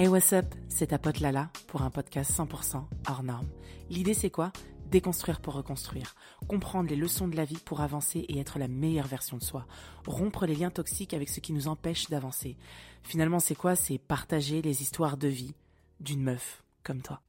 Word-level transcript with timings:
Hey 0.00 0.06
what's 0.06 0.32
up, 0.32 0.54
c'est 0.68 0.86
ta 0.86 0.98
pote 0.98 1.18
Lala 1.18 1.50
pour 1.66 1.82
un 1.82 1.90
podcast 1.90 2.30
100% 2.30 2.84
hors 3.08 3.22
norme. 3.24 3.48
L'idée 3.90 4.14
c'est 4.14 4.30
quoi? 4.30 4.52
Déconstruire 4.92 5.40
pour 5.40 5.54
reconstruire, 5.54 6.14
comprendre 6.46 6.88
les 6.88 6.94
leçons 6.94 7.26
de 7.26 7.34
la 7.34 7.44
vie 7.44 7.58
pour 7.64 7.80
avancer 7.80 8.20
et 8.20 8.38
être 8.38 8.60
la 8.60 8.68
meilleure 8.68 9.08
version 9.08 9.38
de 9.38 9.42
soi, 9.42 9.66
rompre 10.06 10.46
les 10.46 10.54
liens 10.54 10.70
toxiques 10.70 11.14
avec 11.14 11.28
ce 11.28 11.40
qui 11.40 11.52
nous 11.52 11.66
empêche 11.66 12.08
d'avancer. 12.10 12.56
Finalement 13.02 13.40
c'est 13.40 13.56
quoi? 13.56 13.74
C'est 13.74 13.98
partager 13.98 14.62
les 14.62 14.82
histoires 14.82 15.16
de 15.16 15.26
vie 15.26 15.56
d'une 15.98 16.22
meuf 16.22 16.62
comme 16.84 17.02
toi. 17.02 17.20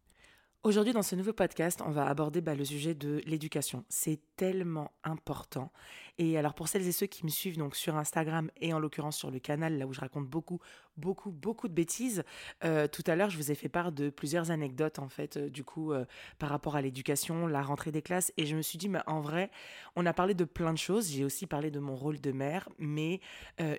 Aujourd'hui, 0.62 0.92
dans 0.92 1.04
ce 1.04 1.16
nouveau 1.16 1.32
podcast, 1.32 1.82
on 1.86 1.90
va 1.90 2.06
aborder 2.06 2.42
bah, 2.42 2.54
le 2.54 2.66
sujet 2.66 2.94
de 2.94 3.22
l'éducation. 3.26 3.86
C'est 3.88 4.20
tellement 4.36 4.92
important. 5.06 5.72
Et 6.18 6.38
alors, 6.38 6.54
pour 6.54 6.68
celles 6.68 6.86
et 6.86 6.92
ceux 6.92 7.06
qui 7.06 7.24
me 7.24 7.30
suivent 7.30 7.58
donc 7.58 7.78
sur 7.78 7.96
Instagram 7.96 8.52
et 8.60 8.74
en 8.74 8.80
l'occurrence 8.80 9.16
sur 9.16 9.32
le 9.32 9.40
canal, 9.40 9.78
là 9.78 9.88
où 9.88 9.94
je 9.94 10.02
raconte 10.02 10.28
beaucoup, 10.28 10.60
beaucoup, 10.98 11.32
beaucoup 11.32 11.70
de 11.70 11.74
bêtises, 11.74 12.26
euh, 12.66 12.88
tout 12.88 13.04
à 13.08 13.16
l'heure, 13.16 13.30
je 13.30 13.38
vous 13.38 13.52
ai 13.52 13.56
fait 13.56 13.70
part 13.70 13.94
de 13.94 14.10
plusieurs 14.10 14.52
anecdotes, 14.52 15.00
en 15.00 15.08
fait, 15.08 15.38
euh, 15.38 15.50
du 15.50 15.64
coup, 15.64 15.94
euh, 15.94 16.04
par 16.40 16.50
rapport 16.50 16.76
à 16.76 16.82
l'éducation, 16.82 17.48
la 17.48 17.62
rentrée 17.62 17.94
des 17.94 18.02
classes. 18.02 18.34
Et 18.36 18.46
je 18.46 18.58
me 18.58 18.62
suis 18.62 18.78
dit, 18.78 18.90
mais 18.90 19.00
en 19.08 19.22
vrai, 19.22 19.52
on 19.96 20.06
a 20.06 20.12
parlé 20.12 20.34
de 20.34 20.44
plein 20.44 20.74
de 20.74 20.78
choses. 20.78 21.10
J'ai 21.10 21.24
aussi 21.24 21.48
parlé 21.48 21.72
de 21.72 21.80
mon 21.80 21.96
rôle 21.96 22.20
de 22.20 22.34
mère, 22.34 22.68
mais 22.78 23.22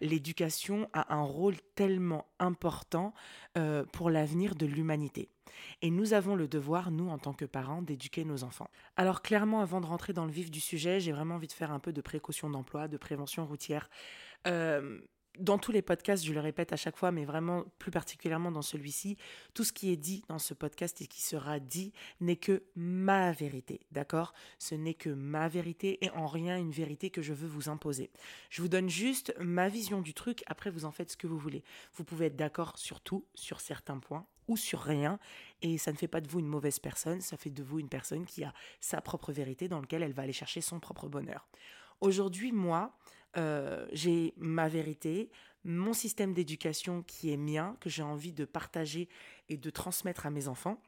l'éducation 0.01 0.89
a 0.95 1.15
un 1.15 1.25
rôle 1.25 1.57
tellement 1.75 2.25
important 2.39 3.13
pour 3.93 4.09
l'avenir 4.09 4.55
de 4.55 4.65
l'humanité. 4.65 5.29
Et 5.83 5.91
nous 5.91 6.13
avons 6.13 6.35
le 6.35 6.49
devoir, 6.49 6.91
nous, 6.91 7.09
en 7.09 7.19
tant 7.19 7.33
que 7.33 7.45
parents, 7.45 7.83
d'éduquer 7.83 8.25
nos 8.25 8.45
enfants. 8.45 8.71
Alors 8.97 9.23
clairement, 9.23 9.61
avant 9.61 9.81
de 9.81 9.87
rentrer 9.87 10.13
dans 10.13 10.27
le 10.27 10.33
vif 10.33 10.51
du 10.51 10.61
sujet, 10.61 11.01
j'ai 11.01 11.13
vraiment 11.13 11.37
envie 11.37 11.49
de 11.49 11.53
faire 11.53 11.73
un 11.73 11.79
peu 11.79 11.93
de 11.93 12.01
précaution 12.01 12.51
d'emploi, 12.51 12.89
de 12.89 12.97
prévention 12.97 13.47
routière. 13.47 13.89
Euh, 14.47 15.01
dans 15.39 15.59
tous 15.59 15.73
les 15.73 15.83
podcasts, 15.83 16.25
je 16.25 16.33
le 16.33 16.41
répète 16.41 16.73
à 16.73 16.77
chaque 16.77 16.97
fois, 16.97 17.13
mais 17.13 17.25
vraiment 17.25 17.65
plus 17.79 17.91
particulièrement 17.91 18.51
dans 18.51 18.63
celui-ci, 18.63 19.17
tout 19.55 19.65
ce 19.65 19.73
qui 19.73 19.93
est 19.93 19.97
dit 19.97 20.25
dans 20.29 20.39
ce 20.39 20.55
podcast 20.55 21.01
et 21.01 21.07
qui 21.07 21.23
sera 21.23 21.61
dit 21.61 21.93
n'est 22.21 22.37
que 22.37 22.65
ma 22.75 23.33
vérité, 23.33 23.81
d'accord? 23.93 24.35
Ce 24.59 24.75
n'est 24.75 24.95
que 24.95 25.11
ma 25.11 25.49
vérité 25.49 26.05
et 26.05 26.11
en 26.11 26.27
rien 26.27 26.59
une 26.59 26.73
vérité 26.73 27.11
que 27.11 27.23
je 27.23 27.33
veux 27.33 27.49
vous 27.49 27.69
imposer. 27.69 28.11
Je 28.51 28.61
vous 28.61 28.69
donne 28.69 28.89
juste 28.89 29.35
ma 29.39 29.69
vision 29.69 30.01
du 30.01 30.15
truc, 30.15 30.43
après 30.47 30.71
vous 30.71 30.85
en 30.85 30.91
faites 30.91 31.11
ce 31.11 31.17
que 31.17 31.27
vous 31.27 31.39
voulez. 31.39 31.63
Vous 31.95 32.05
pouvez 32.05 32.27
être 32.27 32.37
d'accord 32.37 32.77
sur 32.77 33.01
tout, 33.01 33.25
sur 33.35 33.61
certains 33.61 33.99
points, 33.99 34.27
ou 34.51 34.57
sur 34.57 34.81
rien. 34.81 35.19
Et 35.63 35.79
ça 35.79 35.93
ne 35.93 35.97
fait 35.97 36.09
pas 36.09 36.21
de 36.21 36.29
vous 36.29 36.41
une 36.41 36.49
mauvaise 36.49 36.79
personne, 36.79 37.21
ça 37.21 37.37
fait 37.37 37.51
de 37.51 37.63
vous 37.63 37.79
une 37.79 37.89
personne 37.89 38.27
qui 38.27 38.45
a 38.45 38.53
sa 38.81 39.01
propre 39.01 39.33
vérité 39.33 39.69
dans 39.69 39.81
laquelle 39.81 40.03
elle 40.03 40.13
va 40.13 40.23
aller 40.23 40.33
chercher 40.33 40.61
son 40.61 40.81
propre 40.81 41.09
bonheur. 41.09 41.49
Aujourd'hui, 42.01 42.51
moi, 42.53 42.97
euh, 43.37 43.87
j'ai 43.93 44.35
ma 44.37 44.69
vérité, 44.69 45.31
mon 45.65 45.93
système 45.93 46.33
d'éducation 46.33 47.03
qui 47.03 47.31
est 47.31 47.37
mien, 47.37 47.77
que 47.81 47.89
j'ai 47.91 48.03
envie 48.03 48.33
de 48.33 48.45
partager 48.45 49.09
et 49.49 49.57
de 49.57 49.71
transmettre 49.71 50.27
à 50.27 50.31
mes 50.31 50.49
enfants. 50.49 50.83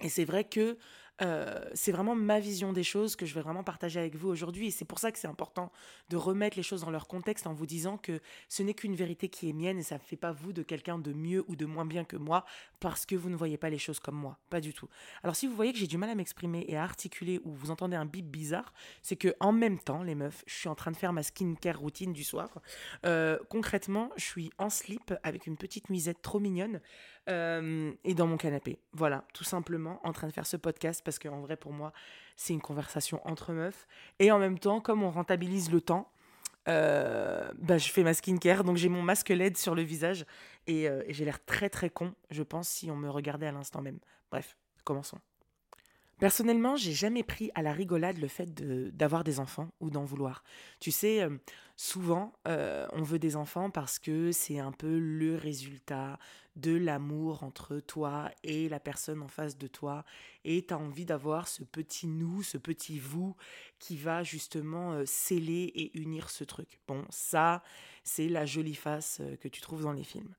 Et 0.00 0.08
c'est 0.08 0.24
vrai 0.24 0.44
que 0.44 0.78
euh, 1.22 1.60
c'est 1.74 1.92
vraiment 1.92 2.14
ma 2.14 2.40
vision 2.40 2.72
des 2.72 2.82
choses 2.82 3.16
que 3.16 3.26
je 3.26 3.34
vais 3.34 3.42
vraiment 3.42 3.64
partager 3.64 4.00
avec 4.00 4.16
vous 4.16 4.28
aujourd'hui. 4.28 4.68
Et 4.68 4.70
c'est 4.70 4.84
pour 4.84 4.98
ça 4.98 5.12
que 5.12 5.18
c'est 5.18 5.28
important 5.28 5.70
de 6.08 6.16
remettre 6.16 6.56
les 6.56 6.62
choses 6.62 6.82
dans 6.82 6.90
leur 6.90 7.06
contexte 7.06 7.46
en 7.46 7.52
vous 7.52 7.66
disant 7.66 7.98
que 7.98 8.20
ce 8.48 8.62
n'est 8.62 8.74
qu'une 8.74 8.94
vérité 8.94 9.28
qui 9.28 9.48
est 9.48 9.52
mienne 9.52 9.78
et 9.78 9.82
ça 9.82 9.96
ne 9.96 10.00
fait 10.00 10.16
pas 10.16 10.32
vous 10.32 10.52
de 10.52 10.62
quelqu'un 10.62 10.98
de 10.98 11.12
mieux 11.12 11.44
ou 11.48 11.56
de 11.56 11.66
moins 11.66 11.84
bien 11.84 12.04
que 12.04 12.16
moi 12.16 12.44
parce 12.80 13.06
que 13.06 13.14
vous 13.14 13.28
ne 13.28 13.36
voyez 13.36 13.58
pas 13.58 13.70
les 13.70 13.78
choses 13.78 14.00
comme 14.00 14.16
moi. 14.16 14.38
Pas 14.48 14.60
du 14.60 14.72
tout. 14.72 14.88
Alors 15.22 15.36
si 15.36 15.46
vous 15.46 15.54
voyez 15.54 15.72
que 15.72 15.78
j'ai 15.78 15.86
du 15.86 15.98
mal 15.98 16.10
à 16.10 16.14
m'exprimer 16.14 16.64
et 16.68 16.76
à 16.76 16.82
articuler 16.82 17.40
ou 17.44 17.52
vous 17.52 17.70
entendez 17.70 17.96
un 17.96 18.06
bip 18.06 18.26
bizarre, 18.26 18.72
c'est 19.02 19.16
que 19.16 19.34
en 19.40 19.52
même 19.52 19.78
temps, 19.78 20.02
les 20.02 20.14
meufs, 20.14 20.42
je 20.46 20.54
suis 20.54 20.68
en 20.68 20.74
train 20.74 20.90
de 20.90 20.96
faire 20.96 21.12
ma 21.12 21.22
skincare 21.22 21.78
routine 21.78 22.12
du 22.12 22.24
soir. 22.24 22.60
Euh, 23.04 23.38
concrètement, 23.48 24.10
je 24.16 24.24
suis 24.24 24.50
en 24.58 24.70
slip 24.70 25.12
avec 25.22 25.46
une 25.46 25.56
petite 25.56 25.90
nuisette 25.90 26.22
trop 26.22 26.40
mignonne 26.40 26.80
euh, 27.28 27.92
et 28.04 28.14
dans 28.14 28.26
mon 28.26 28.36
canapé. 28.36 28.78
Voilà, 28.92 29.24
tout 29.34 29.44
simplement 29.44 30.00
en 30.04 30.12
train 30.12 30.26
de 30.26 30.32
faire 30.32 30.46
ce 30.46 30.56
podcast 30.56 31.02
parce 31.10 31.18
qu'en 31.18 31.40
vrai, 31.40 31.56
pour 31.56 31.72
moi, 31.72 31.92
c'est 32.36 32.52
une 32.52 32.60
conversation 32.60 33.20
entre 33.24 33.52
meufs. 33.52 33.88
Et 34.20 34.30
en 34.30 34.38
même 34.38 34.60
temps, 34.60 34.80
comme 34.80 35.02
on 35.02 35.10
rentabilise 35.10 35.72
le 35.72 35.80
temps, 35.80 36.08
euh, 36.68 37.50
bah, 37.58 37.78
je 37.78 37.90
fais 37.90 38.04
ma 38.04 38.14
skincare, 38.14 38.62
donc 38.62 38.76
j'ai 38.76 38.88
mon 38.88 39.02
masque 39.02 39.30
LED 39.30 39.56
sur 39.56 39.74
le 39.74 39.82
visage 39.82 40.24
euh, 40.68 41.02
et 41.04 41.12
j'ai 41.12 41.24
l'air 41.24 41.44
très 41.44 41.68
très 41.68 41.90
con, 41.90 42.14
je 42.30 42.44
pense, 42.44 42.68
si 42.68 42.92
on 42.92 42.96
me 42.96 43.10
regardait 43.10 43.48
à 43.48 43.52
l'instant 43.52 43.82
même. 43.82 43.98
Bref, 44.30 44.56
commençons. 44.84 45.18
Personnellement, 46.20 46.76
j'ai 46.76 46.92
jamais 46.92 47.22
pris 47.22 47.50
à 47.54 47.62
la 47.62 47.72
rigolade 47.72 48.18
le 48.18 48.28
fait 48.28 48.52
d'avoir 48.94 49.24
des 49.24 49.40
enfants 49.40 49.70
ou 49.80 49.88
d'en 49.88 50.04
vouloir. 50.04 50.44
Tu 50.78 50.90
sais, 50.90 51.22
euh, 51.22 51.38
souvent, 51.76 52.34
euh, 52.46 52.86
on 52.92 53.02
veut 53.02 53.18
des 53.18 53.36
enfants 53.36 53.70
parce 53.70 53.98
que 53.98 54.30
c'est 54.30 54.58
un 54.58 54.70
peu 54.70 54.98
le 54.98 55.34
résultat 55.34 56.18
de 56.56 56.76
l'amour 56.76 57.42
entre 57.42 57.80
toi 57.80 58.30
et 58.44 58.68
la 58.68 58.80
personne 58.80 59.22
en 59.22 59.28
face 59.28 59.56
de 59.56 59.66
toi. 59.66 60.04
Et 60.44 60.66
tu 60.66 60.74
as 60.74 60.78
envie 60.78 61.06
d'avoir 61.06 61.48
ce 61.48 61.64
petit 61.64 62.06
nous, 62.06 62.42
ce 62.42 62.58
petit 62.58 62.98
vous 62.98 63.34
qui 63.78 63.96
va 63.96 64.22
justement 64.22 64.92
euh, 64.92 65.06
sceller 65.06 65.72
et 65.74 65.98
unir 65.98 66.28
ce 66.28 66.44
truc. 66.44 66.80
Bon, 66.86 67.06
ça, 67.08 67.62
c'est 68.04 68.28
la 68.28 68.44
jolie 68.44 68.74
face 68.74 69.22
que 69.40 69.48
tu 69.48 69.62
trouves 69.62 69.84
dans 69.84 69.94
les 69.94 70.04
films. 70.04 70.34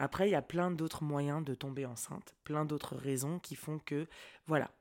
Après, 0.00 0.28
il 0.28 0.32
y 0.32 0.34
a 0.34 0.42
plein 0.42 0.72
d'autres 0.72 1.04
moyens 1.04 1.44
de 1.44 1.54
tomber 1.54 1.86
enceinte, 1.86 2.34
plein 2.42 2.64
d'autres 2.64 2.96
raisons 2.96 3.38
qui 3.38 3.54
font 3.54 3.78
que, 3.78 4.08
voilà, 4.46 4.72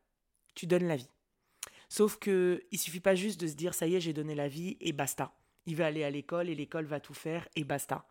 tu 0.55 0.67
donnes 0.67 0.87
la 0.87 0.95
vie. 0.95 1.09
Sauf 1.89 2.17
que 2.17 2.63
il 2.71 2.79
suffit 2.79 2.99
pas 2.99 3.15
juste 3.15 3.39
de 3.39 3.47
se 3.47 3.53
dire 3.53 3.73
ça 3.73 3.87
y 3.87 3.95
est, 3.95 4.01
j'ai 4.01 4.13
donné 4.13 4.35
la 4.35 4.47
vie 4.47 4.77
et 4.79 4.93
basta. 4.93 5.33
Il 5.65 5.75
va 5.75 5.85
aller 5.85 6.03
à 6.03 6.09
l'école 6.09 6.49
et 6.49 6.55
l'école 6.55 6.85
va 6.85 6.99
tout 6.99 7.13
faire 7.13 7.47
et 7.55 7.63
basta. 7.63 8.05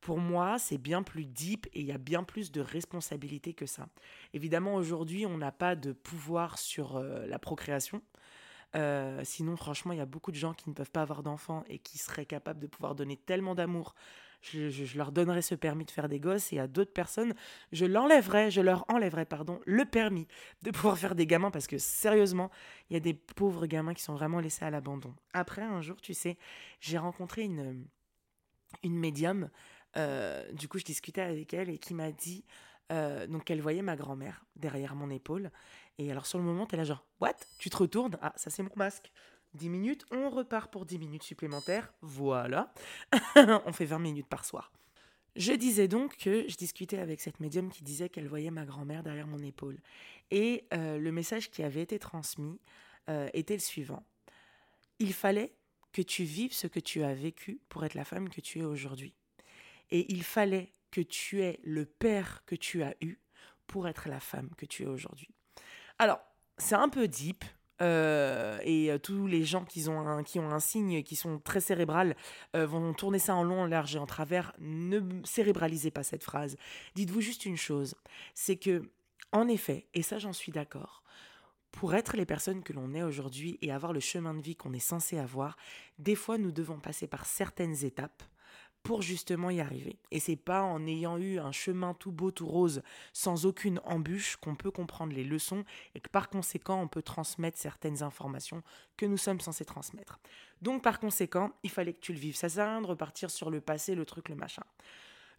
Pour 0.00 0.18
moi, 0.18 0.58
c'est 0.58 0.78
bien 0.78 1.02
plus 1.02 1.26
deep 1.26 1.66
et 1.74 1.80
il 1.80 1.86
y 1.86 1.92
a 1.92 1.98
bien 1.98 2.22
plus 2.22 2.52
de 2.52 2.60
responsabilité 2.60 3.52
que 3.52 3.66
ça. 3.66 3.88
Évidemment, 4.32 4.74
aujourd'hui, 4.74 5.26
on 5.26 5.36
n'a 5.36 5.52
pas 5.52 5.74
de 5.74 5.92
pouvoir 5.92 6.58
sur 6.58 6.96
euh, 6.96 7.26
la 7.26 7.38
procréation. 7.38 8.00
Euh, 8.76 9.22
sinon, 9.24 9.56
franchement, 9.56 9.92
il 9.92 9.98
y 9.98 10.02
a 10.02 10.06
beaucoup 10.06 10.30
de 10.30 10.36
gens 10.36 10.54
qui 10.54 10.68
ne 10.68 10.74
peuvent 10.74 10.90
pas 10.90 11.02
avoir 11.02 11.22
d'enfants 11.22 11.64
et 11.68 11.78
qui 11.78 11.98
seraient 11.98 12.26
capables 12.26 12.60
de 12.60 12.66
pouvoir 12.66 12.94
donner 12.94 13.16
tellement 13.16 13.54
d'amour 13.54 13.94
je, 14.40 14.96
leur 14.96 15.12
donnerai 15.12 15.42
ce 15.42 15.54
permis 15.54 15.84
de 15.84 15.90
faire 15.90 16.08
des 16.08 16.20
gosses 16.20 16.52
et 16.52 16.58
à 16.58 16.66
d'autres 16.66 16.92
personnes, 16.92 17.34
je 17.72 17.86
l'enlèverai, 17.86 18.50
je 18.50 18.60
leur 18.60 18.84
enlèverai, 18.88 19.24
pardon, 19.24 19.60
le 19.66 19.84
permis 19.84 20.26
de 20.62 20.70
pouvoir 20.70 20.98
faire 20.98 21.14
des 21.14 21.26
gamins 21.26 21.50
parce 21.50 21.66
que 21.66 21.78
sérieusement, 21.78 22.50
il 22.90 22.94
y 22.94 22.96
a 22.96 23.00
des 23.00 23.14
pauvres 23.14 23.66
gamins 23.66 23.94
qui 23.94 24.02
sont 24.02 24.14
vraiment 24.14 24.40
laissés 24.40 24.64
à 24.64 24.70
l'abandon. 24.70 25.14
Après, 25.32 25.62
un 25.62 25.82
jour, 25.82 26.00
tu 26.00 26.14
sais, 26.14 26.38
j'ai 26.80 26.98
rencontré 26.98 27.42
une, 27.42 27.84
une 28.82 28.96
médium, 28.96 29.50
euh, 29.96 30.50
du 30.52 30.68
coup, 30.68 30.78
je 30.78 30.84
discutais 30.84 31.22
avec 31.22 31.52
elle 31.54 31.70
et 31.70 31.78
qui 31.78 31.94
m'a 31.94 32.12
dit 32.12 32.44
euh, 32.90 33.26
donc 33.26 33.44
qu'elle 33.44 33.60
voyait 33.60 33.82
ma 33.82 33.96
grand-mère 33.96 34.44
derrière 34.56 34.94
mon 34.94 35.10
épaule. 35.10 35.50
Et 35.98 36.10
alors 36.10 36.26
sur 36.26 36.38
le 36.38 36.44
moment, 36.44 36.66
elle 36.72 36.80
a 36.80 36.84
genre, 36.84 37.04
what? 37.20 37.34
Tu 37.58 37.70
te 37.70 37.76
retournes? 37.76 38.16
Ah, 38.22 38.32
ça 38.36 38.50
c'est 38.50 38.62
mon 38.62 38.72
masque. 38.76 39.12
10 39.54 39.68
minutes, 39.68 40.04
on 40.10 40.30
repart 40.30 40.70
pour 40.70 40.86
10 40.86 40.98
minutes 40.98 41.22
supplémentaires. 41.22 41.92
Voilà. 42.02 42.72
on 43.66 43.72
fait 43.72 43.84
20 43.84 43.98
minutes 43.98 44.26
par 44.26 44.44
soir. 44.44 44.72
Je 45.36 45.52
disais 45.52 45.88
donc 45.88 46.16
que 46.16 46.48
je 46.48 46.56
discutais 46.56 46.98
avec 46.98 47.20
cette 47.20 47.38
médium 47.40 47.70
qui 47.70 47.84
disait 47.84 48.08
qu'elle 48.08 48.26
voyait 48.26 48.50
ma 48.50 48.64
grand-mère 48.64 49.02
derrière 49.02 49.26
mon 49.26 49.38
épaule. 49.38 49.78
Et 50.30 50.66
euh, 50.74 50.98
le 50.98 51.12
message 51.12 51.50
qui 51.50 51.62
avait 51.62 51.82
été 51.82 51.98
transmis 51.98 52.60
euh, 53.08 53.28
était 53.34 53.54
le 53.54 53.60
suivant. 53.60 54.04
Il 54.98 55.14
fallait 55.14 55.54
que 55.92 56.02
tu 56.02 56.24
vives 56.24 56.52
ce 56.52 56.66
que 56.66 56.80
tu 56.80 57.02
as 57.02 57.14
vécu 57.14 57.60
pour 57.68 57.84
être 57.84 57.94
la 57.94 58.04
femme 58.04 58.28
que 58.28 58.40
tu 58.40 58.58
es 58.58 58.64
aujourd'hui. 58.64 59.14
Et 59.90 60.12
il 60.12 60.22
fallait 60.22 60.72
que 60.90 61.00
tu 61.00 61.42
aies 61.42 61.60
le 61.62 61.86
père 61.86 62.42
que 62.44 62.56
tu 62.56 62.82
as 62.82 62.94
eu 63.00 63.18
pour 63.66 63.86
être 63.86 64.08
la 64.08 64.20
femme 64.20 64.50
que 64.56 64.66
tu 64.66 64.82
es 64.82 64.86
aujourd'hui. 64.86 65.30
Alors, 65.98 66.20
c'est 66.56 66.74
un 66.74 66.88
peu 66.88 67.06
deep, 67.06 67.44
euh, 67.80 68.58
et 68.62 68.90
euh, 68.90 68.98
tous 68.98 69.26
les 69.26 69.44
gens 69.44 69.64
qui 69.64 69.88
ont, 69.88 70.00
un, 70.00 70.22
qui 70.22 70.38
ont 70.38 70.50
un 70.50 70.60
signe 70.60 71.02
qui 71.02 71.16
sont 71.16 71.38
très 71.38 71.60
cérébral 71.60 72.16
euh, 72.56 72.66
vont 72.66 72.92
tourner 72.92 73.18
ça 73.18 73.34
en 73.34 73.44
long, 73.44 73.62
en 73.62 73.66
large 73.66 73.94
et 73.96 73.98
en 73.98 74.06
travers. 74.06 74.52
Ne 74.58 75.00
cérébralisez 75.24 75.90
pas 75.90 76.02
cette 76.02 76.24
phrase. 76.24 76.56
Dites-vous 76.94 77.20
juste 77.20 77.46
une 77.46 77.56
chose, 77.56 77.94
c'est 78.34 78.56
que, 78.56 78.90
en 79.32 79.48
effet, 79.48 79.86
et 79.94 80.02
ça 80.02 80.18
j'en 80.18 80.32
suis 80.32 80.52
d'accord, 80.52 81.02
pour 81.70 81.94
être 81.94 82.16
les 82.16 82.26
personnes 82.26 82.62
que 82.62 82.72
l'on 82.72 82.94
est 82.94 83.02
aujourd'hui 83.02 83.58
et 83.62 83.70
avoir 83.70 83.92
le 83.92 84.00
chemin 84.00 84.34
de 84.34 84.42
vie 84.42 84.56
qu'on 84.56 84.72
est 84.72 84.78
censé 84.78 85.18
avoir, 85.18 85.56
des 85.98 86.14
fois 86.14 86.38
nous 86.38 86.50
devons 86.50 86.80
passer 86.80 87.06
par 87.06 87.26
certaines 87.26 87.84
étapes 87.84 88.22
pour 88.82 89.02
justement 89.02 89.50
y 89.50 89.60
arriver. 89.60 89.98
Et 90.10 90.20
c'est 90.20 90.36
pas 90.36 90.62
en 90.62 90.86
ayant 90.86 91.18
eu 91.18 91.38
un 91.38 91.52
chemin 91.52 91.94
tout 91.94 92.12
beau, 92.12 92.30
tout 92.30 92.46
rose, 92.46 92.82
sans 93.12 93.46
aucune 93.46 93.80
embûche, 93.84 94.36
qu'on 94.36 94.54
peut 94.54 94.70
comprendre 94.70 95.14
les 95.14 95.24
leçons 95.24 95.64
et 95.94 96.00
que 96.00 96.08
par 96.08 96.28
conséquent 96.28 96.80
on 96.80 96.88
peut 96.88 97.02
transmettre 97.02 97.58
certaines 97.58 98.02
informations 98.02 98.62
que 98.96 99.06
nous 99.06 99.16
sommes 99.16 99.40
censés 99.40 99.64
transmettre. 99.64 100.18
Donc 100.62 100.82
par 100.82 101.00
conséquent, 101.00 101.52
il 101.62 101.70
fallait 101.70 101.92
que 101.92 102.00
tu 102.00 102.12
le 102.12 102.18
vives. 102.18 102.36
Ça 102.36 102.48
sert 102.48 102.66
à 102.66 102.72
rien 102.72 102.82
de 102.82 102.86
repartir 102.86 103.30
sur 103.30 103.50
le 103.50 103.60
passé, 103.60 103.94
le 103.94 104.04
truc, 104.04 104.28
le 104.28 104.34
machin. 104.34 104.64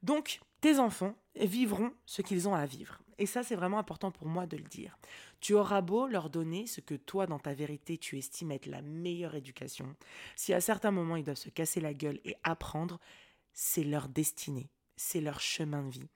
Donc, 0.03 0.39
tes 0.61 0.79
enfants 0.79 1.15
vivront 1.35 1.91
ce 2.05 2.21
qu'ils 2.21 2.47
ont 2.47 2.55
à 2.55 2.65
vivre. 2.65 2.99
Et 3.17 3.25
ça, 3.25 3.43
c'est 3.43 3.55
vraiment 3.55 3.79
important 3.79 4.11
pour 4.11 4.27
moi 4.27 4.45
de 4.45 4.55
le 4.55 4.63
dire. 4.63 4.97
Tu 5.41 5.53
auras 5.53 5.81
beau 5.81 6.07
leur 6.07 6.29
donner 6.29 6.67
ce 6.67 6.79
que 6.79 6.95
toi, 6.95 7.27
dans 7.27 7.39
ta 7.39 7.53
vérité, 7.53 7.97
tu 7.97 8.17
estimes 8.17 8.51
être 8.51 8.65
la 8.65 8.81
meilleure 8.81 9.35
éducation. 9.35 9.93
Si 10.37 10.53
à 10.53 10.61
certains 10.61 10.91
moments, 10.91 11.17
ils 11.17 11.23
doivent 11.23 11.35
se 11.35 11.49
casser 11.49 11.81
la 11.81 11.93
gueule 11.93 12.19
et 12.23 12.35
apprendre, 12.43 12.99
c'est 13.61 13.83
leur 13.83 14.07
destinée, 14.07 14.69
c'est 14.95 15.19
leur 15.19 15.41
chemin 15.41 15.83
de 15.83 15.89
vie. 15.89 16.07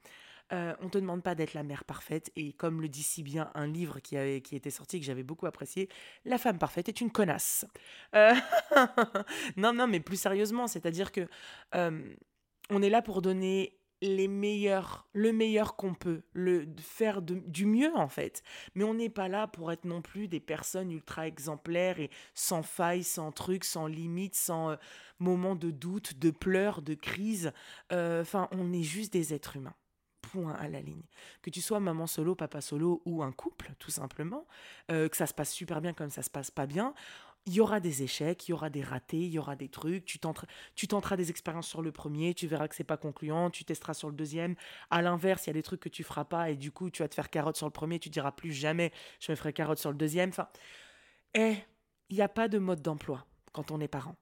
Euh, 0.54 0.74
on 0.80 0.88
te 0.88 0.96
demande 0.96 1.22
pas 1.22 1.34
d'être 1.34 1.52
la 1.52 1.62
mère 1.62 1.84
parfaite. 1.84 2.32
Et 2.36 2.54
comme 2.54 2.80
le 2.80 2.88
dit 2.88 3.02
si 3.02 3.22
bien 3.22 3.50
un 3.54 3.66
livre 3.66 4.00
qui, 4.00 4.16
avait, 4.16 4.40
qui 4.40 4.56
était 4.56 4.70
sorti, 4.70 4.98
que 4.98 5.04
j'avais 5.04 5.22
beaucoup 5.22 5.44
apprécié, 5.44 5.90
La 6.24 6.38
femme 6.38 6.58
parfaite 6.58 6.88
est 6.88 7.02
une 7.02 7.10
connasse. 7.10 7.66
Euh, 8.14 8.34
non, 9.58 9.74
non, 9.74 9.86
mais 9.86 10.00
plus 10.00 10.16
sérieusement, 10.16 10.66
c'est-à-dire 10.66 11.12
que 11.12 11.28
euh, 11.74 12.14
on 12.70 12.80
est 12.80 12.88
là 12.90 13.02
pour 13.02 13.20
donner 13.20 13.78
les 14.04 14.28
meilleurs, 14.28 15.08
le 15.14 15.32
meilleur 15.32 15.76
qu'on 15.76 15.94
peut, 15.94 16.22
le 16.34 16.66
faire 16.78 17.22
du 17.22 17.64
mieux 17.64 17.94
en 17.96 18.08
fait. 18.08 18.42
Mais 18.74 18.84
on 18.84 18.94
n'est 18.94 19.08
pas 19.08 19.28
là 19.28 19.46
pour 19.46 19.72
être 19.72 19.86
non 19.86 20.02
plus 20.02 20.28
des 20.28 20.40
personnes 20.40 20.92
ultra 20.92 21.26
exemplaires 21.26 21.98
et 21.98 22.10
sans 22.34 22.62
faille, 22.62 23.02
sans 23.02 23.32
truc, 23.32 23.64
sans 23.64 23.86
limite, 23.86 24.34
sans 24.34 24.70
euh, 24.70 24.76
moment 25.18 25.56
de 25.56 25.70
doute, 25.70 26.18
de 26.18 26.30
pleurs, 26.30 26.82
de 26.82 26.94
crise. 26.94 27.52
Euh, 27.92 28.20
enfin, 28.20 28.48
on 28.52 28.72
est 28.72 28.82
juste 28.82 29.12
des 29.12 29.32
êtres 29.32 29.56
humains. 29.56 29.74
Point 30.20 30.54
à 30.54 30.68
la 30.68 30.80
ligne. 30.80 31.04
Que 31.42 31.50
tu 31.50 31.62
sois 31.62 31.80
maman 31.80 32.06
solo, 32.06 32.34
papa 32.34 32.60
solo 32.60 33.02
ou 33.06 33.22
un 33.22 33.32
couple, 33.32 33.72
tout 33.78 33.90
simplement, 33.90 34.46
euh, 34.90 35.08
que 35.08 35.16
ça 35.16 35.26
se 35.26 35.34
passe 35.34 35.50
super 35.50 35.80
bien 35.80 35.94
comme 35.94 36.10
ça 36.10 36.22
se 36.22 36.30
passe 36.30 36.50
pas 36.50 36.66
bien, 36.66 36.94
il 37.46 37.54
y 37.54 37.60
aura 37.60 37.80
des 37.80 38.02
échecs, 38.02 38.48
il 38.48 38.52
y 38.52 38.54
aura 38.54 38.70
des 38.70 38.82
ratés, 38.82 39.18
il 39.18 39.30
y 39.30 39.38
aura 39.38 39.54
des 39.56 39.68
trucs. 39.68 40.04
Tu, 40.04 40.18
tenteras, 40.18 41.16
des 41.16 41.30
expériences 41.30 41.68
sur 41.68 41.82
le 41.82 41.92
premier, 41.92 42.34
tu 42.34 42.46
verras 42.46 42.68
que 42.68 42.74
c'est 42.74 42.84
pas 42.84 42.96
concluant, 42.96 43.50
tu 43.50 43.64
testeras 43.64 43.94
sur 43.94 44.08
le 44.08 44.16
deuxième. 44.16 44.54
À 44.90 45.02
l'inverse, 45.02 45.46
il 45.46 45.48
y 45.48 45.50
a 45.50 45.54
des 45.54 45.62
trucs 45.62 45.80
que 45.80 45.88
tu 45.88 46.04
feras 46.04 46.24
pas 46.24 46.50
et 46.50 46.56
du 46.56 46.72
coup, 46.72 46.90
tu 46.90 47.02
vas 47.02 47.08
te 47.08 47.14
faire 47.14 47.30
carotte 47.30 47.56
sur 47.56 47.66
le 47.66 47.72
premier, 47.72 47.98
tu 47.98 48.08
diras 48.08 48.32
plus 48.32 48.52
jamais 48.52 48.92
je 49.20 49.32
me 49.32 49.36
ferai 49.36 49.52
carotte 49.52 49.78
sur 49.78 49.90
le 49.90 49.96
deuxième. 49.96 50.30
Enfin, 50.30 50.48
eh, 51.34 51.56
il 52.10 52.16
n'y 52.16 52.22
a 52.22 52.28
pas 52.28 52.48
de 52.48 52.58
mode 52.58 52.82
d'emploi 52.82 53.26
quand 53.52 53.70
on 53.70 53.80
est 53.80 53.88
parent. 53.88 54.16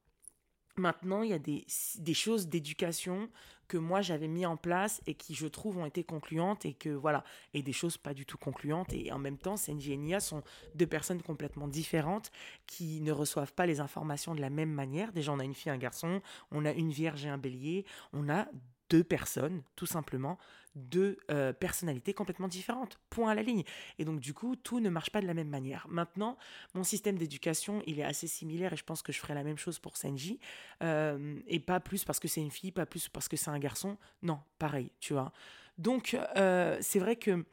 Maintenant, 0.77 1.23
il 1.23 1.31
y 1.31 1.35
a 1.35 1.39
des, 1.39 1.67
des 1.99 2.15
choses 2.15 2.49
d'éducation 2.49 3.29
que 3.69 3.77
moi 3.79 4.03
j'avais 4.03 4.29
mis 4.29 4.45
en 4.45 4.57
place 4.57 5.01
et 5.07 5.15
qui 5.15 5.35
je 5.35 5.47
trouve 5.47 5.79
ont 5.79 5.87
été 5.87 6.05
concluantes 6.05 6.67
et 6.67 6.75
que 6.75 6.91
voilà, 6.91 7.25
et 7.55 7.63
des 7.63 7.73
choses 7.73 7.97
pas 7.97 8.13
du 8.13 8.27
tout 8.27 8.37
concluantes 8.37 8.93
et 8.93 9.11
en 9.13 9.19
même 9.19 9.39
temps 9.39 9.57
Senji 9.57 9.93
et 9.93 9.97
Nia 9.97 10.21
sont 10.21 10.43
deux 10.75 10.87
personnes 10.87 11.23
complètement 11.23 11.69
différentes 11.69 12.31
qui 12.67 13.01
ne 13.01 13.13
reçoivent 13.13 13.55
pas 13.55 13.65
les 13.65 13.81
informations 13.81 14.35
de 14.35 14.41
la 14.41 14.51
même 14.51 14.71
manière. 14.71 15.13
Déjà 15.13 15.33
on 15.33 15.39
a 15.39 15.45
une 15.45 15.55
fille, 15.55 15.73
un 15.73 15.79
garçon, 15.79 16.21
on 16.51 16.67
a 16.67 16.73
une 16.73 16.91
vierge 16.91 17.25
et 17.25 17.31
un 17.31 17.39
bélier, 17.39 17.87
on 18.13 18.29
a 18.29 18.47
deux 18.93 19.03
personnes, 19.03 19.63
tout 19.75 19.87
simplement, 19.87 20.37
deux 20.75 21.17
euh, 21.31 21.55
personnalités 21.55 22.13
complètement 22.13 22.47
différentes. 22.47 23.01
Point 23.09 23.31
à 23.31 23.35
la 23.35 23.43
ligne. 23.43 23.65
Et 23.99 24.05
donc, 24.05 24.21
du 24.21 24.35
coup, 24.35 24.55
tout 24.55 24.81
ne 24.81 24.91
marche 24.91 25.09
pas 25.09 25.23
de 25.23 25.27
la 25.27 25.33
même 25.33 25.49
manière. 25.49 25.87
Maintenant, 25.89 26.37
mon 26.75 26.85
système 26.85 27.17
d'éducation, 27.17 27.83
il 27.87 28.01
est 28.01 28.05
assez 28.05 28.27
similaire 28.27 28.75
et 28.75 28.77
je 28.77 28.85
pense 28.85 29.01
que 29.01 29.11
je 29.11 29.19
ferai 29.19 29.33
la 29.33 29.45
même 29.45 29.57
chose 29.57 29.79
pour 29.79 29.97
Senji. 29.97 30.39
Euh, 30.83 31.39
et 31.47 31.59
pas 31.59 31.81
plus 31.81 32.05
parce 32.05 32.21
que 32.21 32.29
c'est 32.29 32.43
une 32.43 32.51
fille, 32.51 32.71
pas 32.71 32.85
plus 32.85 33.09
parce 33.09 33.29
que 33.29 33.37
c'est 33.39 33.49
un 33.49 33.59
garçon. 33.59 33.97
Non, 34.23 34.41
pareil, 34.59 34.91
tu 35.01 35.15
vois. 35.15 35.33
Donc, 35.79 36.15
euh, 36.37 36.77
c'est 36.83 36.99
vrai 36.99 37.17
que. 37.17 37.45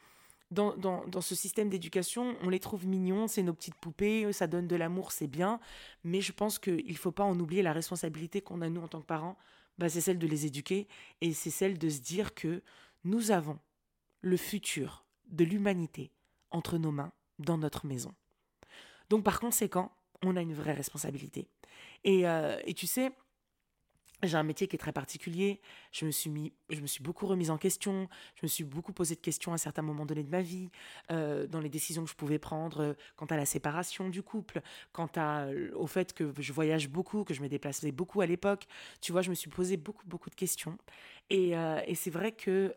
Dans, 0.51 0.75
dans, 0.75 1.05
dans, 1.05 1.21
ce 1.21 1.35
système 1.35 1.69
d'éducation, 1.69 2.35
on 2.41 2.49
les 2.49 2.59
trouve 2.59 2.87
mignons, 2.87 3.27
c'est 3.27 3.43
nos 3.43 3.53
petites 3.53 3.75
poupées, 3.75 4.33
ça 4.33 4.47
donne 4.47 4.65
de 4.65 4.75
l'amour, 4.75 5.11
c'est 5.11 5.27
bien, 5.27 5.59
mais 6.03 6.21
je 6.21 6.31
pense 6.31 6.57
qu'il 6.57 6.87
ne 6.87 6.97
faut 6.97 7.11
pas 7.11 7.23
en 7.23 7.39
oublier 7.39 7.61
la 7.61 7.71
responsabilité 7.71 8.41
qu'on 8.41 8.61
a, 8.61 8.67
nous, 8.67 8.81
en 8.81 8.87
tant 8.87 8.99
que 8.99 9.05
parents, 9.05 9.37
bah, 9.79 9.89
c'est 9.89 10.01
celle 10.01 10.19
de 10.19 10.27
les 10.27 10.45
éduquer 10.45 10.87
et 11.21 11.33
c'est 11.33 11.49
celle 11.49 11.77
de 11.77 11.89
se 11.89 12.01
dire 12.01 12.35
que 12.35 12.61
nous 13.05 13.31
avons 13.31 13.57
le 14.21 14.35
futur 14.35 15.05
de 15.29 15.45
l'humanité 15.45 16.11
entre 16.51 16.77
nos 16.77 16.91
mains 16.91 17.13
dans 17.39 17.57
notre 17.57 17.87
maison. 17.87 18.13
Donc 19.09 19.23
par 19.23 19.39
conséquent, 19.39 19.91
on 20.21 20.35
a 20.35 20.41
une 20.41 20.53
vraie 20.53 20.73
responsabilité. 20.73 21.47
Et, 22.03 22.27
euh, 22.27 22.59
et 22.65 22.73
tu 22.73 22.87
sais, 22.87 23.11
j'ai 24.27 24.35
un 24.35 24.43
métier 24.43 24.67
qui 24.67 24.75
est 24.75 24.79
très 24.79 24.91
particulier. 24.91 25.61
Je 25.91 26.05
me 26.05 26.11
suis 26.11 26.29
mis, 26.29 26.51
je 26.69 26.81
me 26.81 26.87
suis 26.87 27.01
beaucoup 27.01 27.25
remise 27.25 27.49
en 27.49 27.57
question. 27.57 28.09
Je 28.35 28.41
me 28.43 28.47
suis 28.47 28.63
beaucoup 28.63 28.91
posé 28.93 29.15
de 29.15 29.19
questions 29.19 29.53
à 29.53 29.57
certains 29.57 29.81
moments 29.81 30.05
donnés 30.05 30.23
de 30.23 30.29
ma 30.29 30.41
vie, 30.41 30.69
euh, 31.11 31.47
dans 31.47 31.59
les 31.59 31.69
décisions 31.69 32.03
que 32.03 32.09
je 32.09 32.15
pouvais 32.15 32.39
prendre 32.39 32.81
euh, 32.81 32.93
quant 33.15 33.25
à 33.27 33.37
la 33.37 33.45
séparation 33.45 34.09
du 34.09 34.21
couple, 34.21 34.61
quant 34.91 35.09
à, 35.15 35.45
euh, 35.45 35.71
au 35.75 35.87
fait 35.87 36.13
que 36.13 36.33
je 36.37 36.53
voyage 36.53 36.89
beaucoup, 36.89 37.23
que 37.23 37.33
je 37.33 37.41
me 37.41 37.47
déplaçais 37.47 37.91
beaucoup 37.91 38.21
à 38.21 38.25
l'époque. 38.25 38.67
Tu 39.01 39.11
vois, 39.11 39.21
je 39.21 39.29
me 39.29 39.35
suis 39.35 39.49
posé 39.49 39.77
beaucoup, 39.77 40.05
beaucoup 40.05 40.29
de 40.29 40.35
questions. 40.35 40.77
Et, 41.29 41.53
c'est 41.93 42.09
vrai 42.09 42.31
que 42.31 42.73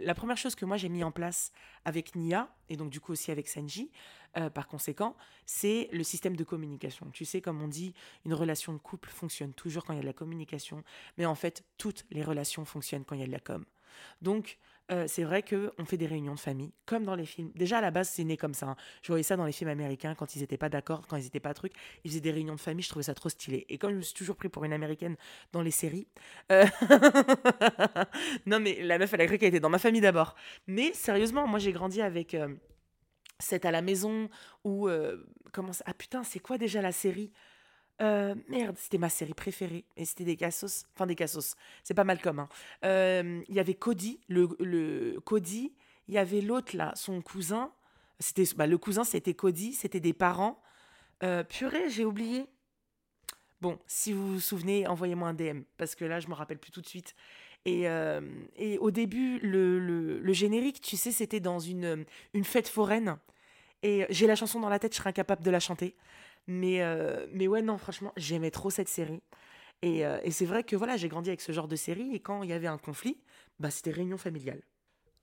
la 0.00 0.14
première 0.14 0.36
chose 0.36 0.54
que 0.54 0.64
moi 0.64 0.76
j'ai 0.76 0.88
mis 0.88 1.04
en 1.04 1.12
place 1.12 1.52
avec 1.84 2.16
Nia, 2.16 2.48
et 2.68 2.76
donc 2.76 2.90
du 2.90 3.00
coup 3.00 3.12
aussi 3.12 3.30
avec 3.30 3.48
Sanji, 3.48 3.90
euh, 4.36 4.50
par 4.50 4.68
conséquent, 4.68 5.16
c'est 5.46 5.88
le 5.92 6.02
système 6.02 6.36
de 6.36 6.44
communication. 6.44 7.10
Tu 7.12 7.24
sais, 7.24 7.40
comme 7.40 7.60
on 7.62 7.68
dit, 7.68 7.94
une 8.24 8.34
relation 8.34 8.72
de 8.72 8.78
couple 8.78 9.08
fonctionne 9.08 9.52
toujours 9.52 9.84
quand 9.84 9.92
il 9.92 9.96
y 9.96 9.98
a 9.98 10.02
de 10.02 10.06
la 10.06 10.12
communication, 10.12 10.82
mais 11.18 11.26
en 11.26 11.34
fait, 11.34 11.64
toutes 11.78 12.04
les 12.10 12.22
relations 12.22 12.64
fonctionnent 12.64 13.04
quand 13.04 13.14
il 13.14 13.20
y 13.20 13.24
a 13.24 13.26
de 13.26 13.32
la 13.32 13.40
com. 13.40 13.64
Donc, 14.22 14.58
euh, 14.90 15.04
c'est 15.06 15.22
vrai 15.22 15.42
qu'on 15.42 15.84
fait 15.84 15.96
des 15.96 16.06
réunions 16.06 16.34
de 16.34 16.40
famille, 16.40 16.72
comme 16.84 17.04
dans 17.04 17.14
les 17.14 17.26
films. 17.26 17.52
Déjà, 17.54 17.78
à 17.78 17.80
la 17.80 17.90
base, 17.90 18.08
c'est 18.08 18.24
né 18.24 18.36
comme 18.36 18.54
ça. 18.54 18.70
Hein. 18.70 18.76
Je 19.02 19.08
voyais 19.08 19.22
ça 19.22 19.36
dans 19.36 19.44
les 19.44 19.52
films 19.52 19.70
américains, 19.70 20.14
quand 20.14 20.34
ils 20.34 20.40
n'étaient 20.40 20.56
pas 20.56 20.68
d'accord, 20.68 21.06
quand 21.06 21.16
ils 21.16 21.24
n'étaient 21.24 21.40
pas 21.40 21.54
trucs. 21.54 21.74
Ils 22.04 22.10
faisaient 22.10 22.20
des 22.20 22.32
réunions 22.32 22.56
de 22.56 22.60
famille, 22.60 22.82
je 22.82 22.88
trouvais 22.88 23.04
ça 23.04 23.14
trop 23.14 23.28
stylé. 23.28 23.66
Et 23.68 23.78
comme 23.78 23.92
je 23.92 23.96
me 23.96 24.02
suis 24.02 24.14
toujours 24.14 24.36
pris 24.36 24.48
pour 24.48 24.64
une 24.64 24.72
américaine 24.72 25.16
dans 25.52 25.62
les 25.62 25.70
séries. 25.70 26.08
Euh, 26.50 26.66
non, 28.46 28.58
mais 28.58 28.82
la 28.82 28.98
meuf, 28.98 29.12
elle 29.14 29.20
a 29.20 29.26
cru 29.26 29.38
qu'elle 29.38 29.50
était 29.50 29.60
dans 29.60 29.70
ma 29.70 29.78
famille 29.78 30.00
d'abord. 30.00 30.34
Mais 30.66 30.92
sérieusement, 30.92 31.46
moi, 31.46 31.60
j'ai 31.60 31.72
grandi 31.72 32.02
avec 32.02 32.36
c'est 33.40 33.64
à 33.64 33.70
la 33.70 33.82
maison 33.82 34.28
ou 34.64 34.88
euh, 34.88 35.24
comment 35.52 35.72
ça... 35.72 35.84
ah 35.86 35.94
putain 35.94 36.22
c'est 36.22 36.40
quoi 36.40 36.58
déjà 36.58 36.82
la 36.82 36.92
série? 36.92 37.32
Euh, 38.00 38.34
merde 38.48 38.76
c'était 38.78 38.96
ma 38.96 39.10
série 39.10 39.34
préférée 39.34 39.84
et 39.96 40.06
c'était 40.06 40.24
des 40.24 40.36
cassos 40.36 40.86
enfin 40.94 41.06
des 41.06 41.14
cassos 41.14 41.54
c'est 41.84 41.92
pas 41.92 42.04
mal 42.04 42.18
comme 42.18 42.38
hein. 42.38 42.48
euh, 42.82 43.42
il 43.46 43.54
y 43.54 43.60
avait 43.60 43.74
Cody 43.74 44.20
le, 44.26 44.48
le 44.58 45.20
Cody 45.20 45.74
il 46.08 46.14
y 46.14 46.18
avait 46.18 46.40
l'autre 46.40 46.74
là 46.74 46.92
son 46.94 47.20
cousin 47.20 47.70
c'était 48.18 48.44
bah, 48.56 48.66
le 48.66 48.78
cousin 48.78 49.04
c'était 49.04 49.34
Cody 49.34 49.74
c'était 49.74 50.00
des 50.00 50.14
parents. 50.14 50.62
Purée 51.50 51.90
j'ai 51.90 52.06
oublié. 52.06 52.46
Bon 53.60 53.78
si 53.86 54.14
vous 54.14 54.34
vous 54.34 54.40
souvenez 54.40 54.86
envoyez-moi 54.86 55.28
un 55.28 55.34
DM 55.34 55.60
parce 55.76 55.94
que 55.94 56.06
là 56.06 56.20
je 56.20 56.28
me 56.28 56.34
rappelle 56.34 56.58
plus 56.58 56.70
tout 56.70 56.80
de 56.80 56.86
suite 56.86 57.14
et, 57.64 57.88
euh, 57.88 58.20
et 58.56 58.78
au 58.78 58.90
début, 58.90 59.38
le, 59.40 59.78
le, 60.18 60.32
générique, 60.32 60.80
tu 60.80 60.96
sais, 60.96 61.12
c'était 61.12 61.40
dans 61.40 61.58
une, 61.58 62.04
une 62.32 62.44
fête 62.44 62.68
foraine. 62.68 63.18
Et 63.82 64.06
j'ai 64.10 64.26
la 64.26 64.34
chanson 64.34 64.60
dans 64.60 64.68
la 64.68 64.78
tête, 64.78 64.92
je 64.92 64.98
serais 64.98 65.10
incapable 65.10 65.42
de 65.42 65.50
la 65.50 65.60
chanter. 65.60 65.94
Mais, 66.46 66.82
euh, 66.82 67.26
mais 67.32 67.48
ouais, 67.48 67.62
non, 67.62 67.78
franchement, 67.78 68.12
j'aimais 68.16 68.50
trop 68.50 68.70
cette 68.70 68.88
série. 68.88 69.22
Et, 69.82 70.04
euh, 70.06 70.18
et 70.22 70.30
c'est 70.30 70.46
vrai 70.46 70.64
que 70.64 70.76
voilà, 70.76 70.96
j'ai 70.96 71.08
grandi 71.08 71.30
avec 71.30 71.40
ce 71.40 71.52
genre 71.52 71.68
de 71.68 71.76
série. 71.76 72.14
Et 72.14 72.20
quand 72.20 72.42
il 72.42 72.50
y 72.50 72.52
avait 72.52 72.66
un 72.66 72.78
conflit, 72.78 73.18
bah, 73.58 73.70
c'était 73.70 73.90
réunion 73.90 74.16
familiale. 74.16 74.62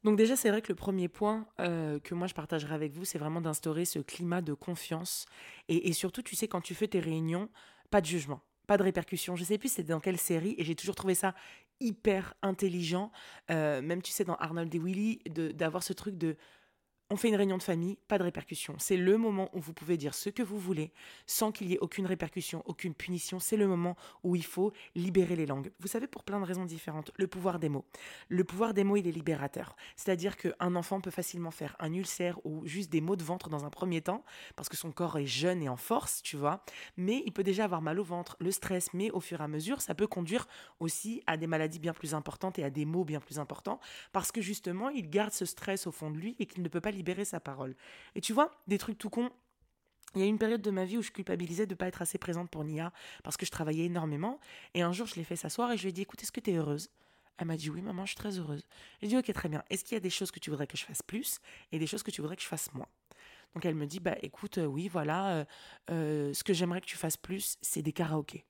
Donc 0.04 0.16
déjà, 0.16 0.36
c'est 0.36 0.50
vrai 0.50 0.62
que 0.62 0.70
le 0.70 0.76
premier 0.76 1.08
point 1.08 1.48
que 1.58 2.14
moi 2.14 2.28
je 2.28 2.36
partagerai 2.36 2.74
avec 2.74 2.94
vous, 2.94 3.04
c'est 3.04 3.18
vraiment 3.18 3.42
d'instaurer 3.42 3.84
ce 3.84 4.00
climat 4.00 4.42
de 4.42 4.54
confiance. 4.54 5.26
Et, 5.70 5.90
et, 5.90 5.94
surtout, 5.94 6.22
tu 6.22 6.36
sais, 6.36 6.48
quand 6.48 6.62
tu 6.62 6.76
fais 6.76 6.88
tes 6.88 7.00
réunions, 7.00 7.50
pas 7.90 8.00
de 8.00 8.06
jugement 8.06 8.42
pas 8.68 8.78
de 8.78 8.84
répercussions. 8.84 9.36
Je 9.36 9.44
sais 9.44 9.58
plus 9.58 9.70
c'était 9.70 9.92
dans 9.94 10.02
quelle 10.02 10.20
série 10.20 10.54
et 10.58 10.64
j'ai 10.64 10.76
toujours 10.76 10.96
trouvé 10.96 11.16
ça 11.16 11.34
hyper 11.80 12.34
intelligent. 12.42 13.12
Euh, 13.52 13.82
même 13.82 14.02
tu 14.02 14.12
sais 14.12 14.24
dans 14.24 14.36
Arnold 14.36 14.74
et 14.74 14.80
Willy 14.80 15.20
d'avoir 15.54 15.84
ce 15.84 15.94
truc 15.94 16.18
de 16.18 16.36
on 17.10 17.16
fait 17.16 17.30
une 17.30 17.36
réunion 17.36 17.58
de 17.58 17.64
famille, 17.64 17.98
pas 18.08 18.18
de 18.18 18.24
répercussion. 18.24 18.76
C'est 18.80 18.98
le 18.98 19.18
moment 19.18 19.50
où 19.54 19.60
vous 19.60 19.74
pouvez 19.74 19.96
dire 19.96 20.14
ce 20.14 20.30
que 20.30 20.44
vous 20.44 20.60
voulez 20.60 20.92
sans 21.26 21.52
qu'il 21.52 21.68
y 21.68 21.74
ait 21.74 21.80
aucune 21.80 22.06
répercussion, 22.06 22.64
aucune 22.66 22.94
punition. 22.94 23.40
C'est 23.40 23.56
le 23.56 23.68
moment 23.68 23.96
où 24.24 24.36
il 24.36 24.44
faut 24.44 24.74
libérer 24.96 25.36
les 25.36 25.46
langues. 25.46 25.72
Vous 25.80 25.88
savez, 25.88 26.08
pour 26.08 26.24
plein 26.24 26.40
de 26.40 26.46
raisons 26.46 26.66
différentes, 26.66 27.12
le 27.16 27.28
pouvoir 27.28 27.60
des 27.60 27.70
mots. 27.70 27.86
Le 28.28 28.44
pouvoir 28.44 28.74
des 28.74 28.84
mots, 28.84 28.98
il 28.98 29.08
est 29.08 29.12
libérateur. 29.12 29.76
C'est-à-dire 29.96 30.36
qu'un 30.36 30.76
enfant 30.76 31.00
peut 31.00 31.12
facilement 31.12 31.52
faire 31.52 31.78
un 31.80 31.94
ulcère 31.94 32.46
ou 32.46 32.66
juste 32.66 32.92
des 32.92 33.02
maux 33.02 33.16
de 33.16 33.24
ventre 33.24 33.50
dans 33.50 33.64
un 33.64 33.70
premier 33.70 34.02
temps, 34.02 34.26
parce 34.58 34.68
que 34.68 34.76
son 34.76 34.92
corps 34.92 35.18
est 35.18 35.26
jeune 35.26 35.64
et 35.64 35.70
en 35.70 35.78
force, 35.78 36.22
tu 36.22 36.36
vois. 36.36 36.64
Mais 36.98 37.24
il 37.26 37.32
peut 37.32 37.44
déjà 37.44 37.64
avoir 37.64 37.82
mal 37.82 38.00
au 38.00 38.04
ventre, 38.04 38.36
le 38.40 38.52
stress, 38.52 38.94
mais 38.94 39.12
au 39.12 39.22
fur 39.22 39.40
et 39.40 39.44
à 39.44 39.48
mesure, 39.48 39.82
ça 39.82 39.96
peut 39.96 40.08
conduire 40.08 40.46
aussi 40.82 41.24
à 41.26 41.38
des 41.38 41.48
maladies 41.48 41.80
bien 41.80 41.94
plus 41.94 42.14
importantes 42.14 42.60
et 42.60 42.64
à 42.64 42.70
des 42.70 42.86
maux 42.86 43.06
bien 43.06 43.22
plus 43.22 43.40
importants, 43.40 43.80
parce 44.12 44.32
que 44.32 44.42
justement, 44.42 44.90
il 44.90 45.10
garde 45.10 45.32
ce 45.32 45.46
stress 45.46 45.88
au 45.88 45.92
fond 45.92 46.12
de 46.12 46.18
lui 46.18 46.36
et 46.40 46.46
qu'il 46.46 46.64
ne 46.64 46.68
peut 46.68 46.82
pas 46.82 46.92
libérer 46.98 47.26
sa 47.26 47.40
parole. 47.40 47.76
Et 48.16 48.22
tu 48.22 48.34
vois, 48.34 48.52
des 48.68 48.78
trucs 48.78 48.98
tout 48.98 49.10
cons. 49.10 49.30
Il 50.16 50.22
y 50.22 50.24
a 50.24 50.28
une 50.28 50.40
période 50.40 50.62
de 50.62 50.72
ma 50.72 50.86
vie 50.86 50.98
où 50.98 51.02
je 51.02 51.12
culpabilisais 51.12 51.66
de 51.66 51.74
ne 51.74 51.78
pas 51.78 51.88
être 51.88 52.02
assez 52.02 52.18
présente 52.18 52.50
pour 52.50 52.64
Nia 52.64 52.92
parce 53.24 53.38
que 53.38 53.46
je 53.46 53.52
travaillais 53.52 53.86
énormément. 53.86 54.40
Et 54.74 54.82
un 54.82 54.92
jour, 54.94 55.06
je 55.06 55.16
l'ai 55.16 55.24
fait 55.24 55.36
s'asseoir 55.36 55.72
et 55.72 55.78
je 55.78 55.84
lui 55.84 55.90
ai 55.90 55.92
dit 55.92 56.02
Écoute, 56.02 56.22
est-ce 56.24 56.32
que 56.32 56.40
tu 56.40 56.52
es 56.52 56.56
heureuse? 56.56 56.90
Elle 57.38 57.48
m'a 57.48 57.58
dit 57.58 57.70
Oui, 57.70 57.82
maman, 57.82 58.06
je 58.06 58.12
suis 58.12 58.18
très 58.18 58.40
heureuse. 58.40 58.66
J'ai 59.02 59.10
dit 59.10 59.18
Ok, 59.18 59.32
très 59.34 59.50
bien. 59.50 59.64
Est-ce 59.70 59.84
qu'il 59.84 59.96
y 59.96 59.98
a 59.98 60.02
des 60.02 60.10
choses 60.10 60.32
que 60.32 60.40
tu 60.40 60.50
voudrais 60.50 60.68
que 60.68 60.78
je 60.78 60.86
fasse 60.86 61.02
plus 61.04 61.40
et 61.72 61.80
des 61.80 61.88
choses 61.88 62.04
que 62.04 62.12
tu 62.12 62.22
voudrais 62.22 62.36
que 62.36 62.42
je 62.42 62.48
fasse 62.48 62.74
moins? 62.74 62.88
Donc 63.54 63.66
elle 63.66 63.76
me 63.76 63.86
dit 63.86 64.00
Bah 64.00 64.16
écoute, 64.22 64.58
euh, 64.58 64.66
oui, 64.66 64.88
voilà, 64.88 65.30
euh, 65.30 65.46
euh, 65.92 66.34
ce 66.34 66.44
que 66.44 66.54
j'aimerais 66.54 66.82
que 66.82 66.86
tu 66.86 66.98
fasses 66.98 67.18
plus, 67.18 67.58
c'est 67.62 67.82
des 67.82 67.94
karaokés. 67.94 68.46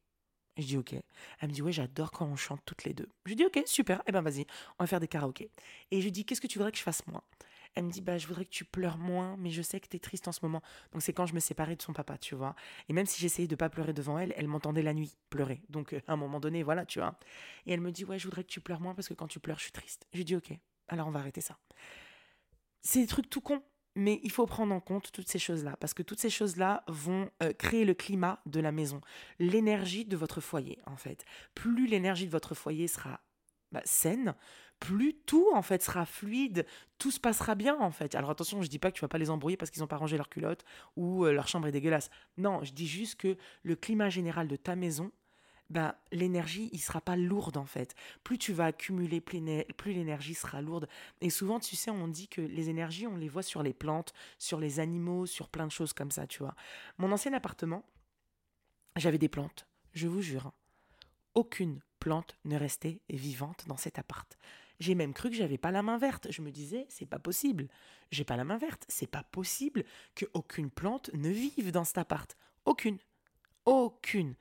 Je 0.58 0.66
dis 0.66 0.77
ok. 0.77 0.94
Elle 1.39 1.50
me 1.50 1.54
dit 1.54 1.62
ouais 1.62 1.72
j'adore 1.72 2.12
quand 2.12 2.25
on 2.25 2.36
chante 2.36 2.62
toutes 2.66 2.84
les 2.84 2.94
deux. 2.94 3.08
Je 3.25 3.34
dis 3.36 3.46
ok 3.46 3.62
super. 3.66 4.01
Eh 4.08 4.12
ben 4.12 4.22
vas-y 4.22 4.46
on 4.80 4.84
va 4.84 4.88
faire 4.88 5.00
des 5.00 5.08
karaokés. 5.08 5.51
Et 5.92 6.00
je 6.00 6.06
lui 6.06 6.12
dis 6.12 6.25
qu'est-ce 6.25 6.42
que 6.42 6.48
tu 6.48 6.58
voudrais 6.58 6.72
que 6.72 6.77
je 6.77 6.84
fasse 6.84 7.06
moins? 7.08 7.24
Elle 7.78 7.86
me 7.86 7.92
dit 7.92 8.02
bah 8.02 8.18
je 8.18 8.28
voudrais 8.28 8.44
que 8.44 8.50
tu 8.50 8.66
pleures 8.66 8.98
moins 8.98 9.38
mais 9.38 9.52
je 9.52 9.62
sais 9.62 9.80
que 9.80 9.88
tu 9.88 9.98
es 9.98 10.00
triste 10.00 10.28
en 10.28 10.32
ce 10.32 10.40
moment. 10.42 10.62
Donc 10.92 11.04
c'est 11.04 11.14
quand 11.14 11.28
je 11.28 11.36
me 11.36 11.40
séparais 11.40 11.76
de 11.76 11.82
son 11.82 11.94
papa 11.94 12.18
tu 12.18 12.34
vois. 12.34 12.56
Et 12.90 12.94
même 12.94 13.06
si 13.06 13.22
j'essayais 13.22 13.48
de 13.48 13.56
pas 13.56 13.70
pleurer 13.70 13.94
devant 13.94 14.18
elle 14.18 14.34
elle 14.36 14.48
m'entendait 14.48 14.82
la 14.82 14.94
nuit 14.94 15.16
pleurer. 15.30 15.62
Donc 15.70 15.94
euh, 15.94 16.02
à 16.08 16.14
un 16.14 16.18
moment 16.18 16.40
donné 16.40 16.64
voilà 16.64 16.86
tu 16.86 17.00
vois. 17.00 17.20
Et 17.68 17.74
elle 17.74 17.82
me 17.82 17.92
dit 17.92 18.04
ouais 18.04 18.18
je 18.18 18.26
voudrais 18.26 18.44
que 18.44 18.50
tu 18.50 18.62
pleures 18.62 18.82
moins 18.82 18.96
parce 18.96 19.08
que 19.08 19.14
quand 19.14 19.28
tu 19.28 19.40
pleures 19.40 19.60
je 19.60 19.64
suis 19.64 19.72
triste. 19.72 20.08
Je 20.14 20.24
dis 20.24 20.36
ok 20.36 20.52
Alors 20.88 21.08
on 21.08 21.12
va 21.12 21.20
arrêter 21.20 21.42
ça. 21.42 21.58
C'est 22.82 23.02
des 23.02 23.08
trucs 23.08 23.30
tout 23.30 23.42
cons, 23.42 23.62
mais 23.96 24.20
il 24.24 24.32
faut 24.32 24.46
prendre 24.46 24.74
en 24.74 24.80
compte 24.80 25.12
toutes 25.12 25.28
ces 25.28 25.40
choses-là, 25.40 25.76
parce 25.80 25.94
que 25.94 26.04
toutes 26.04 26.20
ces 26.20 26.30
choses-là 26.30 26.84
vont 26.88 27.30
euh, 27.44 27.52
créer 27.52 27.84
le 27.84 27.94
climat 27.94 28.40
de 28.46 28.60
la 28.60 28.72
maison, 28.72 29.02
l'énergie 29.40 30.06
de 30.06 30.16
votre 30.16 30.40
foyer, 30.40 30.80
en 30.86 30.96
fait. 30.96 31.26
Plus 31.54 31.88
l'énergie 31.88 32.28
de 32.28 32.32
votre 32.32 32.56
foyer 32.56 32.88
sera 32.88 33.20
bah, 33.72 33.82
saine, 33.84 34.36
plus 34.80 35.14
tout 35.14 35.50
en 35.54 35.62
fait 35.62 35.82
sera 35.82 36.06
fluide, 36.06 36.66
tout 36.98 37.12
se 37.12 37.20
passera 37.20 37.56
bien 37.56 37.80
en 37.80 37.92
fait. 37.92 38.16
Alors 38.16 38.30
attention, 38.30 38.62
je 38.62 38.68
dis 38.68 38.80
pas 38.80 38.92
que 38.92 38.96
tu 38.96 39.02
vas 39.02 39.08
pas 39.08 39.18
les 39.18 39.30
embrouiller 39.30 39.58
parce 39.58 39.72
qu'ils 39.72 39.82
n'ont 39.82 39.88
pas 39.88 39.98
rangé 39.98 40.18
leur 40.18 40.30
culotte 40.30 40.64
ou 40.96 41.26
euh, 41.26 41.32
leur 41.32 41.48
chambre 41.48 41.68
est 41.68 41.72
dégueulasse. 41.72 42.10
Non, 42.38 42.64
je 42.64 42.74
dis 42.74 42.88
juste 42.88 43.16
que 43.16 43.38
le 43.64 43.76
climat 43.76 44.10
général 44.10 44.48
de 44.48 44.56
ta 44.56 44.76
maison 44.76 45.12
ben, 45.70 45.94
l'énergie, 46.12 46.70
il 46.72 46.80
sera 46.80 47.02
pas 47.02 47.16
lourde 47.16 47.58
en 47.58 47.66
fait. 47.66 47.94
Plus 48.24 48.38
tu 48.38 48.54
vas 48.54 48.68
accumuler, 48.68 49.20
plus 49.20 49.94
l'énergie 49.94 50.34
sera 50.34 50.62
lourde. 50.62 50.88
Et 51.22 51.30
souvent, 51.30 51.60
tu 51.60 51.76
sais, 51.76 51.92
on 51.92 52.08
dit 52.08 52.28
que 52.28 52.42
les 52.42 52.70
énergies, 52.70 53.08
on 53.08 53.18
les 53.18 53.28
voit 53.28 53.44
sur 53.44 53.64
les 53.64 53.74
plantes, 53.74 54.14
sur 54.38 54.60
les 54.60 54.80
animaux, 54.80 55.26
sur 55.26 55.50
plein 55.50 55.68
de 55.68 55.72
choses 55.72 55.94
comme 55.94 56.12
ça, 56.12 56.26
tu 56.26 56.40
vois. 56.40 56.56
Mon 56.98 57.12
ancien 57.12 57.34
appartement, 57.34 57.84
j'avais 58.96 59.18
des 59.18 59.30
plantes, 59.30 59.68
je 59.94 60.08
vous 60.08 60.22
jure. 60.22 60.54
Aucune 61.36 61.82
plante 62.00 62.38
ne 62.46 62.58
restait 62.58 63.02
vivante 63.10 63.66
dans 63.68 63.78
cet 63.78 64.00
appart. 64.00 64.38
J'ai 64.80 64.96
même 64.96 65.14
cru 65.14 65.30
que 65.30 65.36
j'avais 65.36 65.58
pas 65.58 65.72
la 65.72 65.82
main 65.82 65.98
verte. 65.98 66.28
Je 66.32 66.42
me 66.42 66.52
disais, 66.52 66.86
c'est 66.90 67.06
pas 67.06 67.20
possible. 67.20 67.68
J'ai 68.12 68.24
pas 68.24 68.38
la 68.38 68.44
main 68.44 68.58
verte. 68.58 68.86
C'est 68.88 69.10
pas 69.10 69.24
possible 69.24 69.84
qu'aucune 70.16 70.70
plante 70.70 71.10
ne 71.14 71.30
vive 71.30 71.72
dans 71.72 71.84
cet 71.84 71.98
appart. 71.98 72.38
Aucune. 72.66 72.98
Aucune. 73.66 74.36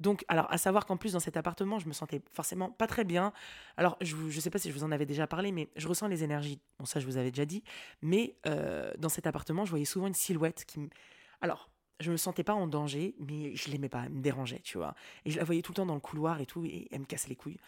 Donc, 0.00 0.24
alors, 0.28 0.50
à 0.50 0.56
savoir 0.56 0.86
qu'en 0.86 0.96
plus, 0.96 1.12
dans 1.12 1.20
cet 1.20 1.36
appartement, 1.36 1.78
je 1.78 1.86
me 1.86 1.92
sentais 1.92 2.22
forcément 2.32 2.70
pas 2.70 2.86
très 2.86 3.04
bien. 3.04 3.32
Alors, 3.76 3.98
je 4.00 4.16
ne 4.16 4.30
sais 4.30 4.48
pas 4.48 4.58
si 4.58 4.70
je 4.70 4.74
vous 4.74 4.84
en 4.84 4.90
avais 4.92 5.04
déjà 5.04 5.26
parlé, 5.26 5.52
mais 5.52 5.68
je 5.76 5.86
ressens 5.86 6.08
les 6.08 6.24
énergies. 6.24 6.58
Bon, 6.78 6.86
ça, 6.86 7.00
je 7.00 7.06
vous 7.06 7.18
avais 7.18 7.30
déjà 7.30 7.44
dit. 7.44 7.62
Mais 8.00 8.36
euh, 8.46 8.92
dans 8.98 9.10
cet 9.10 9.26
appartement, 9.26 9.66
je 9.66 9.70
voyais 9.70 9.84
souvent 9.84 10.06
une 10.06 10.14
silhouette 10.14 10.64
qui. 10.66 10.80
Alors, 11.42 11.69
je 12.00 12.10
me 12.10 12.16
sentais 12.16 12.44
pas 12.44 12.54
en 12.54 12.66
danger, 12.66 13.14
mais 13.18 13.54
je 13.54 13.70
l'aimais 13.70 13.88
pas, 13.88 14.04
elle 14.06 14.12
me 14.12 14.20
dérangeait, 14.20 14.60
tu 14.64 14.78
vois. 14.78 14.94
Et 15.24 15.30
je 15.30 15.38
la 15.38 15.44
voyais 15.44 15.62
tout 15.62 15.72
le 15.72 15.76
temps 15.76 15.86
dans 15.86 15.94
le 15.94 16.00
couloir 16.00 16.40
et 16.40 16.46
tout, 16.46 16.64
et 16.64 16.88
elle 16.90 17.00
me 17.00 17.04
casse 17.04 17.28
les 17.28 17.36
couilles. 17.36 17.58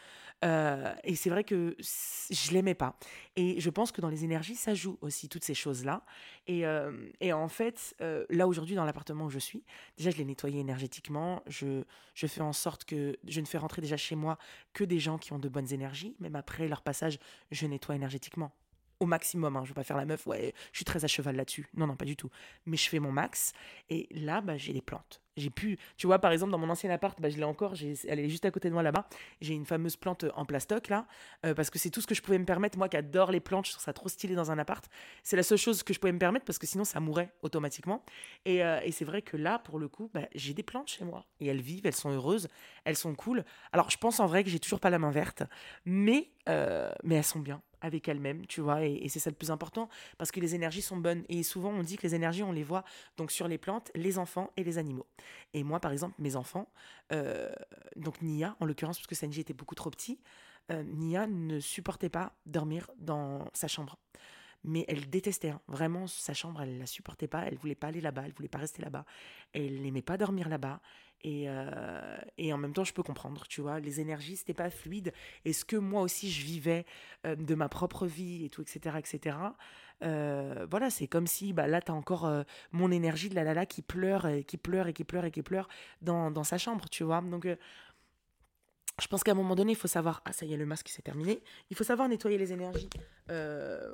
Euh, 0.44 0.92
et 1.04 1.14
c'est 1.14 1.30
vrai 1.30 1.44
que 1.44 1.76
je 1.78 2.52
l'aimais 2.52 2.74
pas. 2.74 2.96
Et 3.36 3.60
je 3.60 3.70
pense 3.70 3.92
que 3.92 4.00
dans 4.00 4.08
les 4.08 4.24
énergies, 4.24 4.56
ça 4.56 4.74
joue 4.74 4.98
aussi 5.00 5.28
toutes 5.28 5.44
ces 5.44 5.54
choses-là. 5.54 6.04
Et, 6.46 6.66
euh, 6.66 7.08
et, 7.20 7.32
en 7.32 7.48
fait, 7.48 7.94
euh, 8.00 8.24
là 8.30 8.48
aujourd'hui, 8.48 8.74
dans 8.74 8.84
l'appartement 8.84 9.26
où 9.26 9.30
je 9.30 9.38
suis, 9.38 9.62
déjà 9.96 10.10
je 10.10 10.16
l'ai 10.16 10.24
nettoyé 10.24 10.60
énergétiquement. 10.60 11.42
Je, 11.46 11.84
je 12.14 12.26
fais 12.26 12.40
en 12.40 12.52
sorte 12.52 12.84
que 12.84 13.16
je 13.26 13.40
ne 13.40 13.46
fais 13.46 13.58
rentrer 13.58 13.82
déjà 13.82 13.96
chez 13.96 14.16
moi 14.16 14.38
que 14.72 14.82
des 14.82 14.98
gens 14.98 15.18
qui 15.18 15.32
ont 15.32 15.38
de 15.38 15.48
bonnes 15.48 15.72
énergies. 15.72 16.16
Même 16.18 16.36
après 16.36 16.66
leur 16.66 16.82
passage, 16.82 17.18
je 17.50 17.66
nettoie 17.66 17.94
énergétiquement 17.94 18.52
au 19.02 19.06
maximum. 19.06 19.56
Hein. 19.56 19.64
Je 19.64 19.68
vais 19.70 19.74
pas 19.74 19.82
faire 19.82 19.96
la 19.96 20.06
meuf, 20.06 20.26
ouais, 20.26 20.54
je 20.72 20.78
suis 20.78 20.84
très 20.84 21.04
à 21.04 21.08
cheval 21.08 21.36
là-dessus. 21.36 21.66
Non, 21.74 21.86
non, 21.86 21.96
pas 21.96 22.04
du 22.04 22.16
tout. 22.16 22.30
Mais 22.66 22.76
je 22.76 22.88
fais 22.88 23.00
mon 23.00 23.12
max. 23.12 23.52
Et 23.90 24.08
là, 24.12 24.40
bah, 24.40 24.56
j'ai 24.56 24.72
des 24.72 24.80
plantes. 24.80 25.20
J'ai 25.36 25.48
pu, 25.48 25.78
tu 25.96 26.06
vois, 26.06 26.18
par 26.18 26.30
exemple, 26.30 26.52
dans 26.52 26.58
mon 26.58 26.68
ancien 26.68 26.90
appart, 26.90 27.18
bah, 27.18 27.30
je 27.30 27.38
l'ai 27.38 27.44
encore, 27.44 27.72
elle 28.06 28.18
est 28.20 28.28
juste 28.28 28.44
à 28.44 28.50
côté 28.50 28.68
de 28.68 28.74
moi 28.74 28.82
là-bas. 28.82 29.08
J'ai 29.40 29.54
une 29.54 29.64
fameuse 29.64 29.96
plante 29.96 30.26
en 30.34 30.44
plastoc 30.44 30.88
là, 30.88 31.06
euh, 31.46 31.54
parce 31.54 31.70
que 31.70 31.78
c'est 31.78 31.88
tout 31.88 32.02
ce 32.02 32.06
que 32.06 32.14
je 32.14 32.20
pouvais 32.20 32.38
me 32.38 32.44
permettre. 32.44 32.76
Moi 32.76 32.88
qui 32.90 32.98
adore 32.98 33.32
les 33.32 33.40
plantes, 33.40 33.66
je 33.66 33.72
trouve 33.72 33.82
ça 33.82 33.94
trop 33.94 34.10
stylé 34.10 34.34
dans 34.34 34.50
un 34.50 34.58
appart. 34.58 34.84
C'est 35.22 35.36
la 35.36 35.42
seule 35.42 35.58
chose 35.58 35.82
que 35.82 35.94
je 35.94 36.00
pouvais 36.00 36.12
me 36.12 36.18
permettre 36.18 36.44
parce 36.44 36.58
que 36.58 36.66
sinon 36.66 36.84
ça 36.84 37.00
mourrait 37.00 37.32
automatiquement. 37.40 38.04
Et, 38.44 38.62
euh, 38.62 38.78
c'est 38.90 39.06
vrai 39.06 39.22
que 39.22 39.38
là, 39.38 39.58
pour 39.58 39.78
le 39.78 39.88
coup, 39.88 40.10
bah, 40.12 40.28
j'ai 40.34 40.52
des 40.52 40.62
plantes 40.62 40.88
chez 40.88 41.04
moi. 41.04 41.24
Et 41.40 41.46
elles 41.46 41.62
vivent, 41.62 41.86
elles 41.86 41.94
sont 41.94 42.10
heureuses, 42.10 42.48
elles 42.84 42.96
sont 42.96 43.14
cool. 43.14 43.42
Alors 43.72 43.88
je 43.88 43.96
pense 43.96 44.20
en 44.20 44.26
vrai 44.26 44.44
que 44.44 44.50
j'ai 44.50 44.60
toujours 44.60 44.80
pas 44.80 44.90
la 44.90 44.98
main 44.98 45.10
verte, 45.10 45.44
mais, 45.86 46.30
euh, 46.48 46.92
mais 47.04 47.16
elles 47.16 47.24
sont 47.24 47.40
bien 47.40 47.62
avec 47.80 48.08
elle-même, 48.08 48.46
tu 48.46 48.60
vois, 48.60 48.84
et, 48.84 49.08
c'est 49.08 49.18
ça 49.18 49.28
le 49.28 49.36
plus 49.36 49.50
important, 49.50 49.88
parce 50.16 50.30
que 50.30 50.38
les 50.38 50.54
énergies 50.54 50.82
sont 50.82 50.96
bonnes. 50.96 51.24
Et 51.28 51.42
souvent, 51.42 51.70
on 51.70 51.82
dit 51.82 51.96
que 51.96 52.06
les 52.06 52.14
énergies, 52.14 52.44
on 52.44 52.52
les 52.52 52.62
voit 52.62 52.84
donc 53.16 53.32
sur 53.32 53.48
les 53.48 53.58
plantes, 53.58 53.90
les 53.96 54.18
enfants 54.18 54.50
et 54.56 54.62
les 54.62 54.78
animaux. 54.78 55.06
Et 55.52 55.64
moi, 55.64 55.80
par 55.80 55.90
exemple, 55.90 56.14
mes 56.18 56.36
enfants, 56.36 56.68
euh, 57.12 57.50
donc 57.96 58.22
Nia, 58.22 58.56
en 58.60 58.66
l'occurrence, 58.66 58.98
parce 58.98 59.08
que 59.08 59.16
Sanji 59.16 59.40
était 59.40 59.52
beaucoup 59.52 59.74
trop 59.74 59.90
petit, 59.90 60.20
euh, 60.70 60.84
Nia 60.84 61.26
ne 61.26 61.58
supportait 61.58 62.08
pas 62.08 62.34
dormir 62.46 62.88
dans 62.98 63.48
sa 63.52 63.66
chambre 63.66 63.98
mais 64.64 64.84
elle 64.88 65.10
détestait 65.10 65.50
hein. 65.50 65.60
vraiment 65.66 66.06
sa 66.06 66.34
chambre, 66.34 66.62
elle 66.62 66.78
la 66.78 66.86
supportait 66.86 67.26
pas, 67.26 67.44
elle 67.46 67.56
voulait 67.56 67.74
pas 67.74 67.88
aller 67.88 68.00
là-bas, 68.00 68.22
elle 68.26 68.32
voulait 68.32 68.48
pas 68.48 68.58
rester 68.58 68.82
là-bas, 68.82 69.04
elle 69.52 69.82
n'aimait 69.82 70.02
pas 70.02 70.16
dormir 70.16 70.48
là-bas 70.48 70.80
et, 71.24 71.44
euh, 71.48 72.16
et 72.36 72.52
en 72.52 72.58
même 72.58 72.72
temps 72.72 72.84
je 72.84 72.92
peux 72.92 73.02
comprendre, 73.02 73.46
tu 73.48 73.60
vois, 73.60 73.80
les 73.80 74.00
énergies 74.00 74.36
c'était 74.36 74.54
pas 74.54 74.70
fluide 74.70 75.12
et 75.44 75.52
ce 75.52 75.64
que 75.64 75.76
moi 75.76 76.02
aussi 76.02 76.30
je 76.30 76.44
vivais 76.44 76.84
euh, 77.26 77.36
de 77.36 77.54
ma 77.54 77.68
propre 77.68 78.06
vie 78.06 78.44
et 78.44 78.50
tout 78.50 78.62
etc 78.62 78.96
etc. 78.98 79.36
Euh, 80.02 80.66
voilà 80.68 80.90
c'est 80.90 81.06
comme 81.06 81.28
si 81.28 81.52
bah 81.52 81.68
là 81.68 81.80
t'as 81.80 81.92
encore 81.92 82.28
mon 82.72 82.90
énergie 82.90 83.28
de 83.28 83.36
la 83.36 83.44
la 83.44 83.54
la 83.54 83.66
qui 83.66 83.82
pleure 83.82 84.26
et 84.26 84.42
qui 84.42 84.56
pleure 84.56 84.88
et 84.88 84.92
qui 84.92 85.04
pleure 85.04 85.24
et 85.24 85.30
qui 85.30 85.42
pleure 85.42 85.68
dans, 86.00 86.30
dans 86.30 86.44
sa 86.44 86.58
chambre, 86.58 86.88
tu 86.88 87.04
vois 87.04 87.20
donc 87.20 87.46
je 89.00 89.06
pense 89.06 89.24
qu'à 89.24 89.32
un 89.32 89.34
moment 89.34 89.54
donné, 89.54 89.72
il 89.72 89.76
faut 89.76 89.88
savoir. 89.88 90.20
Ah, 90.26 90.32
ça 90.32 90.44
y 90.44 90.52
est, 90.52 90.56
le 90.56 90.66
masque 90.66 90.88
s'est 90.88 91.02
terminé. 91.02 91.42
Il 91.70 91.76
faut 91.76 91.82
savoir 91.82 92.08
nettoyer 92.08 92.36
les 92.36 92.52
énergies 92.52 92.90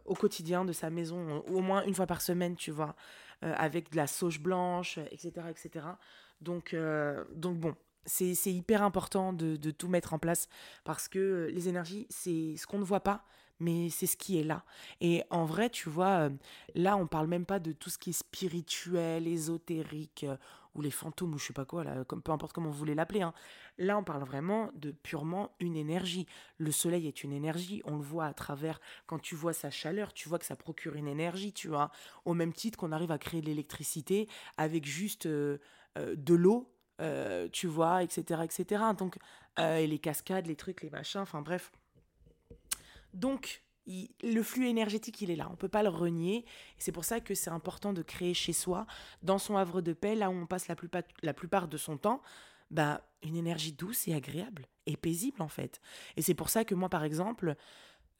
au 0.05 0.15
quotidien 0.15 0.65
de 0.65 0.73
sa 0.73 0.91
maison, 0.91 1.45
au 1.47 1.61
moins 1.61 1.85
une 1.85 1.95
fois 1.95 2.07
par 2.07 2.21
semaine, 2.21 2.57
tu 2.57 2.73
vois, 2.73 2.97
avec 3.41 3.93
de 3.93 3.97
la 3.97 4.09
sauge 4.09 4.41
blanche, 4.41 4.99
etc. 5.13 5.47
etc. 5.51 5.87
Donc, 6.41 6.75
euh, 6.75 7.25
donc 7.35 7.59
bon, 7.59 7.75
c'est 8.05 8.35
hyper 8.47 8.83
important 8.83 9.33
de, 9.33 9.57
de, 9.57 9.71
tout 9.71 9.89
mettre 9.89 10.15
en 10.15 10.19
place 10.19 10.49
parce 10.85 11.09
que 11.09 11.51
les 11.53 11.69
énergies, 11.69 12.07
c'est 12.11 12.57
ce 12.57 12.67
qu'on 12.67 12.79
ne 12.79 12.85
voit 12.85 13.01
pas, 13.01 13.25
mais 13.61 13.91
c'est 13.91 14.07
ce 14.07 14.17
qui 14.17 14.39
est 14.39 14.45
là. 14.45 14.65
Et 15.01 15.23
en 15.31 15.45
vrai, 15.45 15.71
tu 15.71 15.89
vois, 15.89 16.31
là, 16.75 16.97
on 16.97 17.07
parle 17.07 17.27
même 17.27 17.47
pas 17.47 17.59
de 17.59 17.73
tout 17.73 17.91
ce 17.91 17.99
qui 17.99 18.11
est 18.11 18.15
spirituel, 18.15 19.27
ésotérique 19.27 20.27
ou 20.75 20.81
les 20.81 20.91
fantômes 20.91 21.35
ou 21.35 21.39
je 21.39 21.47
sais 21.47 21.53
pas 21.53 21.65
quoi, 21.65 21.83
là, 21.83 22.05
comme, 22.05 22.23
peu 22.23 22.31
importe 22.31 22.53
comment 22.53 22.71
vous 22.71 22.79
voulez 22.79 22.95
l'appeler. 22.95 23.23
Hein. 23.23 23.35
Là, 23.79 23.99
on 23.99 24.05
parle 24.05 24.23
vraiment 24.23 24.71
de 24.75 24.93
purement 24.93 25.51
une 25.59 25.77
énergie. 25.77 26.27
Le 26.59 26.71
soleil 26.71 27.09
est 27.09 27.25
une 27.25 27.33
énergie, 27.33 27.83
on 27.85 27.97
le 27.97 28.03
voit 28.03 28.27
à 28.27 28.35
travers, 28.35 28.81
quand 29.07 29.19
tu 29.19 29.35
vois 29.35 29.53
sa 29.53 29.71
chaleur, 29.71 30.13
tu 30.13 30.29
vois 30.29 30.39
que 30.39 30.47
ça 30.47 30.57
procure 30.57 30.95
une 30.95 31.09
énergie, 31.09 31.53
tu 31.53 31.69
vois. 31.69 31.91
Au 32.25 32.35
même 32.35 32.53
titre 32.53 32.79
qu'on 32.79 32.93
arrive 32.93 33.11
à 33.11 33.19
créer 33.19 33.41
de 33.41 33.47
l'électricité 33.47 34.29
avec 34.57 34.87
juste 34.87 35.27
euh, 35.27 35.59
euh, 35.59 35.88
de 36.17 36.35
l'eau, 36.35 36.73
euh, 37.01 37.49
tu 37.53 37.67
vois, 37.67 38.03
etc., 38.03 38.43
etc. 38.45 38.83
Donc, 38.97 39.19
et 39.59 39.87
les 39.87 39.99
cascades, 39.99 40.47
les 40.47 40.57
trucs, 40.57 40.83
les 40.83 40.91
machins, 40.91 41.21
enfin 41.21 41.43
bref. 41.43 41.73
Donc, 43.13 43.65
le 44.23 44.43
flux 44.43 44.69
énergétique, 44.69 45.21
il 45.21 45.31
est 45.31 45.37
là. 45.37 45.47
On 45.49 45.53
ne 45.53 45.57
peut 45.57 45.69
pas 45.69 45.83
le 45.83 45.89
renier. 45.89 46.45
C'est 46.79 46.93
pour 46.93 47.05
ça 47.05 47.21
que 47.21 47.35
c'est 47.35 47.51
important 47.51 47.93
de 47.93 48.03
créer 48.03 48.35
chez 48.35 48.53
soi, 48.53 48.87
dans 49.23 49.39
son 49.39 49.57
havre 49.57 49.81
de 49.81 49.93
paix, 49.93 50.15
là 50.15 50.31
où 50.31 50.35
on 50.35 50.47
passe 50.47 50.69
la 50.69 50.77
plupart, 50.77 51.03
la 51.23 51.35
plupart 51.35 51.69
de 51.69 51.77
son 51.77 51.97
temps, 51.97 52.23
bah, 52.71 53.03
une 53.23 53.37
énergie 53.37 53.73
douce 53.73 54.07
et 54.09 54.15
agréable 54.15 54.67
et 54.87 54.97
paisible 54.97 55.43
en 55.43 55.49
fait. 55.49 55.81
Et 56.17 56.23
c'est 56.23 56.35
pour 56.35 56.51
ça 56.51 56.65
que 56.65 56.75
moi, 56.75 56.89
par 56.89 57.05
exemple, 57.05 57.57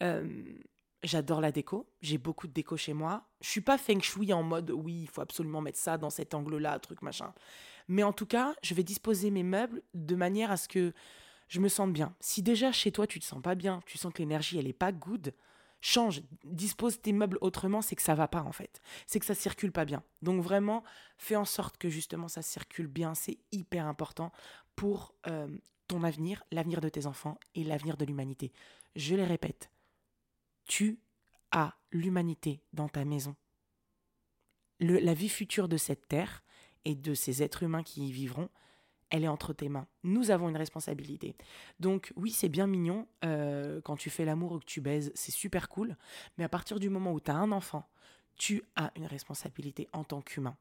euh, 0.03 0.43
j'adore 1.03 1.41
la 1.41 1.53
déco. 1.53 1.89
J'ai 2.01 2.19
beaucoup 2.19 2.47
de 2.47 2.53
déco 2.53 2.77
chez 2.77 2.93
moi. 2.93 3.29
Je 3.41 3.49
suis 3.49 3.61
pas 3.61 3.79
feng 3.79 4.01
shui 4.01 4.33
en 4.33 4.43
mode 4.43 4.71
oui, 4.71 5.03
il 5.03 5.09
faut 5.09 5.21
absolument 5.21 5.61
mettre 5.61 5.79
ça 5.79 5.99
dans 5.99 6.11
cet 6.11 6.35
angle-là, 6.35 6.79
truc 6.79 7.03
machin. 7.03 7.33
Mais 7.89 8.03
en 8.03 8.13
tout 8.13 8.27
cas, 8.27 8.55
je 8.63 8.75
vais 8.75 8.83
disposer 8.83 9.31
mes 9.31 9.43
meubles 9.43 9.83
de 9.95 10.15
manière 10.15 10.51
à 10.51 10.57
ce 10.57 10.69
que 10.69 10.93
je 11.49 11.61
me 11.61 11.69
sente 11.69 11.93
bien. 11.93 12.15
Si 12.21 12.43
déjà 12.43 12.73
chez 12.73 12.93
toi 12.93 13.07
tu 13.07 13.19
te 13.21 13.25
sens 13.25 13.43
pas 13.43 13.55
bien, 13.55 13.81
tu 13.87 13.99
sens 13.99 14.13
que 14.13 14.19
l'énergie 14.19 14.59
elle 14.59 14.69
est 14.69 14.73
pas 14.73 14.93
good, 14.93 15.35
change, 15.81 16.23
dispose 16.45 17.01
tes 17.01 17.13
meubles 17.13 17.39
autrement, 17.41 17.81
c'est 17.81 17.97
que 17.97 18.03
ça 18.03 18.15
va 18.15 18.29
pas 18.29 18.43
en 18.43 18.53
fait. 18.53 18.81
C'est 19.07 19.21
que 19.21 19.27
ça 19.27 19.35
circule 19.35 19.73
pas 19.73 19.85
bien. 19.85 20.03
Donc 20.23 20.43
vraiment, 20.43 20.83
fais 21.17 21.37
en 21.37 21.45
sorte 21.45 21.79
que 21.79 21.89
justement 21.89 22.29
ça 22.29 22.43
circule 22.43 22.87
bien. 22.87 23.15
C'est 23.15 23.39
hyper 23.53 23.87
important 23.87 24.33
pour 24.77 25.15
euh, 25.27 25.49
ton 25.87 26.05
avenir, 26.05 26.45
l'avenir 26.53 26.81
de 26.81 26.89
tes 26.89 27.07
enfants 27.07 27.39
et 27.55 27.65
l'avenir 27.65 27.97
de 27.97 28.05
l'humanité. 28.05 28.53
Je 28.95 29.15
les 29.15 29.25
répète, 29.25 29.71
tu 30.69 31.01
as 31.51 31.75
l'humanité 31.91 32.63
dans 32.73 32.89
ta 32.89 33.05
maison. 33.05 33.35
la 34.79 35.15
vie 35.15 35.29
future 35.29 35.69
de 35.69 35.77
cette 35.77 36.07
terre 36.07 36.45
et 36.85 36.95
de 36.95 37.15
ces 37.15 37.43
êtres 37.43 37.65
humains 37.65 37.83
qui 37.83 38.07
y 38.07 38.13
vivront, 38.13 38.49
elle 39.11 39.25
est 39.25 39.29
entre 39.29 39.53
tes 39.53 39.69
mains. 39.69 39.89
Nous 40.05 40.31
avons 40.31 40.49
une 40.49 40.57
responsabilité. 40.57 41.35
Donc 41.81 42.13
oui, 42.15 42.31
c'est 42.31 42.49
bien 42.49 42.67
mignon 42.67 43.09
euh, 43.25 43.81
quand 43.81 43.97
tu 43.97 44.11
fais 44.11 44.25
l'amour 44.25 44.53
ou 44.53 44.59
que 44.59 44.65
tu 44.65 44.81
baises, 44.81 45.11
c'est 45.15 45.33
super 45.33 45.69
cool. 45.69 45.97
Mais 46.37 46.45
à 46.45 46.49
partir 46.49 46.79
du 46.79 46.91
moment 46.91 47.13
où 47.13 47.21
tu 47.21 47.31
as 47.31 47.37
un 47.37 47.51
enfant, 47.51 47.89
tu 48.37 48.63
as 48.77 48.93
une 48.95 49.07
responsabilité 49.07 49.89
en 49.93 50.05
tant 50.05 50.21
qu'humain. 50.21 50.57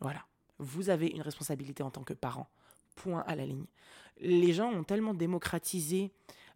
Voilà. 0.00 0.26
Vous 0.58 0.88
avez 0.88 1.08
une 1.08 1.22
responsabilité 1.22 1.82
en 1.82 1.90
tant 1.90 2.02
que 2.02 2.14
parent. 2.14 2.48
Point 2.96 3.24
à 3.26 3.34
la 3.34 3.44
ligne. 3.44 3.66
Les 4.20 4.52
gens 4.52 4.72
ont 4.72 4.84
tellement 4.84 5.14
démocratisé 5.14 6.10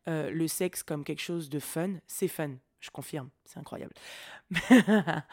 euh, 0.09 0.31
le 0.31 0.49
sexe 0.49 0.83
comme 0.83 1.05
quelque 1.05 1.23
chose 1.23 1.49
de 1.49 1.59
fun. 1.59 1.95
C'est 2.07 2.29
fun, 2.29 2.57
je 2.81 2.91
confirme, 2.91 3.31
c'est 3.45 3.59
incroyable. 3.59 3.95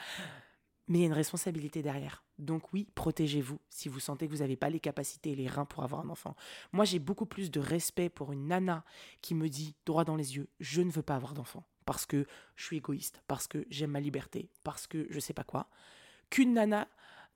Mais 0.87 0.99
il 0.99 1.01
y 1.01 1.03
a 1.03 1.07
une 1.07 1.13
responsabilité 1.13 1.81
derrière. 1.81 2.23
Donc 2.37 2.71
oui, 2.73 2.87
protégez-vous 2.93 3.59
si 3.69 3.89
vous 3.89 3.99
sentez 3.99 4.27
que 4.27 4.31
vous 4.31 4.39
n'avez 4.39 4.55
pas 4.55 4.69
les 4.69 4.79
capacités 4.79 5.31
et 5.31 5.35
les 5.35 5.47
reins 5.47 5.65
pour 5.65 5.83
avoir 5.83 6.01
un 6.01 6.09
enfant. 6.09 6.35
Moi, 6.73 6.85
j'ai 6.85 6.99
beaucoup 6.99 7.25
plus 7.25 7.49
de 7.49 7.59
respect 7.59 8.09
pour 8.09 8.31
une 8.31 8.47
nana 8.47 8.83
qui 9.21 9.33
me 9.33 9.49
dit 9.49 9.75
droit 9.85 10.03
dans 10.03 10.15
les 10.15 10.35
yeux, 10.35 10.47
je 10.59 10.81
ne 10.81 10.91
veux 10.91 11.01
pas 11.01 11.15
avoir 11.15 11.33
d'enfant. 11.33 11.63
parce 11.85 12.05
que 12.07 12.25
je 12.55 12.65
suis 12.65 12.77
égoïste, 12.77 13.21
parce 13.27 13.47
que 13.47 13.65
j'aime 13.69 13.91
ma 13.91 13.99
liberté, 13.99 14.49
parce 14.63 14.87
que 14.87 15.05
je 15.09 15.19
sais 15.19 15.33
pas 15.33 15.43
quoi, 15.43 15.69
qu'une 16.31 16.53
nana, 16.53 16.87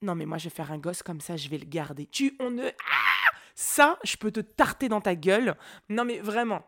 non 0.01 0.15
mais 0.15 0.25
moi 0.25 0.39
je 0.39 0.45
vais 0.45 0.55
faire 0.55 0.71
un 0.71 0.79
gosse 0.79 1.03
comme 1.03 1.21
ça, 1.21 1.37
je 1.37 1.49
vais 1.49 1.59
le 1.59 1.65
garder. 1.65 2.07
Tu, 2.07 2.35
on 2.39 2.49
ne... 2.49 2.67
Ah 2.67 3.09
ça, 3.53 3.99
je 4.03 4.15
peux 4.15 4.31
te 4.31 4.39
tarter 4.39 4.87
dans 4.87 5.01
ta 5.01 5.15
gueule. 5.15 5.55
Non 5.89 6.05
mais 6.05 6.19
vraiment, 6.19 6.65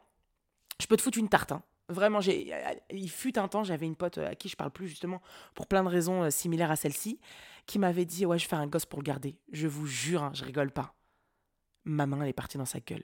je 0.79 0.87
peux 0.87 0.97
te 0.97 1.01
foutre 1.01 1.17
une 1.17 1.29
tarte. 1.29 1.53
Hein. 1.53 1.63
Vraiment, 1.89 2.21
j'ai, 2.21 2.53
il 2.91 3.09
fut 3.09 3.37
un 3.37 3.47
temps, 3.47 3.63
j'avais 3.63 3.85
une 3.85 3.95
pote 3.95 4.17
à 4.17 4.35
qui 4.35 4.47
je 4.47 4.55
parle 4.55 4.71
plus 4.71 4.87
justement 4.87 5.21
pour 5.55 5.67
plein 5.67 5.83
de 5.83 5.89
raisons 5.89 6.23
euh, 6.23 6.29
similaires 6.29 6.71
à 6.71 6.75
celle-ci, 6.75 7.19
qui 7.65 7.79
m'avait 7.79 8.05
dit 8.05 8.25
ouais 8.25 8.39
je 8.39 8.45
vais 8.45 8.49
faire 8.49 8.59
un 8.59 8.67
gosse 8.67 8.85
pour 8.85 8.99
le 8.99 9.03
garder. 9.03 9.37
Je 9.51 9.67
vous 9.67 9.87
jure, 9.87 10.23
hein, 10.23 10.31
je 10.33 10.43
rigole 10.43 10.71
pas. 10.71 10.93
Ma 11.83 12.05
main 12.05 12.21
elle 12.21 12.29
est 12.29 12.33
partie 12.33 12.57
dans 12.57 12.65
sa 12.65 12.79
gueule 12.79 13.03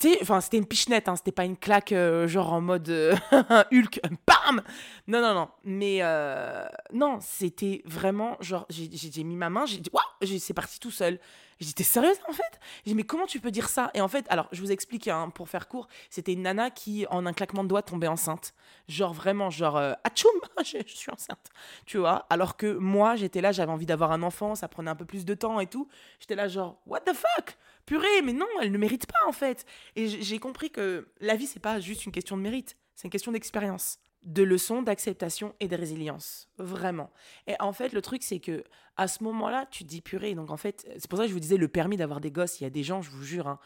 tu 0.00 0.12
sais, 0.12 0.18
enfin, 0.22 0.40
c'était 0.40 0.56
une 0.56 0.66
pichenette, 0.66 1.08
hein, 1.08 1.16
c'était 1.16 1.32
pas 1.32 1.44
une 1.44 1.56
claque 1.56 1.92
euh, 1.92 2.26
genre 2.26 2.52
en 2.52 2.60
mode 2.60 2.88
euh, 2.88 3.14
Hulk, 3.72 4.00
bam 4.26 4.62
Non, 5.06 5.20
non, 5.20 5.34
non. 5.34 5.48
Mais 5.62 5.98
euh, 6.02 6.66
non, 6.92 7.18
c'était 7.20 7.82
vraiment 7.84 8.36
genre, 8.40 8.66
j'ai 8.68 9.24
mis 9.24 9.36
ma 9.36 9.50
main, 9.50 9.66
j'ai 9.66 9.78
dit, 9.78 9.90
waouh, 9.92 10.38
c'est 10.38 10.54
parti 10.54 10.80
tout 10.80 10.90
seul. 10.90 11.20
J'ai 11.60 11.66
dit, 11.66 11.74
t'es 11.74 11.84
sérieuse 11.84 12.18
en 12.28 12.32
fait? 12.32 12.60
J'ai 12.84 12.90
dit, 12.90 12.94
mais 12.94 13.04
comment 13.04 13.26
tu 13.26 13.40
peux 13.40 13.50
dire 13.50 13.68
ça? 13.68 13.90
Et 13.94 14.00
en 14.00 14.08
fait, 14.08 14.26
alors, 14.28 14.48
je 14.52 14.60
vous 14.60 14.72
explique, 14.72 15.08
hein, 15.08 15.30
pour 15.30 15.48
faire 15.48 15.68
court, 15.68 15.88
c'était 16.10 16.32
une 16.32 16.42
nana 16.42 16.70
qui, 16.70 17.06
en 17.10 17.26
un 17.26 17.32
claquement 17.32 17.64
de 17.64 17.68
doigts, 17.68 17.82
tombait 17.82 18.08
enceinte. 18.08 18.54
Genre 18.88 19.12
vraiment, 19.12 19.50
genre, 19.50 19.76
atchoum, 20.04 20.32
je, 20.64 20.78
je 20.86 20.94
suis 20.94 21.10
enceinte. 21.10 21.50
Tu 21.86 21.98
vois? 21.98 22.26
Alors 22.30 22.56
que 22.56 22.74
moi, 22.74 23.16
j'étais 23.16 23.40
là, 23.40 23.52
j'avais 23.52 23.72
envie 23.72 23.86
d'avoir 23.86 24.12
un 24.12 24.22
enfant, 24.22 24.54
ça 24.54 24.68
prenait 24.68 24.90
un 24.90 24.96
peu 24.96 25.04
plus 25.04 25.24
de 25.24 25.34
temps 25.34 25.60
et 25.60 25.66
tout. 25.66 25.88
J'étais 26.20 26.34
là, 26.34 26.48
genre, 26.48 26.80
what 26.86 27.00
the 27.00 27.14
fuck? 27.14 27.56
Purée, 27.86 28.22
mais 28.22 28.32
non, 28.32 28.46
elle 28.62 28.72
ne 28.72 28.78
mérite 28.78 29.06
pas 29.06 29.28
en 29.28 29.32
fait. 29.32 29.66
Et 29.96 30.08
j'ai 30.08 30.38
compris 30.38 30.70
que 30.70 31.08
la 31.20 31.36
vie, 31.36 31.46
c'est 31.46 31.60
pas 31.60 31.80
juste 31.80 32.06
une 32.06 32.12
question 32.12 32.36
de 32.36 32.42
mérite, 32.42 32.76
c'est 32.94 33.04
une 33.04 33.10
question 33.10 33.32
d'expérience, 33.32 33.98
de 34.24 34.42
leçons, 34.42 34.82
d'acceptation 34.82 35.54
et 35.60 35.68
de 35.68 35.76
résilience. 35.76 36.48
Vraiment. 36.58 37.10
Et 37.46 37.54
en 37.60 37.72
fait, 37.72 37.92
le 37.92 38.02
truc, 38.02 38.22
c'est 38.22 38.40
que 38.40 38.64
à 38.96 39.08
ce 39.08 39.22
moment-là, 39.24 39.66
tu 39.70 39.84
te 39.84 39.88
dis 39.88 40.00
purée. 40.00 40.34
Donc 40.34 40.50
en 40.50 40.56
fait, 40.56 40.86
c'est 40.98 41.08
pour 41.08 41.18
ça 41.18 41.24
que 41.24 41.28
je 41.28 41.34
vous 41.34 41.40
disais 41.40 41.56
le 41.56 41.68
permis 41.68 41.96
d'avoir 41.96 42.20
des 42.20 42.30
gosses. 42.30 42.60
Il 42.60 42.64
y 42.64 42.66
a 42.66 42.70
des 42.70 42.82
gens, 42.82 43.02
je 43.02 43.10
vous 43.10 43.22
jure, 43.22 43.48
hein, 43.48 43.58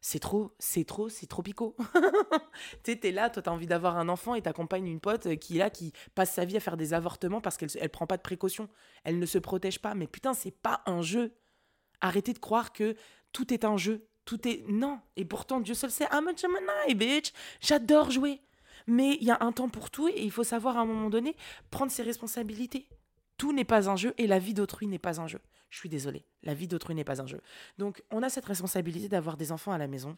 c'est 0.00 0.20
trop, 0.20 0.54
c'est 0.58 0.84
trop, 0.84 1.08
c'est 1.08 1.26
trop 1.26 1.42
picot. 1.42 1.76
tu 2.84 2.92
es 2.92 3.12
là, 3.12 3.30
toi, 3.30 3.42
tu 3.42 3.48
as 3.48 3.52
envie 3.52 3.66
d'avoir 3.66 3.98
un 3.98 4.08
enfant 4.08 4.34
et 4.34 4.42
t'accompagnes 4.42 4.86
une 4.86 5.00
pote 5.00 5.36
qui 5.36 5.56
est 5.56 5.58
là, 5.58 5.70
qui 5.70 5.92
passe 6.14 6.32
sa 6.32 6.44
vie 6.44 6.56
à 6.56 6.60
faire 6.60 6.76
des 6.76 6.94
avortements 6.94 7.40
parce 7.40 7.56
qu'elle 7.56 7.68
elle 7.80 7.90
prend 7.90 8.06
pas 8.06 8.16
de 8.16 8.22
précautions. 8.22 8.68
Elle 9.04 9.18
ne 9.18 9.26
se 9.26 9.38
protège 9.38 9.80
pas. 9.80 9.94
Mais 9.94 10.06
putain, 10.06 10.34
c'est 10.34 10.52
pas 10.52 10.82
un 10.86 11.02
jeu. 11.02 11.32
Arrêtez 12.00 12.32
de 12.32 12.38
croire 12.38 12.72
que 12.72 12.96
tout 13.32 13.52
est 13.52 13.64
un 13.64 13.76
jeu. 13.76 14.06
Tout 14.24 14.46
est. 14.46 14.64
Non. 14.68 15.00
Et 15.16 15.24
pourtant, 15.24 15.60
Dieu 15.60 15.74
seul 15.74 15.90
sait. 15.90 16.06
I'm 16.12 16.28
a 16.28 16.36
Gemini, 16.36 16.94
bitch. 16.94 17.32
J'adore 17.60 18.10
jouer. 18.10 18.40
Mais 18.88 19.16
il 19.20 19.24
y 19.24 19.30
a 19.30 19.38
un 19.40 19.52
temps 19.52 19.68
pour 19.68 19.90
tout 19.90 20.08
et 20.08 20.22
il 20.22 20.32
faut 20.32 20.44
savoir 20.44 20.76
à 20.76 20.80
un 20.80 20.86
moment 20.86 21.10
donné 21.10 21.36
prendre 21.70 21.92
ses 21.92 22.02
responsabilités. 22.02 22.88
Tout 23.36 23.52
n'est 23.52 23.64
pas 23.64 23.88
un 23.88 23.94
jeu 23.94 24.14
et 24.18 24.26
la 24.26 24.40
vie 24.40 24.54
d'autrui 24.54 24.88
n'est 24.88 24.98
pas 24.98 25.20
un 25.20 25.28
jeu. 25.28 25.38
Je 25.70 25.78
suis 25.78 25.88
désolée, 25.88 26.24
la 26.42 26.54
vie 26.54 26.66
d'autrui 26.66 26.94
n'est 26.94 27.04
pas 27.04 27.20
un 27.20 27.26
jeu. 27.26 27.40
Donc 27.76 28.02
on 28.10 28.22
a 28.22 28.30
cette 28.30 28.46
responsabilité 28.46 29.08
d'avoir 29.08 29.36
des 29.36 29.52
enfants 29.52 29.72
à 29.72 29.78
la 29.78 29.86
maison. 29.86 30.16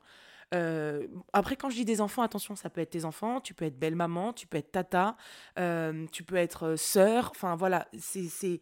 Euh, 0.54 1.06
après, 1.32 1.56
quand 1.56 1.70
je 1.70 1.76
dis 1.76 1.84
des 1.84 2.00
enfants, 2.00 2.22
attention, 2.22 2.56
ça 2.56 2.70
peut 2.70 2.80
être 2.80 2.90
tes 2.90 3.04
enfants, 3.04 3.40
tu 3.40 3.54
peux 3.54 3.64
être 3.64 3.78
belle-maman, 3.78 4.32
tu 4.32 4.46
peux 4.46 4.58
être 4.58 4.72
tata, 4.72 5.16
euh, 5.58 6.06
tu 6.12 6.22
peux 6.22 6.36
être 6.36 6.68
euh, 6.68 6.76
sœur. 6.76 7.30
Enfin 7.34 7.56
voilà, 7.56 7.88
c'est 7.98 8.60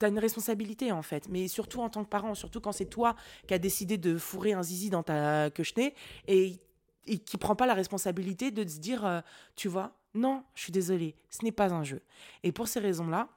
tu 0.00 0.06
une 0.06 0.18
responsabilité 0.18 0.90
en 0.90 1.02
fait. 1.02 1.28
Mais 1.28 1.48
surtout 1.48 1.80
en 1.80 1.88
tant 1.88 2.04
que 2.04 2.08
parent, 2.08 2.34
surtout 2.34 2.60
quand 2.60 2.72
c'est 2.72 2.86
toi 2.86 3.14
qui 3.46 3.54
as 3.54 3.58
décidé 3.58 3.98
de 3.98 4.16
fourrer 4.16 4.52
un 4.52 4.62
zizi 4.62 4.90
dans 4.90 5.02
ta 5.02 5.50
quechenée 5.50 5.94
et, 6.26 6.58
et 7.06 7.18
qui 7.18 7.36
prend 7.36 7.56
pas 7.56 7.66
la 7.66 7.74
responsabilité 7.74 8.50
de 8.50 8.66
se 8.66 8.78
dire, 8.78 9.04
euh, 9.04 9.20
tu 9.56 9.68
vois, 9.68 9.96
non, 10.14 10.44
je 10.54 10.62
suis 10.62 10.72
désolée, 10.72 11.16
ce 11.30 11.44
n'est 11.44 11.52
pas 11.52 11.72
un 11.72 11.84
jeu. 11.84 12.02
Et 12.42 12.52
pour 12.52 12.68
ces 12.68 12.80
raisons-là, 12.80 13.28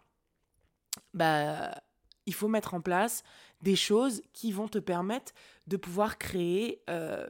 bah, 1.14 1.82
il 2.26 2.34
faut 2.34 2.48
mettre 2.48 2.74
en 2.74 2.82
place 2.82 3.24
des 3.62 3.76
choses 3.76 4.22
qui 4.34 4.52
vont 4.52 4.68
te 4.68 4.80
permettre 4.80 5.34
de 5.68 5.78
pouvoir 5.78 6.18
créer 6.18 6.82
euh, 6.90 7.28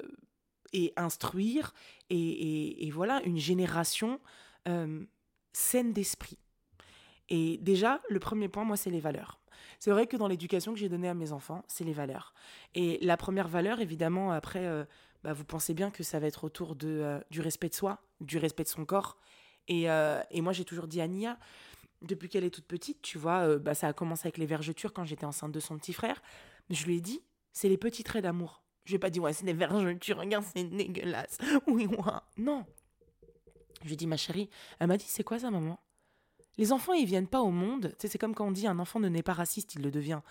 et 0.73 0.93
instruire 0.97 1.73
et, 2.09 2.85
et, 2.85 2.91
voilà 2.91 3.21
une 3.23 3.37
génération 3.37 4.19
euh, 4.67 5.03
saine 5.53 5.93
d'esprit. 5.93 6.37
Et 7.29 7.57
déjà, 7.61 8.01
le 8.09 8.19
premier 8.19 8.49
point, 8.49 8.63
moi, 8.63 8.77
c'est 8.77 8.89
les 8.89 8.99
valeurs. 8.99 9.39
C'est 9.79 9.89
vrai 9.91 10.05
que 10.05 10.17
dans 10.17 10.27
l'éducation 10.27 10.73
que 10.73 10.79
j'ai 10.79 10.89
donnée 10.89 11.09
à 11.09 11.13
mes 11.13 11.31
enfants, 11.31 11.63
c'est 11.67 11.83
les 11.83 11.93
valeurs. 11.93 12.33
Et 12.75 12.99
la 13.01 13.17
première 13.17 13.47
valeur, 13.47 13.79
évidemment, 13.79 14.31
après, 14.31 14.85
bah, 15.25 15.33
vous 15.33 15.43
pensez 15.43 15.73
bien 15.73 15.89
que 15.89 16.03
ça 16.03 16.19
va 16.19 16.27
être 16.27 16.43
autour 16.43 16.75
de, 16.75 16.87
euh, 16.87 17.19
du 17.31 17.41
respect 17.41 17.69
de 17.69 17.73
soi, 17.73 17.99
du 18.21 18.37
respect 18.37 18.63
de 18.63 18.69
son 18.69 18.85
corps. 18.85 19.17
Et, 19.67 19.89
euh, 19.89 20.21
et 20.29 20.41
moi, 20.41 20.53
j'ai 20.53 20.65
toujours 20.65 20.87
dit 20.87 21.01
à 21.01 21.07
Nia, 21.07 21.39
depuis 22.03 22.29
qu'elle 22.29 22.43
est 22.43 22.51
toute 22.51 22.67
petite, 22.67 23.01
tu 23.01 23.17
vois, 23.17 23.57
bah, 23.57 23.73
ça 23.73 23.87
a 23.87 23.93
commencé 23.93 24.27
avec 24.27 24.37
les 24.37 24.45
vergetures 24.45 24.93
quand 24.93 25.03
j'étais 25.03 25.25
enceinte 25.25 25.51
de 25.51 25.59
son 25.59 25.77
petit 25.79 25.93
frère. 25.93 26.21
Je 26.69 26.85
lui 26.85 26.97
ai 26.97 27.01
dit, 27.01 27.23
c'est 27.53 27.69
les 27.69 27.77
petits 27.77 28.03
traits 28.03 28.21
d'amour. 28.21 28.61
Je 28.83 28.91
lui 28.91 28.97
ai 28.97 28.99
pas 28.99 29.09
dit, 29.09 29.19
ouais, 29.19 29.33
c'est 29.33 29.45
des 29.45 29.53
vergetures, 29.53 30.19
regarde, 30.19 30.45
c'est 30.55 30.63
dégueulasse. 30.63 31.39
Oui, 31.67 31.87
ouais. 31.87 31.97
Non. 32.37 32.63
Je 33.81 33.87
lui 33.87 33.93
ai 33.93 33.97
dit, 33.97 34.05
ma 34.05 34.17
chérie, 34.17 34.47
elle 34.79 34.87
m'a 34.87 34.97
dit, 34.97 35.07
c'est 35.07 35.23
quoi 35.23 35.39
ça, 35.39 35.49
maman? 35.49 35.79
Les 36.57 36.71
enfants, 36.71 36.93
ils 36.93 37.07
viennent 37.07 37.27
pas 37.27 37.41
au 37.41 37.49
monde. 37.49 37.95
c'est 37.97 38.17
comme 38.19 38.35
quand 38.35 38.47
on 38.47 38.51
dit 38.51 38.67
un 38.67 38.77
enfant 38.77 38.99
ne 38.99 39.09
naît 39.09 39.23
pas 39.23 39.33
raciste, 39.33 39.73
il 39.73 39.81
le 39.81 39.89
devient. 39.89 40.21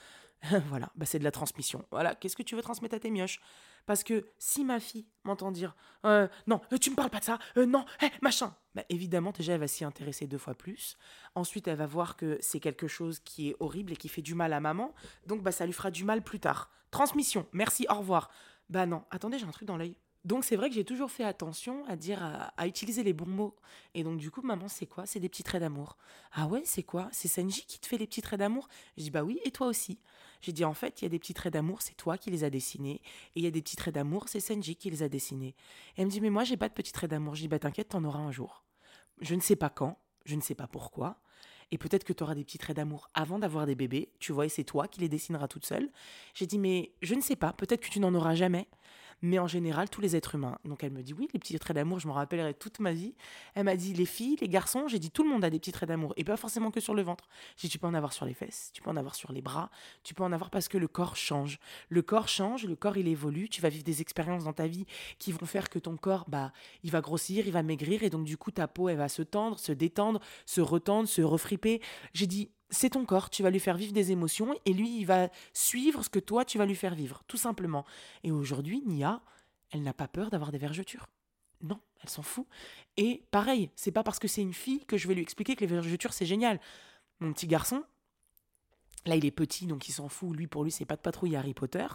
voilà, 0.68 0.90
bah 0.94 1.06
c'est 1.06 1.18
de 1.18 1.24
la 1.24 1.30
transmission. 1.30 1.84
Voilà, 1.90 2.14
qu'est-ce 2.14 2.36
que 2.36 2.42
tu 2.42 2.54
veux 2.54 2.62
transmettre 2.62 2.94
à 2.94 2.98
tes 2.98 3.10
mioches? 3.10 3.40
Parce 3.86 4.02
que 4.02 4.26
si 4.38 4.64
ma 4.64 4.80
fille 4.80 5.06
m'entend 5.24 5.50
dire 5.50 5.76
euh, 6.04 6.28
non, 6.46 6.60
euh, 6.72 6.78
tu 6.78 6.90
me 6.90 6.96
parles 6.96 7.10
pas 7.10 7.20
de 7.20 7.24
ça, 7.24 7.38
euh, 7.56 7.66
non, 7.66 7.84
hé, 8.02 8.08
machin, 8.22 8.54
bah 8.74 8.84
évidemment, 8.88 9.32
déjà, 9.32 9.54
elle 9.54 9.60
va 9.60 9.68
s'y 9.68 9.84
intéresser 9.84 10.26
deux 10.26 10.38
fois 10.38 10.54
plus. 10.54 10.96
Ensuite, 11.34 11.68
elle 11.68 11.76
va 11.76 11.86
voir 11.86 12.16
que 12.16 12.38
c'est 12.40 12.60
quelque 12.60 12.88
chose 12.88 13.20
qui 13.20 13.50
est 13.50 13.56
horrible 13.60 13.92
et 13.92 13.96
qui 13.96 14.08
fait 14.08 14.22
du 14.22 14.34
mal 14.34 14.52
à 14.52 14.60
maman. 14.60 14.94
Donc, 15.26 15.42
bah, 15.42 15.52
ça 15.52 15.66
lui 15.66 15.72
fera 15.72 15.90
du 15.90 16.04
mal 16.04 16.22
plus 16.22 16.40
tard. 16.40 16.70
Transmission, 16.90 17.46
merci, 17.52 17.86
au 17.90 17.94
revoir. 17.94 18.30
Bah 18.70 18.86
non, 18.86 19.04
attendez, 19.10 19.38
j'ai 19.38 19.46
un 19.46 19.50
truc 19.50 19.68
dans 19.68 19.76
l'œil. 19.76 19.96
Donc 20.24 20.44
c'est 20.44 20.56
vrai 20.56 20.70
que 20.70 20.74
j'ai 20.74 20.84
toujours 20.84 21.10
fait 21.10 21.24
attention 21.24 21.84
à 21.86 21.96
dire 21.96 22.22
à, 22.56 22.66
utiliser 22.66 23.02
les 23.02 23.12
bons 23.12 23.26
mots. 23.26 23.56
Et 23.92 24.02
donc 24.02 24.16
du 24.16 24.30
coup, 24.30 24.40
maman, 24.40 24.68
c'est 24.68 24.86
quoi? 24.86 25.04
C'est 25.04 25.20
des 25.20 25.28
petits 25.28 25.42
traits 25.42 25.60
d'amour. 25.60 25.98
Ah 26.32 26.46
ouais, 26.46 26.62
c'est 26.64 26.82
quoi? 26.82 27.08
C'est 27.12 27.28
Senji 27.28 27.66
qui 27.66 27.78
te 27.78 27.86
fait 27.86 27.98
les 27.98 28.06
petits 28.06 28.22
traits 28.22 28.38
d'amour 28.38 28.68
Je 28.96 29.02
dis 29.02 29.10
bah 29.10 29.22
oui, 29.22 29.38
et 29.44 29.50
toi 29.50 29.66
aussi? 29.66 29.98
J'ai 30.44 30.52
dit 30.52 30.64
en 30.64 30.74
fait, 30.74 31.00
il 31.00 31.04
y 31.04 31.06
a 31.06 31.08
des 31.08 31.18
petits 31.18 31.32
traits 31.32 31.54
d'amour, 31.54 31.80
c'est 31.80 31.96
toi 31.96 32.18
qui 32.18 32.30
les 32.30 32.44
as 32.44 32.50
dessinés, 32.50 33.00
et 33.34 33.40
il 33.40 33.44
y 33.44 33.46
a 33.46 33.50
des 33.50 33.62
petits 33.62 33.76
traits 33.76 33.94
d'amour, 33.94 34.28
c'est 34.28 34.40
Senji 34.40 34.76
qui 34.76 34.90
les 34.90 35.02
a 35.02 35.08
dessinés. 35.08 35.54
Et 35.96 36.02
elle 36.02 36.06
me 36.06 36.10
dit 36.10 36.20
mais 36.20 36.28
moi 36.28 36.44
j'ai 36.44 36.58
pas 36.58 36.68
de 36.68 36.74
petits 36.74 36.92
traits 36.92 37.10
d'amour. 37.10 37.34
Je 37.34 37.40
dis 37.40 37.48
bah 37.48 37.58
t'inquiète, 37.58 37.88
t'en 37.88 38.04
auras 38.04 38.18
un 38.18 38.30
jour. 38.30 38.62
Je 39.22 39.34
ne 39.34 39.40
sais 39.40 39.56
pas 39.56 39.70
quand, 39.70 39.98
je 40.26 40.36
ne 40.36 40.42
sais 40.42 40.54
pas 40.54 40.66
pourquoi. 40.66 41.18
Et 41.70 41.78
peut-être 41.78 42.04
que 42.04 42.12
tu 42.12 42.22
auras 42.22 42.34
des 42.34 42.44
petits 42.44 42.58
traits 42.58 42.76
d'amour 42.76 43.08
avant 43.14 43.38
d'avoir 43.38 43.64
des 43.64 43.74
bébés, 43.74 44.12
tu 44.18 44.32
vois, 44.32 44.44
et 44.44 44.50
c'est 44.50 44.64
toi 44.64 44.86
qui 44.86 45.00
les 45.00 45.08
dessineras 45.08 45.48
toute 45.48 45.64
seule. 45.64 45.90
J'ai 46.34 46.46
dit, 46.46 46.58
mais 46.58 46.92
je 47.00 47.14
ne 47.14 47.22
sais 47.22 47.36
pas, 47.36 47.54
peut-être 47.54 47.80
que 47.80 47.88
tu 47.88 48.00
n'en 48.00 48.14
auras 48.14 48.34
jamais 48.34 48.68
mais 49.24 49.38
en 49.38 49.46
général, 49.46 49.88
tous 49.88 50.02
les 50.02 50.16
êtres 50.16 50.34
humains. 50.34 50.58
Donc 50.66 50.84
elle 50.84 50.92
me 50.92 51.02
dit 51.02 51.14
oui, 51.14 51.28
les 51.32 51.38
petits 51.38 51.58
traits 51.58 51.74
d'amour, 51.74 51.98
je 51.98 52.06
m'en 52.06 52.12
rappellerai 52.12 52.52
toute 52.52 52.78
ma 52.78 52.92
vie. 52.92 53.14
Elle 53.54 53.64
m'a 53.64 53.74
dit 53.74 53.94
les 53.94 54.04
filles, 54.04 54.36
les 54.40 54.48
garçons, 54.48 54.86
j'ai 54.86 54.98
dit 54.98 55.10
tout 55.10 55.24
le 55.24 55.30
monde 55.30 55.42
a 55.44 55.50
des 55.50 55.58
petits 55.58 55.72
traits 55.72 55.88
d'amour, 55.88 56.12
et 56.16 56.24
pas 56.24 56.36
forcément 56.36 56.70
que 56.70 56.78
sur 56.78 56.94
le 56.94 57.02
ventre. 57.02 57.24
J'ai 57.56 57.68
dit 57.68 57.72
tu 57.72 57.78
peux 57.78 57.86
en 57.86 57.94
avoir 57.94 58.12
sur 58.12 58.26
les 58.26 58.34
fesses, 58.34 58.70
tu 58.74 58.82
peux 58.82 58.90
en 58.90 58.96
avoir 58.96 59.14
sur 59.14 59.32
les 59.32 59.40
bras, 59.40 59.70
tu 60.02 60.12
peux 60.12 60.22
en 60.22 60.32
avoir 60.32 60.50
parce 60.50 60.68
que 60.68 60.76
le 60.76 60.88
corps 60.88 61.16
change. 61.16 61.58
Le 61.88 62.02
corps 62.02 62.28
change, 62.28 62.66
le 62.66 62.76
corps 62.76 62.98
il 62.98 63.08
évolue, 63.08 63.48
tu 63.48 63.62
vas 63.62 63.70
vivre 63.70 63.84
des 63.84 64.02
expériences 64.02 64.44
dans 64.44 64.52
ta 64.52 64.66
vie 64.66 64.84
qui 65.18 65.32
vont 65.32 65.46
faire 65.46 65.70
que 65.70 65.78
ton 65.78 65.96
corps, 65.96 66.26
bah, 66.28 66.52
il 66.82 66.90
va 66.90 67.00
grossir, 67.00 67.46
il 67.46 67.52
va 67.52 67.62
maigrir, 67.62 68.02
et 68.02 68.10
donc 68.10 68.24
du 68.24 68.36
coup 68.36 68.50
ta 68.50 68.68
peau, 68.68 68.90
elle 68.90 68.98
va 68.98 69.08
se 69.08 69.22
tendre, 69.22 69.58
se 69.58 69.72
détendre, 69.72 70.20
se 70.44 70.60
retendre, 70.60 71.08
se 71.08 71.22
refriper. 71.22 71.80
J'ai 72.12 72.26
dit 72.26 72.50
c'est 72.70 72.90
ton 72.90 73.04
corps, 73.04 73.30
tu 73.30 73.42
vas 73.42 73.50
lui 73.50 73.60
faire 73.60 73.76
vivre 73.76 73.92
des 73.92 74.10
émotions 74.10 74.54
et 74.64 74.72
lui, 74.72 74.98
il 74.98 75.04
va 75.04 75.28
suivre 75.52 76.02
ce 76.02 76.08
que 76.08 76.18
toi, 76.18 76.44
tu 76.44 76.58
vas 76.58 76.66
lui 76.66 76.74
faire 76.74 76.94
vivre, 76.94 77.22
tout 77.26 77.36
simplement. 77.36 77.84
Et 78.22 78.32
aujourd'hui, 78.32 78.82
Nia, 78.86 79.22
elle 79.70 79.82
n'a 79.82 79.94
pas 79.94 80.08
peur 80.08 80.30
d'avoir 80.30 80.52
des 80.52 80.58
vergetures. 80.58 81.06
Non, 81.60 81.80
elle 82.02 82.08
s'en 82.08 82.22
fout. 82.22 82.46
Et 82.96 83.24
pareil, 83.30 83.70
c'est 83.76 83.92
pas 83.92 84.02
parce 84.02 84.18
que 84.18 84.28
c'est 84.28 84.42
une 84.42 84.52
fille 84.52 84.84
que 84.86 84.96
je 84.96 85.08
vais 85.08 85.14
lui 85.14 85.22
expliquer 85.22 85.56
que 85.56 85.60
les 85.60 85.66
vergetures, 85.66 86.12
c'est 86.12 86.26
génial. 86.26 86.60
Mon 87.20 87.32
petit 87.32 87.46
garçon, 87.46 87.84
là, 89.06 89.16
il 89.16 89.24
est 89.24 89.30
petit, 89.30 89.66
donc 89.66 89.88
il 89.88 89.92
s'en 89.92 90.08
fout. 90.08 90.36
Lui, 90.36 90.46
pour 90.46 90.64
lui, 90.64 90.70
c'est 90.70 90.84
pas 90.84 90.96
de 90.96 91.00
patrouille 91.00 91.36
Harry 91.36 91.54
Potter. 91.54 91.86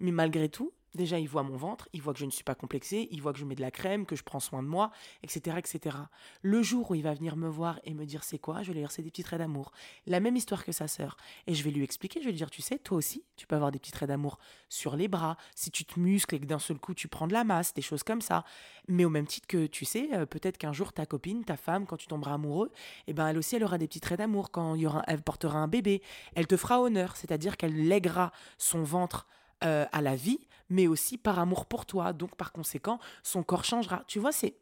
Mais 0.00 0.10
malgré 0.10 0.48
tout, 0.48 0.72
Déjà, 0.94 1.18
il 1.18 1.28
voit 1.28 1.42
mon 1.42 1.56
ventre, 1.56 1.88
il 1.92 2.02
voit 2.02 2.12
que 2.12 2.18
je 2.18 2.26
ne 2.26 2.30
suis 2.30 2.44
pas 2.44 2.54
complexée, 2.54 3.08
il 3.10 3.22
voit 3.22 3.32
que 3.32 3.38
je 3.38 3.44
mets 3.44 3.54
de 3.54 3.62
la 3.62 3.70
crème, 3.70 4.04
que 4.04 4.14
je 4.14 4.22
prends 4.22 4.40
soin 4.40 4.62
de 4.62 4.68
moi, 4.68 4.90
etc., 5.22 5.56
etc. 5.58 5.96
Le 6.42 6.62
jour 6.62 6.90
où 6.90 6.94
il 6.94 7.02
va 7.02 7.14
venir 7.14 7.36
me 7.36 7.48
voir 7.48 7.80
et 7.84 7.94
me 7.94 8.04
dire 8.04 8.24
c'est 8.24 8.38
quoi, 8.38 8.62
je 8.62 8.72
vais 8.72 8.80
lui 8.80 8.86
c'est 8.90 9.02
des 9.02 9.10
petits 9.10 9.22
traits 9.22 9.38
d'amour. 9.38 9.72
La 10.06 10.20
même 10.20 10.36
histoire 10.36 10.64
que 10.64 10.72
sa 10.72 10.88
sœur. 10.88 11.16
Et 11.46 11.54
je 11.54 11.62
vais 11.62 11.70
lui 11.70 11.82
expliquer, 11.82 12.20
je 12.20 12.26
vais 12.26 12.32
lui 12.32 12.36
dire 12.36 12.50
tu 12.50 12.60
sais, 12.60 12.78
toi 12.78 12.98
aussi, 12.98 13.24
tu 13.36 13.46
peux 13.46 13.56
avoir 13.56 13.70
des 13.70 13.78
petits 13.78 13.92
traits 13.92 14.08
d'amour 14.08 14.38
sur 14.68 14.96
les 14.96 15.08
bras, 15.08 15.36
si 15.54 15.70
tu 15.70 15.84
te 15.84 15.98
muscles 15.98 16.34
et 16.34 16.40
que 16.40 16.46
d'un 16.46 16.58
seul 16.58 16.78
coup 16.78 16.94
tu 16.94 17.08
prends 17.08 17.26
de 17.26 17.32
la 17.32 17.44
masse, 17.44 17.72
des 17.72 17.82
choses 17.82 18.02
comme 18.02 18.20
ça. 18.20 18.44
Mais 18.88 19.04
au 19.04 19.10
même 19.10 19.26
titre 19.26 19.46
que 19.46 19.66
tu 19.66 19.84
sais, 19.84 20.10
euh, 20.12 20.26
peut-être 20.26 20.58
qu'un 20.58 20.72
jour 20.72 20.92
ta 20.92 21.06
copine, 21.06 21.44
ta 21.44 21.56
femme, 21.56 21.86
quand 21.86 21.96
tu 21.96 22.06
tomberas 22.06 22.34
amoureux, 22.34 22.70
eh 23.06 23.14
ben 23.14 23.28
elle 23.28 23.38
aussi 23.38 23.56
elle 23.56 23.64
aura 23.64 23.78
des 23.78 23.86
petits 23.86 24.00
traits 24.00 24.18
d'amour 24.18 24.50
quand 24.50 24.74
il 24.74 24.82
y 24.82 24.86
aura, 24.86 25.02
elle 25.06 25.22
portera 25.22 25.58
un 25.58 25.68
bébé. 25.68 26.02
Elle 26.34 26.46
te 26.46 26.56
fera 26.56 26.80
honneur, 26.82 27.16
c'est-à-dire 27.16 27.56
qu'elle 27.56 27.88
lèguera 27.88 28.32
son 28.58 28.82
ventre 28.82 29.26
euh, 29.64 29.86
à 29.92 30.00
la 30.02 30.16
vie, 30.16 30.40
mais 30.72 30.86
aussi 30.86 31.18
par 31.18 31.38
amour 31.38 31.66
pour 31.66 31.84
toi. 31.86 32.12
Donc, 32.12 32.34
par 32.34 32.50
conséquent, 32.50 32.98
son 33.22 33.42
corps 33.42 33.64
changera. 33.64 34.04
Tu 34.08 34.18
vois, 34.18 34.32
c'est. 34.32 34.58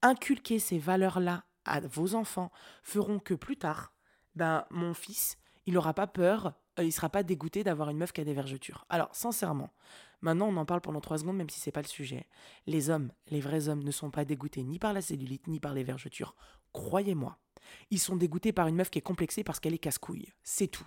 inculquer 0.00 0.60
ces 0.60 0.78
valeurs-là 0.78 1.44
à 1.64 1.80
vos 1.80 2.14
enfants 2.14 2.52
feront 2.82 3.18
que 3.18 3.34
plus 3.34 3.56
tard, 3.56 3.92
ben, 4.36 4.64
mon 4.70 4.94
fils, 4.94 5.36
il 5.66 5.74
n'aura 5.74 5.92
pas 5.92 6.06
peur, 6.06 6.54
euh, 6.78 6.84
il 6.84 6.92
sera 6.92 7.08
pas 7.08 7.24
dégoûté 7.24 7.64
d'avoir 7.64 7.90
une 7.90 7.98
meuf 7.98 8.12
qui 8.12 8.20
a 8.20 8.24
des 8.24 8.32
vergetures. 8.32 8.86
Alors, 8.88 9.08
sincèrement, 9.12 9.70
maintenant 10.20 10.46
on 10.46 10.56
en 10.56 10.64
parle 10.64 10.80
pendant 10.80 11.00
trois 11.00 11.18
secondes, 11.18 11.36
même 11.36 11.50
si 11.50 11.58
c'est 11.58 11.72
pas 11.72 11.82
le 11.82 11.88
sujet. 11.88 12.28
Les 12.66 12.88
hommes, 12.88 13.10
les 13.26 13.40
vrais 13.40 13.68
hommes, 13.68 13.82
ne 13.82 13.90
sont 13.90 14.12
pas 14.12 14.24
dégoûtés 14.24 14.62
ni 14.62 14.78
par 14.78 14.92
la 14.92 15.02
cellulite, 15.02 15.48
ni 15.48 15.58
par 15.58 15.74
les 15.74 15.82
vergetures. 15.82 16.36
Croyez-moi. 16.72 17.36
Ils 17.90 17.98
sont 17.98 18.16
dégoûtés 18.16 18.52
par 18.52 18.68
une 18.68 18.76
meuf 18.76 18.90
qui 18.90 19.00
est 19.00 19.02
complexée 19.02 19.42
parce 19.42 19.58
qu'elle 19.58 19.74
est 19.74 19.78
casse-couille. 19.78 20.32
C'est 20.44 20.68
tout. 20.68 20.86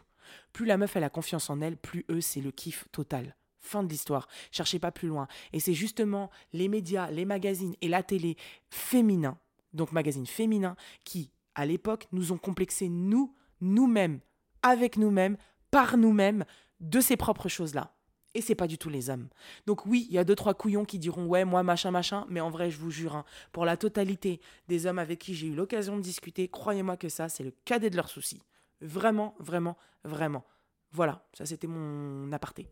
Plus 0.54 0.66
la 0.66 0.78
meuf 0.78 0.96
elle 0.96 1.04
a 1.04 1.10
confiance 1.10 1.50
en 1.50 1.60
elle, 1.60 1.76
plus 1.76 2.06
eux 2.10 2.22
c'est 2.22 2.42
le 2.42 2.52
kiff 2.52 2.88
total. 2.94 3.36
Fin 3.62 3.84
de 3.84 3.90
l'histoire. 3.90 4.28
Cherchez 4.52 4.80
pas 4.80 4.92
plus 4.92 5.08
loin. 5.08 5.28
Et 5.54 5.60
c'est 5.60 5.74
justement 5.74 6.30
les 6.52 6.68
médias, 6.68 7.10
les 7.12 7.26
magazines 7.26 7.76
et 7.82 7.88
la 7.88 8.04
télé 8.04 8.36
féminins, 8.70 9.38
donc 9.74 9.92
magazines 9.92 10.26
féminins, 10.26 10.76
qui, 11.06 11.32
à 11.56 11.66
l'époque, 11.66 12.08
nous 12.12 12.32
ont 12.32 12.38
complexés, 12.38 12.90
nous, 12.90 13.34
nous-mêmes, 13.62 14.20
avec 14.64 14.98
nous-mêmes, 14.98 15.38
par 15.70 15.98
nous-mêmes, 15.98 16.44
de 16.80 17.00
ces 17.00 17.16
propres 17.16 17.50
choses-là. 17.50 17.94
Et 18.34 18.42
c'est 18.42 18.56
pas 18.56 18.68
du 18.68 18.78
tout 18.78 18.90
les 18.90 19.10
hommes. 19.10 19.28
Donc 19.68 19.86
oui, 19.86 20.08
il 20.10 20.16
y 20.16 20.18
a 20.18 20.24
deux 20.24 20.36
trois 20.36 20.54
couillons 20.54 20.86
qui 20.86 21.00
diront 21.00 21.26
ouais 21.26 21.44
moi 21.44 21.64
machin 21.64 21.92
machin, 21.92 22.26
mais 22.30 22.40
en 22.40 22.50
vrai 22.50 22.72
je 22.72 22.78
vous 22.78 22.92
jure, 22.92 23.16
hein, 23.16 23.26
pour 23.52 23.66
la 23.66 23.76
totalité 23.76 24.40
des 24.68 24.86
hommes 24.86 25.00
avec 25.00 25.20
qui 25.20 25.36
j'ai 25.36 25.48
eu 25.48 25.56
l'occasion 25.56 25.98
de 25.98 26.02
discuter, 26.02 26.48
croyez-moi 26.48 26.96
que 26.96 27.10
ça 27.10 27.28
c'est 27.28 27.44
le 27.44 27.54
cadet 27.66 27.90
de 27.90 27.98
leurs 27.98 28.10
soucis. 28.10 28.42
Vraiment, 28.80 29.36
vraiment, 29.40 29.78
vraiment. 30.04 30.46
Voilà, 30.92 31.28
ça 31.34 31.46
c'était 31.46 31.68
mon 31.68 32.32
aparté. 32.32 32.68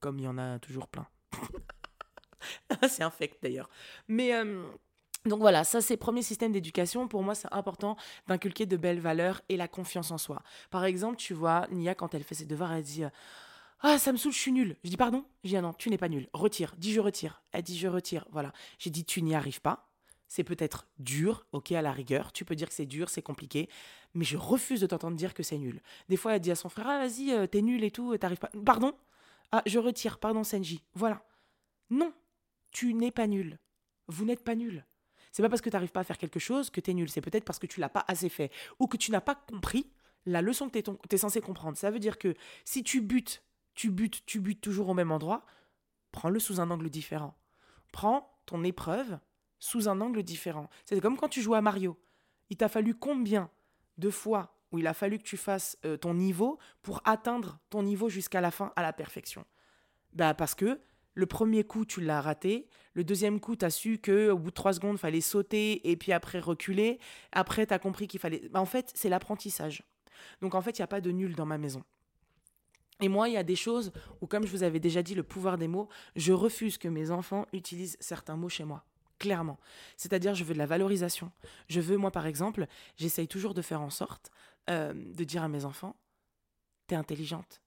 Comme 0.00 0.18
il 0.18 0.24
y 0.24 0.28
en 0.28 0.38
a 0.38 0.58
toujours 0.58 0.88
plein. 0.88 1.06
c'est 2.88 3.02
infect 3.02 3.38
d'ailleurs. 3.42 3.68
Mais 4.08 4.34
euh, 4.34 4.64
donc 5.26 5.40
voilà, 5.40 5.64
ça 5.64 5.80
c'est 5.80 5.96
premier 5.96 6.22
système 6.22 6.52
d'éducation. 6.52 7.06
Pour 7.06 7.22
moi, 7.22 7.34
c'est 7.34 7.52
important 7.52 7.96
d'inculquer 8.26 8.66
de 8.66 8.76
belles 8.76 9.00
valeurs 9.00 9.42
et 9.48 9.56
la 9.56 9.68
confiance 9.68 10.10
en 10.10 10.18
soi. 10.18 10.42
Par 10.70 10.84
exemple, 10.84 11.16
tu 11.16 11.34
vois, 11.34 11.66
Nia, 11.70 11.94
quand 11.94 12.14
elle 12.14 12.24
fait 12.24 12.34
ses 12.34 12.46
devoirs, 12.46 12.72
elle 12.72 12.82
dit 12.82 13.04
Ah, 13.80 13.98
ça 13.98 14.12
me 14.12 14.16
saoule, 14.16 14.32
je 14.32 14.38
suis 14.38 14.52
nulle. 14.52 14.76
Je 14.82 14.90
dis 14.90 14.96
Pardon? 14.96 15.24
Je 15.44 15.50
dis 15.50 15.56
Ah 15.56 15.62
non, 15.62 15.74
tu 15.74 15.90
n'es 15.90 15.98
pas 15.98 16.08
nulle. 16.08 16.28
Retire. 16.32 16.74
Dis 16.78 16.92
Je 16.92 17.00
retire. 17.00 17.42
Elle 17.52 17.62
dit 17.62 17.78
Je 17.78 17.88
retire. 17.88 18.26
Voilà. 18.32 18.52
J'ai 18.78 18.90
dit 18.90 19.04
Tu 19.04 19.22
n'y 19.22 19.34
arrives 19.34 19.60
pas. 19.60 19.86
C'est 20.26 20.44
peut-être 20.44 20.86
dur, 21.00 21.44
ok, 21.50 21.72
à 21.72 21.82
la 21.82 21.90
rigueur. 21.90 22.32
Tu 22.32 22.44
peux 22.44 22.54
dire 22.54 22.68
que 22.68 22.74
c'est 22.74 22.86
dur, 22.86 23.08
c'est 23.10 23.20
compliqué. 23.20 23.68
Mais 24.14 24.24
je 24.24 24.36
refuse 24.36 24.80
de 24.80 24.86
t'entendre 24.86 25.16
dire 25.16 25.34
que 25.34 25.42
c'est 25.42 25.58
nul. 25.58 25.82
Des 26.08 26.16
fois, 26.16 26.36
elle 26.36 26.40
dit 26.40 26.52
à 26.52 26.54
son 26.54 26.68
frère 26.68 26.86
Ah, 26.88 26.98
vas-y, 26.98 27.32
euh, 27.32 27.46
t'es 27.48 27.62
nul 27.62 27.82
et 27.82 27.90
tout, 27.90 28.16
t'arrives 28.16 28.38
pas. 28.38 28.50
Pardon? 28.64 28.94
Ah, 29.52 29.62
je 29.66 29.78
retire. 29.78 30.18
Pardon, 30.18 30.44
Senji. 30.44 30.84
Voilà. 30.94 31.24
Non, 31.90 32.12
tu 32.70 32.94
n'es 32.94 33.10
pas 33.10 33.26
nul. 33.26 33.58
Vous 34.06 34.24
n'êtes 34.24 34.44
pas 34.44 34.54
nul. 34.54 34.84
C'est 35.32 35.42
pas 35.42 35.48
parce 35.48 35.60
que 35.60 35.70
tu 35.70 35.76
n'arrives 35.76 35.92
pas 35.92 36.00
à 36.00 36.04
faire 36.04 36.18
quelque 36.18 36.40
chose 36.40 36.70
que 36.70 36.80
tu 36.80 36.90
es 36.90 36.94
nul. 36.94 37.08
C'est 37.08 37.20
peut-être 37.20 37.44
parce 37.44 37.58
que 37.58 37.66
tu 37.66 37.80
l'as 37.80 37.88
pas 37.88 38.04
assez 38.08 38.28
fait 38.28 38.50
ou 38.78 38.86
que 38.86 38.96
tu 38.96 39.10
n'as 39.10 39.20
pas 39.20 39.34
compris 39.34 39.90
la 40.26 40.42
leçon 40.42 40.68
que 40.68 40.78
tu 40.78 40.90
es, 41.14 41.18
censé 41.18 41.40
comprendre. 41.40 41.76
Ça 41.76 41.90
veut 41.90 41.98
dire 41.98 42.18
que 42.18 42.34
si 42.64 42.82
tu 42.82 43.00
butes, 43.00 43.42
tu 43.74 43.90
butes, 43.90 44.24
tu 44.26 44.40
butes 44.40 44.60
toujours 44.60 44.88
au 44.88 44.94
même 44.94 45.12
endroit, 45.12 45.44
prends-le 46.12 46.38
sous 46.40 46.60
un 46.60 46.70
angle 46.70 46.90
différent. 46.90 47.36
Prends 47.92 48.38
ton 48.46 48.64
épreuve 48.64 49.18
sous 49.58 49.88
un 49.88 50.00
angle 50.00 50.22
différent. 50.22 50.68
C'est 50.84 51.00
comme 51.00 51.16
quand 51.16 51.28
tu 51.28 51.42
joues 51.42 51.54
à 51.54 51.62
Mario. 51.62 51.98
Il 52.50 52.56
t'a 52.56 52.68
fallu 52.68 52.94
combien 52.94 53.50
de 53.98 54.10
fois 54.10 54.59
où 54.72 54.78
il 54.78 54.86
a 54.86 54.94
fallu 54.94 55.18
que 55.18 55.24
tu 55.24 55.36
fasses 55.36 55.76
euh, 55.84 55.96
ton 55.96 56.14
niveau 56.14 56.58
pour 56.82 57.00
atteindre 57.04 57.58
ton 57.70 57.82
niveau 57.82 58.08
jusqu'à 58.08 58.40
la 58.40 58.50
fin 58.50 58.72
à 58.76 58.82
la 58.82 58.92
perfection 58.92 59.44
Bah 60.12 60.34
parce 60.34 60.54
que 60.54 60.80
le 61.14 61.26
premier 61.26 61.64
coup, 61.64 61.84
tu 61.84 62.00
l'as 62.00 62.20
raté. 62.20 62.68
Le 62.94 63.04
deuxième 63.04 63.40
coup, 63.40 63.56
tu 63.56 63.64
as 63.64 63.70
su 63.70 63.98
qu'au 63.98 64.38
bout 64.38 64.50
de 64.50 64.54
trois 64.54 64.72
secondes, 64.72 64.98
fallait 64.98 65.20
sauter 65.20 65.90
et 65.90 65.96
puis 65.96 66.12
après 66.12 66.38
reculer. 66.38 66.98
Après, 67.32 67.66
tu 67.66 67.74
as 67.74 67.78
compris 67.78 68.06
qu'il 68.06 68.20
fallait. 68.20 68.48
Bah, 68.50 68.60
en 68.60 68.66
fait, 68.66 68.90
c'est 68.94 69.08
l'apprentissage. 69.08 69.82
Donc, 70.40 70.54
en 70.54 70.62
fait, 70.62 70.78
il 70.78 70.80
n'y 70.80 70.84
a 70.84 70.88
pas 70.88 71.00
de 71.00 71.10
nul 71.10 71.34
dans 71.34 71.46
ma 71.46 71.58
maison. 71.58 71.82
Et 73.00 73.08
moi, 73.08 73.28
il 73.28 73.32
y 73.32 73.38
a 73.38 73.42
des 73.42 73.56
choses 73.56 73.92
où, 74.20 74.26
comme 74.26 74.46
je 74.46 74.50
vous 74.50 74.62
avais 74.62 74.80
déjà 74.80 75.02
dit, 75.02 75.14
le 75.14 75.22
pouvoir 75.22 75.58
des 75.58 75.68
mots, 75.68 75.88
je 76.16 76.32
refuse 76.32 76.78
que 76.78 76.88
mes 76.88 77.10
enfants 77.10 77.46
utilisent 77.52 77.96
certains 78.00 78.36
mots 78.36 78.50
chez 78.50 78.64
moi. 78.64 78.84
Clairement. 79.18 79.58
C'est-à-dire, 79.96 80.34
je 80.34 80.44
veux 80.44 80.54
de 80.54 80.58
la 80.58 80.66
valorisation. 80.66 81.30
Je 81.68 81.80
veux, 81.80 81.96
moi, 81.96 82.10
par 82.10 82.26
exemple, 82.26 82.66
j'essaye 82.96 83.28
toujours 83.28 83.54
de 83.54 83.62
faire 83.62 83.80
en 83.80 83.90
sorte 83.90 84.30
euh, 84.68 84.92
de 84.94 85.24
dire 85.24 85.42
à 85.42 85.48
mes 85.48 85.64
enfants 85.64 85.96
T'es 86.86 86.96
intelligente. 86.96 87.62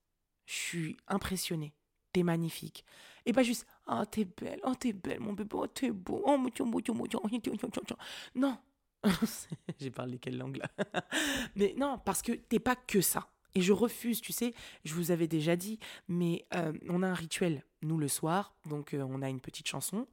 Je 0.46 0.54
suis 0.54 0.98
impressionnée. 1.08 1.74
T'es 2.12 2.24
magnifique. 2.24 2.86
Et 3.26 3.34
pas 3.34 3.44
juste, 3.44 3.66
ah, 3.88 4.06
t'es 4.06 4.26
belle, 4.26 4.60
oh, 4.64 4.76
t'es 4.76 4.94
belle, 4.94 5.20
mon 5.20 5.34
bébé, 5.34 5.50
oh, 5.54 5.68
t'es 5.68 5.92
beau, 5.92 6.22
oh, 6.26 6.38
Non. 8.36 8.58
J'ai 9.80 9.92
parlé 9.92 10.20
quelle 10.20 10.38
langue 10.38 10.58
là? 10.58 10.70
Mais 11.56 11.74
non, 11.78 11.98
parce 12.00 12.22
que 12.22 12.34
t'es 12.34 12.60
pas 12.60 12.76
que 12.76 13.02
ça. 13.02 13.33
Et 13.56 13.62
je 13.62 13.72
refuse, 13.72 14.20
tu 14.20 14.34
sais, 14.34 14.54
je 14.84 14.94
vous 14.96 15.12
avais 15.12 15.28
déjà 15.28 15.56
dit, 15.56 15.78
mais 16.08 16.46
euh, 16.56 16.74
on 16.90 17.04
a 17.04 17.08
un 17.08 17.14
rituel, 17.14 17.64
nous, 17.84 17.98
le 17.98 18.08
soir. 18.08 18.56
Donc, 18.68 18.94
euh, 18.94 19.06
on 19.08 19.22
a 19.22 19.30
une 19.30 19.42
petite 19.42 19.68
chanson 19.68 20.08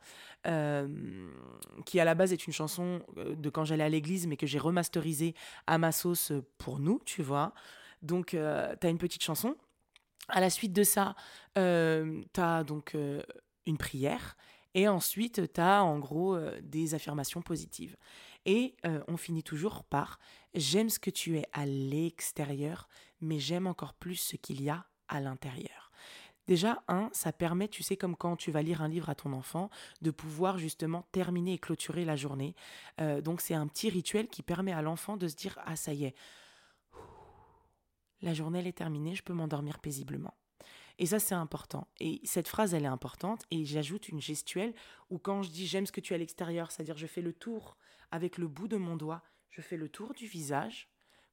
euh, 0.47 0.87
qui, 1.87 1.99
à 2.01 2.05
la 2.05 2.15
base, 2.15 2.35
est 2.35 2.47
une 2.47 2.53
chanson 2.53 3.03
de 3.17 3.49
quand 3.49 3.65
j'allais 3.65 3.85
à 3.85 3.89
l'église, 3.89 4.27
mais 4.27 4.37
que 4.37 4.47
j'ai 4.47 4.59
remasterisée 4.59 5.35
à 5.67 5.79
ma 5.79 5.91
sauce 5.91 6.33
pour 6.59 6.81
nous, 6.81 7.01
tu 7.07 7.23
vois. 7.23 7.55
Donc, 8.03 8.29
tu 8.29 8.39
as 8.39 8.89
une 8.89 8.99
petite 8.99 9.23
chanson 9.23 9.57
à 10.29 10.41
la 10.41 10.51
suite 10.51 10.73
de 10.73 10.85
ça, 10.85 11.17
tu 11.55 11.61
as 11.61 12.65
donc 12.65 12.97
une 13.67 13.79
prière 13.79 14.37
et 14.75 14.87
ensuite 14.87 15.53
tu 15.53 15.61
as 15.61 15.83
en 15.83 15.99
gros 15.99 16.39
des 16.63 16.95
affirmations 16.95 17.43
positives. 17.43 17.97
Et 18.47 18.75
on 19.09 19.17
finit 19.17 19.43
toujours 19.43 19.85
par 19.85 20.19
j'aime 20.55 20.89
ce 20.89 20.99
que 20.99 21.11
tu 21.11 21.37
es 21.37 21.45
à 21.53 21.67
l'extérieur, 21.67 22.89
mais 23.21 23.39
j'aime 23.39 23.67
encore 23.67 23.95
plus 23.95 24.17
ce 24.17 24.37
qu'il 24.37 24.63
y 24.63 24.71
a 24.71 24.87
à 25.09 25.21
l'intérieur. 25.21 25.91
Déjà, 26.47 26.83
un, 26.89 27.11
ça 27.13 27.33
permet, 27.33 27.69
tu 27.69 27.83
sais, 27.83 27.97
comme 27.97 28.17
quand 28.17 28.37
tu 28.37 28.51
vas 28.51 28.63
lire 28.63 28.83
un 28.83 28.89
livre 28.89 29.09
à 29.09 29.15
ton 29.15 29.33
enfant, 29.33 29.71
de 30.03 30.11
pouvoir 30.11 30.59
justement 30.59 31.07
terminer 31.13 31.55
et 31.55 31.59
clôturer 31.59 32.05
la 32.05 32.17
journée. 32.17 32.57
donc 33.23 33.41
c'est 33.41 33.55
un 33.55 33.69
petit 33.69 33.89
rituel 33.89 34.27
qui 34.27 34.43
permet 34.43 34.73
à 34.73 34.83
l'enfant 34.83 35.17
de 35.17 35.29
se 35.29 35.37
dire 35.37 35.59
ah 35.65 35.77
ça 35.77 35.93
y 35.93 36.05
est, 36.05 36.15
la 38.23 38.35
journée 38.35 38.59
elle 38.59 38.67
est 38.67 38.73
terminée, 38.73 39.15
je 39.15 39.23
peux 39.23 39.33
m'endormir 39.33 39.79
paisiblement. 39.79 40.35
Et 40.99 41.07
ça, 41.07 41.19
c'est 41.19 41.35
important. 41.35 41.89
Et 41.99 42.21
cette 42.25 42.47
phrase, 42.47 42.75
elle 42.75 42.85
est 42.85 42.89
importante. 42.89 43.45
Et 43.51 43.65
j'ajoute 43.65 44.11
une 44.11 44.21
gestuelle 44.21 44.75
où 45.09 45.19
quand 45.19 45.43
je 45.43 45.51
dis 45.51 45.67
j'aime 45.67 45.87
ce 45.87 45.93
que 45.93 46.01
tu 46.01 46.13
as 46.13 46.17
à 46.17 46.19
l'extérieur, 46.19 46.71
c'est-à-dire 46.71 46.99
je 46.99 47.07
fais 47.07 47.23
le 47.23 47.33
tour 47.33 47.79
avec 48.11 48.37
le 48.37 48.49
bout 48.49 48.69
de 48.69 48.77
mon 48.77 48.97
doigt, 48.97 49.23
je 49.49 49.63
fais 49.63 49.79
le 49.79 49.89
tour 49.89 50.13
du 50.13 50.27
visage, 50.27 50.90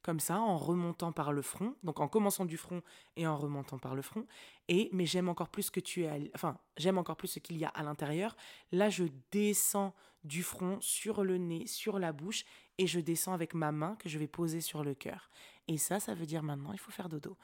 comme 0.07 0.21
ça, 0.21 0.39
en 0.39 0.55
remontant 0.55 1.11
par 1.11 1.33
le 1.33 1.41
front, 1.41 1.75
donc 1.83 1.99
en 1.99 2.07
commençant 2.07 2.45
du 2.45 2.55
front 2.55 2.81
et 3.17 3.27
en 3.27 3.35
remontant 3.35 3.77
par 3.77 3.93
le 3.93 4.01
front. 4.01 4.25
Et 4.69 4.89
mais 4.93 5.05
j'aime 5.05 5.27
encore 5.27 5.49
plus 5.49 5.69
que 5.69 5.81
tu 5.81 6.05
es, 6.05 6.31
enfin 6.33 6.57
j'aime 6.77 6.97
encore 6.97 7.17
plus 7.17 7.27
ce 7.27 7.39
qu'il 7.39 7.57
y 7.57 7.65
a 7.65 7.67
à 7.67 7.83
l'intérieur. 7.83 8.37
Là, 8.71 8.89
je 8.89 9.03
descends 9.33 9.93
du 10.23 10.43
front 10.43 10.77
sur 10.79 11.25
le 11.25 11.37
nez, 11.37 11.67
sur 11.67 11.99
la 11.99 12.13
bouche, 12.13 12.45
et 12.77 12.87
je 12.87 13.01
descends 13.01 13.33
avec 13.33 13.53
ma 13.53 13.73
main 13.73 13.97
que 13.97 14.07
je 14.07 14.17
vais 14.17 14.27
poser 14.27 14.61
sur 14.61 14.81
le 14.81 14.95
cœur. 14.95 15.29
Et 15.67 15.77
ça, 15.77 15.99
ça 15.99 16.13
veut 16.13 16.25
dire 16.25 16.41
maintenant, 16.41 16.71
il 16.71 16.79
faut 16.79 16.91
faire 16.91 17.09
dodo. 17.09 17.35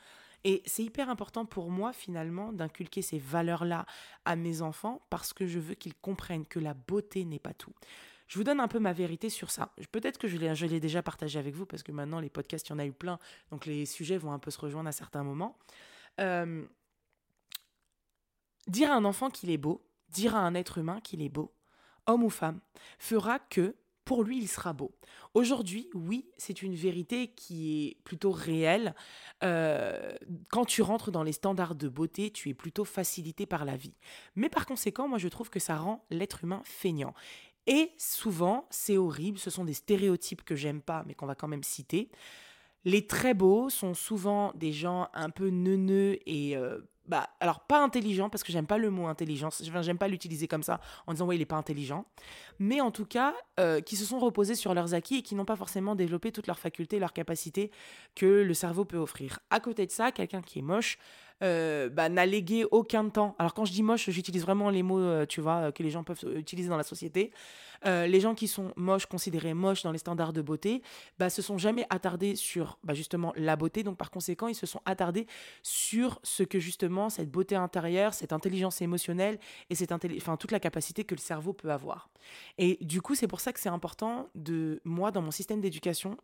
Et 0.45 0.63
c'est 0.65 0.85
hyper 0.85 1.09
important 1.09 1.45
pour 1.45 1.69
moi, 1.69 1.91
finalement, 1.91 2.53
d'inculquer 2.53 3.01
ces 3.01 3.19
valeurs-là 3.19 3.85
à 4.23 4.37
mes 4.37 4.61
enfants 4.61 5.01
parce 5.09 5.33
que 5.33 5.47
je 5.47 5.59
veux 5.59 5.75
qu'ils 5.75 5.95
comprennent 5.95 6.45
que 6.45 6.59
la 6.59 6.73
beauté 6.73 7.25
n'est 7.25 7.39
pas 7.39 7.53
tout. 7.53 7.73
Je 8.33 8.39
vous 8.39 8.43
donne 8.43 8.59
un 8.59 8.67
peu 8.67 8.79
ma 8.79 8.93
vérité 8.93 9.29
sur 9.29 9.51
ça. 9.51 9.69
Peut-être 9.91 10.17
que 10.17 10.27
je 10.27 10.37
l'ai 10.65 10.79
déjà 10.79 11.03
partagé 11.03 11.37
avec 11.37 11.53
vous 11.53 11.67
parce 11.67 11.83
que 11.83 11.91
maintenant, 11.91 12.19
les 12.19 12.31
podcasts, 12.31 12.67
il 12.67 12.71
y 12.71 12.73
en 12.73 12.79
a 12.79 12.85
eu 12.87 12.91
plein. 12.91 13.19
Donc, 13.51 13.67
les 13.67 13.85
sujets 13.85 14.17
vont 14.17 14.31
un 14.31 14.39
peu 14.39 14.49
se 14.49 14.59
rejoindre 14.59 14.89
à 14.89 14.91
certains 14.91 15.23
moments. 15.23 15.55
Euh, 16.19 16.65
dire 18.65 18.91
à 18.91 18.95
un 18.95 19.05
enfant 19.05 19.29
qu'il 19.29 19.51
est 19.51 19.59
beau, 19.59 19.85
dire 20.09 20.35
à 20.35 20.39
un 20.39 20.55
être 20.55 20.79
humain 20.79 20.99
qu'il 20.99 21.21
est 21.21 21.29
beau, 21.29 21.53
homme 22.07 22.23
ou 22.23 22.31
femme, 22.31 22.59
fera 22.97 23.37
que 23.37 23.75
pour 24.03 24.23
lui, 24.23 24.39
il 24.39 24.47
sera 24.47 24.73
beau. 24.73 24.95
Aujourd'hui, 25.35 25.91
oui, 25.93 26.27
c'est 26.37 26.63
une 26.63 26.73
vérité 26.73 27.27
qui 27.27 27.87
est 27.87 28.03
plutôt 28.03 28.31
réelle. 28.31 28.95
Euh, 29.43 30.17
quand 30.49 30.65
tu 30.65 30.81
rentres 30.81 31.11
dans 31.11 31.23
les 31.23 31.33
standards 31.33 31.75
de 31.75 31.87
beauté, 31.87 32.31
tu 32.31 32.49
es 32.49 32.55
plutôt 32.55 32.83
facilité 32.83 33.45
par 33.45 33.63
la 33.63 33.77
vie. 33.77 33.93
Mais 34.35 34.49
par 34.49 34.65
conséquent, 34.65 35.07
moi, 35.07 35.19
je 35.19 35.27
trouve 35.27 35.51
que 35.51 35.59
ça 35.59 35.77
rend 35.77 36.03
l'être 36.09 36.43
humain 36.43 36.63
feignant. 36.65 37.13
Et 37.67 37.91
souvent, 37.97 38.67
c'est 38.69 38.97
horrible, 38.97 39.37
ce 39.37 39.49
sont 39.49 39.63
des 39.63 39.73
stéréotypes 39.73 40.43
que 40.43 40.55
j'aime 40.55 40.81
pas, 40.81 41.03
mais 41.07 41.13
qu'on 41.13 41.25
va 41.25 41.35
quand 41.35 41.47
même 41.47 41.63
citer. 41.63 42.09
Les 42.85 43.07
très 43.07 43.33
beaux 43.33 43.69
sont 43.69 43.93
souvent 43.93 44.51
des 44.55 44.73
gens 44.73 45.07
un 45.13 45.29
peu 45.29 45.49
neuneux 45.49 46.17
et 46.25 46.57
euh, 46.57 46.79
bah, 47.05 47.29
alors 47.39 47.61
pas 47.61 47.83
intelligent 47.83 48.29
parce 48.29 48.43
que 48.43 48.51
j'aime 48.51 48.67
pas 48.67 48.77
le 48.77 48.89
mot 48.89 49.07
intelligence, 49.07 49.61
j'aime 49.81 49.97
pas 49.97 50.07
l'utiliser 50.07 50.47
comme 50.47 50.63
ça 50.63 50.79
en 51.05 51.13
disant 51.13 51.25
ouais 51.25 51.35
il 51.35 51.41
est 51.41 51.45
pas 51.45 51.57
intelligent, 51.57 52.05
mais 52.59 52.79
en 52.79 52.91
tout 52.91 53.05
cas 53.05 53.33
euh, 53.59 53.81
qui 53.81 53.95
se 53.97 54.05
sont 54.05 54.19
reposés 54.19 54.55
sur 54.55 54.73
leurs 54.73 54.93
acquis 54.93 55.17
et 55.17 55.21
qui 55.21 55.35
n'ont 55.35 55.45
pas 55.45 55.55
forcément 55.55 55.95
développé 55.95 56.31
toutes 56.31 56.47
leurs 56.47 56.59
facultés, 56.59 56.99
leurs 56.99 57.13
capacités 57.13 57.71
que 58.15 58.25
le 58.25 58.53
cerveau 58.53 58.85
peut 58.85 58.97
offrir. 58.97 59.39
À 59.49 59.59
côté 59.59 59.85
de 59.85 59.91
ça, 59.91 60.11
quelqu'un 60.11 60.41
qui 60.41 60.59
est 60.59 60.63
moche 60.63 60.97
euh, 61.41 61.89
bah, 61.89 62.09
n'a 62.09 62.25
légué 62.25 62.65
aucun 62.71 63.09
temps. 63.09 63.35
Alors 63.39 63.53
quand 63.53 63.65
je 63.65 63.71
dis 63.71 63.83
moche, 63.83 64.09
j'utilise 64.09 64.43
vraiment 64.43 64.69
les 64.69 64.83
mots, 64.83 64.99
euh, 64.99 65.25
tu 65.25 65.41
vois, 65.41 65.71
que 65.71 65.83
les 65.83 65.89
gens 65.89 66.03
peuvent 66.03 66.23
utiliser 66.35 66.69
dans 66.69 66.77
la 66.77 66.83
société. 66.83 67.31
Euh, 67.85 68.07
les 68.07 68.19
gens 68.19 68.35
qui 68.35 68.47
sont 68.47 68.71
moches, 68.75 69.05
considérés 69.05 69.53
moches 69.53 69.83
dans 69.83 69.91
les 69.91 69.97
standards 69.97 70.33
de 70.33 70.41
beauté, 70.41 70.81
bah, 71.19 71.29
se 71.29 71.41
sont 71.41 71.57
jamais 71.57 71.85
attardés 71.89 72.35
sur 72.35 72.77
bah, 72.83 72.93
justement 72.93 73.33
la 73.35 73.55
beauté. 73.55 73.83
Donc 73.83 73.97
par 73.97 74.11
conséquent, 74.11 74.47
ils 74.47 74.55
se 74.55 74.65
sont 74.65 74.81
attardés 74.85 75.27
sur 75.61 76.19
ce 76.23 76.43
que 76.43 76.59
justement 76.59 77.09
cette 77.09 77.29
beauté 77.29 77.55
intérieure, 77.55 78.13
cette 78.13 78.33
intelligence 78.33 78.81
émotionnelle 78.81 79.39
et 79.69 79.75
cette 79.75 79.91
enfin, 79.91 80.37
toute 80.37 80.51
la 80.51 80.59
capacité 80.59 81.03
que 81.03 81.15
le 81.15 81.19
cerveau 81.19 81.53
peut 81.53 81.71
avoir. 81.71 82.09
Et 82.57 82.77
du 82.81 83.01
coup, 83.01 83.15
c'est 83.15 83.27
pour 83.27 83.39
ça 83.39 83.53
que 83.53 83.59
c'est 83.59 83.69
important 83.69 84.29
de 84.35 84.81
moi 84.83 85.11
dans 85.11 85.21
mon 85.21 85.31
système 85.31 85.61
d'éducation 85.61 86.17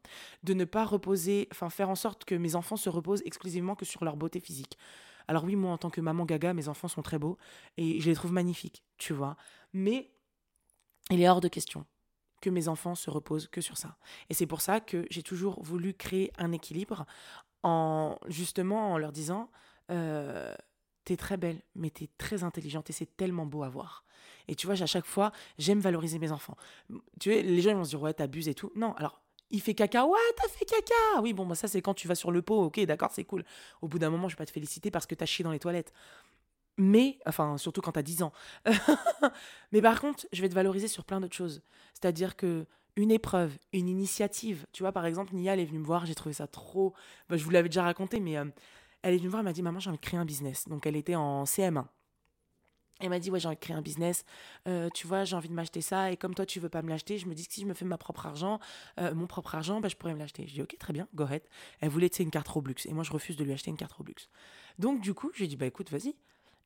de 0.43 0.53
ne 0.53 0.65
pas 0.65 0.85
reposer, 0.85 1.47
enfin 1.51 1.69
faire 1.69 1.89
en 1.89 1.95
sorte 1.95 2.25
que 2.25 2.35
mes 2.35 2.55
enfants 2.55 2.77
se 2.77 2.89
reposent 2.89 3.21
exclusivement 3.25 3.75
que 3.75 3.85
sur 3.85 4.03
leur 4.03 4.15
beauté 4.15 4.39
physique. 4.39 4.77
Alors 5.27 5.43
oui, 5.43 5.55
moi 5.55 5.71
en 5.71 5.77
tant 5.77 5.91
que 5.91 6.01
maman 6.01 6.25
gaga, 6.25 6.53
mes 6.53 6.69
enfants 6.69 6.87
sont 6.87 7.03
très 7.03 7.19
beaux 7.19 7.37
et 7.77 7.99
je 8.01 8.09
les 8.09 8.15
trouve 8.15 8.31
magnifiques, 8.31 8.83
tu 8.97 9.13
vois. 9.13 9.37
Mais 9.73 10.09
il 11.09 11.21
est 11.21 11.29
hors 11.29 11.41
de 11.41 11.47
question 11.47 11.85
que 12.41 12.49
mes 12.49 12.67
enfants 12.67 12.95
se 12.95 13.09
reposent 13.09 13.47
que 13.47 13.61
sur 13.61 13.77
ça. 13.77 13.97
Et 14.29 14.33
c'est 14.33 14.45
pour 14.45 14.61
ça 14.61 14.79
que 14.79 15.05
j'ai 15.09 15.23
toujours 15.23 15.61
voulu 15.61 15.93
créer 15.93 16.31
un 16.37 16.51
équilibre 16.51 17.05
en 17.63 18.17
justement 18.27 18.93
en 18.93 18.97
leur 18.97 19.11
disant 19.11 19.51
euh, 19.91 20.53
t'es 21.03 21.17
très 21.17 21.37
belle, 21.37 21.61
mais 21.75 21.89
t'es 21.89 22.09
très 22.17 22.43
intelligente 22.43 22.89
et 22.89 22.93
c'est 22.93 23.17
tellement 23.17 23.45
beau 23.45 23.63
à 23.63 23.69
voir. 23.69 24.05
Et 24.47 24.55
tu 24.55 24.67
vois, 24.67 24.81
à 24.81 24.85
chaque 24.85 25.05
fois, 25.05 25.31
j'aime 25.57 25.79
valoriser 25.79 26.19
mes 26.19 26.31
enfants. 26.31 26.55
Tu 27.19 27.31
vois, 27.31 27.41
les 27.41 27.61
gens 27.61 27.75
vont 27.75 27.83
se 27.83 27.89
dire 27.89 28.01
ouais, 28.01 28.13
t'abuses 28.13 28.47
et 28.47 28.55
tout. 28.55 28.71
Non, 28.75 28.93
alors 28.93 29.21
il 29.51 29.61
fait 29.61 29.73
caca, 29.73 30.05
ouais, 30.05 30.17
t'as 30.37 30.47
fait 30.49 30.65
caca. 30.65 31.21
Oui, 31.21 31.33
bon, 31.33 31.45
bah 31.45 31.55
ça 31.55 31.67
c'est 31.67 31.81
quand 31.81 31.93
tu 31.93 32.07
vas 32.07 32.15
sur 32.15 32.31
le 32.31 32.41
pot, 32.41 32.63
ok, 32.65 32.79
d'accord, 32.81 33.11
c'est 33.11 33.23
cool. 33.23 33.43
Au 33.81 33.87
bout 33.87 33.99
d'un 33.99 34.09
moment, 34.09 34.29
je 34.29 34.35
vais 34.35 34.37
pas 34.37 34.45
te 34.45 34.51
féliciter 34.51 34.91
parce 34.91 35.05
que 35.07 35.15
t'as 35.15 35.25
chié 35.25 35.43
dans 35.43 35.51
les 35.51 35.59
toilettes. 35.59 35.93
Mais, 36.79 37.19
enfin, 37.25 37.57
surtout 37.57 37.81
quand 37.81 37.91
t'as 37.91 38.01
10 38.01 38.23
ans. 38.23 38.31
mais 39.73 39.81
par 39.81 39.99
contre, 39.99 40.25
je 40.31 40.41
vais 40.41 40.47
te 40.47 40.55
valoriser 40.55 40.87
sur 40.87 41.03
plein 41.03 41.19
d'autres 41.19 41.35
choses. 41.35 41.61
C'est-à-dire 41.93 42.37
que 42.37 42.65
une 42.95 43.11
épreuve, 43.11 43.57
une 43.73 43.89
initiative. 43.89 44.65
Tu 44.71 44.81
vois, 44.81 44.93
par 44.93 45.05
exemple, 45.05 45.35
Nia, 45.35 45.53
elle 45.53 45.59
est 45.59 45.65
venue 45.65 45.79
me 45.79 45.85
voir, 45.85 46.05
j'ai 46.05 46.15
trouvé 46.15 46.33
ça 46.33 46.47
trop. 46.47 46.93
Bah, 47.27 47.35
je 47.35 47.43
vous 47.43 47.49
l'avais 47.49 47.67
déjà 47.67 47.83
raconté, 47.83 48.21
mais 48.21 48.37
euh, 48.37 48.45
elle 49.01 49.13
est 49.13 49.17
venue 49.17 49.27
me 49.27 49.31
voir, 49.31 49.41
elle 49.41 49.45
m'a 49.45 49.53
dit 49.53 49.61
Maman, 49.61 49.79
j'ai 49.79 49.89
envie 49.89 49.99
de 49.99 50.05
créer 50.05 50.19
un 50.19 50.25
business. 50.25 50.69
Donc, 50.69 50.85
elle 50.87 50.95
était 50.95 51.15
en 51.15 51.43
CM1. 51.43 51.85
Elle 53.01 53.09
m'a 53.09 53.19
dit, 53.19 53.31
ouais, 53.31 53.39
j'ai 53.39 53.47
envie 53.47 53.55
de 53.55 53.61
créer 53.61 53.75
un 53.77 53.81
business, 53.81 54.25
euh, 54.67 54.89
tu 54.93 55.07
vois, 55.07 55.23
j'ai 55.23 55.33
envie 55.33 55.47
de 55.47 55.53
m'acheter 55.53 55.79
ça, 55.79 56.11
et 56.11 56.17
comme 56.17 56.35
toi, 56.35 56.45
tu 56.45 56.59
veux 56.59 56.67
pas 56.67 56.81
me 56.81 56.89
l'acheter, 56.89 57.17
je 57.17 57.27
me 57.27 57.33
dis 57.33 57.47
que 57.47 57.53
si 57.53 57.61
je 57.61 57.65
me 57.65 57.73
fais 57.73 57.85
ma 57.85 57.97
propre 57.97 58.25
argent, 58.25 58.59
euh, 58.99 59.15
mon 59.15 59.25
propre 59.25 59.55
argent, 59.55 59.79
bah, 59.79 59.87
je 59.87 59.95
pourrais 59.95 60.13
me 60.13 60.19
l'acheter. 60.19 60.45
Je 60.47 60.53
dis, 60.53 60.61
ok, 60.61 60.75
très 60.77 60.91
bien, 60.91 61.07
go 61.15 61.23
ahead. 61.23 61.43
Elle 61.79 61.89
voulait, 61.89 62.07
une 62.07 62.29
carte 62.29 62.49
Robux, 62.49 62.75
et 62.85 62.93
moi, 62.93 63.05
je 63.05 63.11
refuse 63.11 63.37
de 63.37 63.45
lui 63.45 63.53
acheter 63.53 63.71
une 63.71 63.77
carte 63.77 63.93
Robux. 63.93 64.27
Donc, 64.79 64.99
du 64.99 65.13
coup, 65.13 65.31
j'ai 65.33 65.47
dit, 65.47 65.55
bah 65.55 65.65
écoute, 65.65 65.89
vas-y. 65.89 66.13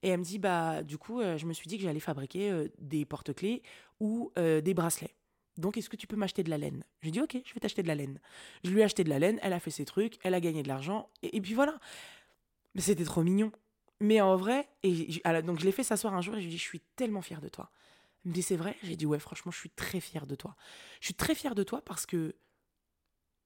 Et 0.04 0.10
elle 0.10 0.20
me 0.20 0.24
dit, 0.24 0.38
bah, 0.38 0.84
du 0.84 0.98
coup, 0.98 1.22
euh, 1.22 1.38
je 1.38 1.46
me 1.46 1.54
suis 1.54 1.68
dit 1.68 1.78
que 1.78 1.84
j'allais 1.84 2.00
fabriquer 2.00 2.70
des 2.78 3.06
porte-clés 3.06 3.64
ou 4.00 4.32
des 4.38 4.74
bracelets. 4.74 5.16
Donc, 5.58 5.78
est-ce 5.78 5.90
que 5.90 5.96
tu 5.96 6.08
peux 6.08 6.16
m'acheter 6.16 6.44
de 6.44 6.50
la 6.50 6.58
laine? 6.58 6.84
J'ai 7.02 7.12
dit, 7.12 7.22
ok, 7.22 7.38
je 7.46 7.54
vais 7.54 7.60
t'acheter 7.60 7.84
de 7.84 7.88
la 7.88 7.96
laine. 7.96 8.20
Je 8.64 8.72
lui 8.72 8.82
ai 8.82 8.84
acheté 8.84 9.04
de 9.04 9.10
la 9.10 9.20
laine, 9.20 9.40
elle 9.44 9.54
a 9.54 9.60
fait 9.60 9.72
ses 9.72 9.86
trucs, 9.86 10.18
elle 10.24 10.34
a 10.34 10.40
gagné 10.40 10.64
de 10.64 10.68
l'argent, 10.68 11.10
et, 11.22 11.40
puis 11.42 11.54
voilà. 11.54 11.80
C'était 12.76 13.04
trop 13.04 13.22
mignon. 13.22 13.52
Mais 14.00 14.20
en 14.20 14.36
vrai, 14.36 14.68
et 14.82 15.22
donc 15.44 15.60
je 15.60 15.66
l'ai 15.66 15.72
fait 15.72 15.84
s'asseoir 15.84 16.14
un 16.14 16.22
jour 16.22 16.36
et 16.36 16.42
je 16.42 16.48
lui 16.48 16.50
ai 16.50 16.56
dit, 16.56 16.58
je 16.58 16.64
suis 16.64 16.82
tellement 16.96 17.22
fière 17.22 17.40
de 17.40 17.48
toi. 17.48 17.70
Elle 18.26 18.30
me 18.30 18.34
dit, 18.34 18.42
c'est 18.42 18.58
vrai? 18.58 18.76
J'ai 18.84 18.96
dit, 18.96 19.06
ouais, 19.06 19.20
franchement, 19.20 19.52
je 19.52 19.60
suis 19.60 19.70
très 19.70 20.00
fière 20.00 20.26
de 20.26 20.36
toi. 20.36 20.56
Je 21.00 21.06
suis 21.06 21.14
très 21.14 21.36
fière 21.36 21.56
de 21.56 21.64
toi 21.64 21.82
parce 21.86 22.06
que 22.06 22.36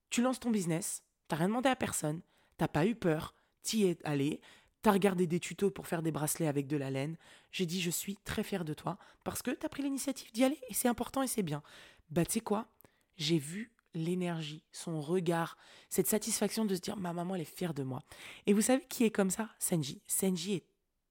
tu 0.10 0.22
lances 0.22 0.40
ton 0.40 0.50
business, 0.50 1.04
t'as 1.28 1.36
rien 1.36 1.50
demandé 1.50 1.70
à 1.70 1.76
personne, 1.76 2.22
t'as 2.56 2.70
pas 2.70 2.86
eu 2.86 2.96
peur, 2.96 3.36
t'y 3.64 3.84
es 3.84 3.98
allé, 4.06 4.40
t'as 4.88 4.94
regardé 4.94 5.28
des 5.28 5.42
tutos 5.42 5.70
pour 5.70 5.86
faire 5.86 6.02
des 6.02 6.14
bracelets 6.14 6.48
avec 6.48 6.66
de 6.66 6.78
la 6.78 6.90
laine. 6.90 7.18
J'ai 7.52 7.66
dit, 7.66 7.82
je 7.82 7.90
suis 7.90 8.16
très 8.24 8.42
fière 8.42 8.64
de 8.64 8.74
toi 8.74 8.98
parce 9.26 9.42
que 9.42 9.52
t'as 9.52 9.68
pris 9.68 9.84
l'initiative 9.84 10.32
d'y 10.32 10.46
aller 10.46 10.58
et 10.70 10.74
c'est 10.74 10.88
important 10.88 11.22
et 11.22 11.28
c'est 11.28 11.44
bien. 11.44 11.62
Bah, 12.10 12.24
tu 12.26 12.32
sais 12.32 12.40
quoi? 12.40 12.70
J'ai 13.18 13.38
vu 13.38 13.74
l'énergie, 13.94 14.64
son 14.72 15.02
regard, 15.02 15.58
cette 15.90 16.08
satisfaction 16.08 16.64
de 16.64 16.74
se 16.74 16.80
dire 16.80 16.96
ma 16.96 17.12
maman 17.12 17.36
elle 17.36 17.42
est 17.42 17.58
fière 17.58 17.74
de 17.74 17.84
moi. 17.84 18.02
Et 18.46 18.54
vous 18.54 18.62
savez 18.62 18.82
qui 18.88 19.04
est 19.04 19.12
comme 19.12 19.30
ça? 19.30 19.50
Senji. 19.60 20.02
Senji 20.08 20.54
est 20.54 20.66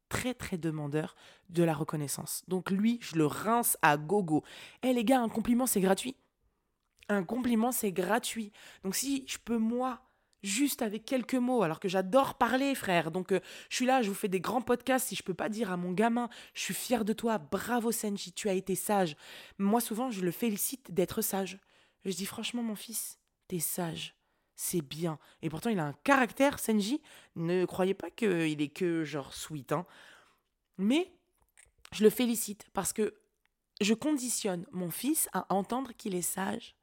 très 0.09 0.33
très 0.33 0.57
demandeur 0.57 1.15
de 1.51 1.63
la 1.63 1.75
reconnaissance. 1.75 2.45
Donc 2.49 2.71
lui, 2.71 2.99
je 3.03 3.17
le 3.17 3.27
rince 3.27 3.77
à 3.83 3.99
gogo. 3.99 4.43
Eh 4.85 4.95
les 4.95 5.05
gars, 5.05 5.21
un 5.21 5.29
compliment 5.29 5.67
c'est 5.67 5.83
gratuit. 5.83 6.17
Un 7.11 7.25
compliment 7.25 7.73
c'est 7.73 7.93
gratuit. 7.93 8.53
Donc 8.85 8.95
si 8.95 9.27
je 9.29 9.37
peux 9.37 9.59
moi 9.59 10.01
juste 10.43 10.83
avec 10.83 11.05
quelques 11.05 11.35
mots, 11.35 11.63
alors 11.63 11.81
que 11.81 11.89
j'adore 11.89 12.35
parler, 12.35 12.75
frère. 12.75 13.11
Donc, 13.11 13.33
euh, 13.33 13.41
je 13.69 13.77
suis 13.77 13.87
là, 13.87 14.03
je 14.03 14.09
vous 14.09 14.15
fais 14.15 14.29
des 14.29 14.41
grands 14.41 14.63
podcasts. 14.63 15.09
Si 15.09 15.17
je 15.17 15.23
peux 15.23 15.35
pas 15.35 15.49
dire 15.49 15.71
à 15.71 15.77
mon 15.77 15.93
gamin, 15.93 16.29
je 16.55 16.63
suis 16.63 16.75
fier 16.75 17.05
de 17.05 17.13
toi, 17.13 17.39
bravo 17.39 17.93
Senji, 17.93 18.33
tu 18.33 18.49
as 18.49 18.55
été 18.55 18.75
sage. 18.75 19.17
Moi, 19.59 19.81
souvent, 19.81 20.11
je 20.11 20.21
le 20.21 20.31
félicite 20.31 20.93
d'être 20.93 21.23
sage. 21.23 21.59
Je 22.05 22.13
dis 22.13 22.27
franchement, 22.27 22.63
mon 22.63 22.77
fils, 22.77 23.19
t'es 23.49 23.59
sage. 23.59 24.15
C'est 24.55 24.83
bien. 24.83 25.19
Et 25.43 25.51
pourtant, 25.51 25.71
il 25.71 25.79
a 25.79 25.85
un 25.85 25.93
caractère, 26.05 26.59
Senji. 26.59 27.03
Ne 27.35 27.65
croyez 27.65 27.95
pas 27.95 28.11
qu'il 28.11 28.63
est 28.63 28.69
que 28.73 29.05
genre 29.05 29.35
sweet. 29.35 29.73
Hein. 29.73 29.87
Mais 30.79 31.13
je 31.93 32.05
le 32.05 32.11
félicite 32.11 32.67
parce 32.73 32.93
que 32.93 33.15
je 33.81 33.95
conditionne 33.95 34.67
mon 34.73 34.91
fils 34.91 35.29
à 35.33 35.53
entendre 35.53 35.93
qu'il 35.93 36.15
est 36.15 36.23
sage. 36.23 36.75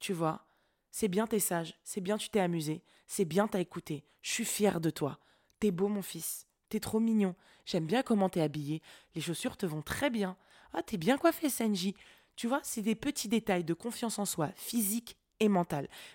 Tu 0.00 0.12
vois, 0.12 0.44
c'est 0.92 1.08
bien, 1.08 1.26
t'es 1.26 1.40
sage. 1.40 1.74
C'est 1.82 2.02
bien, 2.02 2.18
tu 2.18 2.28
t'es 2.28 2.38
amusé. 2.38 2.84
C'est 3.06 3.24
bien, 3.24 3.48
t'as 3.48 3.60
écouté. 3.60 4.04
Je 4.20 4.30
suis 4.30 4.44
fière 4.44 4.80
de 4.80 4.90
toi. 4.90 5.18
T'es 5.58 5.70
beau, 5.70 5.88
mon 5.88 6.02
fils. 6.02 6.46
T'es 6.68 6.80
trop 6.80 7.00
mignon. 7.00 7.34
J'aime 7.64 7.86
bien 7.86 8.02
comment 8.02 8.28
t'es 8.28 8.42
habillé. 8.42 8.82
Les 9.14 9.22
chaussures 9.22 9.56
te 9.56 9.64
vont 9.66 9.82
très 9.82 10.10
bien. 10.10 10.36
Ah, 10.74 10.82
t'es 10.82 10.98
bien 10.98 11.16
coiffé, 11.16 11.48
Senji. 11.48 11.96
Tu 12.36 12.46
vois, 12.46 12.60
c'est 12.62 12.82
des 12.82 12.94
petits 12.94 13.28
détails 13.28 13.64
de 13.64 13.74
confiance 13.74 14.18
en 14.18 14.26
soi, 14.26 14.50
physique 14.54 15.16
et. 15.40 15.48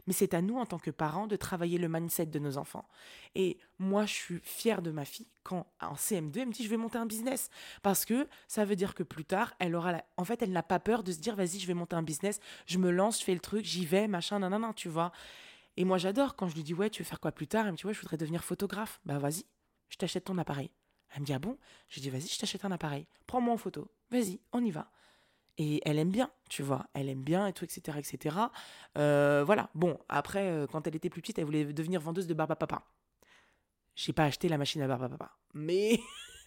Mais 0.07 0.13
c'est 0.13 0.33
à 0.33 0.41
nous, 0.41 0.57
en 0.57 0.65
tant 0.65 0.79
que 0.79 0.91
parents, 0.91 1.27
de 1.27 1.35
travailler 1.35 1.77
le 1.77 1.87
mindset 1.87 2.27
de 2.27 2.39
nos 2.39 2.57
enfants. 2.57 2.87
Et 3.35 3.57
moi, 3.79 4.05
je 4.05 4.13
suis 4.13 4.39
fière 4.43 4.81
de 4.81 4.91
ma 4.91 5.05
fille 5.05 5.27
quand, 5.43 5.67
en 5.81 5.93
CM2, 5.93 6.39
elle 6.39 6.47
me 6.47 6.51
dit 6.51 6.63
je 6.63 6.69
vais 6.69 6.77
monter 6.77 6.97
un 6.97 7.05
business. 7.05 7.49
Parce 7.81 8.05
que 8.05 8.27
ça 8.47 8.65
veut 8.65 8.75
dire 8.75 8.95
que 8.95 9.03
plus 9.03 9.25
tard, 9.25 9.53
elle 9.59 9.75
aura. 9.75 10.03
En 10.17 10.25
fait, 10.25 10.41
elle 10.41 10.51
n'a 10.51 10.63
pas 10.63 10.79
peur 10.79 11.03
de 11.03 11.11
se 11.11 11.19
dire 11.19 11.35
vas-y, 11.35 11.59
je 11.59 11.67
vais 11.67 11.73
monter 11.73 11.95
un 11.95 12.03
business, 12.03 12.39
je 12.65 12.77
me 12.77 12.91
lance, 12.91 13.19
je 13.19 13.25
fais 13.25 13.33
le 13.33 13.39
truc, 13.39 13.65
j'y 13.65 13.85
vais, 13.85 14.07
machin, 14.07 14.39
nanana, 14.39 14.73
tu 14.73 14.89
vois. 14.89 15.11
Et 15.77 15.85
moi, 15.85 15.97
j'adore 15.97 16.35
quand 16.35 16.47
je 16.47 16.55
lui 16.55 16.63
dis 16.63 16.73
ouais, 16.73 16.89
tu 16.89 17.03
veux 17.03 17.07
faire 17.07 17.19
quoi 17.19 17.31
plus 17.31 17.47
tard? 17.47 17.65
Elle 17.65 17.73
me 17.73 17.77
dit 17.77 17.85
ouais, 17.85 17.93
je 17.93 18.01
voudrais 18.01 18.17
devenir 18.17 18.43
photographe. 18.43 18.99
Bah 19.05 19.19
vas-y, 19.19 19.45
je 19.89 19.97
t'achète 19.97 20.25
ton 20.25 20.37
appareil. 20.37 20.71
Elle 21.13 21.21
me 21.21 21.25
dit 21.25 21.33
ah 21.33 21.39
bon? 21.39 21.57
Je 21.89 21.99
dis 21.99 22.09
vas-y, 22.09 22.27
je 22.27 22.39
t'achète 22.39 22.65
un 22.65 22.71
appareil. 22.71 23.07
Prends-moi 23.27 23.53
en 23.53 23.57
photo. 23.57 23.89
Vas-y, 24.09 24.39
on 24.51 24.63
y 24.63 24.71
va 24.71 24.91
et 25.57 25.81
elle 25.85 25.97
aime 25.99 26.11
bien, 26.11 26.29
tu 26.49 26.61
vois, 26.61 26.85
elle 26.93 27.09
aime 27.09 27.23
bien 27.23 27.47
et 27.47 27.53
tout, 27.53 27.65
etc., 27.65 27.97
etc. 27.97 28.35
Euh, 28.97 29.43
voilà, 29.45 29.69
bon, 29.73 29.97
après, 30.07 30.49
euh, 30.51 30.67
quand 30.67 30.85
elle 30.87 30.95
était 30.95 31.09
plus 31.09 31.21
petite, 31.21 31.39
elle 31.39 31.45
voulait 31.45 31.65
devenir 31.65 31.99
vendeuse 31.99 32.27
de 32.27 32.33
barbe 32.33 32.51
à 32.51 32.55
papa. 32.55 32.83
J'ai 33.95 34.13
pas 34.13 34.25
acheté 34.25 34.47
la 34.47 34.57
machine 34.57 34.81
à 34.81 34.87
barbe 34.87 35.03
à 35.03 35.09
papa, 35.09 35.31
mais... 35.53 35.99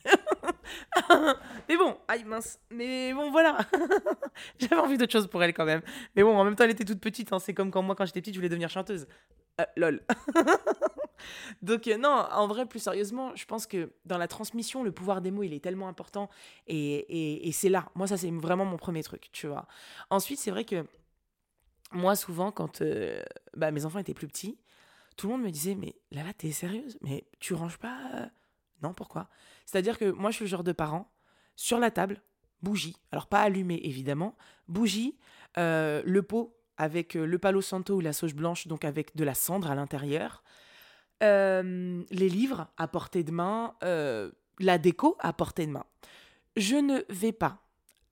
mais 1.68 1.77
bon, 1.77 1.99
aïe 2.07 2.25
mince, 2.25 2.61
mais 2.70 3.12
bon, 3.12 3.31
voilà. 3.31 3.59
J'avais 4.59 4.77
envie 4.77 4.96
d'autre 4.96 5.12
chose 5.12 5.27
pour 5.27 5.42
elle 5.42 5.53
quand 5.53 5.64
même. 5.64 5.83
Mais 6.14 6.23
bon, 6.23 6.37
en 6.37 6.44
même 6.44 6.55
temps, 6.55 6.64
elle 6.64 6.70
était 6.70 6.85
toute 6.85 7.01
petite, 7.01 7.33
hein. 7.33 7.40
c'est 7.40 7.55
comme 7.55 7.70
quand 7.70 7.83
moi, 7.83 7.96
quand 7.96 8.07
j'étais 8.07 8.20
petite, 8.20 8.35
je 8.35 8.38
voulais 8.38 8.49
devenir 8.49 8.70
chanteuse. 8.70 9.09
Euh, 9.61 9.64
lol. 9.77 10.01
Donc 11.62 11.87
euh, 11.87 11.96
non, 11.96 12.09
en 12.09 12.46
vrai, 12.46 12.66
plus 12.66 12.80
sérieusement, 12.80 13.35
je 13.35 13.44
pense 13.44 13.66
que 13.66 13.92
dans 14.04 14.18
la 14.18 14.28
transmission, 14.28 14.83
le 14.83 14.92
pouvoir 14.92 15.20
des 15.20 15.30
mots, 15.30 15.42
il 15.42 15.52
est 15.52 15.62
tellement 15.62 15.88
important. 15.88 16.28
Et, 16.66 17.50
c'est 17.52 17.68
là. 17.68 17.90
Moi, 17.94 18.06
ça, 18.06 18.16
c'est 18.16 18.30
vraiment 18.30 18.64
mon 18.64 18.76
premier 18.76 19.02
truc, 19.02 19.28
tu 19.33 19.46
vois. 19.46 19.66
Ensuite, 20.11 20.38
c'est 20.38 20.50
vrai 20.50 20.64
que 20.64 20.85
moi, 21.92 22.16
souvent, 22.16 22.52
quand 22.52 22.83
euh, 22.83 23.22
bah, 23.56 23.70
mes 23.70 23.85
enfants 23.85 23.98
étaient 23.98 24.14
plus 24.14 24.28
petits, 24.28 24.59
tout 25.16 25.26
le 25.26 25.35
monde 25.35 25.42
me 25.42 25.50
disait, 25.50 25.74
mais 25.74 25.94
Lala, 26.11 26.33
t'es 26.33 26.52
sérieuse? 26.52 26.98
Mais 27.02 27.26
tu 27.40 27.54
ranges 27.54 27.78
pas 27.78 28.30
Non, 28.83 28.94
pourquoi? 28.94 29.28
C'est-à-dire 29.66 29.98
que 29.98 30.11
moi, 30.11 30.30
je 30.30 30.37
suis 30.37 30.44
le 30.44 30.50
genre 30.50 30.64
de 30.64 30.72
parent, 30.72 31.12
sur 31.56 31.78
la 31.78 31.90
table, 31.90 32.22
bougie. 32.62 32.96
Alors, 33.12 33.26
pas 33.26 33.40
allumée, 33.42 33.80
évidemment. 33.83 34.37
Bougie, 34.68 35.18
le 35.56 36.20
pot 36.20 36.61
avec 36.80 37.12
le 37.12 37.38
palo 37.38 37.61
santo 37.61 37.96
ou 37.96 38.00
la 38.00 38.14
sauge 38.14 38.35
blanche, 38.35 38.66
donc 38.66 38.87
avec 38.87 39.14
de 39.14 39.22
la 39.22 39.35
cendre 39.35 39.70
à 39.70 39.74
l'intérieur. 39.74 40.42
Euh, 41.22 42.02
les 42.11 42.28
livres 42.28 42.68
à 42.76 42.88
portée 42.88 43.24
de 43.24 43.30
main, 43.30 43.74
euh, 43.83 44.30
la 44.59 44.78
déco 44.78 45.16
à 45.20 45.33
portée 45.33 45.66
de 45.66 45.72
main. 45.72 45.85
Je 46.56 46.76
ne 46.76 47.02
vais 47.09 47.33
pas 47.33 47.59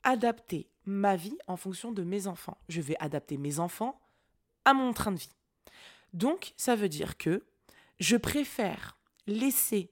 adapter 0.02 0.68
ma 0.84 1.16
vie 1.16 1.38
en 1.46 1.56
fonction 1.56 1.92
de 1.92 2.02
mes 2.02 2.26
enfants. 2.26 2.58
Je 2.68 2.80
vais 2.80 2.96
adapter 2.98 3.36
mes 3.38 3.60
enfants 3.60 4.00
à 4.64 4.74
mon 4.74 4.92
train 4.92 5.12
de 5.12 5.18
vie. 5.18 5.34
Donc, 6.12 6.52
ça 6.56 6.76
veut 6.76 6.88
dire 6.88 7.16
que 7.16 7.44
je 7.98 8.16
préfère 8.16 8.98
laisser 9.26 9.90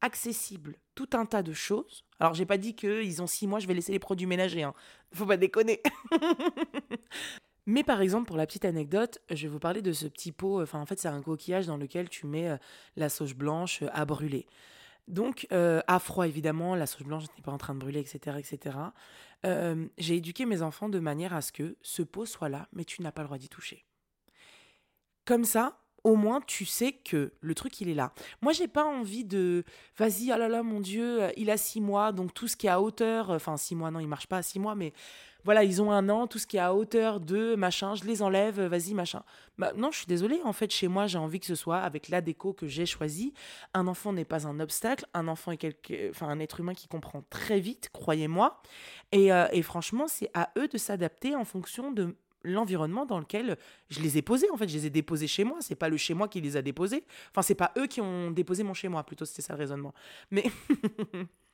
accessible 0.00 0.76
tout 0.94 1.10
un 1.12 1.26
tas 1.26 1.42
de 1.42 1.52
choses. 1.52 2.04
Alors, 2.20 2.34
j'ai 2.34 2.46
pas 2.46 2.58
dit 2.58 2.74
qu'ils 2.74 3.22
ont 3.22 3.26
six 3.26 3.46
mois, 3.46 3.60
je 3.60 3.66
vais 3.66 3.74
laisser 3.74 3.92
les 3.92 3.98
produits 3.98 4.26
ménagers. 4.26 4.64
Hein. 4.64 4.74
Faut 5.12 5.26
pas 5.26 5.36
déconner. 5.36 5.82
Mais 7.68 7.84
par 7.84 8.00
exemple, 8.00 8.26
pour 8.26 8.38
la 8.38 8.46
petite 8.46 8.64
anecdote, 8.64 9.18
je 9.28 9.42
vais 9.42 9.48
vous 9.48 9.58
parler 9.58 9.82
de 9.82 9.92
ce 9.92 10.06
petit 10.06 10.32
pot. 10.32 10.62
Enfin, 10.62 10.80
en 10.80 10.86
fait, 10.86 10.98
c'est 10.98 11.08
un 11.08 11.20
coquillage 11.20 11.66
dans 11.66 11.76
lequel 11.76 12.08
tu 12.08 12.26
mets 12.26 12.48
euh, 12.48 12.56
la 12.96 13.10
sauge 13.10 13.34
blanche 13.36 13.82
euh, 13.82 13.88
à 13.92 14.06
brûler. 14.06 14.46
Donc, 15.06 15.46
euh, 15.52 15.82
à 15.86 15.98
froid, 15.98 16.26
évidemment, 16.26 16.74
la 16.74 16.86
sauge 16.86 17.04
blanche 17.04 17.24
n'est 17.36 17.42
pas 17.42 17.52
en 17.52 17.58
train 17.58 17.74
de 17.74 17.80
brûler, 17.80 18.00
etc. 18.00 18.38
etc. 18.38 18.78
Euh, 19.44 19.86
j'ai 19.98 20.16
éduqué 20.16 20.46
mes 20.46 20.62
enfants 20.62 20.88
de 20.88 20.98
manière 20.98 21.34
à 21.34 21.42
ce 21.42 21.52
que 21.52 21.76
ce 21.82 22.02
pot 22.02 22.24
soit 22.24 22.48
là, 22.48 22.68
mais 22.72 22.86
tu 22.86 23.02
n'as 23.02 23.12
pas 23.12 23.20
le 23.20 23.28
droit 23.28 23.38
d'y 23.38 23.50
toucher. 23.50 23.84
Comme 25.26 25.44
ça, 25.44 25.78
au 26.04 26.16
moins 26.16 26.40
tu 26.40 26.64
sais 26.64 26.92
que 26.92 27.32
le 27.40 27.54
truc 27.54 27.80
il 27.80 27.88
est 27.88 27.94
là. 27.94 28.12
Moi 28.40 28.52
j'ai 28.52 28.68
pas 28.68 28.84
envie 28.84 29.24
de 29.24 29.64
vas-y, 29.96 30.32
oh 30.32 30.38
là 30.38 30.48
là 30.48 30.62
mon 30.62 30.80
dieu, 30.80 31.24
euh, 31.24 31.30
il 31.36 31.50
a 31.50 31.56
six 31.56 31.80
mois, 31.80 32.12
donc 32.12 32.32
tout 32.34 32.48
ce 32.48 32.56
qui 32.56 32.66
est 32.66 32.70
à 32.70 32.80
hauteur, 32.80 33.30
enfin 33.30 33.56
six 33.56 33.74
mois 33.74 33.90
non 33.90 34.00
il 34.00 34.08
marche 34.08 34.26
pas 34.26 34.38
à 34.38 34.42
six 34.42 34.58
mois, 34.58 34.74
mais 34.74 34.92
voilà 35.44 35.64
ils 35.64 35.80
ont 35.80 35.90
un 35.90 36.08
an, 36.08 36.26
tout 36.26 36.38
ce 36.38 36.46
qui 36.46 36.56
est 36.56 36.60
à 36.60 36.74
hauteur 36.74 37.20
de 37.20 37.54
machin, 37.54 37.94
je 37.94 38.04
les 38.04 38.22
enlève, 38.22 38.60
vas-y 38.60 38.94
machin. 38.94 39.22
Bah 39.56 39.72
non 39.76 39.90
je 39.90 39.98
suis 39.98 40.06
désolée, 40.06 40.40
en 40.44 40.52
fait 40.52 40.70
chez 40.70 40.88
moi 40.88 41.06
j'ai 41.06 41.18
envie 41.18 41.40
que 41.40 41.46
ce 41.46 41.54
soit 41.54 41.78
avec 41.78 42.08
la 42.08 42.20
déco 42.20 42.52
que 42.52 42.66
j'ai 42.66 42.86
choisi. 42.86 43.32
Un 43.74 43.86
enfant 43.86 44.12
n'est 44.12 44.24
pas 44.24 44.46
un 44.46 44.60
obstacle, 44.60 45.06
un 45.14 45.28
enfant 45.28 45.52
est 45.52 45.56
quelque, 45.56 46.10
enfin 46.10 46.28
un 46.28 46.40
être 46.40 46.60
humain 46.60 46.74
qui 46.74 46.88
comprend 46.88 47.22
très 47.30 47.60
vite, 47.60 47.90
croyez-moi. 47.92 48.60
Et, 49.12 49.32
euh, 49.32 49.46
et 49.52 49.62
franchement 49.62 50.06
c'est 50.08 50.30
à 50.34 50.50
eux 50.58 50.68
de 50.68 50.78
s'adapter 50.78 51.34
en 51.34 51.44
fonction 51.44 51.92
de 51.92 52.16
l'environnement 52.42 53.06
dans 53.06 53.18
lequel 53.18 53.56
je 53.90 54.00
les 54.00 54.18
ai 54.18 54.22
posés. 54.22 54.50
En 54.50 54.56
fait, 54.56 54.68
je 54.68 54.74
les 54.74 54.86
ai 54.86 54.90
déposés 54.90 55.26
chez 55.26 55.44
moi. 55.44 55.58
C'est 55.60 55.74
pas 55.74 55.88
le 55.88 55.96
chez 55.96 56.14
moi 56.14 56.28
qui 56.28 56.40
les 56.40 56.56
a 56.56 56.62
déposés. 56.62 57.04
Enfin, 57.30 57.42
c'est 57.42 57.54
pas 57.54 57.72
eux 57.76 57.86
qui 57.86 58.00
ont 58.00 58.30
déposé 58.30 58.62
mon 58.62 58.74
chez 58.74 58.88
moi. 58.88 59.04
Plutôt, 59.04 59.24
c'était 59.24 59.42
ça 59.42 59.54
le 59.54 59.58
raisonnement. 59.58 59.94
Mais. 60.30 60.44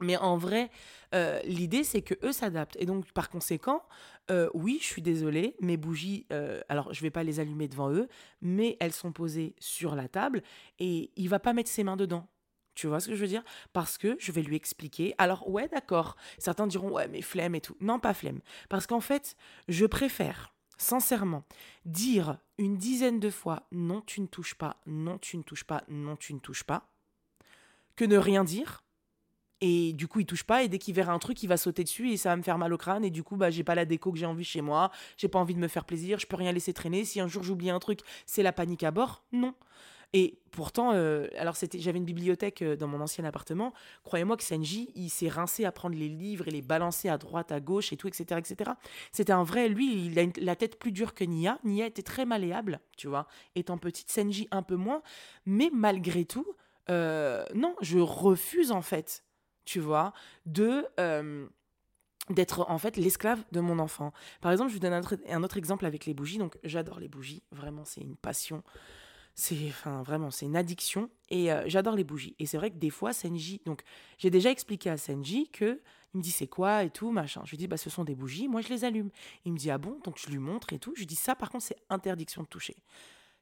Mais 0.00 0.16
en 0.16 0.36
vrai, 0.36 0.70
euh, 1.14 1.40
l'idée, 1.44 1.84
c'est 1.84 2.02
que 2.02 2.14
eux 2.22 2.32
s'adaptent. 2.32 2.76
Et 2.78 2.86
donc, 2.86 3.10
par 3.12 3.30
conséquent, 3.30 3.82
euh, 4.30 4.50
oui, 4.52 4.78
je 4.80 4.86
suis 4.86 5.02
désolée, 5.02 5.56
mes 5.60 5.76
bougies, 5.76 6.26
euh, 6.32 6.60
alors 6.68 6.92
je 6.92 7.00
vais 7.00 7.10
pas 7.10 7.22
les 7.22 7.40
allumer 7.40 7.68
devant 7.68 7.90
eux, 7.90 8.08
mais 8.42 8.76
elles 8.80 8.92
sont 8.92 9.12
posées 9.12 9.54
sur 9.58 9.94
la 9.94 10.08
table 10.08 10.42
et 10.78 11.10
il 11.16 11.28
va 11.28 11.38
pas 11.38 11.52
mettre 11.52 11.70
ses 11.70 11.84
mains 11.84 11.96
dedans. 11.96 12.28
Tu 12.74 12.88
vois 12.88 13.00
ce 13.00 13.08
que 13.08 13.14
je 13.14 13.22
veux 13.22 13.26
dire? 13.28 13.42
Parce 13.72 13.96
que 13.96 14.16
je 14.18 14.32
vais 14.32 14.42
lui 14.42 14.54
expliquer. 14.54 15.14
Alors, 15.16 15.48
ouais, 15.48 15.66
d'accord. 15.68 16.16
Certains 16.36 16.66
diront, 16.66 16.90
ouais, 16.90 17.08
mais 17.08 17.22
flemme 17.22 17.54
et 17.54 17.62
tout. 17.62 17.76
Non, 17.80 17.98
pas 17.98 18.12
flemme. 18.12 18.40
Parce 18.68 18.86
qu'en 18.86 19.00
fait, 19.00 19.34
je 19.68 19.86
préfère, 19.86 20.54
sincèrement, 20.76 21.44
dire 21.86 22.38
une 22.58 22.76
dizaine 22.76 23.18
de 23.18 23.30
fois, 23.30 23.66
non, 23.72 24.02
tu 24.02 24.20
ne 24.20 24.26
touches 24.26 24.54
pas, 24.54 24.76
non, 24.84 25.16
tu 25.16 25.38
ne 25.38 25.42
touches 25.42 25.64
pas, 25.64 25.84
non, 25.88 26.16
tu 26.16 26.34
ne 26.34 26.38
touches 26.38 26.64
pas, 26.64 26.90
que 27.96 28.04
ne 28.04 28.18
rien 28.18 28.44
dire. 28.44 28.84
Et 29.60 29.94
du 29.94 30.06
coup, 30.06 30.20
il 30.20 30.26
touche 30.26 30.44
pas, 30.44 30.62
et 30.62 30.68
dès 30.68 30.78
qu'il 30.78 30.94
verra 30.94 31.12
un 31.12 31.18
truc, 31.18 31.42
il 31.42 31.46
va 31.46 31.56
sauter 31.56 31.82
dessus, 31.82 32.10
et 32.10 32.16
ça 32.16 32.30
va 32.30 32.36
me 32.36 32.42
faire 32.42 32.58
mal 32.58 32.72
au 32.72 32.76
crâne, 32.76 33.04
et 33.04 33.10
du 33.10 33.22
coup, 33.22 33.36
bah, 33.36 33.50
j'ai 33.50 33.64
pas 33.64 33.74
la 33.74 33.86
déco 33.86 34.12
que 34.12 34.18
j'ai 34.18 34.26
envie 34.26 34.44
chez 34.44 34.60
moi, 34.60 34.90
j'ai 35.16 35.28
pas 35.28 35.38
envie 35.38 35.54
de 35.54 35.60
me 35.60 35.68
faire 35.68 35.84
plaisir, 35.84 36.18
je 36.18 36.26
peux 36.26 36.36
rien 36.36 36.52
laisser 36.52 36.74
traîner. 36.74 37.04
Si 37.04 37.20
un 37.20 37.28
jour 37.28 37.42
j'oublie 37.42 37.70
un 37.70 37.78
truc, 37.78 38.00
c'est 38.26 38.42
la 38.42 38.52
panique 38.52 38.82
à 38.82 38.90
bord. 38.90 39.24
Non. 39.32 39.54
Et 40.12 40.38
pourtant, 40.50 40.92
euh, 40.94 41.26
alors 41.36 41.56
j'avais 41.74 41.98
une 41.98 42.04
bibliothèque 42.04 42.62
euh, 42.62 42.76
dans 42.76 42.86
mon 42.86 43.00
ancien 43.00 43.24
appartement. 43.24 43.72
Croyez-moi 44.04 44.36
que 44.36 44.44
Senji, 44.44 44.90
il 44.94 45.10
s'est 45.10 45.28
rincé 45.28 45.64
à 45.64 45.72
prendre 45.72 45.96
les 45.96 46.08
livres 46.08 46.48
et 46.48 46.50
les 46.50 46.62
balancer 46.62 47.08
à 47.08 47.18
droite, 47.18 47.50
à 47.50 47.60
gauche 47.60 47.92
et 47.92 47.96
tout, 47.96 48.08
etc., 48.08 48.38
etc. 48.38 48.70
C'était 49.12 49.32
un 49.32 49.42
vrai, 49.42 49.68
lui, 49.68 50.06
il 50.06 50.18
a 50.18 50.24
la 50.38 50.56
tête 50.56 50.78
plus 50.78 50.92
dure 50.92 51.12
que 51.12 51.24
Nia. 51.24 51.58
Nia 51.64 51.86
était 51.86 52.02
très 52.02 52.24
malléable, 52.24 52.80
tu 52.96 53.08
vois, 53.08 53.26
étant 53.56 53.78
petite, 53.78 54.10
Senji 54.10 54.48
un 54.52 54.62
peu 54.62 54.76
moins. 54.76 55.02
Mais 55.44 55.70
malgré 55.72 56.24
tout, 56.24 56.46
euh, 56.88 57.44
non, 57.54 57.74
je 57.80 57.98
refuse 57.98 58.70
en 58.70 58.82
fait, 58.82 59.24
tu 59.66 59.80
vois, 59.80 60.14
de 60.46 60.86
d'être 62.30 62.68
en 62.68 62.78
fait 62.78 62.96
l'esclave 62.96 63.44
de 63.52 63.60
mon 63.60 63.78
enfant. 63.78 64.12
Par 64.40 64.50
exemple, 64.50 64.70
je 64.70 64.74
vous 64.74 64.80
donne 64.80 64.94
un 64.94 65.42
autre, 65.42 65.56
exemple 65.58 65.86
avec 65.86 66.06
les 66.06 66.14
bougies. 66.14 66.38
Donc, 66.38 66.58
j'adore 66.64 66.98
les 66.98 67.08
bougies. 67.08 67.44
Vraiment, 67.52 67.84
c'est 67.84 68.00
une 68.00 68.16
passion. 68.16 68.64
C'est 69.38 69.68
enfin 69.68 70.02
vraiment, 70.02 70.30
c'est 70.30 70.46
une 70.46 70.56
addiction 70.56 71.10
et 71.28 71.50
j'adore 71.66 71.94
les 71.94 72.04
bougies. 72.04 72.34
Et 72.38 72.46
c'est 72.46 72.56
vrai 72.56 72.70
que 72.70 72.78
des 72.78 72.88
fois 72.88 73.12
Senji, 73.12 73.60
donc 73.66 73.82
j'ai 74.16 74.30
déjà 74.30 74.50
expliqué 74.50 74.88
à 74.88 74.96
Senji 74.96 75.50
que 75.50 75.82
il 76.14 76.18
me 76.18 76.22
dit 76.22 76.30
c'est 76.30 76.46
quoi 76.46 76.84
et 76.84 76.90
tout 76.90 77.10
machin. 77.10 77.42
Je 77.44 77.50
lui 77.50 77.58
dis 77.58 77.66
bah 77.66 77.76
ce 77.76 77.90
sont 77.90 78.02
des 78.02 78.14
bougies, 78.14 78.48
moi 78.48 78.62
je 78.62 78.70
les 78.70 78.84
allume. 78.84 79.10
Il 79.44 79.52
me 79.52 79.58
dit 79.58 79.70
ah 79.70 79.76
bon, 79.76 80.00
donc 80.04 80.18
je 80.18 80.30
lui 80.30 80.38
montre 80.38 80.72
et 80.72 80.78
tout. 80.78 80.94
Je 80.94 81.00
lui 81.00 81.06
dis 81.06 81.16
ça 81.16 81.34
par 81.34 81.50
contre 81.50 81.66
c'est 81.66 81.76
interdiction 81.90 82.42
de 82.42 82.46
toucher. 82.48 82.76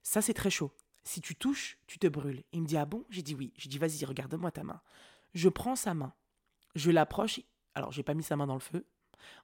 Ça 0.02 0.20
c'est 0.20 0.34
très 0.34 0.50
chaud. 0.50 0.72
Si 1.04 1.20
tu 1.20 1.36
touches, 1.36 1.78
tu 1.86 2.00
te 2.00 2.08
brûles. 2.08 2.42
Il 2.52 2.62
me 2.62 2.66
dit 2.66 2.76
ah 2.76 2.86
bon, 2.86 3.04
j'ai 3.08 3.22
dit 3.22 3.36
oui. 3.36 3.52
J'ai 3.56 3.68
dit 3.68 3.78
vas-y 3.78 4.04
regarde-moi 4.04 4.50
ta 4.50 4.64
main. 4.64 4.80
Je 5.34 5.48
prends 5.48 5.76
sa 5.76 5.94
main, 5.94 6.14
je 6.74 6.90
l'approche. 6.90 7.40
Alors 7.74 7.92
j'ai 7.92 8.02
pas 8.02 8.14
mis 8.14 8.22
sa 8.22 8.36
main 8.36 8.46
dans 8.46 8.54
le 8.54 8.60
feu, 8.60 8.86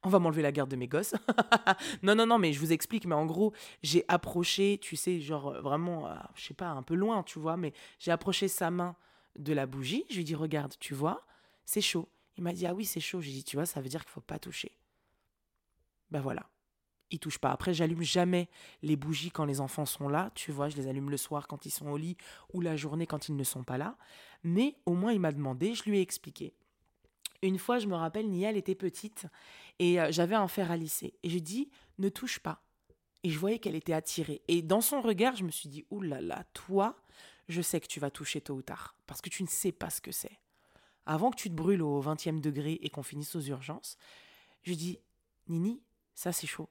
on 0.03 0.09
va 0.09 0.19
m'enlever 0.19 0.43
la 0.43 0.53
garde 0.53 0.71
de 0.71 0.77
mes 0.77 0.89
gosses. 0.89 1.15
non, 2.03 2.15
non, 2.15 2.27
non, 2.27 2.39
mais 2.39 2.53
je 2.53 2.61
vous 2.61 2.73
explique. 2.73 3.07
Mais 3.07 3.15
en 3.15 3.27
gros, 3.27 3.53
j'ai 3.83 4.05
approché, 4.09 4.79
tu 4.81 4.97
sais, 4.97 5.21
genre 5.21 5.49
euh, 5.49 5.61
vraiment, 5.61 6.09
euh, 6.09 6.15
je 6.35 6.47
sais 6.47 6.55
pas, 6.55 6.69
un 6.69 6.83
peu 6.83 6.95
loin, 6.95 7.23
tu 7.23 7.39
vois, 7.39 7.57
mais 7.57 7.73
j'ai 7.99 8.11
approché 8.11 8.49
sa 8.49 8.71
main 8.71 8.97
de 9.39 9.53
la 9.53 9.67
bougie. 9.67 10.05
Je 10.11 10.17
lui 10.17 10.25
dit, 10.25 10.35
regarde, 10.35 10.75
tu 10.79 10.95
vois, 10.95 11.27
c'est 11.65 11.81
chaud. 11.81 12.09
Il 12.37 12.45
m'a 12.45 12.53
dit, 12.53 12.67
ah 12.67 12.75
oui, 12.75 12.85
c'est 12.85 13.01
chaud. 13.01 13.21
J'ai 13.21 13.33
dit, 13.33 13.45
tu 13.45 13.57
vois, 13.57 13.67
ça 13.67 13.81
veut 13.81 13.89
dire 13.89 14.03
qu'il 14.03 14.11
faut 14.11 14.21
pas 14.21 14.39
toucher. 14.39 14.73
Ben 16.11 16.21
voilà. 16.21 16.49
Il 17.11 17.19
touche 17.19 17.39
pas. 17.39 17.51
Après, 17.51 17.75
j'allume 17.75 18.03
jamais 18.03 18.49
les 18.83 18.97
bougies 18.97 19.31
quand 19.31 19.45
les 19.45 19.61
enfants 19.61 19.87
sont 19.87 20.09
là. 20.09 20.31
Tu 20.35 20.53
vois, 20.53 20.69
je 20.69 20.77
les 20.77 20.87
allume 20.87 21.11
le 21.11 21.17
soir 21.17 21.49
quand 21.49 21.67
ils 21.67 21.71
sont 21.71 21.89
au 21.89 21.97
lit 21.97 22.17
ou 22.53 22.61
la 22.61 22.77
journée 22.77 23.07
quand 23.07 23.29
ils 23.29 23.37
ne 23.37 23.45
sont 23.45 23.65
pas 23.65 23.79
là. 23.79 23.97
Mais 24.45 24.77
au 24.87 24.95
moins, 24.95 25.13
il 25.13 25.21
m'a 25.21 25.33
demandé, 25.33 25.75
je 25.75 25.85
lui 25.85 25.99
ai 25.99 26.01
expliqué. 26.01 26.55
Une 27.43 27.59
fois, 27.59 27.79
je 27.79 27.87
me 27.87 27.95
rappelle, 27.95 28.29
Nia, 28.29 28.51
elle 28.51 28.57
était 28.57 28.75
petite 28.75 29.27
et 29.79 30.01
euh, 30.01 30.13
j'avais 30.13 30.35
un 30.35 30.47
fer 30.47 30.71
à 30.71 30.77
lisser. 30.77 31.15
Et 31.23 31.31
je 31.31 31.39
dis, 31.39 31.71
ne 31.99 32.09
touche 32.09 32.39
pas. 32.39 32.63
Et 33.23 33.31
je 33.31 33.39
voyais 33.39 33.59
qu'elle 33.59 33.75
était 33.75 33.93
attirée. 33.93 34.43
Et 34.49 34.63
dans 34.63 34.81
son 34.81 35.01
regard, 35.01 35.37
je 35.37 35.45
me 35.45 35.51
suis 35.51 35.69
dit, 35.69 35.85
oulala, 35.91 36.45
toi, 36.53 36.97
je 37.49 37.63
sais 37.63 37.81
que 37.81 37.87
tu 37.87 37.99
vas 37.99 38.11
toucher 38.11 38.41
tôt 38.41 38.55
ou 38.55 38.63
tard. 38.63 38.95
Parce 39.07 39.21
que 39.21 39.31
tu 39.31 39.43
ne 39.43 39.49
sais 39.49 39.73
pas 39.73 39.91
ce 39.91 40.01
que 40.01 40.13
c'est. 40.13 40.39
Avant 41.07 41.31
que 41.31 41.37
tu 41.37 41.51
te 41.51 41.55
brûles 41.55 41.83
au 41.83 42.01
20e 42.03 42.41
degré 42.41 42.79
et 42.83 42.91
qu'on 42.91 43.03
finisse 43.03 43.35
aux 43.35 43.41
urgences, 43.41 43.97
je 44.63 44.75
dis, 44.75 44.99
Nini, 45.49 45.83
ça 46.15 46.33
c'est 46.33 46.47
chaud. 46.47 46.69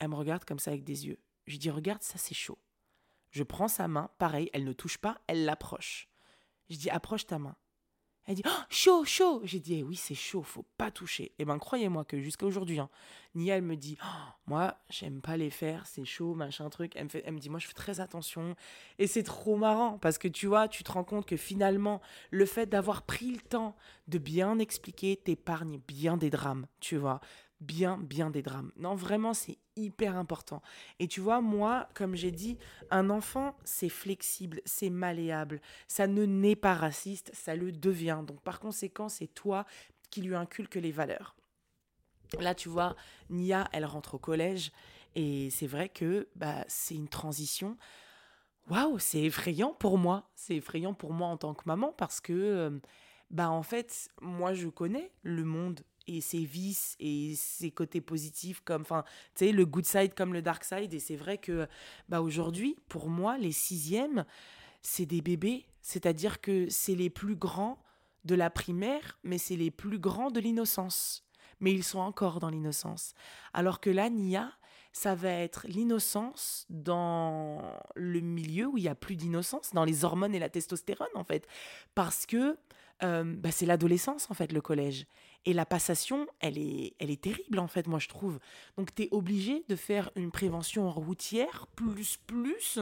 Elle 0.00 0.08
me 0.08 0.16
regarde 0.16 0.44
comme 0.44 0.58
ça 0.58 0.72
avec 0.72 0.82
des 0.82 1.06
yeux. 1.06 1.18
Je 1.46 1.56
dis, 1.56 1.70
regarde, 1.70 2.02
ça 2.02 2.18
c'est 2.18 2.34
chaud. 2.34 2.58
Je 3.30 3.44
prends 3.44 3.68
sa 3.68 3.86
main, 3.86 4.10
pareil, 4.18 4.50
elle 4.52 4.64
ne 4.64 4.72
touche 4.72 4.98
pas, 4.98 5.20
elle 5.28 5.44
l'approche. 5.44 6.08
Je 6.68 6.76
dis, 6.76 6.90
approche 6.90 7.26
ta 7.26 7.38
main. 7.38 7.56
Elle 8.26 8.36
dit 8.36 8.42
oh, 8.46 8.62
chaud, 8.68 9.04
chaud. 9.04 9.40
J'ai 9.44 9.58
dit 9.58 9.76
eh 9.76 9.82
oui, 9.82 9.96
c'est 9.96 10.14
chaud, 10.14 10.42
faut 10.42 10.64
pas 10.76 10.90
toucher. 10.90 11.24
Et 11.24 11.34
eh 11.40 11.44
ben 11.44 11.58
croyez-moi 11.58 12.04
que 12.04 12.20
jusqu'à 12.20 12.46
aujourd'hui, 12.46 12.78
hein, 12.78 12.88
Nia 13.34 13.56
elle 13.56 13.62
me 13.62 13.76
dit 13.76 13.96
oh, 14.04 14.32
moi 14.46 14.76
j'aime 14.88 15.20
pas 15.20 15.36
les 15.36 15.50
faire, 15.50 15.86
c'est 15.86 16.04
chaud, 16.04 16.34
machin 16.34 16.68
truc. 16.70 16.92
Elle 16.94 17.04
me, 17.04 17.08
fait, 17.08 17.22
elle 17.26 17.34
me 17.34 17.40
dit 17.40 17.48
moi 17.48 17.58
je 17.58 17.66
fais 17.66 17.72
très 17.72 17.98
attention. 17.98 18.54
Et 18.98 19.06
c'est 19.06 19.22
trop 19.22 19.56
marrant 19.56 19.98
parce 19.98 20.18
que 20.18 20.28
tu 20.28 20.46
vois, 20.46 20.68
tu 20.68 20.84
te 20.84 20.92
rends 20.92 21.02
compte 21.02 21.26
que 21.26 21.36
finalement 21.36 22.00
le 22.30 22.46
fait 22.46 22.66
d'avoir 22.66 23.02
pris 23.02 23.32
le 23.32 23.40
temps 23.40 23.74
de 24.06 24.18
bien 24.18 24.58
expliquer 24.58 25.16
t'épargne 25.16 25.80
bien 25.88 26.16
des 26.16 26.30
drames, 26.30 26.66
tu 26.78 26.96
vois 26.96 27.20
bien, 27.60 27.98
bien 27.98 28.30
des 28.30 28.42
drames. 28.42 28.72
Non, 28.76 28.94
vraiment, 28.94 29.34
c'est 29.34 29.58
hyper 29.76 30.16
important. 30.16 30.62
Et 30.98 31.08
tu 31.08 31.20
vois, 31.20 31.40
moi, 31.40 31.88
comme 31.94 32.14
j'ai 32.14 32.30
dit, 32.30 32.58
un 32.90 33.10
enfant, 33.10 33.56
c'est 33.64 33.88
flexible, 33.88 34.60
c'est 34.64 34.90
malléable. 34.90 35.60
Ça 35.86 36.06
ne 36.06 36.24
naît 36.24 36.56
pas 36.56 36.74
raciste, 36.74 37.30
ça 37.34 37.54
le 37.54 37.72
devient. 37.72 38.22
Donc, 38.26 38.40
par 38.42 38.60
conséquent, 38.60 39.08
c'est 39.08 39.28
toi 39.28 39.64
qui 40.10 40.22
lui 40.22 40.34
inculque 40.34 40.76
les 40.76 40.92
valeurs. 40.92 41.36
Là, 42.38 42.54
tu 42.54 42.68
vois, 42.68 42.96
Nia, 43.28 43.68
elle 43.72 43.84
rentre 43.84 44.14
au 44.14 44.18
collège. 44.18 44.72
Et 45.14 45.50
c'est 45.50 45.66
vrai 45.66 45.88
que 45.88 46.28
bah, 46.36 46.64
c'est 46.68 46.94
une 46.94 47.08
transition. 47.08 47.76
Waouh, 48.68 48.98
c'est 48.98 49.22
effrayant 49.22 49.74
pour 49.74 49.98
moi. 49.98 50.30
C'est 50.36 50.56
effrayant 50.56 50.94
pour 50.94 51.12
moi 51.12 51.28
en 51.28 51.36
tant 51.36 51.54
que 51.54 51.64
maman 51.66 51.92
parce 51.92 52.20
que, 52.20 52.32
euh, 52.32 52.80
bah, 53.30 53.50
en 53.50 53.62
fait, 53.62 54.08
moi, 54.20 54.54
je 54.54 54.68
connais 54.68 55.12
le 55.22 55.44
monde 55.44 55.80
et 56.06 56.20
ses 56.20 56.44
vices 56.44 56.96
et 57.00 57.34
ses 57.36 57.70
côtés 57.70 58.00
positifs 58.00 58.60
comme 58.64 58.82
enfin 58.82 59.04
tu 59.34 59.46
sais 59.46 59.52
le 59.52 59.66
good 59.66 59.84
side 59.84 60.14
comme 60.14 60.32
le 60.32 60.42
dark 60.42 60.64
side. 60.64 60.92
Et 60.92 60.98
c'est 60.98 61.16
vrai 61.16 61.38
que 61.38 61.68
bah 62.08 62.20
aujourd'hui 62.20 62.76
pour 62.88 63.08
moi 63.08 63.38
les 63.38 63.52
sixièmes 63.52 64.24
c'est 64.82 65.06
des 65.06 65.20
bébés. 65.20 65.66
C'est-à-dire 65.82 66.40
que 66.40 66.68
c'est 66.68 66.94
les 66.94 67.10
plus 67.10 67.36
grands 67.36 67.82
de 68.24 68.34
la 68.34 68.50
primaire 68.50 69.18
mais 69.22 69.38
c'est 69.38 69.56
les 69.56 69.70
plus 69.70 69.98
grands 69.98 70.30
de 70.30 70.40
l'innocence. 70.40 71.24
Mais 71.60 71.72
ils 71.72 71.84
sont 71.84 71.98
encore 71.98 72.40
dans 72.40 72.48
l'innocence. 72.48 73.14
Alors 73.52 73.80
que 73.80 73.90
là 73.90 74.08
Nia 74.08 74.50
ça 74.92 75.14
va 75.14 75.30
être 75.30 75.66
l'innocence 75.68 76.66
dans 76.68 77.78
le 77.94 78.20
milieu 78.20 78.66
où 78.66 78.76
il 78.76 78.84
y 78.84 78.88
a 78.88 78.94
plus 78.94 79.16
d'innocence 79.16 79.72
dans 79.72 79.84
les 79.84 80.04
hormones 80.04 80.34
et 80.34 80.38
la 80.38 80.48
testostérone 80.48 81.08
en 81.14 81.24
fait. 81.24 81.46
Parce 81.94 82.26
que 82.26 82.56
euh, 83.02 83.24
bah, 83.24 83.50
c'est 83.50 83.66
l'adolescence 83.66 84.30
en 84.30 84.34
fait 84.34 84.52
le 84.52 84.60
collège 84.60 85.06
et 85.46 85.52
la 85.52 85.64
passation, 85.64 86.26
elle 86.40 86.58
est, 86.58 86.94
elle 86.98 87.10
est 87.10 87.20
terrible 87.20 87.58
en 87.58 87.68
fait, 87.68 87.86
moi 87.86 87.98
je 87.98 88.08
trouve. 88.08 88.38
Donc 88.76 88.94
tu 88.94 89.04
es 89.04 89.08
obligé 89.10 89.64
de 89.68 89.76
faire 89.76 90.10
une 90.16 90.30
prévention 90.30 90.90
routière 90.90 91.66
plus 91.74 92.18
plus 92.26 92.78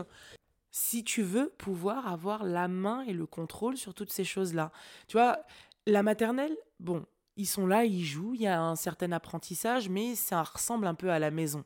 si 0.70 1.04
tu 1.04 1.22
veux 1.22 1.50
pouvoir 1.58 2.06
avoir 2.08 2.44
la 2.44 2.68
main 2.68 3.02
et 3.02 3.12
le 3.12 3.26
contrôle 3.26 3.76
sur 3.76 3.94
toutes 3.94 4.12
ces 4.12 4.24
choses-là. 4.24 4.72
Tu 5.06 5.16
vois, 5.16 5.38
la 5.86 6.02
maternelle, 6.02 6.56
bon, 6.80 7.04
ils 7.36 7.46
sont 7.46 7.66
là, 7.66 7.84
ils 7.84 8.04
jouent, 8.04 8.34
il 8.34 8.42
y 8.42 8.46
a 8.46 8.60
un 8.60 8.76
certain 8.76 9.12
apprentissage, 9.12 9.88
mais 9.88 10.14
ça 10.14 10.42
ressemble 10.42 10.86
un 10.86 10.94
peu 10.94 11.10
à 11.10 11.18
la 11.18 11.30
maison. 11.30 11.64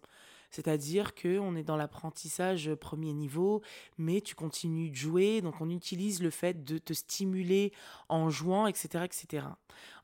C'est-à-dire 0.52 1.14
qu'on 1.14 1.56
est 1.56 1.62
dans 1.62 1.76
l'apprentissage 1.76 2.72
premier 2.74 3.14
niveau, 3.14 3.62
mais 3.96 4.20
tu 4.20 4.34
continues 4.34 4.90
de 4.90 4.94
jouer, 4.94 5.40
donc 5.40 5.60
on 5.60 5.70
utilise 5.70 6.22
le 6.22 6.28
fait 6.28 6.62
de 6.62 6.76
te 6.76 6.92
stimuler 6.92 7.72
en 8.10 8.28
jouant, 8.28 8.66
etc. 8.66 9.04
etc. 9.04 9.46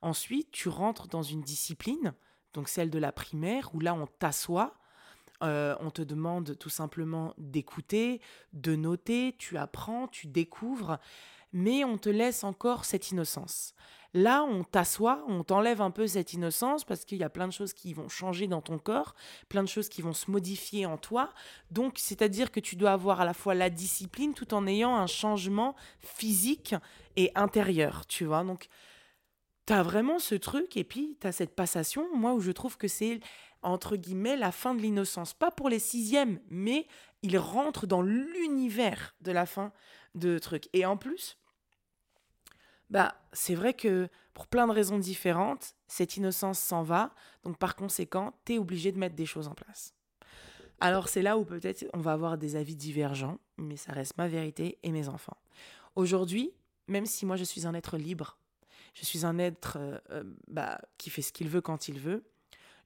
Ensuite, 0.00 0.50
tu 0.50 0.70
rentres 0.70 1.06
dans 1.06 1.22
une 1.22 1.42
discipline, 1.42 2.14
donc 2.54 2.68
celle 2.68 2.88
de 2.90 2.98
la 2.98 3.12
primaire, 3.12 3.74
où 3.74 3.80
là 3.80 3.92
on 3.94 4.06
t'assoit, 4.06 4.78
euh, 5.42 5.76
on 5.80 5.90
te 5.90 6.02
demande 6.02 6.56
tout 6.58 6.70
simplement 6.70 7.34
d'écouter, 7.36 8.20
de 8.54 8.74
noter, 8.74 9.36
tu 9.38 9.58
apprends, 9.58 10.08
tu 10.08 10.26
découvres, 10.26 10.98
mais 11.52 11.84
on 11.84 11.98
te 11.98 12.08
laisse 12.08 12.44
encore 12.44 12.84
cette 12.84 13.10
innocence. 13.10 13.74
Là, 14.14 14.42
on 14.42 14.64
t'assoit, 14.64 15.22
on 15.28 15.44
t'enlève 15.44 15.82
un 15.82 15.90
peu 15.90 16.06
cette 16.06 16.32
innocence 16.32 16.84
parce 16.84 17.04
qu'il 17.04 17.18
y 17.18 17.24
a 17.24 17.28
plein 17.28 17.46
de 17.46 17.52
choses 17.52 17.74
qui 17.74 17.92
vont 17.92 18.08
changer 18.08 18.46
dans 18.46 18.62
ton 18.62 18.78
corps, 18.78 19.14
plein 19.50 19.62
de 19.62 19.68
choses 19.68 19.90
qui 19.90 20.00
vont 20.00 20.14
se 20.14 20.30
modifier 20.30 20.86
en 20.86 20.96
toi. 20.96 21.30
Donc, 21.70 21.98
c'est-à-dire 21.98 22.50
que 22.50 22.60
tu 22.60 22.76
dois 22.76 22.92
avoir 22.92 23.20
à 23.20 23.26
la 23.26 23.34
fois 23.34 23.54
la 23.54 23.68
discipline 23.68 24.32
tout 24.32 24.54
en 24.54 24.66
ayant 24.66 24.96
un 24.96 25.06
changement 25.06 25.76
physique 26.00 26.74
et 27.16 27.30
intérieur, 27.34 28.06
tu 28.06 28.24
vois. 28.24 28.44
Donc, 28.44 28.68
tu 29.66 29.74
as 29.74 29.82
vraiment 29.82 30.18
ce 30.18 30.34
truc 30.34 30.78
et 30.78 30.84
puis 30.84 31.18
tu 31.20 31.26
as 31.26 31.32
cette 31.32 31.54
passation, 31.54 32.08
moi, 32.16 32.32
où 32.32 32.40
je 32.40 32.52
trouve 32.52 32.78
que 32.78 32.88
c'est 32.88 33.20
entre 33.62 33.96
guillemets 33.96 34.36
la 34.36 34.52
fin 34.52 34.74
de 34.74 34.80
l'innocence. 34.80 35.34
Pas 35.34 35.50
pour 35.50 35.68
les 35.68 35.78
sixièmes, 35.78 36.40
mais 36.48 36.86
il 37.22 37.36
rentre 37.38 37.86
dans 37.86 38.02
l'univers 38.02 39.14
de 39.20 39.32
la 39.32 39.46
fin 39.46 39.72
de 40.14 40.38
trucs. 40.38 40.68
Et 40.72 40.86
en 40.86 40.96
plus, 40.96 41.37
bah, 42.90 43.14
c'est 43.32 43.54
vrai 43.54 43.74
que 43.74 44.08
pour 44.34 44.46
plein 44.46 44.66
de 44.66 44.72
raisons 44.72 44.98
différentes, 44.98 45.74
cette 45.86 46.16
innocence 46.16 46.58
s'en 46.58 46.82
va. 46.82 47.12
Donc 47.44 47.58
par 47.58 47.76
conséquent, 47.76 48.34
tu 48.44 48.54
es 48.54 48.58
obligé 48.58 48.92
de 48.92 48.98
mettre 48.98 49.16
des 49.16 49.26
choses 49.26 49.48
en 49.48 49.54
place. 49.54 49.94
Alors 50.80 51.08
c'est 51.08 51.22
là 51.22 51.36
où 51.36 51.44
peut-être 51.44 51.86
on 51.92 51.98
va 51.98 52.12
avoir 52.12 52.38
des 52.38 52.54
avis 52.54 52.76
divergents, 52.76 53.38
mais 53.56 53.76
ça 53.76 53.92
reste 53.92 54.16
ma 54.16 54.28
vérité 54.28 54.78
et 54.82 54.92
mes 54.92 55.08
enfants. 55.08 55.36
Aujourd'hui, 55.96 56.52
même 56.86 57.06
si 57.06 57.26
moi 57.26 57.36
je 57.36 57.44
suis 57.44 57.66
un 57.66 57.74
être 57.74 57.98
libre, 57.98 58.38
je 58.94 59.04
suis 59.04 59.26
un 59.26 59.38
être 59.38 59.76
euh, 59.78 59.98
euh, 60.10 60.24
bah, 60.46 60.80
qui 60.96 61.10
fait 61.10 61.22
ce 61.22 61.32
qu'il 61.32 61.48
veut 61.48 61.60
quand 61.60 61.88
il 61.88 61.98
veut, 61.98 62.24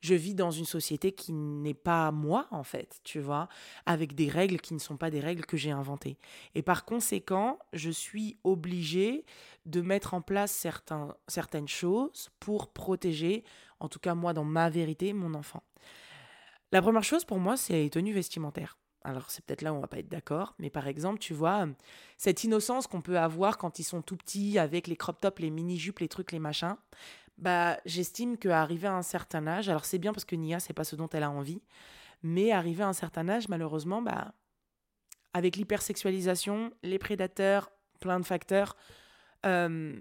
je 0.03 0.15
vis 0.15 0.35
dans 0.35 0.51
une 0.51 0.65
société 0.65 1.13
qui 1.13 1.33
n'est 1.33 1.75
pas 1.75 2.11
moi, 2.11 2.49
en 2.51 2.65
fait, 2.65 3.01
tu 3.05 3.21
vois, 3.21 3.49
avec 3.87 4.15
des 4.15 4.29
règles 4.29 4.61
qui 4.61 4.75
ne 4.75 4.81
sont 4.81 4.97
pas 4.97 5.11
des 5.11 5.21
règles 5.21 5.47
que 5.47 5.57
j'ai 5.57 5.71
inventées. 5.71 6.19
Et 6.55 6.63
par 6.63 6.85
conséquent, 6.85 7.59
je 7.73 7.91
suis 7.91 8.37
obligée 8.43 9.25
de 9.65 9.81
mettre 9.81 10.13
en 10.15 10.21
place 10.21 10.67
certaines 11.29 11.69
choses 11.69 12.31
pour 12.41 12.73
protéger, 12.73 13.45
en 13.79 13.89
tout 13.89 14.01
cas 14.01 14.15
moi, 14.15 14.33
dans 14.33 14.45
ma 14.45 14.69
vérité, 14.69 15.13
mon 15.13 15.35
enfant. 15.35 15.63
La 16.73 16.83
première 16.83 17.05
chose 17.05 17.25
pour 17.25 17.39
moi, 17.39 17.57
c'est 17.57 17.75
les 17.75 17.91
tenues 17.91 18.13
vestimentaires. 18.13 18.79
Alors 19.05 19.31
c'est 19.31 19.45
peut-être 19.45 19.63
là 19.63 19.73
où 19.73 19.77
on 19.77 19.81
va 19.81 19.89
pas 19.89 19.99
être 19.99 20.09
d'accord, 20.09 20.55
mais 20.59 20.71
par 20.71 20.87
exemple, 20.87 21.19
tu 21.19 21.35
vois, 21.35 21.67
cette 22.19 22.45
innocence 22.45 22.87
qu'on 22.87 23.01
peut 23.01 23.19
avoir 23.19 23.59
quand 23.59 23.79
ils 23.79 23.85
sont 23.85 24.01
tout 24.01 24.17
petits 24.17 24.59
avec 24.59 24.87
les 24.87 24.97
crop 24.97 25.21
tops, 25.21 25.41
les 25.41 25.51
mini-jupes, 25.51 25.99
les 25.99 26.09
trucs, 26.09 26.31
les 26.31 26.39
machins, 26.39 26.77
bah, 27.39 27.79
j'estime 27.85 28.37
qu'arriver 28.37 28.89
à 28.89 28.95
un 28.95 29.03
certain 29.03 29.47
âge, 29.47 29.69
alors 29.69 29.85
c'est 29.85 29.99
bien 29.99 30.13
parce 30.13 30.25
que 30.25 30.37
Nia, 30.37 30.61
c'est 30.61 30.73
pas 30.73 30.85
ce 30.85 30.97
dont 30.97 31.09
elle 31.09 31.23
a 31.23 31.31
envie, 31.31 31.63
mais 32.23 32.53
arriver 32.53 32.85
à 32.85 32.89
un 32.89 32.93
certain 32.93 33.29
âge, 33.29 33.49
malheureusement, 33.49 34.03
bah, 34.03 34.35
avec 35.35 35.57
l'hypersexualisation, 35.57 36.73
les 36.83 36.99
prédateurs, 36.99 37.71
plein 38.01 38.21
de 38.21 38.27
facteurs, 38.27 38.77
euh, 39.47 40.01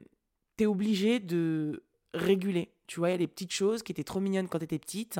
t'es 0.57 0.65
obligé 0.65 1.19
de 1.19 1.83
réguler. 2.13 2.73
Tu 2.87 2.99
vois, 2.99 3.09
il 3.09 3.11
y 3.13 3.15
a 3.15 3.19
des 3.19 3.27
petites 3.27 3.53
choses 3.53 3.83
qui 3.83 3.93
étaient 3.93 4.03
trop 4.03 4.19
mignonnes 4.19 4.49
quand 4.49 4.59
t'étais 4.59 4.79
petite, 4.79 5.19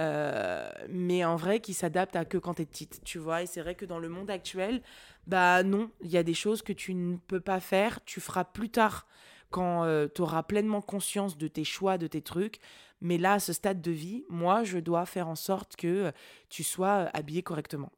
euh, 0.00 0.70
mais 0.88 1.24
en 1.24 1.36
vrai 1.36 1.60
qui 1.60 1.74
s'adaptent 1.74 2.16
à 2.16 2.24
que 2.24 2.38
quand 2.38 2.54
t'es 2.54 2.64
petite. 2.64 3.02
Tu 3.04 3.18
vois, 3.18 3.42
et 3.42 3.46
c'est 3.46 3.60
vrai 3.60 3.74
que 3.74 3.84
dans 3.84 3.98
le 3.98 4.08
monde 4.08 4.30
actuel, 4.30 4.82
bah 5.26 5.62
non, 5.62 5.90
il 6.00 6.10
y 6.10 6.16
a 6.16 6.22
des 6.22 6.34
choses 6.34 6.62
que 6.62 6.72
tu 6.72 6.94
ne 6.94 7.16
peux 7.16 7.40
pas 7.40 7.60
faire, 7.60 8.02
tu 8.04 8.20
feras 8.20 8.44
plus 8.44 8.70
tard 8.70 9.06
quand 9.52 9.84
euh, 9.84 10.08
tu 10.12 10.22
auras 10.22 10.42
pleinement 10.42 10.80
conscience 10.80 11.38
de 11.38 11.46
tes 11.46 11.62
choix, 11.62 11.98
de 11.98 12.08
tes 12.08 12.22
trucs. 12.22 12.58
Mais 13.00 13.18
là, 13.18 13.34
à 13.34 13.38
ce 13.38 13.52
stade 13.52 13.80
de 13.80 13.92
vie, 13.92 14.24
moi, 14.28 14.64
je 14.64 14.78
dois 14.78 15.06
faire 15.06 15.28
en 15.28 15.36
sorte 15.36 15.76
que 15.76 15.86
euh, 15.86 16.12
tu 16.48 16.64
sois 16.64 17.04
euh, 17.04 17.08
habillé 17.12 17.42
correctement. 17.42 17.92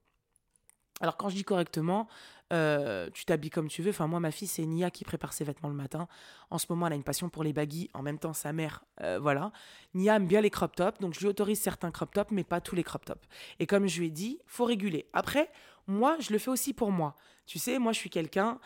Alors 1.00 1.16
quand 1.16 1.28
je 1.28 1.34
dis 1.34 1.44
correctement, 1.44 2.06
tu 2.50 3.24
t'habilles 3.24 3.50
comme 3.50 3.66
tu 3.66 3.82
veux. 3.82 3.90
Enfin 3.90 4.06
moi 4.06 4.20
ma 4.20 4.30
fille 4.30 4.46
c'est 4.46 4.64
Nia 4.64 4.92
qui 4.92 5.02
prépare 5.04 5.32
ses 5.32 5.42
vêtements 5.42 5.68
le 5.68 5.74
matin. 5.74 6.06
En 6.50 6.58
ce 6.58 6.66
moment 6.70 6.86
elle 6.86 6.92
a 6.92 6.96
une 6.96 7.02
passion 7.02 7.28
pour 7.28 7.42
les 7.42 7.52
baggy. 7.52 7.90
En 7.94 8.02
même 8.02 8.20
temps 8.20 8.32
sa 8.32 8.52
mère, 8.52 8.84
voilà. 9.20 9.50
Nia 9.94 10.14
aime 10.14 10.28
bien 10.28 10.40
les 10.40 10.50
crop 10.50 10.76
tops, 10.76 11.00
donc 11.00 11.12
je 11.12 11.18
lui 11.18 11.26
autorise 11.26 11.60
certains 11.60 11.90
crop 11.90 12.14
tops, 12.14 12.30
mais 12.30 12.44
pas 12.44 12.60
tous 12.60 12.76
les 12.76 12.84
crop 12.84 13.04
tops. 13.04 13.26
Et 13.58 13.66
comme 13.66 13.88
je 13.88 13.98
lui 13.98 14.06
ai 14.06 14.10
dit, 14.10 14.38
faut 14.46 14.64
réguler. 14.64 15.08
Après 15.12 15.50
moi 15.88 16.16
je 16.20 16.32
le 16.32 16.38
fais 16.38 16.50
aussi 16.52 16.74
pour 16.74 16.92
moi. 16.92 17.16
Tu 17.44 17.58
sais 17.58 17.80
moi 17.80 17.90
je 17.90 17.98
suis 17.98 18.10
quelqu'un 18.10 18.60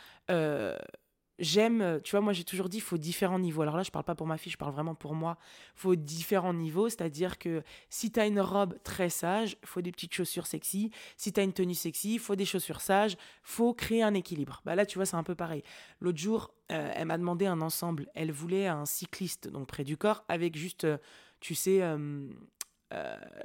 j'aime, 1.39 1.81
euh, 1.81 2.01
tu 2.01 2.13
vois, 2.13 2.21
moi 2.21 2.33
j'ai 2.33 2.45
toujours 2.45 2.69
dit, 2.69 2.79
il 2.79 2.83
faut 2.83 2.99
différents 2.99 3.39
niveaux. 3.39 3.63
Alors 3.63 3.77
là, 3.77 3.83
je 3.83 3.91
parle 3.91 4.05
pas 4.05 4.15
pour 4.15 4.27
ma 4.27 4.39
fille, 4.39 4.53
je 4.53 4.59
parle 4.59 4.73
vraiment 4.73 4.95
pour 4.95 5.15
moi. 5.15 5.39
Faut 5.75 5.95
différents 5.97 6.55
niveaux, 6.55 6.89
c'est-à-dire 6.89 7.39
que 7.39 7.63
si 7.91 8.11
tu 8.11 8.21
as 8.21 8.27
une 8.27 8.41
robe 8.41 8.77
très 8.83 9.09
sage, 9.09 9.57
faut 9.65 9.81
des 9.81 9.93
petites 9.93 10.15
chaussures 10.15 10.47
sexy. 10.47 10.91
Si 11.17 11.33
tu 11.33 11.41
as 11.41 11.43
une 11.43 11.53
tenue 11.53 11.75
sexy, 11.75 12.19
faut 12.19 12.37
des 12.37 12.45
chaussures 12.45 12.81
sages. 12.81 13.17
faut 13.43 13.75
créer 13.75 14.03
un 14.03 14.15
équilibre. 14.15 14.63
Bah 14.65 14.75
là, 14.75 14.87
tu 14.87 14.99
vois, 14.99 15.07
c'est 15.07 15.17
un 15.17 15.23
peu 15.23 15.35
pareil. 15.35 15.63
L'autre 16.01 16.19
jour, 16.19 16.53
euh, 16.73 16.93
elle 16.95 17.07
m'a 17.07 17.19
demandé 17.19 17.47
un 17.47 17.61
ensemble. 17.61 18.09
Elle 18.15 18.33
voulait 18.33 18.67
un 18.67 18.85
cycliste, 18.87 19.49
donc 19.49 19.67
près 19.69 19.85
du 19.85 19.97
corps, 19.97 20.25
avec 20.29 20.57
juste, 20.57 20.85
euh, 20.85 20.99
tu 21.41 21.55
sais, 21.55 21.83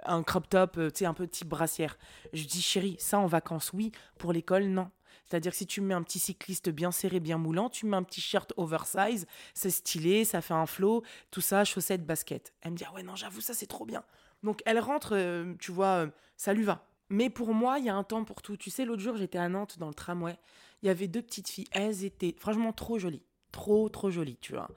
un 0.06 0.24
crop 0.24 0.50
top, 0.50 0.74
tu 0.76 0.90
sais, 0.96 1.06
un 1.06 1.14
peu 1.14 1.28
type 1.28 1.48
brassière. 1.48 1.98
Je 2.34 2.46
dis, 2.46 2.62
chérie, 2.62 2.96
ça 3.00 3.20
en 3.20 3.28
vacances, 3.28 3.72
oui. 3.74 3.92
Pour 4.18 4.34
l'école, 4.34 4.66
non. 4.66 4.90
C'est-à-dire 5.34 5.54
que 5.54 5.58
si 5.58 5.66
tu 5.66 5.82
mets 5.82 5.96
un 5.96 6.04
petit 6.04 6.20
cycliste 6.20 6.70
bien 6.70 6.92
serré, 6.92 7.20
bien 7.20 7.40
moulant, 7.40 7.68
tu 7.68 7.88
mets 7.88 7.98
un 7.98 8.04
petit 8.04 8.22
shirt 8.22 8.54
oversize, 8.56 9.26
c'est 9.56 9.72
stylé, 9.72 10.26
ça 10.26 10.42
fait 10.42 10.54
un 10.54 10.68
flow, 10.68 11.02
tout 11.32 11.42
ça, 11.42 11.66
chaussettes, 11.66 12.06
basket. 12.06 12.54
Elle 12.62 12.74
me 12.74 12.78
dit, 12.78 12.84
ah 12.88 12.94
ouais, 12.94 13.02
non, 13.02 13.16
j'avoue, 13.16 13.42
ça 13.42 13.56
c'est 13.56 13.66
trop 13.66 13.84
bien. 13.84 14.04
Donc 14.44 14.62
elle 14.68 14.78
rentre, 14.78 15.16
euh, 15.16 15.56
tu 15.60 15.72
vois, 15.72 16.06
euh, 16.06 16.08
ça 16.38 16.54
lui 16.54 16.62
va. 16.62 16.86
Mais 17.10 17.32
pour 17.32 17.56
moi, 17.56 17.80
il 17.80 17.86
y 17.86 17.90
a 17.90 17.96
un 17.96 18.04
temps 18.04 18.24
pour 18.26 18.44
tout. 18.44 18.58
Tu 18.58 18.70
sais, 18.70 18.86
l'autre 18.86 19.02
jour, 19.02 19.18
j'étais 19.18 19.40
à 19.40 19.50
Nantes 19.50 19.80
dans 19.80 19.88
le 19.88 19.96
tramway. 19.96 20.38
Il 20.84 20.86
y 20.86 20.90
avait 20.90 21.08
deux 21.08 21.24
petites 21.24 21.50
filles. 21.50 21.68
Elles 21.72 22.06
étaient 22.06 22.36
franchement 22.38 22.72
trop 22.72 23.00
jolies. 23.00 23.26
Trop, 23.52 23.90
trop 23.90 24.12
jolies, 24.12 24.38
tu 24.40 24.54
vois. 24.54 24.70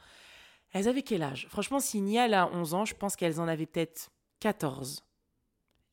Elles 0.73 0.89
avaient 0.89 1.03
quel 1.03 1.23
âge? 1.23 1.49
Franchement, 1.51 1.81
si 1.81 2.01
Nia 2.01 2.23
a 2.23 2.47
11 2.47 2.73
ans, 2.73 2.87
je 2.87 2.95
pense 2.95 3.15
qu'elles 3.15 3.41
en 3.41 3.47
avaient 3.47 3.67
peut-être 3.67 4.09
14. 4.41 5.05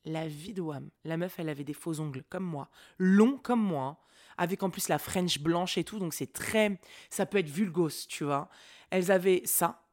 La 0.06 0.26
vie 0.26 0.54
de 0.54 0.62
Wam. 0.62 0.88
La 1.04 1.18
meuf, 1.18 1.38
elle 1.38 1.50
avait 1.50 1.64
des 1.64 1.74
faux 1.74 2.00
ongles 2.00 2.24
comme 2.30 2.44
moi. 2.44 2.70
Longs 2.96 3.36
comme 3.36 3.62
moi 3.62 4.00
avec 4.38 4.62
en 4.62 4.70
plus 4.70 4.88
la 4.88 4.98
French 4.98 5.38
blanche 5.40 5.78
et 5.78 5.84
tout, 5.84 5.98
donc 5.98 6.14
c'est 6.14 6.32
très, 6.32 6.80
ça 7.10 7.26
peut 7.26 7.38
être 7.38 7.48
vulgose, 7.48 8.06
tu 8.06 8.24
vois. 8.24 8.48
Elles 8.90 9.10
avaient 9.10 9.42
ça, 9.44 9.86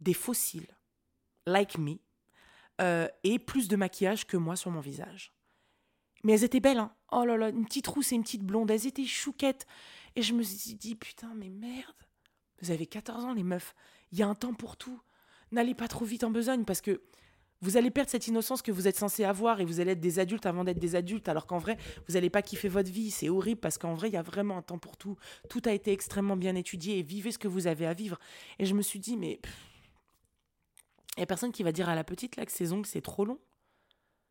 des 0.00 0.14
fossiles, 0.14 0.76
like 1.46 1.78
me, 1.78 1.96
euh, 2.80 3.08
et 3.24 3.38
plus 3.38 3.68
de 3.68 3.76
maquillage 3.76 4.26
que 4.26 4.36
moi 4.36 4.56
sur 4.56 4.70
mon 4.70 4.80
visage. 4.80 5.32
Mais 6.24 6.34
elles 6.34 6.44
étaient 6.44 6.60
belles, 6.60 6.78
hein. 6.78 6.94
Oh 7.12 7.24
là 7.24 7.36
là, 7.36 7.48
une 7.48 7.64
petite 7.64 7.86
rousse 7.86 8.12
et 8.12 8.14
une 8.14 8.22
petite 8.22 8.44
blonde, 8.44 8.70
elles 8.70 8.86
étaient 8.86 9.04
chouquettes. 9.04 9.66
Et 10.16 10.22
je 10.22 10.34
me 10.34 10.42
suis 10.42 10.74
dit, 10.74 10.94
putain, 10.94 11.32
mais 11.34 11.48
merde, 11.48 11.96
vous 12.62 12.70
avez 12.70 12.86
14 12.86 13.24
ans 13.24 13.34
les 13.34 13.42
meufs, 13.42 13.74
il 14.12 14.18
y 14.18 14.22
a 14.22 14.28
un 14.28 14.34
temps 14.34 14.54
pour 14.54 14.76
tout. 14.76 15.00
N'allez 15.50 15.74
pas 15.74 15.88
trop 15.88 16.04
vite 16.04 16.24
en 16.24 16.30
besogne 16.30 16.64
parce 16.64 16.80
que 16.80 17.02
vous 17.62 17.76
allez 17.76 17.90
perdre 17.90 18.10
cette 18.10 18.26
innocence 18.26 18.62
que 18.62 18.72
vous 18.72 18.88
êtes 18.88 18.96
censé 18.96 19.24
avoir 19.24 19.60
et 19.60 19.64
vous 19.64 19.80
allez 19.80 19.92
être 19.92 20.00
des 20.00 20.18
adultes 20.18 20.46
avant 20.46 20.64
d'être 20.64 20.78
des 20.78 20.96
adultes, 20.96 21.28
alors 21.28 21.46
qu'en 21.46 21.58
vrai, 21.58 21.76
vous 22.08 22.14
n'allez 22.14 22.30
pas 22.30 22.42
kiffer 22.42 22.68
votre 22.68 22.90
vie. 22.90 23.10
C'est 23.10 23.28
horrible 23.28 23.60
parce 23.60 23.76
qu'en 23.76 23.94
vrai, 23.94 24.08
il 24.08 24.14
y 24.14 24.16
a 24.16 24.22
vraiment 24.22 24.56
un 24.56 24.62
temps 24.62 24.78
pour 24.78 24.96
tout. 24.96 25.16
Tout 25.48 25.62
a 25.66 25.72
été 25.72 25.92
extrêmement 25.92 26.36
bien 26.36 26.54
étudié 26.54 26.98
et 26.98 27.02
vivez 27.02 27.32
ce 27.32 27.38
que 27.38 27.48
vous 27.48 27.66
avez 27.66 27.86
à 27.86 27.92
vivre. 27.92 28.18
Et 28.58 28.64
je 28.64 28.74
me 28.74 28.82
suis 28.82 28.98
dit, 28.98 29.16
mais 29.16 29.40
il 31.16 31.20
n'y 31.20 31.22
a 31.24 31.26
personne 31.26 31.52
qui 31.52 31.62
va 31.62 31.72
dire 31.72 31.88
à 31.88 31.94
la 31.94 32.04
petite 32.04 32.36
là 32.36 32.46
que 32.46 32.52
ses 32.52 32.72
ongles, 32.72 32.86
c'est 32.86 33.02
trop 33.02 33.24
long. 33.24 33.38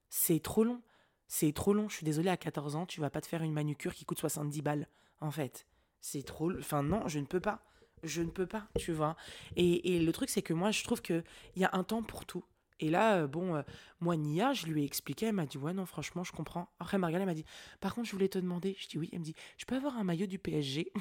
C'est 0.09 0.41
trop 0.41 0.63
long. 0.63 0.81
C'est 1.27 1.53
trop 1.53 1.73
long. 1.73 1.87
Je 1.87 1.97
suis 1.97 2.05
désolée, 2.05 2.29
à 2.29 2.37
14 2.37 2.75
ans, 2.75 2.87
tu 2.87 2.99
vas 2.99 3.11
pas 3.11 3.21
te 3.21 3.27
faire 3.27 3.43
une 3.43 3.53
manucure 3.53 3.93
qui 3.93 4.05
coûte 4.05 4.19
70 4.19 4.63
balles, 4.63 4.87
en 5.21 5.29
fait. 5.29 5.67
C'est 6.01 6.23
trop. 6.23 6.51
Enfin, 6.57 6.81
non, 6.81 7.07
je 7.07 7.19
ne 7.19 7.25
peux 7.25 7.39
pas. 7.39 7.63
Je 8.01 8.23
ne 8.23 8.29
peux 8.29 8.47
pas, 8.47 8.67
tu 8.79 8.91
vois. 8.91 9.15
Et, 9.55 9.95
et 9.95 9.99
le 9.99 10.11
truc, 10.13 10.29
c'est 10.29 10.41
que 10.41 10.53
moi, 10.53 10.71
je 10.71 10.83
trouve 10.83 11.01
qu'il 11.01 11.23
y 11.57 11.65
a 11.65 11.69
un 11.73 11.83
temps 11.83 12.01
pour 12.01 12.25
tout. 12.25 12.43
Et 12.79 12.89
là, 12.89 13.17
euh, 13.17 13.27
bon, 13.27 13.55
euh, 13.55 13.61
moi, 13.99 14.15
Nia, 14.15 14.53
je 14.53 14.65
lui 14.67 14.83
ai 14.83 14.85
expliqué, 14.85 15.27
elle 15.27 15.33
m'a 15.33 15.45
dit, 15.45 15.57
ouais, 15.57 15.73
non, 15.73 15.85
franchement, 15.85 16.23
je 16.23 16.31
comprends. 16.31 16.69
Après, 16.79 16.97
Margaret, 16.97 17.21
elle 17.21 17.27
m'a 17.27 17.33
dit, 17.33 17.45
par 17.81 17.93
contre, 17.93 18.07
je 18.07 18.13
voulais 18.13 18.29
te 18.29 18.39
demander, 18.39 18.75
je 18.79 18.87
dis 18.87 18.97
oui, 18.97 19.09
elle 19.11 19.19
me 19.19 19.23
dit, 19.25 19.35
je 19.57 19.65
peux 19.65 19.75
avoir 19.75 19.97
un 19.97 20.03
maillot 20.03 20.27
du 20.27 20.39
PSG 20.39 20.91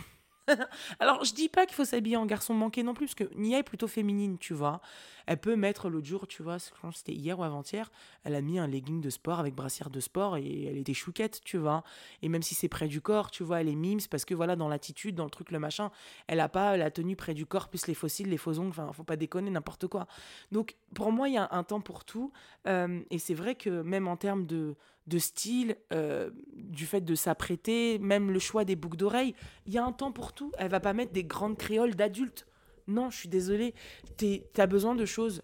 Alors, 1.01 1.25
je 1.25 1.35
dis 1.35 1.49
pas 1.49 1.67
qu'il 1.67 1.75
faut 1.75 1.85
s'habiller 1.85 2.17
en 2.17 2.27
garçon 2.27 2.55
manqué 2.55 2.83
non 2.83 2.95
plus, 2.95 3.07
parce 3.07 3.15
que 3.15 3.35
Nia 3.37 3.59
est 3.59 3.63
plutôt 3.63 3.89
féminine, 3.89 4.39
tu 4.39 4.55
vois. 4.55 4.81
Elle 5.27 5.39
peut 5.39 5.57
mettre 5.57 5.91
l'autre 5.91 6.07
jour, 6.07 6.27
tu 6.27 6.43
vois, 6.43 6.57
c'était 6.59 7.13
hier 7.13 7.39
ou 7.39 7.45
avant-hier, 7.45 7.91
elle 8.25 8.35
a 8.35 8.41
mis 8.41 8.59
un 8.59 8.67
legging 8.67 9.03
de 9.03 9.11
sport 9.11 9.39
avec 9.39 9.55
brassière 9.55 9.91
de 9.91 10.01
sport 10.01 10.39
et 10.39 10.65
elle 10.65 10.79
était 10.79 10.95
chouquette, 10.95 11.43
tu 11.45 11.59
vois. 11.59 11.85
Et 12.23 12.31
même 12.31 12.43
si 12.43 12.55
c'est 12.55 12.69
près 12.69 12.89
du 12.89 13.03
corps, 13.03 13.31
tu 13.31 13.43
vois, 13.43 13.61
elle 13.61 13.69
est 13.69 13.75
mimes, 13.75 14.01
parce 14.11 14.25
que 14.25 14.35
voilà, 14.35 14.57
dans 14.57 14.69
l'attitude, 14.69 15.15
dans 15.15 15.25
le 15.25 15.31
truc, 15.31 15.51
le 15.51 15.59
machin, 15.59 15.91
elle 16.29 16.41
a 16.41 16.49
pas 16.49 16.79
la 16.79 16.91
tenue 16.91 17.15
près 17.15 17.35
du 17.35 17.45
corps, 17.45 17.69
plus 17.69 17.87
les 17.87 17.95
fossiles, 17.95 18.31
les 18.31 18.39
faux 18.39 18.59
ongles, 18.59 18.71
enfin, 18.71 18.91
faut 18.95 19.05
pas 19.05 19.17
déconner, 19.17 19.51
n'importe 19.51 19.87
quoi. 19.87 20.07
Donc, 20.51 20.77
pour 20.95 21.13
moi, 21.13 21.29
il 21.29 21.35
y 21.35 21.39
a 21.39 21.49
un 21.51 21.63
temps 21.63 21.83
pour 21.83 22.07
tout. 22.07 22.33
Euh, 22.67 23.03
et 23.11 23.19
c'est 23.19 23.35
vrai 23.35 23.55
que 23.55 23.83
même 23.83 24.09
en 24.09 24.17
termes 24.17 24.47
de, 24.47 24.77
de 25.09 25.19
style, 25.19 25.77
euh, 25.93 26.31
du 26.55 26.87
fait 26.87 27.01
de 27.01 27.15
s'apprêter, 27.15 27.99
même 27.99 28.31
le 28.31 28.39
choix 28.39 28.65
des 28.65 28.77
boucles 28.77 28.97
d'oreilles. 28.97 29.35
Il 29.67 29.73
y 29.73 29.79
a 29.79 29.85
un 29.85 29.93
temps 29.93 30.13
pour 30.13 30.33
tout. 30.33 30.53
Elle 30.59 30.71
va 30.71 30.81
pas 30.81 30.93
mettre 30.93 31.13
des 31.13 31.25
grandes 31.25 31.57
créoles 31.57 31.95
d'adultes. 31.95 32.47
Non, 32.87 33.11
je 33.11 33.19
suis 33.19 33.29
désolée. 33.29 33.75
Tu 34.17 34.41
as 34.57 34.67
besoin 34.67 34.95
de 34.95 35.05
choses 35.05 35.43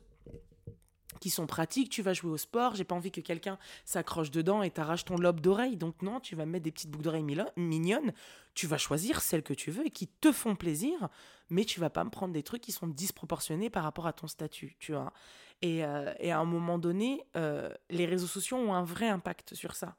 qui 1.25 1.31
sont 1.31 1.47
pratiques. 1.47 1.89
Tu 1.89 2.03
vas 2.03 2.13
jouer 2.13 2.33
au 2.33 2.37
sport. 2.37 2.75
J'ai 2.75 2.85
pas 2.85 2.95
envie 2.95 3.11
que 3.11 3.23
quelqu'un 3.23 3.57
s'accroche 3.87 4.31
dedans 4.31 4.63
et 4.63 4.71
t'arrache 4.71 5.07
ton 5.07 5.17
lobe 5.17 5.41
d'oreille. 5.41 5.79
Donc 5.79 6.03
non, 6.03 6.21
tu 6.21 6.37
vas 6.37 6.45
mettre 6.45 6.65
des 6.65 6.71
petites 6.71 6.91
boucles 6.91 7.05
d'oreilles 7.05 7.25
mignonnes. 7.57 8.13
Tu 8.53 8.67
vas 8.67 8.77
choisir 8.77 9.23
celles 9.23 9.43
que 9.43 9.55
tu 9.55 9.71
veux 9.71 9.87
et 9.87 9.91
qui 9.91 10.07
te 10.07 10.33
font 10.33 10.55
plaisir. 10.55 11.09
Mais 11.49 11.65
tu 11.65 11.81
vas 11.81 11.89
pas 11.89 12.05
me 12.05 12.11
prendre 12.11 12.35
des 12.35 12.43
trucs 12.43 12.61
qui 12.61 12.73
sont 12.73 12.87
disproportionnés 12.87 13.71
par 13.71 13.85
rapport 13.85 14.07
à 14.07 14.13
ton 14.13 14.27
statut. 14.27 14.77
Tu 14.79 14.93
vois. 14.93 15.15
Euh, 15.65 16.13
et, 16.19 16.31
à 16.31 16.39
un 16.39 16.45
moment 16.45 16.79
donné, 16.79 17.25
euh, 17.37 17.73
les 17.89 18.05
réseaux 18.05 18.27
sociaux 18.27 18.59
ont 18.59 18.75
un 18.75 18.85
vrai 18.85 19.09
impact 19.09 19.55
sur 19.55 19.75
ça. 19.75 19.97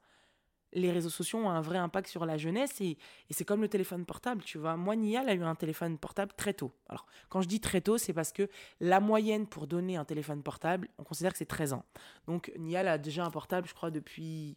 Les 0.72 0.90
réseaux 0.90 1.10
sociaux 1.10 1.38
ont 1.38 1.48
un 1.48 1.60
vrai 1.60 1.78
impact 1.78 2.08
sur 2.08 2.26
la 2.26 2.36
jeunesse 2.36 2.80
et, 2.80 2.98
c'est 3.30 3.44
comme 3.44 3.62
le 3.62 3.68
téléphone 3.68 4.04
portable, 4.04 4.42
tu 4.42 4.58
vois. 4.58 4.76
Moi, 4.76 4.96
Nia, 4.96 5.22
elle 5.22 5.28
a 5.28 5.34
eu 5.34 5.42
un 5.42 5.54
téléphone 5.54 5.98
portable 5.98 6.32
très 6.36 6.54
tôt. 6.54 6.72
Alors, 6.88 7.06
quand 7.28 7.40
je 7.40 7.48
dis 7.48 7.60
très 7.60 7.80
tôt, 7.80 7.98
c'est 7.98 8.12
parce 8.12 8.32
que 8.32 8.48
la 8.80 9.00
moyenne 9.00 9.46
pour 9.46 9.66
donner 9.66 9.96
un 9.96 10.04
téléphone 10.04 10.42
portable, 10.42 10.88
on 10.98 11.04
considère 11.04 11.32
que 11.32 11.38
c'est 11.38 11.46
13 11.46 11.72
ans. 11.72 11.84
Donc, 12.26 12.52
Nia, 12.58 12.80
elle 12.80 12.88
a 12.88 12.98
déjà 12.98 13.24
un 13.24 13.30
portable, 13.30 13.68
je 13.68 13.74
crois, 13.74 13.90
depuis 13.90 14.56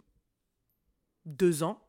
deux 1.26 1.64
ans. 1.64 1.80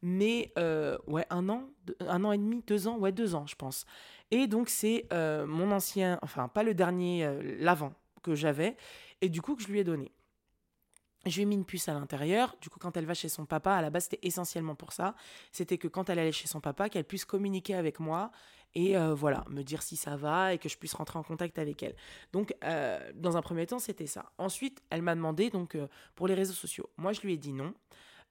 Mais, 0.00 0.52
euh, 0.58 0.96
ouais, 1.08 1.26
un 1.30 1.48
an, 1.48 1.68
un 2.00 2.24
an 2.24 2.32
et 2.32 2.38
demi, 2.38 2.62
deux 2.66 2.86
ans, 2.86 2.98
ouais, 2.98 3.10
deux 3.10 3.34
ans, 3.34 3.46
je 3.46 3.56
pense. 3.56 3.84
Et 4.30 4.46
donc, 4.46 4.68
c'est 4.68 5.08
mon 5.12 5.72
ancien, 5.72 6.18
enfin, 6.22 6.48
pas 6.48 6.62
le 6.62 6.74
dernier, 6.74 7.28
l'avant, 7.58 7.92
que 8.22 8.34
j'avais 8.34 8.76
et 9.20 9.28
du 9.28 9.42
coup 9.42 9.56
que 9.56 9.62
je 9.62 9.68
lui 9.68 9.80
ai 9.80 9.84
donné. 9.84 10.12
Je 11.26 11.34
lui 11.34 11.42
ai 11.42 11.44
mis 11.46 11.56
une 11.56 11.64
puce 11.64 11.88
à 11.88 11.94
l'intérieur. 11.94 12.56
Du 12.60 12.70
coup, 12.70 12.78
quand 12.78 12.96
elle 12.96 13.06
va 13.06 13.14
chez 13.14 13.28
son 13.28 13.44
papa, 13.44 13.72
à 13.72 13.82
la 13.82 13.90
base, 13.90 14.04
c'était 14.04 14.26
essentiellement 14.26 14.74
pour 14.74 14.92
ça. 14.92 15.14
C'était 15.52 15.78
que 15.78 15.88
quand 15.88 16.08
elle 16.10 16.18
allait 16.18 16.32
chez 16.32 16.46
son 16.46 16.60
papa, 16.60 16.88
qu'elle 16.88 17.04
puisse 17.04 17.24
communiquer 17.24 17.74
avec 17.74 18.00
moi 18.00 18.30
et 18.74 18.96
euh, 18.96 19.14
voilà, 19.14 19.44
me 19.48 19.62
dire 19.62 19.82
si 19.82 19.96
ça 19.96 20.16
va 20.16 20.54
et 20.54 20.58
que 20.58 20.68
je 20.68 20.76
puisse 20.76 20.94
rentrer 20.94 21.18
en 21.18 21.22
contact 21.22 21.58
avec 21.58 21.82
elle. 21.82 21.96
Donc, 22.32 22.54
euh, 22.64 22.98
dans 23.14 23.36
un 23.36 23.42
premier 23.42 23.66
temps, 23.66 23.78
c'était 23.78 24.06
ça. 24.06 24.32
Ensuite, 24.38 24.82
elle 24.90 25.02
m'a 25.02 25.14
demandé 25.14 25.50
donc 25.50 25.74
euh, 25.74 25.88
pour 26.14 26.28
les 26.28 26.34
réseaux 26.34 26.54
sociaux. 26.54 26.88
Moi, 26.96 27.12
je 27.12 27.20
lui 27.22 27.34
ai 27.34 27.38
dit 27.38 27.52
non. 27.52 27.74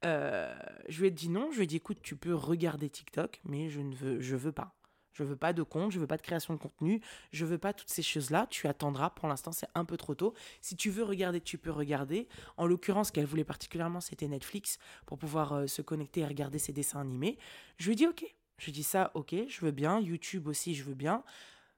je 0.04 1.00
lui 1.00 1.08
ai 1.08 1.12
dit 1.12 1.30
non. 1.30 1.50
Je 1.52 1.58
lui 1.58 1.64
ai 1.64 1.68
dit 1.68 1.78
écoute, 1.78 2.00
tu 2.02 2.16
peux 2.16 2.36
regarder 2.36 2.90
TikTok, 2.90 3.42
mais 3.44 3.70
je 3.70 3.82
ne 3.82 3.96
veux, 3.96 4.22
je 4.22 4.36
veux 4.36 4.52
pas. 4.52 4.77
Je 5.18 5.24
veux 5.24 5.36
pas 5.36 5.54
de 5.54 5.64
compte, 5.64 5.92
je 5.92 6.00
veux 6.00 6.08
pas 6.08 6.18
de 6.18 6.22
création 6.22 6.54
de 6.54 6.60
contenu, 6.60 7.02
je 7.32 7.46
veux 7.46 7.58
pas 7.58 7.74
toutes 7.74 7.90
ces 7.90 8.04
choses-là. 8.04 8.48
Tu 8.50 8.68
attendras. 8.68 9.10
Pour 9.10 9.28
l'instant, 9.28 9.52
c'est 9.52 9.68
un 9.74 9.84
peu 9.84 9.98
trop 9.98 10.14
tôt. 10.14 10.34
Si 10.62 10.76
tu 10.76 10.92
veux 10.92 11.04
regarder, 11.04 11.42
tu 11.42 11.58
peux 11.58 11.72
regarder. 11.72 12.28
En 12.58 12.68
l'occurrence, 12.68 13.08
ce 13.08 13.12
qu'elle 13.12 13.26
voulait 13.26 13.44
particulièrement, 13.44 14.02
c'était 14.02 14.28
Netflix 14.28 14.78
pour 15.06 15.18
pouvoir 15.18 15.54
euh, 15.54 15.68
se 15.68 15.82
connecter 15.82 16.22
et 16.22 16.26
regarder 16.26 16.60
ses 16.60 16.74
dessins 16.74 17.00
animés. 17.00 17.38
Je 17.78 17.90
lui 17.90 17.96
dit 17.96 18.06
OK. 18.06 18.24
Je 18.60 18.66
lui 18.66 18.72
dit 18.72 18.84
ça, 18.84 19.12
OK, 19.14 19.36
je 19.48 19.62
veux 19.62 19.72
bien. 19.72 20.00
YouTube 20.00 20.48
aussi, 20.48 20.74
je 20.74 20.84
veux 20.84 20.96
bien. 20.96 21.24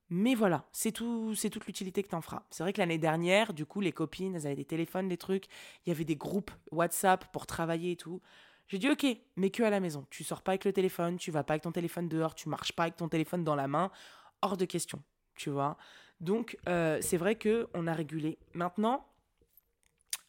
Mais 0.10 0.34
voilà, 0.34 0.66
c'est 0.72 0.92
tout, 0.92 1.36
c'est 1.36 1.52
toute 1.52 1.68
l'utilité 1.68 2.02
que 2.02 2.10
tu 2.10 2.16
en 2.16 2.22
feras. 2.22 2.44
C'est 2.50 2.64
vrai 2.64 2.74
que 2.74 2.80
l'année 2.80 2.98
dernière, 2.98 3.54
du 3.54 3.66
coup, 3.66 3.80
les 3.80 3.92
copines, 3.92 4.36
elles 4.36 4.48
avaient 4.48 4.56
des 4.56 4.66
téléphones, 4.66 5.08
des 5.08 5.18
trucs. 5.18 5.46
Il 5.86 5.90
y 5.90 5.92
avait 5.92 6.06
des 6.06 6.16
groupes 6.16 6.52
WhatsApp 6.72 7.32
pour 7.32 7.46
travailler 7.46 7.92
et 7.92 7.96
tout. 7.96 8.22
J'ai 8.70 8.78
dit 8.78 8.90
ok, 8.90 9.06
mais 9.36 9.50
que 9.50 9.64
à 9.64 9.70
la 9.70 9.80
maison. 9.80 10.06
Tu 10.10 10.24
sors 10.24 10.42
pas 10.42 10.52
avec 10.52 10.64
le 10.64 10.72
téléphone, 10.72 11.18
tu 11.18 11.32
vas 11.32 11.44
pas 11.44 11.54
avec 11.54 11.64
ton 11.64 11.72
téléphone 11.72 12.08
dehors, 12.08 12.36
tu 12.36 12.48
marches 12.50 12.72
pas 12.72 12.84
avec 12.84 12.96
ton 12.96 13.10
téléphone 13.10 13.44
dans 13.44 13.56
la 13.56 13.68
main, 13.68 13.92
hors 14.42 14.58
de 14.58 14.66
question, 14.66 15.02
tu 15.36 15.50
vois. 15.50 15.76
Donc 16.22 16.58
euh, 16.68 17.00
c'est 17.02 17.18
vrai 17.18 17.36
que 17.36 17.68
on 17.74 17.88
a 17.88 17.94
régulé. 17.94 18.38
Maintenant, 18.54 19.06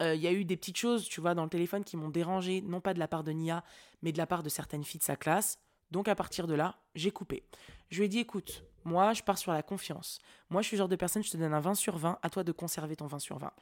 euh, 0.00 0.14
il 0.14 0.22
y 0.22 0.26
a 0.26 0.32
eu 0.32 0.46
des 0.46 0.56
petites 0.56 0.78
choses, 0.78 1.06
tu 1.06 1.20
vois, 1.20 1.34
dans 1.34 1.44
le 1.44 1.50
téléphone 1.50 1.84
qui 1.84 1.98
m'ont 1.98 2.08
dérangé, 2.08 2.62
non 2.62 2.80
pas 2.80 2.94
de 2.94 2.98
la 2.98 3.08
part 3.08 3.24
de 3.24 3.32
Nia, 3.32 3.62
mais 4.02 4.12
de 4.12 4.18
la 4.18 4.26
part 4.26 4.42
de 4.42 4.48
certaines 4.48 4.84
filles 4.84 5.00
de 5.00 5.04
sa 5.04 5.16
classe. 5.16 5.58
Donc 5.90 6.08
à 6.08 6.14
partir 6.14 6.46
de 6.46 6.54
là, 6.54 6.76
j'ai 6.94 7.10
coupé. 7.10 7.42
Je 7.90 7.98
lui 7.98 8.06
ai 8.06 8.08
dit 8.08 8.20
écoute, 8.20 8.64
moi 8.84 9.12
je 9.12 9.22
pars 9.22 9.36
sur 9.36 9.52
la 9.52 9.62
confiance. 9.62 10.18
Moi 10.48 10.62
je 10.62 10.68
suis 10.68 10.76
le 10.76 10.78
genre 10.78 10.88
de 10.88 10.96
personne, 10.96 11.22
je 11.22 11.30
te 11.30 11.36
donne 11.36 11.52
un 11.52 11.60
20 11.60 11.74
sur 11.74 11.98
20, 11.98 12.18
à 12.22 12.30
toi 12.30 12.42
de 12.42 12.52
conserver 12.52 12.96
ton 12.96 13.06
20 13.06 13.18
sur 13.18 13.38
20. 13.38 13.52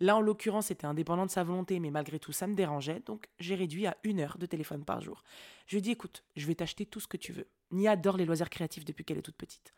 Là, 0.00 0.16
en 0.16 0.20
l'occurrence, 0.20 0.66
c'était 0.66 0.86
indépendant 0.86 1.26
de 1.26 1.30
sa 1.30 1.44
volonté, 1.44 1.78
mais 1.78 1.90
malgré 1.90 2.18
tout, 2.18 2.32
ça 2.32 2.46
me 2.46 2.54
dérangeait, 2.54 3.00
donc 3.04 3.28
j'ai 3.38 3.54
réduit 3.54 3.86
à 3.86 3.96
une 4.02 4.20
heure 4.20 4.38
de 4.38 4.46
téléphone 4.46 4.84
par 4.84 5.02
jour. 5.02 5.22
Je 5.66 5.72
lui 5.72 5.78
ai 5.78 5.82
dit, 5.82 5.90
écoute, 5.90 6.24
je 6.36 6.46
vais 6.46 6.54
t'acheter 6.54 6.86
tout 6.86 7.00
ce 7.00 7.06
que 7.06 7.18
tu 7.18 7.32
veux. 7.32 7.46
Nia 7.70 7.92
adore 7.92 8.16
les 8.16 8.24
loisirs 8.24 8.48
créatifs 8.48 8.86
depuis 8.86 9.04
qu'elle 9.04 9.18
est 9.18 9.22
toute 9.22 9.36
petite. 9.36 9.74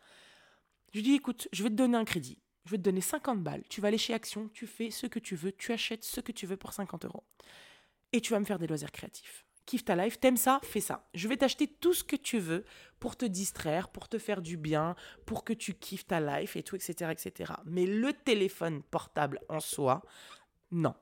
Je 0.93 0.99
lui 0.99 1.05
ai 1.05 1.09
dit, 1.09 1.15
écoute, 1.15 1.49
je 1.51 1.63
vais 1.63 1.69
te 1.69 1.75
donner 1.75 1.97
un 1.97 2.05
crédit. 2.05 2.39
Je 2.65 2.71
vais 2.71 2.77
te 2.77 2.83
donner 2.83 3.01
50 3.01 3.43
balles. 3.43 3.63
Tu 3.69 3.81
vas 3.81 3.89
aller 3.89 3.97
chez 3.97 4.13
Action, 4.13 4.49
tu 4.53 4.65
fais 4.65 4.91
ce 4.91 5.07
que 5.07 5.19
tu 5.19 5.35
veux, 5.35 5.51
tu 5.51 5.73
achètes 5.73 6.05
ce 6.05 6.21
que 6.21 6.31
tu 6.31 6.45
veux 6.45 6.55
pour 6.55 6.71
50 6.71 7.03
euros. 7.03 7.25
Et 8.13 8.21
tu 8.21 8.31
vas 8.31 8.39
me 8.39 8.45
faire 8.45 8.59
des 8.59 8.67
loisirs 8.67 8.91
créatifs 8.91 9.45
kiffe 9.65 9.85
ta 9.85 9.95
life, 9.95 10.19
t'aimes 10.19 10.37
ça, 10.37 10.59
fais 10.63 10.79
ça. 10.79 11.07
Je 11.13 11.27
vais 11.27 11.37
t'acheter 11.37 11.67
tout 11.67 11.93
ce 11.93 12.03
que 12.03 12.15
tu 12.15 12.39
veux 12.39 12.65
pour 12.99 13.15
te 13.15 13.25
distraire, 13.25 13.89
pour 13.89 14.09
te 14.09 14.17
faire 14.17 14.41
du 14.41 14.57
bien, 14.57 14.95
pour 15.25 15.43
que 15.43 15.53
tu 15.53 15.73
kiffes 15.73 16.07
ta 16.07 16.19
life 16.19 16.55
et 16.55 16.63
tout, 16.63 16.75
etc., 16.75 17.11
etc. 17.11 17.53
Mais 17.65 17.85
le 17.85 18.13
téléphone 18.13 18.83
portable 18.83 19.39
en 19.49 19.59
soi, 19.59 20.03
non. 20.71 20.95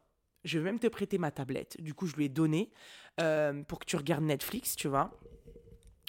Je 0.43 0.57
vais 0.57 0.65
même 0.65 0.79
te 0.79 0.87
prêter 0.87 1.17
ma 1.17 1.31
tablette. 1.31 1.79
Du 1.79 1.93
coup, 1.93 2.07
je 2.07 2.15
lui 2.15 2.25
ai 2.25 2.29
donné 2.29 2.71
euh, 3.19 3.61
pour 3.63 3.79
que 3.79 3.85
tu 3.85 3.95
regardes 3.95 4.23
Netflix, 4.23 4.75
tu 4.75 4.87
vois. 4.87 5.11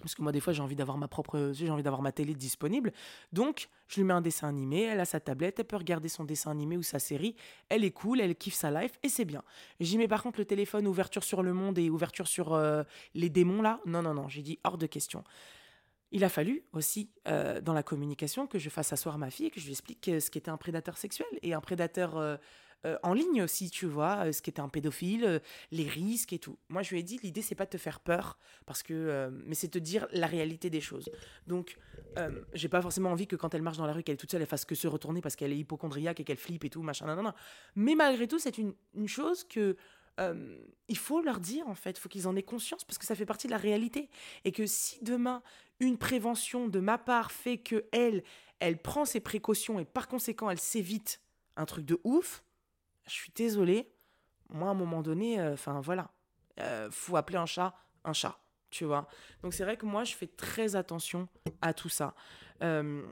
Parce 0.01 0.15
que 0.15 0.23
moi, 0.23 0.33
des 0.33 0.41
fois, 0.41 0.53
j'ai 0.53 0.63
envie 0.63 0.75
d'avoir 0.75 0.99
ma 0.99 1.09
propre, 1.09 1.51
j'ai 1.53 1.71
envie 1.71 1.83
d'avoir 1.83 2.03
ma 2.03 2.13
télé 2.13 2.35
disponible. 2.35 2.93
Donc, 3.33 3.69
je 3.89 3.97
lui 3.97 4.05
mets 4.05 4.15
un 4.15 4.21
dessin 4.21 4.49
animé, 4.49 4.83
elle 4.83 5.01
a 5.01 5.05
sa 5.05 5.21
tablette, 5.21 5.61
elle 5.61 5.67
peut 5.67 5.77
regarder 5.77 6.09
son 6.09 6.25
dessin 6.25 6.51
animé 6.51 6.77
ou 6.77 6.83
sa 6.83 6.99
série. 6.99 7.37
Elle 7.69 7.85
est 7.85 7.91
cool, 7.91 8.21
elle 8.21 8.35
kiffe 8.35 8.55
sa 8.55 8.71
life 8.71 8.99
et 9.03 9.09
c'est 9.09 9.25
bien. 9.25 9.43
J'y 9.81 9.99
mets 9.99 10.09
par 10.09 10.23
contre 10.23 10.41
le 10.41 10.45
téléphone 10.45 10.87
ouverture 10.87 11.23
sur 11.23 11.43
le 11.43 11.53
monde 11.53 11.79
et 11.79 11.91
ouverture 11.91 12.27
sur 12.27 12.55
euh, 12.55 12.83
les 13.15 13.29
démons 13.29 13.63
là. 13.63 13.81
Non, 13.87 14.03
non, 14.03 14.15
non, 14.15 14.29
j'ai 14.29 14.43
dit 14.43 14.59
hors 14.65 14.79
de 14.79 14.87
question. 14.87 15.23
Il 16.11 16.25
a 16.25 16.29
fallu 16.29 16.63
aussi, 16.73 17.11
euh, 17.27 17.61
dans 17.63 17.73
la 17.73 17.83
communication, 17.83 18.47
que 18.47 18.59
je 18.59 18.69
fasse 18.69 18.93
asseoir 18.93 19.17
ma 19.17 19.31
fille 19.31 19.47
et 19.47 19.51
que 19.51 19.61
je 19.61 19.65
lui 19.65 19.73
explique 19.73 20.05
ce 20.05 20.31
qu'était 20.31 20.51
un 20.51 20.59
prédateur 20.59 20.99
sexuel 20.99 21.27
et 21.41 21.55
un 21.55 21.61
prédateur 21.61 22.19
euh, 22.19 22.37
euh, 22.85 22.99
en 23.03 23.15
ligne 23.15 23.43
aussi, 23.43 23.71
tu 23.71 23.87
vois, 23.87 24.27
euh, 24.27 24.33
ce 24.33 24.43
qui 24.43 24.51
était 24.51 24.61
un 24.61 24.69
pédophile, 24.69 25.25
euh, 25.25 25.39
les 25.71 25.89
risques 25.89 26.33
et 26.33 26.39
tout. 26.39 26.59
Moi, 26.69 26.83
je 26.83 26.91
lui 26.91 26.99
ai 26.99 27.03
dit, 27.03 27.19
l'idée, 27.23 27.43
c'est 27.43 27.55
pas 27.55 27.65
de 27.65 27.71
te 27.71 27.77
faire 27.79 28.01
peur, 28.01 28.39
parce 28.67 28.83
que, 28.83 29.31
mais 29.47 29.55
c'est 29.55 29.69
de 29.69 29.73
te 29.73 29.79
dire 29.79 30.07
la 30.13 30.27
réalité 30.27 30.71
des 30.71 30.81
choses. 30.81 31.11
Donc, 31.47 31.77
j'ai 32.55 32.69
pas 32.69 32.83
forcément 32.83 33.11
envie 33.11 33.27
que 33.27 33.37
quand 33.37 33.55
elle 33.55 33.63
marche 33.63 33.79
dans 33.79 33.87
la 33.87 33.93
rue, 33.93 34.03
qu'elle 34.03 34.15
est 34.15 34.19
toute 34.19 34.31
seule, 34.31 34.43
elle 34.43 34.49
fasse 34.49 34.65
que 34.65 34.75
se 34.75 34.89
retourner 34.89 35.21
parce 35.21 35.37
qu'elle 35.37 35.53
est 35.53 35.59
hypochondriaque 35.59 36.21
et 36.21 36.25
qu'elle 36.25 36.37
flippe 36.37 36.65
et 36.65 36.71
tout, 36.71 36.83
machin, 36.83 37.07
non, 37.07 37.23
non. 37.23 37.33
Mais 37.77 37.95
malgré 37.95 38.27
tout, 38.27 38.39
c'est 38.39 38.59
une, 38.59 38.75
une, 38.95 39.09
chose 39.09 39.45
que 39.45 39.77
il 40.89 40.99
faut 40.99 41.23
leur 41.23 41.41
dire, 41.41 41.67
en 41.69 41.75
fait, 41.75 41.99
il 41.99 42.01
faut 42.01 42.09
qu'ils 42.09 42.29
en 42.29 42.37
aient 42.37 42.43
conscience, 42.43 42.85
parce 42.85 42.99
que 42.99 43.07
ça 43.07 43.15
fait 43.15 43.27
partie 43.27 43.47
de 43.47 43.53
la 43.53 43.59
réalité. 43.59 44.09
Et 44.45 44.53
que 44.53 44.67
si 44.67 45.03
demain, 45.03 45.43
une 45.81 45.99
prévention 45.99 46.69
de 46.69 46.81
ma 46.81 46.99
part 46.99 47.33
fait 47.33 47.59
que 47.59 47.87
elle, 47.93 48.23
elle 48.61 48.79
prend 48.79 49.05
ses 49.05 49.21
précautions 49.21 49.81
et 49.81 49.85
par 49.85 50.07
conséquent, 50.07 50.51
elle 50.51 50.61
s'évite 50.61 51.21
un 51.57 51.65
truc 51.65 51.85
de 51.85 51.99
ouf, 52.05 52.45
je 53.07 53.13
suis 53.13 53.33
désolée, 53.35 53.93
moi, 54.51 54.69
à 54.69 54.71
un 54.73 54.75
moment 54.75 55.03
donné, 55.03 55.41
euh, 55.41 55.55
enfin 55.55 55.81
voilà, 55.81 56.11
euh, 56.61 56.89
faut 56.91 57.17
appeler 57.17 57.39
un 57.39 57.47
chat 57.47 57.75
un 58.05 58.13
chat, 58.13 58.39
tu 58.71 58.85
vois. 58.85 59.07
Donc 59.43 59.55
c'est 59.55 59.65
vrai 59.65 59.77
que 59.77 59.87
moi, 59.87 60.05
je 60.05 60.15
fais 60.15 60.27
très 60.27 60.77
attention 60.77 61.29
à 61.61 61.73
tout 61.73 61.89
ça. 61.89 62.15
Euh, 62.63 63.03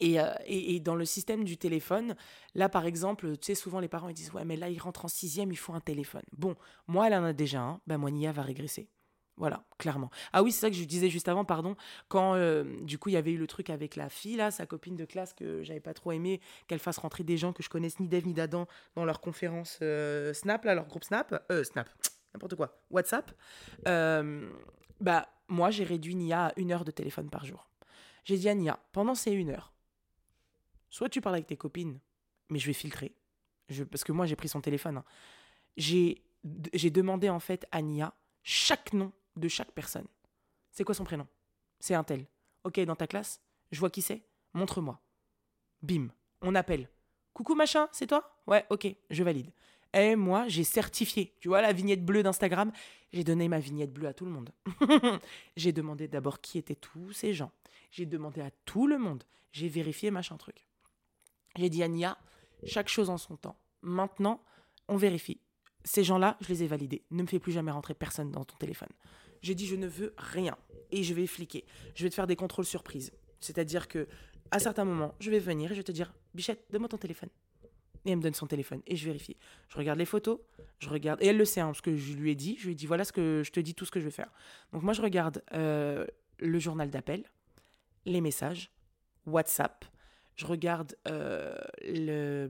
et, 0.00 0.16
et, 0.46 0.80
dans 0.80 0.96
le 0.96 1.04
système 1.04 1.44
du 1.44 1.56
téléphone, 1.56 2.16
là 2.56 2.68
par 2.68 2.86
exemple, 2.86 3.36
tu 3.38 3.46
sais, 3.46 3.54
souvent 3.54 3.78
les 3.78 3.86
parents 3.86 4.08
ils 4.08 4.14
disent 4.14 4.32
Ouais, 4.32 4.44
mais 4.44 4.56
là 4.56 4.68
il 4.68 4.78
rentre 4.80 5.04
en 5.04 5.08
sixième, 5.08 5.52
il 5.52 5.56
faut 5.56 5.74
un 5.74 5.80
téléphone. 5.80 6.24
Bon, 6.32 6.56
moi 6.88 7.06
elle 7.06 7.14
en 7.14 7.22
a 7.22 7.32
déjà 7.32 7.60
un, 7.60 7.80
ben 7.86 7.98
moi 7.98 8.10
Nia 8.10 8.32
va 8.32 8.42
régresser. 8.42 8.88
Voilà, 9.42 9.64
clairement. 9.76 10.08
Ah 10.32 10.44
oui, 10.44 10.52
c'est 10.52 10.60
ça 10.60 10.70
que 10.70 10.76
je 10.76 10.84
disais 10.84 11.10
juste 11.10 11.26
avant, 11.26 11.44
pardon. 11.44 11.74
Quand 12.06 12.36
euh, 12.36 12.62
du 12.82 12.96
coup 12.96 13.08
il 13.08 13.14
y 13.14 13.16
avait 13.16 13.32
eu 13.32 13.36
le 13.36 13.48
truc 13.48 13.70
avec 13.70 13.96
la 13.96 14.08
fille, 14.08 14.36
là, 14.36 14.52
sa 14.52 14.66
copine 14.66 14.94
de 14.94 15.04
classe, 15.04 15.34
que 15.34 15.64
j'avais 15.64 15.80
pas 15.80 15.94
trop 15.94 16.12
aimé 16.12 16.40
qu'elle 16.68 16.78
fasse 16.78 16.98
rentrer 16.98 17.24
des 17.24 17.36
gens 17.36 17.52
que 17.52 17.60
je 17.60 17.68
connaisse 17.68 17.98
ni 17.98 18.06
d'Eve 18.06 18.28
ni 18.28 18.34
d'Adam 18.34 18.68
dans 18.94 19.04
leur 19.04 19.20
conférence 19.20 19.80
euh, 19.82 20.32
Snap, 20.32 20.64
là, 20.64 20.76
leur 20.76 20.86
groupe 20.86 21.02
Snap. 21.02 21.44
Euh, 21.50 21.64
Snap, 21.64 21.88
n'importe 22.34 22.54
quoi. 22.54 22.78
WhatsApp. 22.92 23.32
Euh, 23.88 24.48
bah, 25.00 25.26
moi, 25.48 25.72
j'ai 25.72 25.82
réduit 25.82 26.14
Nia 26.14 26.46
à 26.46 26.52
une 26.54 26.70
heure 26.70 26.84
de 26.84 26.92
téléphone 26.92 27.28
par 27.28 27.44
jour. 27.44 27.68
J'ai 28.22 28.36
dit 28.36 28.48
à 28.48 28.54
Nia, 28.54 28.78
pendant 28.92 29.16
ces 29.16 29.32
une 29.32 29.50
heure, 29.50 29.72
soit 30.88 31.08
tu 31.08 31.20
parles 31.20 31.34
avec 31.34 31.48
tes 31.48 31.56
copines, 31.56 31.98
mais 32.48 32.60
je 32.60 32.68
vais 32.68 32.74
filtrer. 32.74 33.12
Je, 33.70 33.82
parce 33.82 34.04
que 34.04 34.12
moi, 34.12 34.24
j'ai 34.24 34.36
pris 34.36 34.48
son 34.48 34.60
téléphone. 34.60 34.98
Hein. 34.98 35.04
J'ai 35.76 36.22
demandé 36.92 37.28
en 37.28 37.40
fait 37.40 37.66
à 37.72 37.82
Nia 37.82 38.14
chaque 38.44 38.92
nom 38.92 39.10
de 39.36 39.48
chaque 39.48 39.72
personne. 39.72 40.06
C'est 40.70 40.84
quoi 40.84 40.94
son 40.94 41.04
prénom? 41.04 41.26
C'est 41.80 41.94
un 41.94 42.04
tel. 42.04 42.26
Ok, 42.64 42.80
dans 42.80 42.96
ta 42.96 43.06
classe 43.06 43.40
Je 43.70 43.80
vois 43.80 43.90
qui 43.90 44.02
c'est 44.02 44.22
Montre-moi. 44.54 45.00
Bim, 45.82 46.08
on 46.42 46.54
appelle. 46.54 46.88
Coucou 47.32 47.54
machin, 47.54 47.88
c'est 47.92 48.06
toi? 48.06 48.38
Ouais, 48.46 48.66
ok, 48.70 48.86
je 49.10 49.22
valide. 49.22 49.50
Et 49.94 50.16
moi, 50.16 50.48
j'ai 50.48 50.64
certifié. 50.64 51.34
Tu 51.40 51.48
vois 51.48 51.60
la 51.62 51.72
vignette 51.72 52.04
bleue 52.04 52.22
d'Instagram? 52.22 52.72
J'ai 53.12 53.24
donné 53.24 53.48
ma 53.48 53.58
vignette 53.58 53.92
bleue 53.92 54.08
à 54.08 54.14
tout 54.14 54.24
le 54.24 54.30
monde. 54.30 54.50
j'ai 55.56 55.72
demandé 55.72 56.08
d'abord 56.08 56.40
qui 56.40 56.58
étaient 56.58 56.74
tous 56.74 57.12
ces 57.12 57.34
gens. 57.34 57.52
J'ai 57.90 58.06
demandé 58.06 58.40
à 58.40 58.50
tout 58.64 58.86
le 58.86 58.98
monde. 58.98 59.24
J'ai 59.52 59.68
vérifié 59.68 60.10
machin 60.10 60.36
truc. 60.36 60.66
J'ai 61.56 61.68
dit 61.68 61.82
à 61.82 61.88
Nia, 61.88 62.16
chaque 62.64 62.88
chose 62.88 63.10
en 63.10 63.18
son 63.18 63.36
temps. 63.36 63.56
Maintenant, 63.82 64.42
on 64.88 64.96
vérifie. 64.96 65.40
Ces 65.84 66.04
gens-là, 66.04 66.36
je 66.40 66.48
les 66.48 66.62
ai 66.62 66.66
validés. 66.66 67.02
Ne 67.10 67.22
me 67.22 67.26
fais 67.26 67.38
plus 67.38 67.52
jamais 67.52 67.70
rentrer 67.70 67.94
personne 67.94 68.30
dans 68.30 68.44
ton 68.44 68.56
téléphone. 68.56 68.88
J'ai 69.42 69.54
dit, 69.54 69.66
je 69.66 69.76
ne 69.76 69.86
veux 69.86 70.14
rien. 70.16 70.56
Et 70.90 71.02
je 71.02 71.14
vais 71.14 71.26
fliquer. 71.26 71.64
Je 71.94 72.04
vais 72.04 72.10
te 72.10 72.14
faire 72.14 72.26
des 72.26 72.36
contrôles 72.36 72.64
surprises. 72.64 73.12
C'est-à-dire 73.40 73.88
que 73.88 74.06
à 74.50 74.58
certains 74.58 74.84
moments, 74.84 75.14
je 75.18 75.30
vais 75.30 75.38
venir 75.38 75.72
et 75.72 75.74
je 75.74 75.80
vais 75.80 75.84
te 75.84 75.92
dire, 75.92 76.12
Bichette, 76.34 76.64
donne-moi 76.70 76.88
ton 76.88 76.98
téléphone. 76.98 77.30
Et 78.04 78.10
elle 78.10 78.18
me 78.18 78.22
donne 78.22 78.34
son 78.34 78.46
téléphone 78.46 78.82
et 78.86 78.96
je 78.96 79.04
vérifie. 79.04 79.36
Je 79.68 79.76
regarde 79.76 79.98
les 79.98 80.04
photos, 80.04 80.40
je 80.78 80.88
regarde. 80.88 81.22
Et 81.22 81.28
elle 81.28 81.38
le 81.38 81.44
sait, 81.44 81.60
hein, 81.60 81.66
parce 81.66 81.80
que 81.80 81.96
je 81.96 82.14
lui 82.14 82.32
ai 82.32 82.34
dit, 82.34 82.56
je 82.58 82.66
lui 82.66 82.72
ai 82.72 82.74
dit, 82.74 82.86
voilà 82.86 83.04
ce 83.04 83.12
que 83.12 83.42
je 83.44 83.50
te 83.50 83.60
dis, 83.60 83.74
tout 83.74 83.84
ce 83.84 83.90
que 83.90 84.00
je 84.00 84.04
vais 84.04 84.10
faire. 84.10 84.30
Donc 84.72 84.82
moi, 84.82 84.92
je 84.92 85.02
regarde 85.02 85.42
euh, 85.52 86.06
le 86.38 86.58
journal 86.58 86.90
d'appel, 86.90 87.24
les 88.04 88.20
messages, 88.20 88.70
WhatsApp. 89.26 89.84
Je 90.34 90.46
regarde 90.46 90.96
euh, 91.08 91.54
le, 91.82 92.48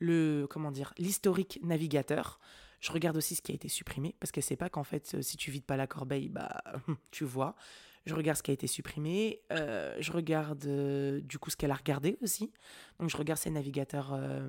le, 0.00 0.46
comment 0.50 0.72
dire, 0.72 0.92
l'historique 0.98 1.60
navigateur. 1.62 2.40
Je 2.80 2.90
regarde 2.92 3.16
aussi 3.16 3.36
ce 3.36 3.42
qui 3.42 3.52
a 3.52 3.54
été 3.54 3.68
supprimé, 3.68 4.16
parce 4.18 4.32
qu'elle 4.32 4.42
sait 4.42 4.56
pas 4.56 4.70
qu'en 4.70 4.84
fait, 4.84 5.22
si 5.22 5.36
tu 5.36 5.50
vides 5.50 5.64
pas 5.64 5.76
la 5.76 5.86
corbeille, 5.86 6.28
bah, 6.28 6.62
tu 7.10 7.24
vois. 7.24 7.54
Je 8.06 8.14
regarde 8.14 8.38
ce 8.38 8.42
qui 8.42 8.50
a 8.50 8.54
été 8.54 8.66
supprimé. 8.66 9.42
Euh, 9.52 9.94
je 10.00 10.10
regarde 10.12 10.64
euh, 10.66 11.20
du 11.20 11.38
coup 11.38 11.50
ce 11.50 11.56
qu'elle 11.56 11.70
a 11.70 11.74
regardé 11.74 12.18
aussi. 12.22 12.50
Donc 12.98 13.10
je 13.10 13.16
regarde 13.16 13.38
ses 13.38 13.50
navigateurs 13.50 14.12
euh, 14.14 14.48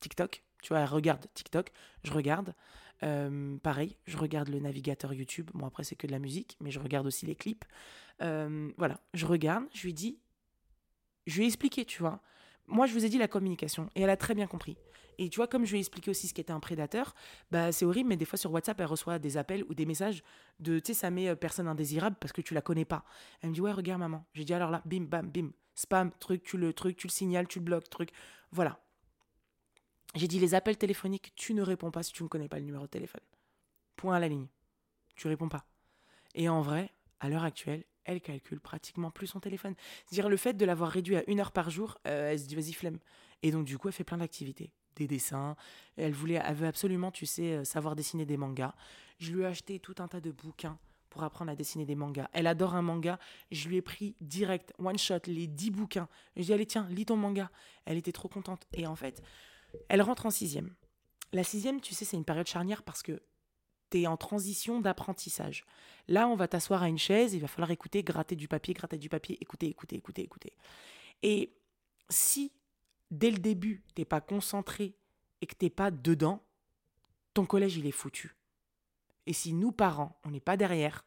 TikTok. 0.00 0.44
Tu 0.62 0.68
vois, 0.68 0.80
elle 0.80 0.88
regarde 0.88 1.26
TikTok. 1.34 1.70
Je 2.04 2.12
regarde. 2.12 2.54
pareil, 3.62 3.96
je 4.06 4.16
regarde 4.16 4.48
le 4.48 4.60
navigateur 4.60 5.12
YouTube. 5.12 5.50
Bon, 5.52 5.66
après, 5.66 5.84
c'est 5.84 5.96
que 5.96 6.06
de 6.06 6.12
la 6.12 6.18
musique, 6.18 6.56
mais 6.60 6.70
je 6.70 6.80
regarde 6.80 7.06
aussi 7.06 7.26
les 7.26 7.34
clips. 7.34 7.64
voilà, 8.20 9.00
je 9.12 9.26
regarde. 9.26 9.64
Je 9.74 9.82
lui 9.82 9.92
dis. 9.92 10.18
Je 11.26 11.36
lui 11.36 11.44
ai 11.44 11.46
expliqué, 11.46 11.84
tu 11.84 12.00
vois. 12.00 12.22
Moi, 12.66 12.86
je 12.86 12.92
vous 12.94 13.04
ai 13.04 13.08
dit 13.08 13.18
la 13.18 13.28
communication. 13.28 13.90
Et 13.94 14.02
elle 14.02 14.10
a 14.10 14.16
très 14.16 14.34
bien 14.34 14.46
compris. 14.46 14.76
Et 15.18 15.28
tu 15.28 15.36
vois, 15.36 15.46
comme 15.46 15.64
je 15.64 15.70
lui 15.70 15.78
ai 15.78 15.80
expliqué 15.80 16.10
aussi 16.10 16.28
ce 16.28 16.34
qu'était 16.34 16.52
un 16.52 16.60
prédateur, 16.60 17.14
bah, 17.50 17.72
c'est 17.72 17.84
horrible, 17.84 18.08
mais 18.08 18.16
des 18.16 18.24
fois 18.24 18.38
sur 18.38 18.52
WhatsApp, 18.52 18.80
elle 18.80 18.86
reçoit 18.86 19.18
des 19.18 19.36
appels 19.36 19.64
ou 19.68 19.74
des 19.74 19.86
messages 19.86 20.22
de, 20.60 20.78
tu 20.78 20.88
sais, 20.88 20.94
ça 20.94 21.10
met 21.10 21.28
euh, 21.28 21.36
personne 21.36 21.68
indésirable 21.68 22.16
parce 22.18 22.32
que 22.32 22.40
tu 22.40 22.54
la 22.54 22.60
connais 22.60 22.84
pas. 22.84 23.04
Elle 23.40 23.50
me 23.50 23.54
dit, 23.54 23.60
ouais, 23.60 23.72
regarde, 23.72 24.00
maman. 24.00 24.24
J'ai 24.34 24.44
dit, 24.44 24.54
alors 24.54 24.70
là, 24.70 24.82
bim, 24.84 25.04
bam, 25.04 25.30
bim, 25.30 25.50
spam, 25.74 26.10
truc, 26.18 26.42
tu 26.42 26.56
le 26.56 26.72
truc, 26.72 26.96
tu 26.96 27.06
le 27.06 27.12
signales, 27.12 27.46
tu 27.46 27.58
le 27.60 27.64
bloques, 27.64 27.88
truc. 27.90 28.10
Voilà. 28.50 28.80
J'ai 30.14 30.28
dit, 30.28 30.38
les 30.38 30.54
appels 30.54 30.76
téléphoniques, 30.78 31.32
tu 31.36 31.54
ne 31.54 31.62
réponds 31.62 31.90
pas 31.90 32.02
si 32.02 32.12
tu 32.12 32.22
ne 32.22 32.28
connais 32.28 32.48
pas 32.48 32.58
le 32.58 32.64
numéro 32.64 32.84
de 32.84 32.90
téléphone. 32.90 33.22
Point 33.96 34.16
à 34.16 34.20
la 34.20 34.28
ligne. 34.28 34.46
Tu 35.16 35.28
réponds 35.28 35.48
pas. 35.48 35.64
Et 36.34 36.48
en 36.48 36.60
vrai, 36.60 36.90
à 37.20 37.28
l'heure 37.28 37.44
actuelle, 37.44 37.84
elle 38.04 38.20
calcule 38.20 38.60
pratiquement 38.60 39.10
plus 39.10 39.26
son 39.26 39.40
téléphone. 39.40 39.74
C'est-à-dire 40.06 40.28
le 40.28 40.36
fait 40.36 40.54
de 40.54 40.64
l'avoir 40.64 40.90
réduit 40.90 41.16
à 41.16 41.24
une 41.28 41.40
heure 41.40 41.52
par 41.52 41.70
jour, 41.70 41.98
euh, 42.06 42.32
elle 42.32 42.40
se 42.40 42.46
dit 42.46 42.54
vas-y 42.54 42.72
flemme. 42.72 42.98
Et 43.42 43.50
donc 43.50 43.64
du 43.64 43.78
coup, 43.78 43.88
elle 43.88 43.94
fait 43.94 44.04
plein 44.04 44.18
d'activités 44.18 44.72
des 44.96 45.06
dessins. 45.06 45.56
Elle 45.96 46.12
voulait, 46.12 46.40
elle 46.44 46.54
veut 46.54 46.66
absolument, 46.66 47.10
tu 47.10 47.26
sais, 47.26 47.54
euh, 47.54 47.64
savoir 47.64 47.96
dessiner 47.96 48.26
des 48.26 48.36
mangas. 48.36 48.74
Je 49.18 49.32
lui 49.32 49.42
ai 49.42 49.46
acheté 49.46 49.78
tout 49.80 49.94
un 49.98 50.08
tas 50.08 50.20
de 50.20 50.30
bouquins 50.30 50.78
pour 51.10 51.22
apprendre 51.22 51.50
à 51.50 51.54
dessiner 51.54 51.84
des 51.84 51.94
mangas. 51.94 52.28
Elle 52.32 52.46
adore 52.46 52.74
un 52.74 52.82
manga. 52.82 53.18
Je 53.52 53.68
lui 53.68 53.76
ai 53.76 53.82
pris 53.82 54.16
direct, 54.20 54.72
one 54.78 54.98
shot, 54.98 55.20
les 55.26 55.46
10 55.46 55.70
bouquins. 55.70 56.08
Je 56.34 56.40
lui 56.40 56.42
ai 56.42 56.46
dit, 56.46 56.52
allez, 56.52 56.66
tiens, 56.66 56.88
lis 56.90 57.06
ton 57.06 57.16
manga. 57.16 57.50
Elle 57.84 57.96
était 57.96 58.12
trop 58.12 58.28
contente. 58.28 58.66
Et 58.72 58.86
en 58.86 58.96
fait, 58.96 59.22
elle 59.88 60.02
rentre 60.02 60.26
en 60.26 60.30
sixième. 60.30 60.74
La 61.32 61.44
sixième, 61.44 61.80
tu 61.80 61.94
sais, 61.94 62.04
c'est 62.04 62.16
une 62.16 62.24
période 62.24 62.48
charnière 62.48 62.82
parce 62.82 63.02
que 63.02 63.22
tu 63.90 64.02
es 64.02 64.06
en 64.06 64.16
transition 64.16 64.80
d'apprentissage. 64.80 65.64
Là, 66.08 66.28
on 66.28 66.36
va 66.36 66.48
t'asseoir 66.48 66.82
à 66.82 66.88
une 66.88 66.98
chaise, 66.98 67.34
il 67.34 67.40
va 67.40 67.48
falloir 67.48 67.70
écouter, 67.70 68.02
gratter 68.02 68.36
du 68.36 68.48
papier, 68.48 68.74
gratter 68.74 68.98
du 68.98 69.08
papier, 69.08 69.38
écouter, 69.40 69.66
écouter, 69.66 69.96
écouter, 69.96 70.22
écouter. 70.22 70.52
Et 71.22 71.54
si 72.08 72.52
dès 73.10 73.30
le 73.30 73.38
début, 73.38 73.84
t'es 73.94 74.04
pas 74.04 74.20
concentré 74.20 74.96
et 75.40 75.46
que 75.46 75.54
t'es 75.54 75.70
pas 75.70 75.90
dedans, 75.90 76.42
ton 77.32 77.46
collège, 77.46 77.76
il 77.76 77.86
est 77.86 77.92
foutu. 77.92 78.36
Et 79.26 79.32
si 79.32 79.52
nous, 79.52 79.72
parents, 79.72 80.18
on 80.24 80.30
n'est 80.30 80.40
pas 80.40 80.56
derrière, 80.56 81.04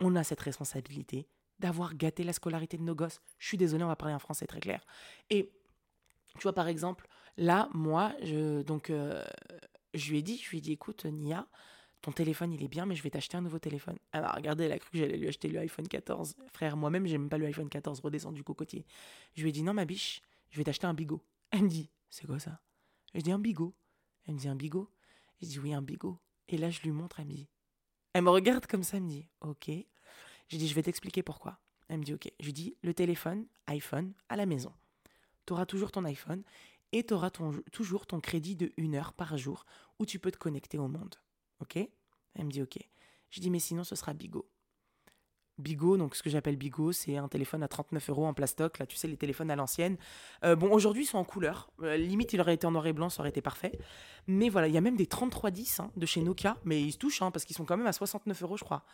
on 0.00 0.16
a 0.16 0.24
cette 0.24 0.40
responsabilité 0.40 1.28
d'avoir 1.58 1.94
gâté 1.94 2.22
la 2.22 2.32
scolarité 2.32 2.78
de 2.78 2.82
nos 2.82 2.94
gosses. 2.94 3.20
Je 3.38 3.48
suis 3.48 3.56
désolée, 3.56 3.84
on 3.84 3.88
va 3.88 3.96
parler 3.96 4.14
en 4.14 4.20
français 4.20 4.46
très 4.46 4.60
clair. 4.60 4.84
Et 5.28 5.52
tu 6.34 6.42
vois, 6.42 6.54
par 6.54 6.68
exemple, 6.68 7.08
là, 7.36 7.68
moi, 7.72 8.12
donc, 8.64 8.90
euh, 8.90 9.24
je 9.94 10.10
lui 10.10 10.18
ai 10.18 10.22
dit, 10.22 10.38
je 10.38 10.50
lui 10.50 10.58
ai 10.58 10.60
dit, 10.60 10.72
écoute, 10.72 11.04
Nia, 11.04 11.48
ton 12.00 12.12
téléphone, 12.12 12.52
il 12.52 12.62
est 12.62 12.68
bien, 12.68 12.86
mais 12.86 12.94
je 12.94 13.02
vais 13.02 13.10
t'acheter 13.10 13.36
un 13.36 13.40
nouveau 13.40 13.58
téléphone. 13.58 13.98
Alors, 14.12 14.32
regardez, 14.34 14.64
elle 14.64 14.72
a 14.72 14.78
cru 14.78 14.90
que 14.90 14.98
j'allais 14.98 15.16
lui 15.16 15.28
acheter 15.28 15.48
le 15.48 15.58
iPhone 15.58 15.88
14. 15.88 16.36
Frère, 16.52 16.76
moi-même, 16.76 17.06
j'aime 17.06 17.28
pas 17.28 17.38
le 17.38 17.46
iPhone 17.46 17.68
14, 17.68 18.00
redescend 18.00 18.34
du 18.34 18.44
cocotier. 18.44 18.86
Je 19.34 19.42
lui 19.42 19.48
ai 19.48 19.52
dit, 19.52 19.62
non, 19.62 19.74
ma 19.74 19.84
biche, 19.84 20.22
je 20.50 20.58
vais 20.58 20.64
t'acheter 20.64 20.86
un 20.86 20.94
bigot. 20.94 21.22
Elle 21.50 21.64
me 21.64 21.68
dit, 21.68 21.90
c'est 22.10 22.26
quoi 22.26 22.38
ça? 22.38 22.60
Je 23.14 23.20
dis, 23.20 23.32
un 23.32 23.38
bigot. 23.38 23.74
Elle 24.26 24.34
me 24.34 24.38
dit, 24.38 24.48
un 24.48 24.54
bigot 24.54 24.90
Je 25.40 25.46
dis, 25.46 25.58
oui, 25.58 25.74
un 25.74 25.82
bigot. 25.82 26.18
Et 26.48 26.56
là, 26.56 26.70
je 26.70 26.80
lui 26.82 26.92
montre, 26.92 27.20
elle 27.20 27.26
me 27.26 27.32
dit, 27.32 27.48
elle 28.12 28.22
me 28.22 28.30
regarde 28.30 28.66
comme 28.66 28.82
ça, 28.82 28.96
elle 28.96 29.04
me 29.04 29.08
dit, 29.08 29.28
ok. 29.40 29.70
Je 30.48 30.56
dis, 30.56 30.68
je 30.68 30.74
vais 30.74 30.82
t'expliquer 30.82 31.22
pourquoi. 31.22 31.58
Elle 31.88 31.98
me 31.98 32.04
dit, 32.04 32.14
ok. 32.14 32.30
Je 32.38 32.44
lui 32.46 32.52
dis, 32.52 32.76
le 32.82 32.94
téléphone, 32.94 33.46
iPhone, 33.66 34.14
à 34.28 34.36
la 34.36 34.46
maison. 34.46 34.72
Tu 35.46 35.52
auras 35.52 35.66
toujours 35.66 35.90
ton 35.90 36.04
iPhone 36.04 36.42
et 36.92 37.04
tu 37.04 37.14
auras 37.14 37.30
toujours 37.72 38.06
ton 38.06 38.20
crédit 38.20 38.56
de 38.56 38.72
une 38.76 38.94
heure 38.94 39.12
par 39.12 39.36
jour 39.36 39.66
où 39.98 40.06
tu 40.06 40.18
peux 40.18 40.30
te 40.30 40.38
connecter 40.38 40.78
au 40.78 40.88
monde. 40.88 41.16
Ok? 41.60 41.76
Elle 41.76 42.44
me 42.44 42.50
dit, 42.50 42.62
ok. 42.62 42.78
Je 43.30 43.40
dis, 43.40 43.50
mais 43.50 43.58
sinon, 43.58 43.84
ce 43.84 43.96
sera 43.96 44.14
bigot. 44.14 44.50
Bigot, 45.58 45.96
donc 45.96 46.14
ce 46.14 46.22
que 46.22 46.30
j'appelle 46.30 46.56
Bigot, 46.56 46.92
c'est 46.92 47.16
un 47.16 47.28
téléphone 47.28 47.62
à 47.62 47.68
39 47.68 48.10
euros 48.10 48.26
en 48.26 48.34
plastoc, 48.34 48.78
là 48.78 48.86
tu 48.86 48.96
sais 48.96 49.08
les 49.08 49.16
téléphones 49.16 49.50
à 49.50 49.56
l'ancienne. 49.56 49.96
Euh, 50.44 50.54
bon 50.54 50.70
aujourd'hui 50.70 51.02
ils 51.02 51.06
sont 51.06 51.18
en 51.18 51.24
couleur, 51.24 51.70
euh, 51.82 51.96
limite 51.96 52.32
il 52.32 52.40
aurait 52.40 52.54
été 52.54 52.66
en 52.66 52.70
noir 52.70 52.86
et 52.86 52.92
blanc, 52.92 53.08
ça 53.08 53.20
aurait 53.20 53.30
été 53.30 53.40
parfait. 53.40 53.72
Mais 54.26 54.48
voilà, 54.48 54.68
il 54.68 54.74
y 54.74 54.78
a 54.78 54.80
même 54.80 54.96
des 54.96 55.06
3310 55.06 55.80
hein, 55.80 55.90
de 55.96 56.06
chez 56.06 56.22
Nokia, 56.22 56.56
mais 56.64 56.80
ils 56.80 56.92
se 56.92 56.98
touchent 56.98 57.22
hein, 57.22 57.30
parce 57.30 57.44
qu'ils 57.44 57.56
sont 57.56 57.64
quand 57.64 57.76
même 57.76 57.86
à 57.86 57.92
69 57.92 58.42
euros 58.42 58.56
je 58.56 58.64
crois. 58.64 58.84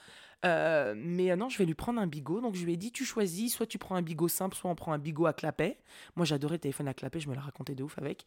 Euh, 0.44 0.94
mais 0.96 1.34
non, 1.36 1.48
je 1.48 1.58
vais 1.58 1.64
lui 1.64 1.74
prendre 1.74 2.00
un 2.00 2.06
Bigot, 2.06 2.40
donc 2.40 2.54
je 2.54 2.64
lui 2.64 2.72
ai 2.72 2.76
dit 2.76 2.92
tu 2.92 3.04
choisis, 3.04 3.54
soit 3.54 3.66
tu 3.66 3.78
prends 3.78 3.96
un 3.96 4.02
Bigot 4.02 4.28
simple, 4.28 4.56
soit 4.56 4.70
on 4.70 4.74
prend 4.74 4.92
un 4.92 4.98
Bigot 4.98 5.26
à 5.26 5.32
clapet. 5.32 5.78
Moi 6.16 6.24
j'adorais 6.24 6.54
le 6.54 6.60
téléphone 6.60 6.88
à 6.88 6.94
clapet, 6.94 7.20
je 7.20 7.28
me 7.28 7.34
l'ai 7.34 7.40
raconté 7.40 7.74
de 7.74 7.82
ouf 7.82 7.98
avec. 7.98 8.26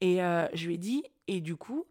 Et 0.00 0.18
je 0.18 0.66
lui 0.66 0.74
ai 0.74 0.78
dit, 0.78 1.04
et 1.26 1.40
du 1.40 1.56
coup, 1.56 1.86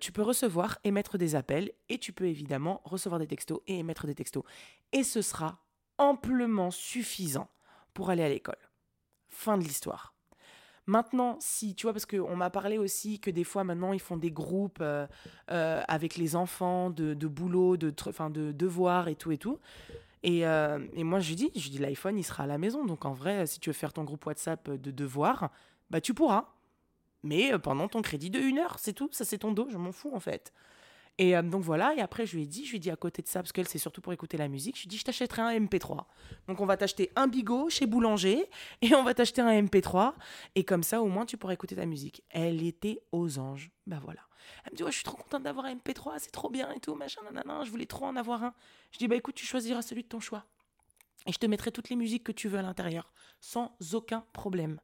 tu 0.00 0.12
peux 0.12 0.22
recevoir, 0.22 0.78
émettre 0.84 1.16
des 1.18 1.34
appels, 1.34 1.72
et 1.88 1.98
tu 1.98 2.12
peux 2.12 2.26
évidemment 2.26 2.82
recevoir 2.84 3.18
des 3.18 3.26
textos 3.26 3.60
et 3.66 3.78
émettre 3.78 4.06
des 4.06 4.14
textos 4.14 4.44
et 4.92 5.02
ce 5.02 5.22
sera 5.22 5.58
amplement 5.98 6.70
suffisant 6.70 7.48
pour 7.94 8.10
aller 8.10 8.22
à 8.22 8.28
l'école. 8.28 8.56
Fin 9.28 9.58
de 9.58 9.62
l'histoire. 9.62 10.14
Maintenant, 10.86 11.36
si 11.40 11.76
tu 11.76 11.86
vois, 11.86 11.92
parce 11.92 12.06
qu'on 12.06 12.34
m'a 12.34 12.50
parlé 12.50 12.76
aussi 12.76 13.20
que 13.20 13.30
des 13.30 13.44
fois 13.44 13.62
maintenant 13.62 13.92
ils 13.92 14.00
font 14.00 14.16
des 14.16 14.32
groupes 14.32 14.80
euh, 14.80 15.06
euh, 15.50 15.80
avec 15.86 16.16
les 16.16 16.34
enfants 16.34 16.90
de, 16.90 17.14
boulot, 17.14 17.76
de, 17.76 17.90
de 17.90 18.52
devoirs 18.52 19.06
et 19.06 19.14
tout 19.14 19.30
et 19.30 19.38
tout. 19.38 19.60
Et, 20.24 20.46
euh, 20.46 20.78
moi 20.96 21.20
je 21.20 21.34
dis, 21.34 21.52
je 21.54 21.68
dis 21.68 21.78
l'iPhone 21.78 22.18
il 22.18 22.24
sera 22.24 22.44
à 22.44 22.46
la 22.46 22.58
maison. 22.58 22.84
Donc 22.84 23.04
en 23.04 23.12
vrai, 23.12 23.46
si 23.46 23.60
tu 23.60 23.70
veux 23.70 23.74
faire 23.74 23.92
ton 23.92 24.02
groupe 24.02 24.26
WhatsApp 24.26 24.70
de 24.70 24.90
devoirs, 24.90 25.50
bah 25.90 26.00
tu 26.00 26.14
pourras. 26.14 26.48
Mais 27.22 27.56
pendant 27.60 27.86
ton 27.86 28.02
crédit 28.02 28.30
de 28.30 28.40
une 28.40 28.58
heure, 28.58 28.80
c'est 28.80 28.92
tout. 28.92 29.08
Ça 29.12 29.24
c'est 29.24 29.38
ton 29.38 29.52
dos, 29.52 29.68
je 29.70 29.78
m'en 29.78 29.92
fous 29.92 30.10
en 30.12 30.20
fait. 30.20 30.52
Et 31.18 31.36
euh, 31.36 31.42
donc 31.42 31.62
voilà, 31.62 31.94
et 31.94 32.00
après 32.00 32.24
je 32.26 32.36
lui 32.36 32.44
ai 32.44 32.46
dit, 32.46 32.64
je 32.64 32.70
lui 32.70 32.76
ai 32.78 32.80
dit 32.80 32.90
à 32.90 32.96
côté 32.96 33.22
de 33.22 33.28
ça, 33.28 33.40
parce 33.40 33.52
qu'elle 33.52 33.68
c'est 33.68 33.78
surtout 33.78 34.00
pour 34.00 34.12
écouter 34.12 34.36
la 34.36 34.48
musique, 34.48 34.76
je 34.76 34.82
lui 34.82 34.86
ai 34.86 34.90
dit 34.90 34.98
je 34.98 35.04
t'achèterai 35.04 35.42
un 35.42 35.58
MP3. 35.60 36.04
Donc 36.48 36.60
on 36.60 36.66
va 36.66 36.76
t'acheter 36.76 37.10
un 37.16 37.28
bigot 37.28 37.68
chez 37.68 37.86
Boulanger 37.86 38.48
et 38.82 38.94
on 38.94 39.02
va 39.02 39.12
t'acheter 39.14 39.42
un 39.42 39.62
MP3 39.62 40.14
et 40.54 40.64
comme 40.64 40.82
ça 40.82 41.02
au 41.02 41.08
moins 41.08 41.26
tu 41.26 41.36
pourras 41.36 41.52
écouter 41.52 41.76
ta 41.76 41.86
musique. 41.86 42.22
Elle 42.30 42.62
était 42.62 43.02
aux 43.12 43.38
anges. 43.38 43.70
Bah 43.86 44.00
voilà. 44.02 44.20
Elle 44.64 44.72
me 44.72 44.76
dit 44.76 44.82
ouais, 44.82 44.90
je 44.90 44.96
suis 44.96 45.04
trop 45.04 45.16
contente 45.16 45.42
d'avoir 45.42 45.66
un 45.66 45.74
MP3, 45.74 46.14
c'est 46.18 46.32
trop 46.32 46.50
bien 46.50 46.72
et 46.72 46.80
tout, 46.80 46.94
machin, 46.94 47.20
nanana, 47.24 47.62
je 47.64 47.70
voulais 47.70 47.86
trop 47.86 48.06
en 48.06 48.16
avoir 48.16 48.42
un. 48.42 48.54
Je 48.90 48.98
dis 48.98 49.06
bah 49.06 49.16
écoute, 49.16 49.34
tu 49.34 49.46
choisiras 49.46 49.82
celui 49.82 50.02
de 50.02 50.08
ton 50.08 50.20
choix. 50.20 50.46
Et 51.26 51.32
je 51.32 51.38
te 51.38 51.46
mettrai 51.46 51.70
toutes 51.70 51.88
les 51.88 51.96
musiques 51.96 52.24
que 52.24 52.32
tu 52.32 52.48
veux 52.48 52.58
à 52.58 52.62
l'intérieur, 52.62 53.12
sans 53.40 53.76
aucun 53.92 54.24
problème. 54.32 54.80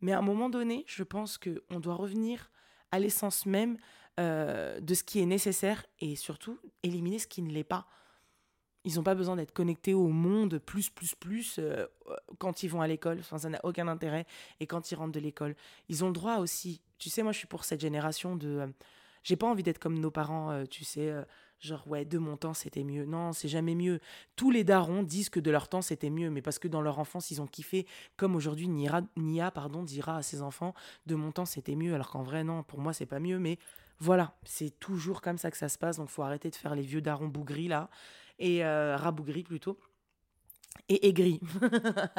Mais 0.00 0.12
à 0.12 0.18
un 0.18 0.22
moment 0.22 0.48
donné, 0.50 0.84
je 0.86 1.02
pense 1.02 1.38
qu'on 1.38 1.80
doit 1.80 1.94
revenir 1.94 2.50
à 2.92 3.00
l'essence 3.00 3.46
même 3.46 3.78
euh, 4.20 4.78
de 4.80 4.94
ce 4.94 5.02
qui 5.02 5.20
est 5.20 5.26
nécessaire 5.26 5.84
et 6.00 6.14
surtout 6.14 6.58
éliminer 6.82 7.18
ce 7.18 7.26
qui 7.26 7.42
ne 7.42 7.52
l'est 7.52 7.64
pas. 7.64 7.88
Ils 8.84 8.94
n'ont 8.94 9.02
pas 9.02 9.14
besoin 9.14 9.34
d'être 9.34 9.52
connectés 9.52 9.94
au 9.94 10.08
monde 10.08 10.58
plus, 10.58 10.90
plus, 10.90 11.14
plus 11.14 11.56
euh, 11.58 11.86
quand 12.38 12.62
ils 12.62 12.68
vont 12.68 12.80
à 12.80 12.86
l'école. 12.86 13.22
Ça 13.24 13.48
n'a 13.48 13.60
aucun 13.64 13.88
intérêt. 13.88 14.26
Et 14.60 14.66
quand 14.66 14.90
ils 14.90 14.94
rentrent 14.94 15.12
de 15.12 15.20
l'école, 15.20 15.56
ils 15.88 16.04
ont 16.04 16.08
le 16.08 16.12
droit 16.12 16.36
aussi. 16.36 16.80
Tu 16.98 17.10
sais, 17.10 17.22
moi, 17.22 17.32
je 17.32 17.38
suis 17.38 17.46
pour 17.48 17.64
cette 17.64 17.80
génération 17.80 18.36
de. 18.36 18.48
Euh, 18.48 18.66
j'ai 19.22 19.36
pas 19.36 19.46
envie 19.46 19.62
d'être 19.62 19.78
comme 19.78 19.98
nos 19.98 20.10
parents, 20.10 20.66
tu 20.66 20.84
sais, 20.84 21.10
genre, 21.58 21.88
ouais, 21.88 22.04
de 22.04 22.18
mon 22.18 22.36
temps, 22.36 22.54
c'était 22.54 22.84
mieux. 22.84 23.06
Non, 23.06 23.32
c'est 23.32 23.48
jamais 23.48 23.74
mieux. 23.74 24.00
Tous 24.36 24.50
les 24.50 24.64
darons 24.64 25.02
disent 25.02 25.30
que 25.30 25.40
de 25.40 25.50
leur 25.50 25.68
temps, 25.68 25.82
c'était 25.82 26.10
mieux, 26.10 26.30
mais 26.30 26.42
parce 26.42 26.58
que 26.58 26.68
dans 26.68 26.82
leur 26.82 26.98
enfance, 26.98 27.30
ils 27.30 27.40
ont 27.40 27.46
kiffé, 27.46 27.86
comme 28.16 28.36
aujourd'hui, 28.36 28.68
Nia, 28.68 29.02
Nia 29.16 29.50
pardon, 29.50 29.82
dira 29.82 30.18
à 30.18 30.22
ses 30.22 30.42
enfants, 30.42 30.74
de 31.06 31.14
mon 31.14 31.32
temps, 31.32 31.46
c'était 31.46 31.74
mieux, 31.74 31.94
alors 31.94 32.10
qu'en 32.10 32.22
vrai, 32.22 32.44
non, 32.44 32.62
pour 32.62 32.80
moi, 32.80 32.92
c'est 32.92 33.06
pas 33.06 33.18
mieux, 33.18 33.38
mais 33.38 33.58
voilà, 33.98 34.36
c'est 34.44 34.78
toujours 34.78 35.20
comme 35.20 35.38
ça 35.38 35.50
que 35.50 35.56
ça 35.56 35.68
se 35.68 35.78
passe. 35.78 35.96
Donc, 35.96 36.08
faut 36.08 36.22
arrêter 36.22 36.50
de 36.50 36.56
faire 36.56 36.74
les 36.74 36.82
vieux 36.82 37.00
darons 37.00 37.28
bougris 37.28 37.68
là, 37.68 37.90
et 38.38 38.64
euh, 38.64 38.96
rabougris 38.96 39.44
plutôt. 39.44 39.78
et 40.88 41.08
aigri. 41.08 41.40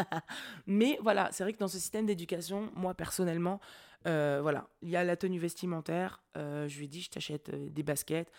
Mais 0.68 0.98
voilà, 1.02 1.30
c'est 1.32 1.44
vrai 1.44 1.54
que 1.54 1.60
dans 1.60 1.68
ce 1.68 1.78
système 1.78 2.06
d'éducation, 2.06 2.72
moi 2.76 2.94
personnellement, 2.94 3.60
euh, 4.08 4.40
voilà, 4.42 4.70
il 4.82 4.90
y 4.90 4.96
a 4.96 5.04
la 5.04 5.16
tenue 5.16 5.40
vestimentaire. 5.40 6.24
Euh, 6.38 6.68
je 6.68 6.78
lui 6.78 6.86
ai 6.86 6.88
dit, 6.88 7.02
je 7.02 7.10
t'achète 7.10 7.50
euh, 7.50 7.70
des 7.70 7.84
baskets. 7.84 8.32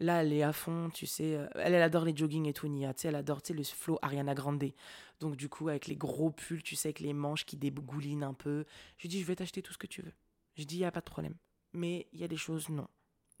Là, 0.00 0.22
elle 0.22 0.32
est 0.32 0.42
à 0.42 0.52
fond, 0.52 0.90
tu 0.92 1.06
sais. 1.06 1.38
Elle, 1.54 1.74
elle 1.74 1.82
adore 1.82 2.04
les 2.04 2.16
jogging 2.16 2.46
et 2.46 2.52
tout, 2.52 2.68
Nia. 2.68 2.92
Tu 2.94 3.02
sais, 3.02 3.08
elle 3.08 3.14
adore, 3.14 3.42
tu 3.42 3.48
sais, 3.48 3.54
le 3.54 3.62
flow 3.62 3.98
Ariana 4.02 4.34
Grande. 4.34 4.72
Donc, 5.20 5.36
du 5.36 5.48
coup, 5.48 5.68
avec 5.68 5.86
les 5.86 5.96
gros 5.96 6.30
pulls, 6.30 6.62
tu 6.62 6.74
sais, 6.76 6.88
avec 6.88 7.00
les 7.00 7.12
manches 7.12 7.46
qui 7.46 7.56
dégoulinent 7.56 8.24
un 8.24 8.34
peu. 8.34 8.64
Je 8.96 9.02
lui 9.02 9.08
dit, 9.08 9.20
je 9.20 9.26
vais 9.26 9.36
t'acheter 9.36 9.62
tout 9.62 9.72
ce 9.72 9.78
que 9.78 9.86
tu 9.86 10.02
veux. 10.02 10.12
Je 10.56 10.64
dis, 10.64 10.76
il 10.76 10.80
n'y 10.80 10.84
a 10.84 10.90
pas 10.90 11.00
de 11.00 11.04
problème. 11.04 11.34
Mais 11.74 12.06
il 12.12 12.20
y 12.20 12.24
a 12.24 12.28
des 12.28 12.36
choses, 12.36 12.68
non. 12.70 12.88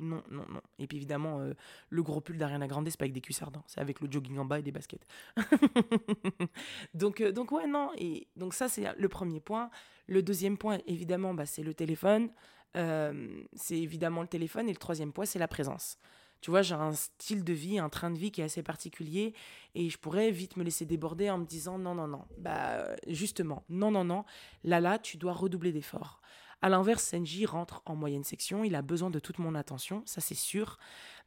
Non, 0.00 0.22
non, 0.28 0.44
non. 0.48 0.60
Et 0.78 0.86
puis 0.86 0.96
évidemment, 0.96 1.40
euh, 1.40 1.54
le 1.88 2.02
gros 2.02 2.20
pull 2.20 2.36
d'Ariana 2.36 2.66
Grande, 2.66 2.88
c'est 2.88 2.98
pas 2.98 3.04
avec 3.04 3.12
des 3.12 3.20
cuissards, 3.20 3.52
c'est 3.66 3.80
avec 3.80 4.00
le 4.00 4.10
jogging 4.10 4.38
en 4.38 4.44
bas 4.44 4.58
et 4.58 4.62
des 4.62 4.72
baskets. 4.72 5.06
donc, 6.94 7.20
euh, 7.20 7.30
donc 7.30 7.52
ouais, 7.52 7.66
non. 7.66 7.90
Et 7.96 8.26
donc 8.36 8.54
ça, 8.54 8.68
c'est 8.68 8.92
le 8.96 9.08
premier 9.08 9.40
point. 9.40 9.70
Le 10.08 10.22
deuxième 10.22 10.58
point, 10.58 10.78
évidemment, 10.86 11.32
bah, 11.32 11.46
c'est 11.46 11.62
le 11.62 11.74
téléphone. 11.74 12.30
Euh, 12.76 13.42
c'est 13.54 13.78
évidemment 13.78 14.22
le 14.22 14.28
téléphone. 14.28 14.68
Et 14.68 14.72
le 14.72 14.78
troisième 14.78 15.12
point, 15.12 15.26
c'est 15.26 15.38
la 15.38 15.48
présence. 15.48 15.96
Tu 16.40 16.50
vois, 16.50 16.60
j'ai 16.60 16.74
un 16.74 16.92
style 16.92 17.42
de 17.42 17.52
vie, 17.54 17.78
un 17.78 17.88
train 17.88 18.10
de 18.10 18.18
vie 18.18 18.30
qui 18.30 18.42
est 18.42 18.44
assez 18.44 18.62
particulier 18.62 19.32
et 19.74 19.88
je 19.88 19.96
pourrais 19.96 20.30
vite 20.30 20.58
me 20.58 20.64
laisser 20.64 20.84
déborder 20.84 21.30
en 21.30 21.38
me 21.38 21.46
disant 21.46 21.78
non, 21.78 21.94
non, 21.94 22.08
non. 22.08 22.26
Bah, 22.36 22.84
justement, 23.06 23.64
non, 23.70 23.90
non, 23.90 24.04
non. 24.04 24.24
Là, 24.62 24.80
là, 24.80 24.98
tu 24.98 25.16
dois 25.16 25.32
redoubler 25.32 25.72
d'efforts. 25.72 26.20
À 26.64 26.70
l'inverse, 26.70 27.02
Senji 27.04 27.44
rentre 27.44 27.82
en 27.84 27.94
moyenne 27.94 28.24
section, 28.24 28.64
il 28.64 28.74
a 28.74 28.80
besoin 28.80 29.10
de 29.10 29.18
toute 29.18 29.38
mon 29.38 29.54
attention, 29.54 30.02
ça 30.06 30.22
c'est 30.22 30.34
sûr. 30.34 30.78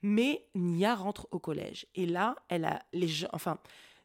Mais 0.02 0.48
Nia 0.56 0.96
rentre 0.96 1.28
au 1.30 1.38
collège. 1.38 1.86
Et 1.94 2.08
là, 2.08 2.36
elle 2.50 2.66
a 2.66 2.82
les 2.92 3.08
gens. 3.08 3.28
Enfin, 3.34 3.60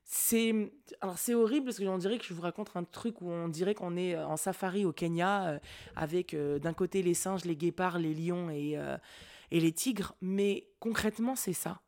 c'est 0.05 0.71
alors 1.01 1.17
c'est 1.17 1.33
horrible 1.33 1.65
parce 1.65 1.79
que 1.79 1.87
j'en 1.87 1.97
dirais 1.97 2.19
que 2.19 2.27
je 2.27 2.35
vous 2.35 2.43
raconte 2.43 2.73
un 2.75 2.85
truc 2.85 3.23
où 3.23 3.31
on 3.31 3.49
dirait 3.49 3.75
qu'on 3.75 3.97
est 3.97 4.15
euh, 4.15 4.27
en 4.27 4.37
safari 4.37 4.85
au 4.85 4.93
Kenya 4.93 5.49
euh, 5.49 5.59
avec 5.97 6.35
euh, 6.35 6.59
d'un 6.59 6.75
côté 6.75 7.01
les 7.01 7.15
singes, 7.15 7.47
les 7.47 7.57
guépards, 7.57 7.99
les 7.99 8.13
lions 8.13 8.51
et, 8.51 8.79
et 9.51 9.59
les 9.59 9.73
tigres. 9.73 10.15
Mais 10.21 10.69
concrètement, 10.81 11.35
c'est 11.35 11.55
ça. 11.55 11.81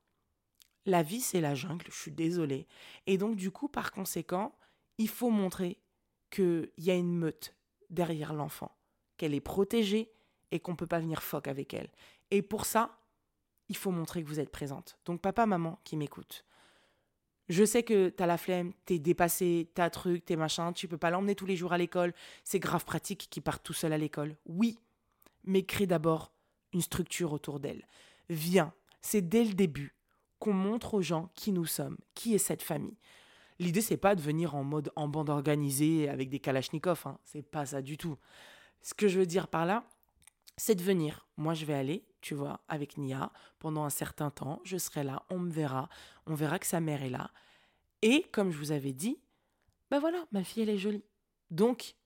La 0.87 1.03
vie, 1.03 1.21
c'est 1.21 1.43
la 1.43 1.55
jungle, 1.55 1.85
je 1.91 2.01
suis 2.01 2.13
désolée. 2.13 2.67
Et 3.07 3.19
donc, 3.19 3.37
du 3.37 3.51
coup, 3.51 3.69
par 3.69 3.93
conséquent, 3.93 4.57
il 4.97 5.09
faut 5.09 5.29
montrer 5.29 5.83
qu'il 6.31 6.71
y 6.79 6.91
a 6.91 6.95
une 6.95 7.15
meute 7.15 7.55
derrière 7.91 8.33
l'enfant 8.33 8.75
qu'elle 9.17 9.35
est 9.35 9.41
protégée 9.41 10.11
et 10.51 10.61
qu'on 10.61 10.73
ne 10.73 10.77
peut 10.77 10.87
pas 10.87 11.01
venir 11.01 11.23
foc 11.23 11.49
avec 11.49 11.75
elle. 11.75 11.89
Et 12.31 12.43
pour 12.43 12.65
ça, 12.67 12.99
il 13.69 13.77
faut 13.77 13.91
montrer 13.91 14.23
que 14.23 14.29
vous 14.29 14.41
êtes 14.41 14.51
présente. 14.51 14.99
Donc 15.05 15.21
papa, 15.21 15.47
maman 15.47 15.81
qui 15.85 15.97
m'écoute. 15.97 16.45
Je 17.49 17.65
sais 17.65 17.83
que 17.83 18.09
tu 18.09 18.23
as 18.23 18.27
la 18.27 18.39
flemme, 18.39 18.73
t'es 18.87 18.99
dépassé, 18.99 19.71
t'as 19.75 19.91
truc, 19.91 20.25
t'es 20.25 20.37
machin, 20.37 20.73
tu 20.73 20.89
peux 20.89 20.97
pas 20.97 21.11
l'emmener 21.11 21.35
tous 21.35 21.47
les 21.47 21.57
jours 21.57 21.75
à 21.75 21.79
l'école, 21.79 22.15
c'est 22.43 22.59
grave 22.59 22.85
pratique 22.85 23.29
qu'il 23.31 23.43
parte 23.43 23.63
tout 23.63 23.75
seul 23.75 23.93
à 23.93 23.99
l'école. 23.99 24.37
Oui, 24.47 24.79
mais 25.45 25.63
crée 25.65 25.87
d'abord 25.87 26.33
une 26.73 26.81
structure 26.81 27.33
autour 27.33 27.61
d'elle. 27.61 27.87
Viens, 28.31 28.73
c'est 29.03 29.21
dès 29.21 29.45
le 29.45 29.53
début 29.53 29.95
qu'on 30.39 30.55
montre 30.55 30.95
aux 30.95 31.03
gens 31.03 31.31
qui 31.35 31.53
nous 31.53 31.67
sommes, 31.67 31.99
qui 32.15 32.35
est 32.35 32.39
cette 32.39 32.63
famille. 32.63 32.97
L'idée 33.59 33.83
c'est 33.83 33.99
pas 33.99 34.15
de 34.15 34.23
venir 34.23 34.55
en 34.55 34.65
mode 34.65 34.91
en 34.97 35.07
bande 35.07 35.31
organisée 35.31 36.09
avec 36.09 36.31
des 36.31 36.41
kalachnikovs, 36.41 37.07
hein. 37.07 37.19
c'est 37.25 37.43
pas 37.43 37.67
ça 37.67 37.83
du 37.83 37.99
tout. 37.99 38.17
Ce 38.85 38.95
que 38.95 39.09
je 39.09 39.19
veux 39.19 39.27
dire 39.27 39.49
par 39.49 39.67
là, 39.67 39.83
c'est 40.57 40.75
de 40.75 40.83
venir. 40.83 41.27
Moi, 41.37 41.55
je 41.55 41.65
vais 41.65 41.75
aller, 41.75 42.05
tu 42.21 42.35
vois, 42.35 42.61
avec 42.69 42.97
Nia 42.99 43.33
pendant 43.59 43.83
un 43.85 43.91
certain 43.91 44.31
temps. 44.31 44.61
Je 44.63 44.77
serai 44.77 45.03
là, 45.03 45.25
on 45.31 45.39
me 45.39 45.51
verra, 45.51 45.89
on 46.27 46.35
verra 46.35 46.59
que 46.59 46.67
sa 46.67 46.81
mère 46.81 47.03
est 47.03 47.11
là. 47.11 47.31
Et 48.03 48.23
comme 48.31 48.53
je 48.53 48.59
vous 48.59 48.71
avais 48.71 48.93
dit, 48.93 49.19
ben 49.91 49.99
voilà, 49.99 50.25
ma 50.33 50.45
fille, 50.45 50.63
elle 50.63 50.71
est 50.71 50.79
jolie. 50.79 51.03
Donc, 51.51 51.97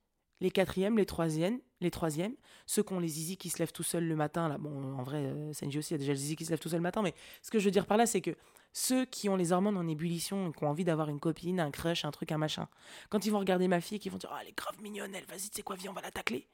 les 0.41 0.53
quatrièmes, 0.53 0.97
les 0.97 1.05
troisièmes, 1.05 1.61
les 1.81 1.91
troisièmes, 1.91 2.37
ceux 2.67 2.85
qui 2.85 2.93
ont 2.93 3.01
les 3.01 3.09
zizi 3.09 3.37
qui 3.37 3.51
se 3.51 3.59
lèvent 3.59 3.73
tout 3.73 3.83
seuls 3.83 4.07
le 4.07 4.15
matin, 4.15 4.49
là, 4.49 4.57
bon, 4.57 4.95
en 4.95 5.03
vrai, 5.03 5.25
euh, 5.27 5.53
Senji 5.53 5.79
aussi 5.79 5.95
a 5.95 5.99
déjà 5.99 6.13
les 6.13 6.19
zizi 6.19 6.37
qui 6.37 6.45
se 6.45 6.51
lèvent 6.51 6.61
tout 6.61 6.69
seuls 6.69 6.79
le 6.79 6.85
matin, 6.85 7.03
mais 7.03 7.15
ce 7.43 7.51
que 7.51 7.59
je 7.59 7.65
veux 7.65 7.71
dire 7.73 7.87
par 7.87 7.97
là, 7.97 8.07
c'est 8.07 8.21
que 8.21 8.37
ceux 8.73 9.05
qui 9.05 9.29
ont 9.29 9.37
les 9.37 9.51
hormones 9.51 9.77
en 9.77 9.89
ébullition 9.89 10.53
qui 10.53 10.63
ont 10.63 10.69
envie 10.69 10.85
d'avoir 10.85 11.09
une 11.09 11.19
copine, 11.19 11.59
un 11.59 11.73
crush, 11.73 12.05
un 12.05 12.13
truc, 12.13 12.31
un 12.31 12.39
machin, 12.39 12.69
quand 13.09 13.27
ils 13.27 13.33
vont 13.33 13.41
regarder 13.41 13.67
ma 13.67 13.81
fille, 13.81 13.99
qui 13.99 14.11
vont 14.11 14.19
dire, 14.19 14.31
ah, 14.33 14.39
elle 14.43 14.51
est 14.51 14.57
grave 14.57 14.81
mignonne, 14.81 15.15
elle, 15.15 15.25
vas-y, 15.25 15.49
tu 15.49 15.57
sais 15.57 15.63
quoi, 15.63 15.75
viens, 15.75 15.91
on 15.91 15.95
va 15.95 16.03
la 16.03 16.13
tacler. 16.13 16.47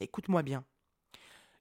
Écoute-moi 0.00 0.42
bien. 0.42 0.64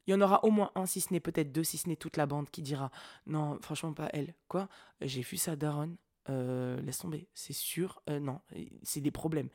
Il 0.05 0.11
y 0.11 0.13
en 0.13 0.21
aura 0.21 0.43
au 0.45 0.51
moins 0.51 0.71
un, 0.75 0.85
si 0.85 1.01
ce 1.01 1.11
n'est 1.11 1.19
peut-être 1.19 1.51
deux, 1.51 1.63
si 1.63 1.77
ce 1.77 1.89
n'est 1.89 1.95
toute 1.95 2.17
la 2.17 2.25
bande, 2.25 2.49
qui 2.49 2.61
dira 2.61 2.91
Non, 3.25 3.59
franchement, 3.61 3.93
pas 3.93 4.09
elle. 4.13 4.33
Quoi? 4.47 4.69
J'ai 5.01 5.21
vu 5.21 5.37
sa 5.37 5.55
daronne. 5.55 5.97
Euh, 6.29 6.79
laisse 6.81 6.99
tomber, 6.99 7.27
c'est 7.33 7.53
sûr. 7.53 8.01
Euh, 8.09 8.19
non, 8.19 8.39
c'est 8.83 9.01
des 9.01 9.11
problèmes. 9.11 9.49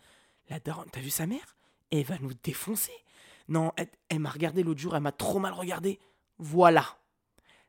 La 0.51 0.61
daronne, 0.61 0.89
t'as 0.91 1.01
vu 1.01 1.11
sa 1.11 1.27
mère? 1.27 1.57
Elle 1.91 2.05
va 2.05 2.19
nous 2.19 2.33
défoncer. 2.43 2.93
Non, 3.49 3.73
elle, 3.77 4.19
m'a 4.19 4.31
regardé 4.31 4.63
l'autre 4.63 4.81
jour, 4.81 4.95
elle 4.95 5.03
m'a 5.03 5.13
trop 5.13 5.39
mal 5.39 5.53
regardé. 5.53 5.99
Voilà. 6.39 6.85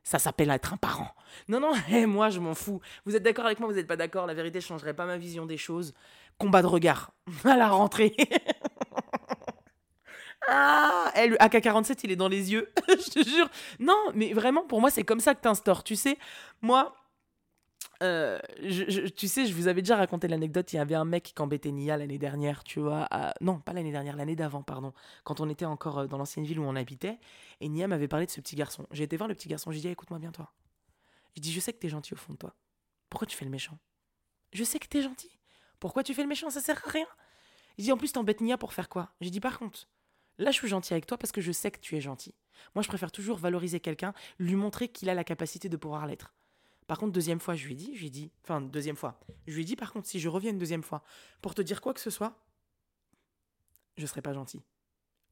Ça 0.02 0.18
s'appelle 0.18 0.50
être 0.50 0.74
un 0.74 0.76
parent. 0.76 1.14
Non, 1.48 1.60
non, 1.60 1.72
eh, 1.90 2.04
moi 2.04 2.28
je 2.28 2.40
m'en 2.40 2.54
fous. 2.54 2.80
Vous 3.06 3.16
êtes 3.16 3.22
d'accord 3.22 3.46
avec 3.46 3.60
moi, 3.60 3.68
vous 3.68 3.74
n'êtes 3.74 3.86
pas 3.86 3.96
d'accord. 3.96 4.26
La 4.26 4.34
vérité, 4.34 4.60
je 4.60 4.66
changerait 4.66 4.94
pas 4.94 5.06
ma 5.06 5.16
vision 5.16 5.46
des 5.46 5.56
choses. 5.56 5.94
Combat 6.38 6.62
de 6.62 6.66
regard 6.66 7.12
à 7.44 7.56
la 7.56 7.68
rentrée. 7.68 8.14
Ah, 10.48 11.12
eh, 11.16 11.28
le 11.28 11.36
AK-47, 11.36 12.00
il 12.04 12.12
est 12.12 12.16
dans 12.16 12.28
les 12.28 12.52
yeux. 12.52 12.70
je 12.88 13.10
te 13.10 13.28
jure. 13.28 13.48
Non, 13.78 13.98
mais 14.14 14.32
vraiment, 14.32 14.62
pour 14.66 14.80
moi, 14.80 14.90
c'est 14.90 15.04
comme 15.04 15.20
ça 15.20 15.34
que 15.34 15.40
t'instaures. 15.40 15.84
Tu 15.84 15.96
sais, 15.96 16.18
moi, 16.60 16.94
euh, 18.02 18.38
tu 19.16 19.28
sais, 19.28 19.46
je 19.46 19.54
vous 19.54 19.68
avais 19.68 19.82
déjà 19.82 19.96
raconté 19.96 20.28
l'anecdote. 20.28 20.72
Il 20.72 20.76
y 20.76 20.78
avait 20.78 20.94
un 20.94 21.04
mec 21.04 21.32
qui 21.34 21.42
embêtait 21.42 21.70
Nia 21.70 21.96
l'année 21.96 22.18
dernière, 22.18 22.64
tu 22.64 22.80
vois. 22.80 23.08
non, 23.40 23.60
pas 23.60 23.72
l'année 23.72 23.92
dernière, 23.92 24.16
l'année 24.16 24.36
d'avant, 24.36 24.62
pardon. 24.62 24.92
Quand 25.24 25.40
on 25.40 25.48
était 25.48 25.64
encore 25.64 26.00
euh, 26.00 26.06
dans 26.06 26.18
l'ancienne 26.18 26.44
ville 26.44 26.58
où 26.58 26.64
on 26.64 26.76
habitait. 26.76 27.18
Et 27.60 27.68
Nia 27.68 27.88
m'avait 27.88 28.08
parlé 28.08 28.26
de 28.26 28.30
ce 28.30 28.40
petit 28.40 28.56
garçon. 28.56 28.86
J'ai 28.90 29.04
été 29.04 29.16
voir 29.16 29.28
le 29.28 29.34
petit 29.34 29.48
garçon. 29.48 29.70
J'ai 29.70 29.80
dit, 29.80 29.88
écoute-moi 29.88 30.18
bien, 30.18 30.32
toi. 30.32 30.52
Je 31.36 31.40
dis, 31.40 31.52
je 31.52 31.60
sais 31.60 31.72
que 31.72 31.78
t'es 31.78 31.88
gentil 31.88 32.14
au 32.14 32.16
fond 32.16 32.32
de 32.32 32.38
toi. 32.38 32.54
Pourquoi 33.10 33.26
tu 33.26 33.36
fais 33.36 33.44
le 33.44 33.50
méchant? 33.50 33.78
Je 34.52 34.64
sais 34.64 34.78
que 34.78 34.86
t'es 34.86 35.02
gentil. 35.02 35.30
Pourquoi 35.80 36.02
tu 36.02 36.14
fais 36.14 36.22
le 36.22 36.28
méchant? 36.28 36.50
Ça 36.50 36.60
sert 36.60 36.80
à 36.86 36.90
rien. 36.90 37.06
Il 37.76 37.84
dit, 37.84 37.92
en 37.92 37.96
plus, 37.96 38.12
t'embêtes 38.12 38.40
Nia 38.40 38.56
pour 38.56 38.72
faire 38.72 38.88
quoi? 38.88 39.12
J'ai 39.20 39.30
dit, 39.30 39.40
par 39.40 39.58
contre, 39.58 39.88
Là, 40.38 40.50
je 40.50 40.56
suis 40.56 40.68
gentil 40.68 40.92
avec 40.92 41.06
toi 41.06 41.16
parce 41.16 41.32
que 41.32 41.40
je 41.40 41.52
sais 41.52 41.70
que 41.70 41.78
tu 41.78 41.96
es 41.96 42.00
gentil. 42.00 42.34
Moi, 42.74 42.82
je 42.82 42.88
préfère 42.88 43.12
toujours 43.12 43.38
valoriser 43.38 43.80
quelqu'un, 43.80 44.14
lui 44.38 44.56
montrer 44.56 44.88
qu'il 44.88 45.08
a 45.08 45.14
la 45.14 45.24
capacité 45.24 45.68
de 45.68 45.76
pouvoir 45.76 46.06
l'être. 46.06 46.34
Par 46.86 46.98
contre, 46.98 47.12
deuxième 47.12 47.40
fois, 47.40 47.54
je 47.54 47.64
lui 47.66 47.72
ai 47.72 47.76
dit, 47.76 47.94
je 47.94 48.00
lui 48.00 48.10
dit, 48.10 48.30
enfin, 48.42 48.60
deuxième 48.60 48.96
fois, 48.96 49.18
je 49.46 49.54
lui 49.54 49.62
ai 49.62 49.64
dit, 49.64 49.76
par 49.76 49.92
contre, 49.92 50.06
si 50.06 50.20
je 50.20 50.28
reviens 50.28 50.50
une 50.50 50.58
deuxième 50.58 50.82
fois 50.82 51.02
pour 51.40 51.54
te 51.54 51.62
dire 51.62 51.80
quoi 51.80 51.94
que 51.94 52.00
ce 52.00 52.10
soit, 52.10 52.38
je 53.96 54.06
serai 54.06 54.22
pas 54.22 54.34
gentil. 54.34 54.62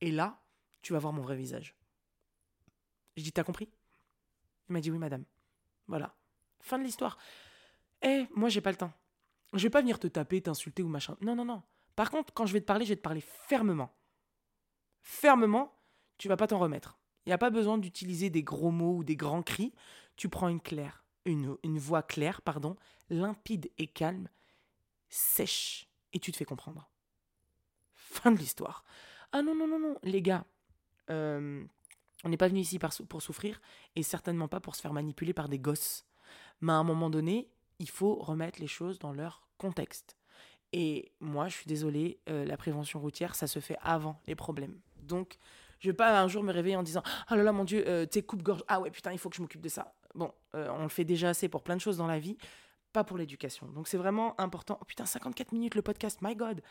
Et 0.00 0.10
là, 0.10 0.40
tu 0.80 0.92
vas 0.92 0.98
voir 0.98 1.12
mon 1.12 1.22
vrai 1.22 1.36
visage. 1.36 1.74
Je 3.16 3.22
dis, 3.22 3.32
t'as 3.32 3.44
compris? 3.44 3.68
Il 4.68 4.72
m'a 4.72 4.80
dit, 4.80 4.90
oui, 4.90 4.98
madame. 4.98 5.24
Voilà. 5.88 6.14
Fin 6.60 6.78
de 6.78 6.84
l'histoire. 6.84 7.18
Eh, 8.02 8.26
moi, 8.34 8.48
j'ai 8.48 8.60
pas 8.60 8.70
le 8.70 8.76
temps. 8.76 8.92
Je 9.52 9.62
vais 9.62 9.70
pas 9.70 9.80
venir 9.80 9.98
te 9.98 10.06
taper, 10.06 10.40
t'insulter 10.40 10.82
ou 10.82 10.88
machin. 10.88 11.16
Non, 11.20 11.36
non, 11.36 11.44
non. 11.44 11.62
Par 11.94 12.10
contre, 12.10 12.32
quand 12.32 12.46
je 12.46 12.54
vais 12.54 12.60
te 12.60 12.66
parler, 12.66 12.86
je 12.86 12.90
vais 12.90 12.96
te 12.96 13.02
parler 13.02 13.20
fermement 13.20 13.94
fermement, 15.02 15.74
tu 16.18 16.28
vas 16.28 16.36
pas 16.36 16.46
t'en 16.46 16.58
remettre. 16.58 16.98
Il 17.24 17.28
n'y 17.28 17.34
a 17.34 17.38
pas 17.38 17.50
besoin 17.50 17.78
d'utiliser 17.78 18.30
des 18.30 18.42
gros 18.42 18.70
mots 18.70 18.96
ou 18.96 19.04
des 19.04 19.16
grands 19.16 19.42
cris. 19.42 19.72
Tu 20.16 20.28
prends 20.28 20.48
une 20.48 20.60
claire, 20.60 21.04
une, 21.24 21.56
une 21.62 21.78
voix 21.78 22.02
claire, 22.02 22.42
pardon, 22.42 22.76
limpide 23.10 23.70
et 23.78 23.86
calme, 23.86 24.28
sèche, 25.08 25.88
et 26.12 26.18
tu 26.18 26.32
te 26.32 26.36
fais 26.36 26.44
comprendre. 26.44 26.90
Fin 27.94 28.32
de 28.32 28.38
l'histoire. 28.38 28.84
Ah 29.32 29.42
non, 29.42 29.54
non, 29.54 29.66
non, 29.66 29.78
non, 29.78 29.96
les 30.02 30.20
gars, 30.20 30.44
euh, 31.10 31.64
on 32.24 32.28
n'est 32.28 32.36
pas 32.36 32.48
venu 32.48 32.60
ici 32.60 32.78
pour 32.78 33.22
souffrir, 33.22 33.60
et 33.96 34.02
certainement 34.02 34.48
pas 34.48 34.60
pour 34.60 34.76
se 34.76 34.82
faire 34.82 34.92
manipuler 34.92 35.32
par 35.32 35.48
des 35.48 35.58
gosses. 35.58 36.04
Mais 36.60 36.72
à 36.72 36.76
un 36.76 36.84
moment 36.84 37.10
donné, 37.10 37.48
il 37.78 37.88
faut 37.88 38.16
remettre 38.16 38.60
les 38.60 38.66
choses 38.66 38.98
dans 38.98 39.12
leur 39.12 39.46
contexte. 39.58 40.16
Et 40.72 41.12
moi, 41.20 41.48
je 41.48 41.54
suis 41.54 41.66
désolée, 41.66 42.20
euh, 42.28 42.44
la 42.44 42.56
prévention 42.56 43.00
routière, 43.00 43.34
ça 43.34 43.46
se 43.46 43.60
fait 43.60 43.76
avant 43.82 44.20
les 44.26 44.34
problèmes. 44.34 44.80
Donc, 45.02 45.38
je 45.82 45.90
vais 45.90 45.96
pas 45.96 46.20
un 46.20 46.28
jour 46.28 46.42
me 46.42 46.52
réveiller 46.52 46.76
en 46.76 46.82
disant 46.82 47.02
Oh 47.30 47.34
là 47.34 47.42
là, 47.42 47.52
mon 47.52 47.64
Dieu, 47.64 47.84
euh, 47.86 48.06
t'es 48.06 48.22
coupe-gorge. 48.22 48.62
Ah 48.68 48.80
ouais, 48.80 48.90
putain, 48.90 49.12
il 49.12 49.18
faut 49.18 49.28
que 49.28 49.36
je 49.36 49.42
m'occupe 49.42 49.60
de 49.60 49.68
ça. 49.68 49.92
Bon, 50.14 50.32
euh, 50.54 50.68
on 50.78 50.84
le 50.84 50.88
fait 50.88 51.04
déjà 51.04 51.30
assez 51.30 51.48
pour 51.48 51.62
plein 51.62 51.74
de 51.74 51.80
choses 51.80 51.96
dans 51.96 52.06
la 52.06 52.20
vie, 52.20 52.36
pas 52.92 53.02
pour 53.02 53.18
l'éducation. 53.18 53.66
Donc, 53.66 53.88
c'est 53.88 53.96
vraiment 53.96 54.40
important. 54.40 54.78
Oh 54.80 54.84
putain, 54.84 55.06
54 55.06 55.50
minutes 55.50 55.74
le 55.74 55.82
podcast, 55.82 56.20
my 56.22 56.36
God. 56.36 56.62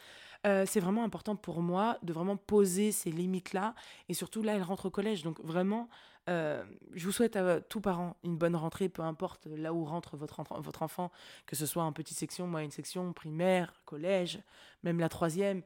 Euh, 0.48 0.66
c'est 0.66 0.80
vraiment 0.80 1.04
important 1.04 1.36
pour 1.36 1.62
moi 1.62 1.98
de 2.04 2.14
vraiment 2.14 2.38
poser 2.38 2.94
ces 2.94 3.12
limites-là. 3.12 3.76
Et 4.08 4.14
surtout, 4.14 4.44
là, 4.44 4.56
elle 4.56 4.64
rentre 4.64 4.86
au 4.86 4.92
collège. 4.92 5.24
Donc, 5.24 5.42
vraiment, 5.44 5.90
je 6.28 7.04
vous 7.04 7.12
souhaite 7.12 7.36
à 7.36 7.60
tous 7.60 7.82
parents 7.82 8.16
une 8.24 8.38
bonne 8.38 8.56
rentrée, 8.56 8.88
peu 8.88 9.02
importe 9.02 9.48
là 9.48 9.74
où 9.74 9.84
rentre 9.84 10.16
votre, 10.16 10.42
votre 10.62 10.82
enfant, 10.82 11.12
que 11.46 11.58
ce 11.58 11.66
soit 11.66 11.84
en 11.84 11.92
petite 11.92 12.18
section, 12.18 12.48
moyenne 12.48 12.72
section, 12.72 13.12
primaire, 13.12 13.74
collège, 13.84 14.40
même 14.84 15.00
la 15.00 15.10
troisième. 15.10 15.62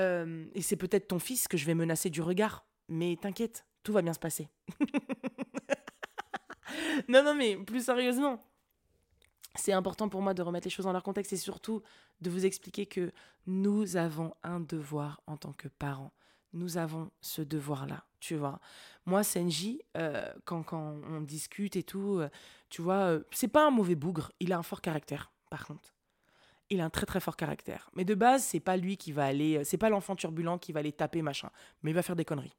Euh, 0.00 0.46
et 0.54 0.62
c'est 0.62 0.76
peut-être 0.76 1.08
ton 1.08 1.18
fils 1.18 1.46
que 1.46 1.56
je 1.56 1.66
vais 1.66 1.74
menacer 1.74 2.10
du 2.10 2.22
regard. 2.22 2.66
Mais 2.88 3.16
t'inquiète, 3.20 3.66
tout 3.82 3.92
va 3.92 4.02
bien 4.02 4.12
se 4.12 4.18
passer. 4.18 4.48
non, 7.08 7.22
non, 7.22 7.34
mais 7.34 7.56
plus 7.56 7.84
sérieusement, 7.84 8.40
c'est 9.54 9.72
important 9.72 10.08
pour 10.08 10.22
moi 10.22 10.34
de 10.34 10.42
remettre 10.42 10.66
les 10.66 10.70
choses 10.70 10.86
dans 10.86 10.92
leur 10.92 11.02
contexte 11.02 11.32
et 11.32 11.36
surtout 11.36 11.82
de 12.20 12.30
vous 12.30 12.46
expliquer 12.46 12.86
que 12.86 13.12
nous 13.46 13.96
avons 13.96 14.34
un 14.42 14.60
devoir 14.60 15.20
en 15.26 15.36
tant 15.36 15.52
que 15.52 15.68
parents. 15.68 16.12
Nous 16.52 16.78
avons 16.78 17.10
ce 17.20 17.42
devoir-là, 17.42 18.04
tu 18.18 18.34
vois. 18.34 18.60
Moi, 19.06 19.22
Senji, 19.22 19.82
euh, 19.96 20.32
quand, 20.44 20.64
quand 20.64 20.96
on 21.08 21.20
discute 21.20 21.76
et 21.76 21.84
tout, 21.84 22.18
euh, 22.18 22.28
tu 22.70 22.82
vois, 22.82 23.18
c'est 23.30 23.48
pas 23.48 23.66
un 23.66 23.70
mauvais 23.70 23.94
bougre. 23.94 24.32
Il 24.40 24.52
a 24.52 24.58
un 24.58 24.64
fort 24.64 24.80
caractère, 24.80 25.30
par 25.48 25.64
contre. 25.64 25.94
Il 26.70 26.80
a 26.80 26.84
un 26.84 26.90
très 26.90 27.06
très 27.06 27.20
fort 27.20 27.36
caractère. 27.36 27.90
Mais 27.94 28.04
de 28.04 28.14
base, 28.14 28.44
c'est 28.44 28.60
pas 28.60 28.76
lui 28.76 28.96
qui 28.96 29.12
va 29.12 29.24
aller, 29.24 29.64
c'est 29.64 29.76
pas 29.76 29.90
l'enfant 29.90 30.16
turbulent 30.16 30.58
qui 30.58 30.72
va 30.72 30.80
aller 30.80 30.92
taper 30.92 31.22
machin. 31.22 31.50
Mais 31.82 31.90
il 31.90 31.94
va 31.94 32.02
faire 32.02 32.16
des 32.16 32.24
conneries. 32.24 32.54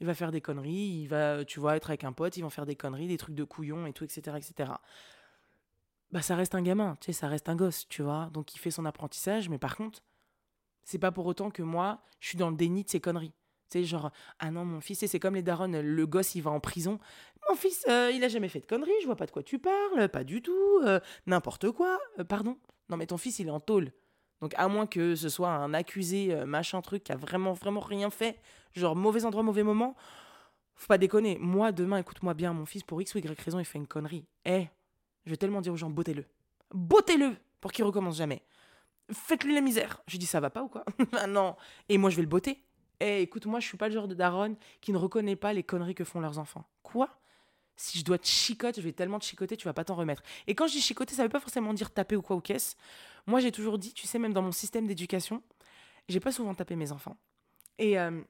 Il 0.00 0.06
va 0.06 0.14
faire 0.14 0.30
des 0.30 0.40
conneries, 0.40 1.00
il 1.02 1.06
va, 1.06 1.44
tu 1.44 1.58
vois, 1.58 1.76
être 1.76 1.90
avec 1.90 2.04
un 2.04 2.12
pote, 2.12 2.36
ils 2.36 2.42
vont 2.42 2.50
faire 2.50 2.66
des 2.66 2.76
conneries, 2.76 3.08
des 3.08 3.16
trucs 3.16 3.34
de 3.34 3.44
couillon 3.44 3.86
et 3.86 3.92
tout, 3.92 4.04
etc., 4.04 4.36
etc 4.36 4.72
bah 6.10 6.22
ça 6.22 6.36
reste 6.36 6.54
un 6.54 6.62
gamin, 6.62 6.96
tu 7.00 7.06
sais, 7.06 7.12
ça 7.12 7.28
reste 7.28 7.48
un 7.48 7.56
gosse, 7.56 7.86
tu 7.88 8.02
vois. 8.02 8.30
Donc 8.32 8.54
il 8.54 8.58
fait 8.58 8.70
son 8.70 8.84
apprentissage, 8.84 9.48
mais 9.48 9.58
par 9.58 9.76
contre, 9.76 10.02
c'est 10.84 10.98
pas 10.98 11.12
pour 11.12 11.26
autant 11.26 11.50
que 11.50 11.62
moi, 11.62 12.02
je 12.20 12.28
suis 12.28 12.38
dans 12.38 12.50
le 12.50 12.56
déni 12.56 12.84
de 12.84 12.88
ces 12.88 13.00
conneries. 13.00 13.34
Tu 13.70 13.80
sais, 13.80 13.84
genre, 13.84 14.10
ah 14.38 14.50
non, 14.50 14.64
mon 14.64 14.80
fils, 14.80 15.04
c'est 15.06 15.20
comme 15.20 15.34
les 15.34 15.42
darons, 15.42 15.68
le 15.70 16.06
gosse, 16.06 16.34
il 16.34 16.40
va 16.42 16.50
en 16.50 16.60
prison. 16.60 16.98
Mon 17.48 17.54
fils, 17.54 17.84
euh, 17.88 18.10
il 18.12 18.24
a 18.24 18.28
jamais 18.28 18.48
fait 18.48 18.60
de 18.60 18.66
conneries, 18.66 18.90
je 19.00 19.06
vois 19.06 19.16
pas 19.16 19.26
de 19.26 19.30
quoi 19.30 19.42
tu 19.42 19.58
parles, 19.58 20.08
pas 20.08 20.24
du 20.24 20.42
tout, 20.42 20.80
euh, 20.84 21.00
n'importe 21.26 21.70
quoi. 21.70 21.98
Euh, 22.18 22.24
pardon 22.24 22.56
Non, 22.88 22.96
mais 22.96 23.06
ton 23.06 23.18
fils, 23.18 23.38
il 23.38 23.48
est 23.48 23.50
en 23.52 23.60
tôle. 23.60 23.92
Donc, 24.40 24.54
à 24.56 24.68
moins 24.68 24.86
que 24.86 25.14
ce 25.16 25.28
soit 25.28 25.50
un 25.50 25.74
accusé, 25.74 26.34
machin 26.46 26.80
truc, 26.80 27.04
qui 27.04 27.12
a 27.12 27.16
vraiment, 27.16 27.52
vraiment 27.52 27.80
rien 27.80 28.08
fait, 28.08 28.40
genre 28.72 28.94
mauvais 28.94 29.24
endroit, 29.24 29.42
mauvais 29.42 29.64
moment, 29.64 29.96
faut 30.76 30.86
pas 30.86 30.98
déconner. 30.98 31.38
Moi, 31.40 31.72
demain, 31.72 31.98
écoute-moi 31.98 32.34
bien, 32.34 32.52
mon 32.52 32.64
fils, 32.64 32.84
pour 32.84 33.02
X 33.02 33.14
ou 33.14 33.18
Y 33.18 33.40
raison, 33.40 33.58
il 33.58 33.64
fait 33.64 33.78
une 33.78 33.88
connerie. 33.88 34.24
Eh, 34.44 34.68
je 35.24 35.30
vais 35.30 35.36
tellement 35.36 35.60
dire 35.60 35.72
aux 35.72 35.76
gens, 35.76 35.90
bottez-le. 35.90 36.24
Bottez-le 36.72 37.36
pour 37.60 37.72
qu'il 37.72 37.84
recommence 37.84 38.16
jamais. 38.16 38.42
Faites-lui 39.12 39.54
la 39.54 39.60
misère. 39.60 40.02
Je 40.06 40.18
dis, 40.18 40.26
ça 40.26 40.38
va 40.38 40.50
pas 40.50 40.62
ou 40.62 40.68
quoi 40.68 40.84
Ah 41.12 41.26
non. 41.26 41.56
Et 41.88 41.98
moi, 41.98 42.10
je 42.10 42.16
vais 42.16 42.22
le 42.22 42.28
botter. 42.28 42.62
Eh, 43.00 43.22
écoute, 43.22 43.46
moi, 43.46 43.60
je 43.60 43.66
suis 43.66 43.76
pas 43.76 43.88
le 43.88 43.94
genre 43.94 44.08
de 44.08 44.14
daronne 44.14 44.56
qui 44.80 44.92
ne 44.92 44.98
reconnaît 44.98 45.36
pas 45.36 45.52
les 45.52 45.62
conneries 45.62 45.94
que 45.94 46.04
font 46.04 46.20
leurs 46.20 46.38
enfants. 46.38 46.64
Quoi? 46.82 47.08
Si 47.76 47.98
je 47.98 48.04
dois 48.04 48.18
te 48.18 48.26
chicoter, 48.26 48.80
je 48.80 48.86
vais 48.86 48.92
tellement 48.92 49.20
te 49.20 49.24
chicoter, 49.24 49.56
tu 49.56 49.64
vas 49.66 49.72
pas 49.72 49.84
t'en 49.84 49.94
remettre. 49.94 50.22
Et 50.48 50.54
quand 50.54 50.66
je 50.66 50.72
dis 50.72 50.80
chicoter, 50.80 51.14
ça 51.14 51.22
veut 51.22 51.28
pas 51.28 51.38
forcément 51.38 51.72
dire 51.74 51.92
taper 51.92 52.16
ou 52.16 52.22
quoi 52.22 52.34
ou 52.34 52.40
qu'est-ce. 52.40 52.74
Moi, 53.26 53.38
j'ai 53.40 53.52
toujours 53.52 53.78
dit, 53.78 53.92
tu 53.92 54.06
sais, 54.06 54.18
même 54.18 54.32
dans 54.32 54.42
mon 54.42 54.52
système 54.52 54.86
d'éducation, 54.86 55.42
j'ai 56.08 56.18
pas 56.18 56.32
souvent 56.32 56.54
tapé 56.54 56.74
mes 56.74 56.90
enfants. 56.90 57.16
Et 57.78 57.98
euh, 58.00 58.20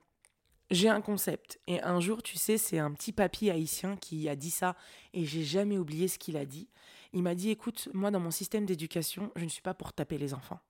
j'ai 0.71 0.91
un 0.91 1.01
concept. 1.01 1.59
Et 1.67 1.81
un 1.83 1.99
jour, 2.01 2.23
tu 2.23 2.37
sais, 2.37 2.59
c'est 2.59 2.79
un 2.79 2.93
petit 2.93 3.13
papy 3.13 3.49
haïtien 3.49 3.97
qui 3.97 4.29
a 4.29 4.37
dit 4.37 4.51
ça, 4.51 4.77
et 5.15 5.25
j'ai 5.25 5.45
jamais 5.45 5.79
oublié 5.79 6.09
ce 6.09 6.19
qu'il 6.19 6.37
a 6.37 6.45
dit. 6.45 6.69
Il 7.15 7.23
m'a 7.23 7.35
dit, 7.35 7.49
écoute, 7.49 7.89
moi, 7.95 8.11
dans 8.11 8.21
mon 8.21 8.31
système 8.31 8.67
d'éducation, 8.67 9.33
je 9.35 9.45
ne 9.45 9.49
suis 9.49 9.63
pas 9.63 9.73
pour 9.73 9.95
taper 9.95 10.19
les 10.19 10.35
enfants. 10.35 10.61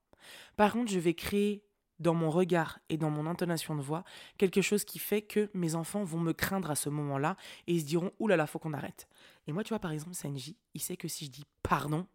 Par 0.55 0.71
contre, 0.71 0.91
je 0.91 0.99
vais 0.99 1.13
créer 1.13 1.63
dans 1.99 2.13
mon 2.13 2.29
regard 2.29 2.79
et 2.89 2.97
dans 2.97 3.09
mon 3.09 3.25
intonation 3.25 3.75
de 3.75 3.81
voix 3.81 4.03
quelque 4.37 4.61
chose 4.61 4.83
qui 4.83 4.99
fait 4.99 5.21
que 5.21 5.49
mes 5.53 5.75
enfants 5.75 6.03
vont 6.03 6.19
me 6.19 6.33
craindre 6.33 6.71
à 6.71 6.75
ce 6.75 6.89
moment-là 6.89 7.35
et 7.67 7.73
ils 7.73 7.81
se 7.81 7.85
diront, 7.85 8.11
oulala, 8.19 8.37
là 8.37 8.43
là, 8.43 8.47
faut 8.47 8.59
qu'on 8.59 8.73
arrête. 8.73 9.07
Et 9.47 9.51
moi, 9.51 9.63
tu 9.63 9.69
vois, 9.69 9.79
par 9.79 9.91
exemple, 9.91 10.13
Sanji, 10.13 10.57
il 10.73 10.81
sait 10.81 10.97
que 10.97 11.07
si 11.07 11.25
je 11.25 11.31
dis 11.31 11.45
pardon, 11.63 12.07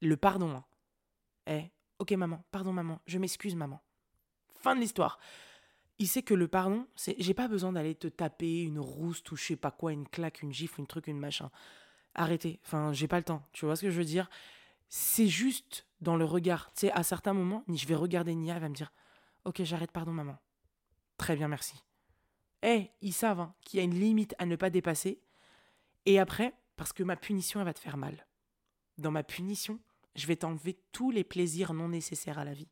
le 0.00 0.16
pardon, 0.16 0.62
hein, 1.46 1.68
ok 1.98 2.12
maman, 2.12 2.44
pardon 2.50 2.72
maman, 2.72 3.00
je 3.06 3.18
m'excuse 3.18 3.54
maman. 3.54 3.80
Fin 4.60 4.74
de 4.74 4.80
l'histoire 4.80 5.18
il 5.98 6.08
sait 6.08 6.22
que 6.22 6.34
le 6.34 6.48
pardon, 6.48 6.86
c'est 6.96 7.14
j'ai 7.18 7.34
pas 7.34 7.48
besoin 7.48 7.72
d'aller 7.72 7.94
te 7.94 8.08
taper 8.08 8.62
une 8.62 8.78
rousse 8.78 9.22
ou 9.30 9.36
je 9.36 9.44
sais 9.44 9.56
pas 9.56 9.70
quoi, 9.70 9.92
une 9.92 10.08
claque, 10.08 10.42
une 10.42 10.52
gifle, 10.52 10.80
une 10.80 10.86
truc, 10.86 11.06
une 11.06 11.18
machin. 11.18 11.50
Arrêtez. 12.14 12.60
Enfin, 12.64 12.92
j'ai 12.92 13.08
pas 13.08 13.18
le 13.18 13.24
temps. 13.24 13.46
Tu 13.52 13.64
vois 13.64 13.76
ce 13.76 13.82
que 13.82 13.90
je 13.90 13.98
veux 13.98 14.04
dire? 14.04 14.28
C'est 14.88 15.26
juste 15.26 15.86
dans 16.00 16.16
le 16.16 16.24
regard. 16.24 16.72
Tu 16.74 16.80
sais, 16.80 16.92
à 16.92 17.02
certains 17.02 17.32
moments, 17.32 17.64
je 17.68 17.86
vais 17.86 17.94
regarder 17.94 18.34
Nia, 18.34 18.54
elle 18.54 18.60
va 18.60 18.68
me 18.68 18.74
dire 18.74 18.92
Ok, 19.44 19.62
j'arrête, 19.62 19.92
pardon, 19.92 20.12
maman. 20.12 20.38
Très 21.16 21.36
bien, 21.36 21.48
merci. 21.48 21.82
Eh, 22.62 22.90
ils 23.02 23.12
savent 23.12 23.40
hein, 23.40 23.54
qu'il 23.60 23.78
y 23.78 23.80
a 23.80 23.84
une 23.84 23.98
limite 23.98 24.34
à 24.38 24.46
ne 24.46 24.56
pas 24.56 24.70
dépasser. 24.70 25.20
Et 26.06 26.18
après, 26.18 26.54
parce 26.76 26.92
que 26.92 27.02
ma 27.02 27.16
punition, 27.16 27.60
elle 27.60 27.66
va 27.66 27.74
te 27.74 27.78
faire 27.78 27.96
mal. 27.96 28.26
Dans 28.98 29.10
ma 29.10 29.22
punition, 29.22 29.78
je 30.16 30.26
vais 30.26 30.36
t'enlever 30.36 30.78
tous 30.92 31.10
les 31.10 31.24
plaisirs 31.24 31.74
non 31.74 31.88
nécessaires 31.88 32.38
à 32.38 32.44
la 32.44 32.54
vie. 32.54 32.68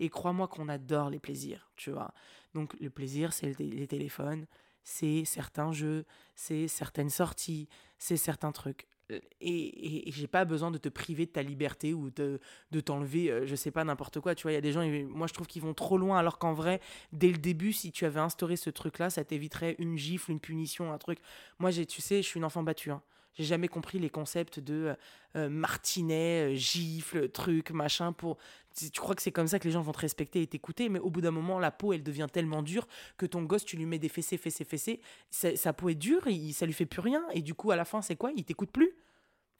Et 0.00 0.08
crois-moi 0.08 0.48
qu'on 0.48 0.68
adore 0.68 1.10
les 1.10 1.18
plaisirs, 1.18 1.70
tu 1.76 1.90
vois. 1.90 2.14
Donc 2.54 2.74
le 2.80 2.88
plaisir, 2.88 3.32
c'est 3.32 3.58
les 3.58 3.86
téléphones, 3.88 4.46
c'est 4.84 5.24
certains 5.24 5.72
jeux, 5.72 6.06
c'est 6.34 6.68
certaines 6.68 7.10
sorties, 7.10 7.68
c'est 7.98 8.16
certains 8.16 8.52
trucs. 8.52 8.86
Et, 9.10 10.08
et, 10.08 10.12
j'ai 10.12 10.26
pas 10.26 10.44
besoin 10.44 10.70
de 10.70 10.78
te 10.78 10.88
priver 10.88 11.24
de 11.24 11.30
ta 11.30 11.42
liberté 11.42 11.94
ou 11.94 12.10
de, 12.10 12.40
de 12.70 12.80
t'enlever, 12.80 13.30
euh, 13.30 13.46
je 13.46 13.54
sais 13.54 13.70
pas, 13.70 13.82
n'importe 13.84 14.20
quoi. 14.20 14.34
Tu 14.34 14.42
vois, 14.42 14.52
il 14.52 14.54
y 14.54 14.58
a 14.58 14.60
des 14.60 14.72
gens, 14.72 14.86
moi 15.08 15.26
je 15.26 15.32
trouve 15.32 15.46
qu'ils 15.46 15.62
vont 15.62 15.74
trop 15.74 15.96
loin, 15.96 16.18
alors 16.18 16.38
qu'en 16.38 16.52
vrai, 16.52 16.80
dès 17.12 17.30
le 17.30 17.38
début, 17.38 17.72
si 17.72 17.90
tu 17.90 18.04
avais 18.04 18.20
instauré 18.20 18.56
ce 18.56 18.68
truc-là, 18.70 19.08
ça 19.08 19.24
t'éviterait 19.24 19.76
une 19.78 19.96
gifle, 19.96 20.30
une 20.30 20.40
punition, 20.40 20.92
un 20.92 20.98
truc. 20.98 21.20
Moi, 21.58 21.72
tu 21.72 22.02
sais, 22.02 22.22
je 22.22 22.28
suis 22.28 22.38
une 22.38 22.44
enfant 22.44 22.62
battue. 22.62 22.90
Hein. 22.90 23.02
J'ai 23.38 23.44
jamais 23.44 23.68
compris 23.68 24.00
les 24.00 24.10
concepts 24.10 24.58
de 24.58 24.74
euh, 24.74 24.94
euh, 25.36 25.48
martinet, 25.48 26.50
euh, 26.50 26.54
gifle, 26.54 27.28
truc, 27.28 27.70
machin. 27.70 28.12
Pour... 28.12 28.36
Tu 28.76 29.00
crois 29.00 29.14
que 29.14 29.22
c'est 29.22 29.30
comme 29.30 29.46
ça 29.46 29.60
que 29.60 29.64
les 29.64 29.70
gens 29.70 29.80
vont 29.80 29.92
te 29.92 30.00
respecter 30.00 30.42
et 30.42 30.46
t'écouter, 30.48 30.88
mais 30.88 30.98
au 30.98 31.08
bout 31.08 31.20
d'un 31.20 31.30
moment, 31.30 31.60
la 31.60 31.70
peau, 31.70 31.92
elle 31.92 32.02
devient 32.02 32.26
tellement 32.32 32.62
dure 32.62 32.88
que 33.16 33.26
ton 33.26 33.42
gosse, 33.42 33.64
tu 33.64 33.76
lui 33.76 33.86
mets 33.86 34.00
des 34.00 34.08
fessées, 34.08 34.38
fessées, 34.38 34.64
fessées. 34.64 35.00
Sa, 35.30 35.72
peau 35.72 35.88
est 35.88 35.94
dure, 35.94 36.26
et 36.26 36.52
ça 36.52 36.66
lui 36.66 36.72
fait 36.72 36.86
plus 36.86 37.00
rien. 37.00 37.24
Et 37.32 37.40
du 37.40 37.54
coup, 37.54 37.70
à 37.70 37.76
la 37.76 37.84
fin, 37.84 38.02
c'est 38.02 38.16
quoi? 38.16 38.32
Il 38.36 38.44
t'écoute 38.44 38.70
plus. 38.72 38.92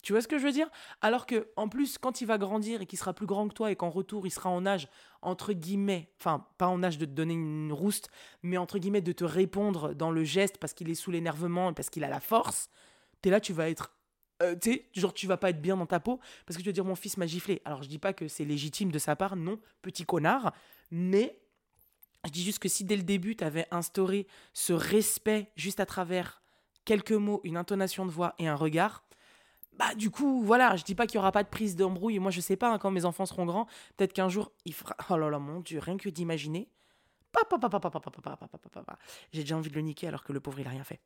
Tu 0.03 0.13
vois 0.13 0.23
ce 0.23 0.29
que 0.29 0.39
je 0.39 0.45
veux 0.45 0.53
dire? 0.53 0.69
Alors 1.01 1.27
que, 1.27 1.49
en 1.57 1.69
plus, 1.69 1.99
quand 1.99 2.21
il 2.21 2.27
va 2.27 2.39
grandir 2.39 2.83
et 2.83 2.87
qu'il 2.87 2.99
sera 2.99 3.13
plus 3.13 3.27
grand 3.27 3.49
que 3.49 3.55
toi 3.55 3.71
et 3.71 3.77
qu'en 3.77 3.91
retour, 3.91 4.27
il 4.27 4.31
sera 4.31 4.51
en 4.51 4.67
âge, 4.67 4.89
entre 5.23 5.53
guillemets, 5.53 6.11
enfin, 6.19 6.47
pas 6.57 6.69
en 6.69 6.83
âge 6.83 6.99
de 6.99 7.05
te 7.05 7.11
donner 7.11 7.35
une 7.35 7.73
rouste, 7.73 8.09
mais 8.43 8.57
entre 8.57 8.79
guillemets, 8.79 9.01
de 9.01 9.13
te 9.13 9.25
répondre 9.25 9.95
dans 9.95 10.11
le 10.11 10.25
geste 10.25 10.59
parce 10.59 10.73
qu'il 10.73 10.89
est 10.91 10.95
sous 10.95 11.11
l'énervement 11.11 11.71
et 11.71 11.75
parce 11.75 11.91
qu'il 11.91 12.05
a 12.05 12.09
la 12.09 12.21
force, 12.21 12.71
t'es 13.23 13.31
là, 13.31 13.41
tu 13.41 13.53
vas 13.53 13.69
être. 13.69 13.95
Euh, 14.43 14.55
tu 14.55 14.73
sais, 14.73 14.89
genre, 14.95 15.13
tu 15.13 15.27
vas 15.27 15.37
pas 15.37 15.51
être 15.51 15.61
bien 15.61 15.77
dans 15.77 15.87
ta 15.87 15.99
peau 15.99 16.21
parce 16.47 16.57
que 16.57 16.63
tu 16.63 16.69
vas 16.69 16.73
dire 16.73 16.85
mon 16.85 16.95
fils 16.95 17.17
m'a 17.17 17.27
giflé. 17.27 17.61
Alors, 17.65 17.83
je 17.83 17.89
dis 17.89 17.99
pas 17.99 18.13
que 18.13 18.29
c'est 18.29 18.45
légitime 18.45 18.93
de 18.93 18.99
sa 18.99 19.17
part, 19.17 19.37
non, 19.37 19.59
petit 19.83 20.05
connard, 20.05 20.53
mais 20.91 21.41
je 22.25 22.31
dis 22.31 22.45
juste 22.45 22.59
que 22.59 22.69
si 22.69 22.85
dès 22.85 22.97
le 22.97 23.03
début, 23.03 23.37
tu 23.37 23.45
avais 23.45 23.67
instauré 23.71 24.27
ce 24.53 24.73
respect 24.73 25.51
juste 25.57 25.81
à 25.81 25.87
travers 25.87 26.43
quelques 26.85 27.13
mots, 27.13 27.41
une 27.45 27.57
intonation 27.57 28.07
de 28.07 28.11
voix 28.11 28.35
et 28.39 28.47
un 28.49 28.55
regard, 28.55 29.05
bah 29.79 29.95
du 29.95 30.11
coup, 30.11 30.43
voilà, 30.43 30.75
je 30.77 30.85
dis 30.85 30.95
pas 30.95 31.07
qu'il 31.07 31.17
y 31.17 31.19
aura 31.19 31.33
pas 31.33 31.45
de 31.45 31.49
prise 31.49 31.77
d'embrouille. 31.77 32.19
Moi, 32.19 32.31
je 32.31 32.41
sais 32.41 32.57
pas, 32.57 32.73
hein, 32.73 32.79
quand 32.79 32.91
mes 32.91 33.05
enfants 33.05 33.27
seront 33.27 33.47
grands, 33.47 33.67
peut-être 33.97 34.13
qu'un 34.13 34.29
jour, 34.29 34.53
il 34.65 34.75
fera. 34.75 34.97
Oh 35.11 35.17
là 35.17 35.31
là, 35.31 35.39
mon 35.39 35.61
Dieu, 35.61 35.79
rien 35.79 35.97
que 35.97 36.09
d'imaginer. 36.09 36.69
J'ai 39.33 39.43
déjà 39.43 39.57
envie 39.57 39.71
de 39.71 39.75
le 39.75 39.83
niquer 39.83 40.09
alors 40.09 40.25
que 40.25 40.33
le 40.33 40.41
pauvre, 40.41 40.59
il 40.61 40.67
a 40.67 40.71
rien 40.71 40.85
fait. 40.85 41.01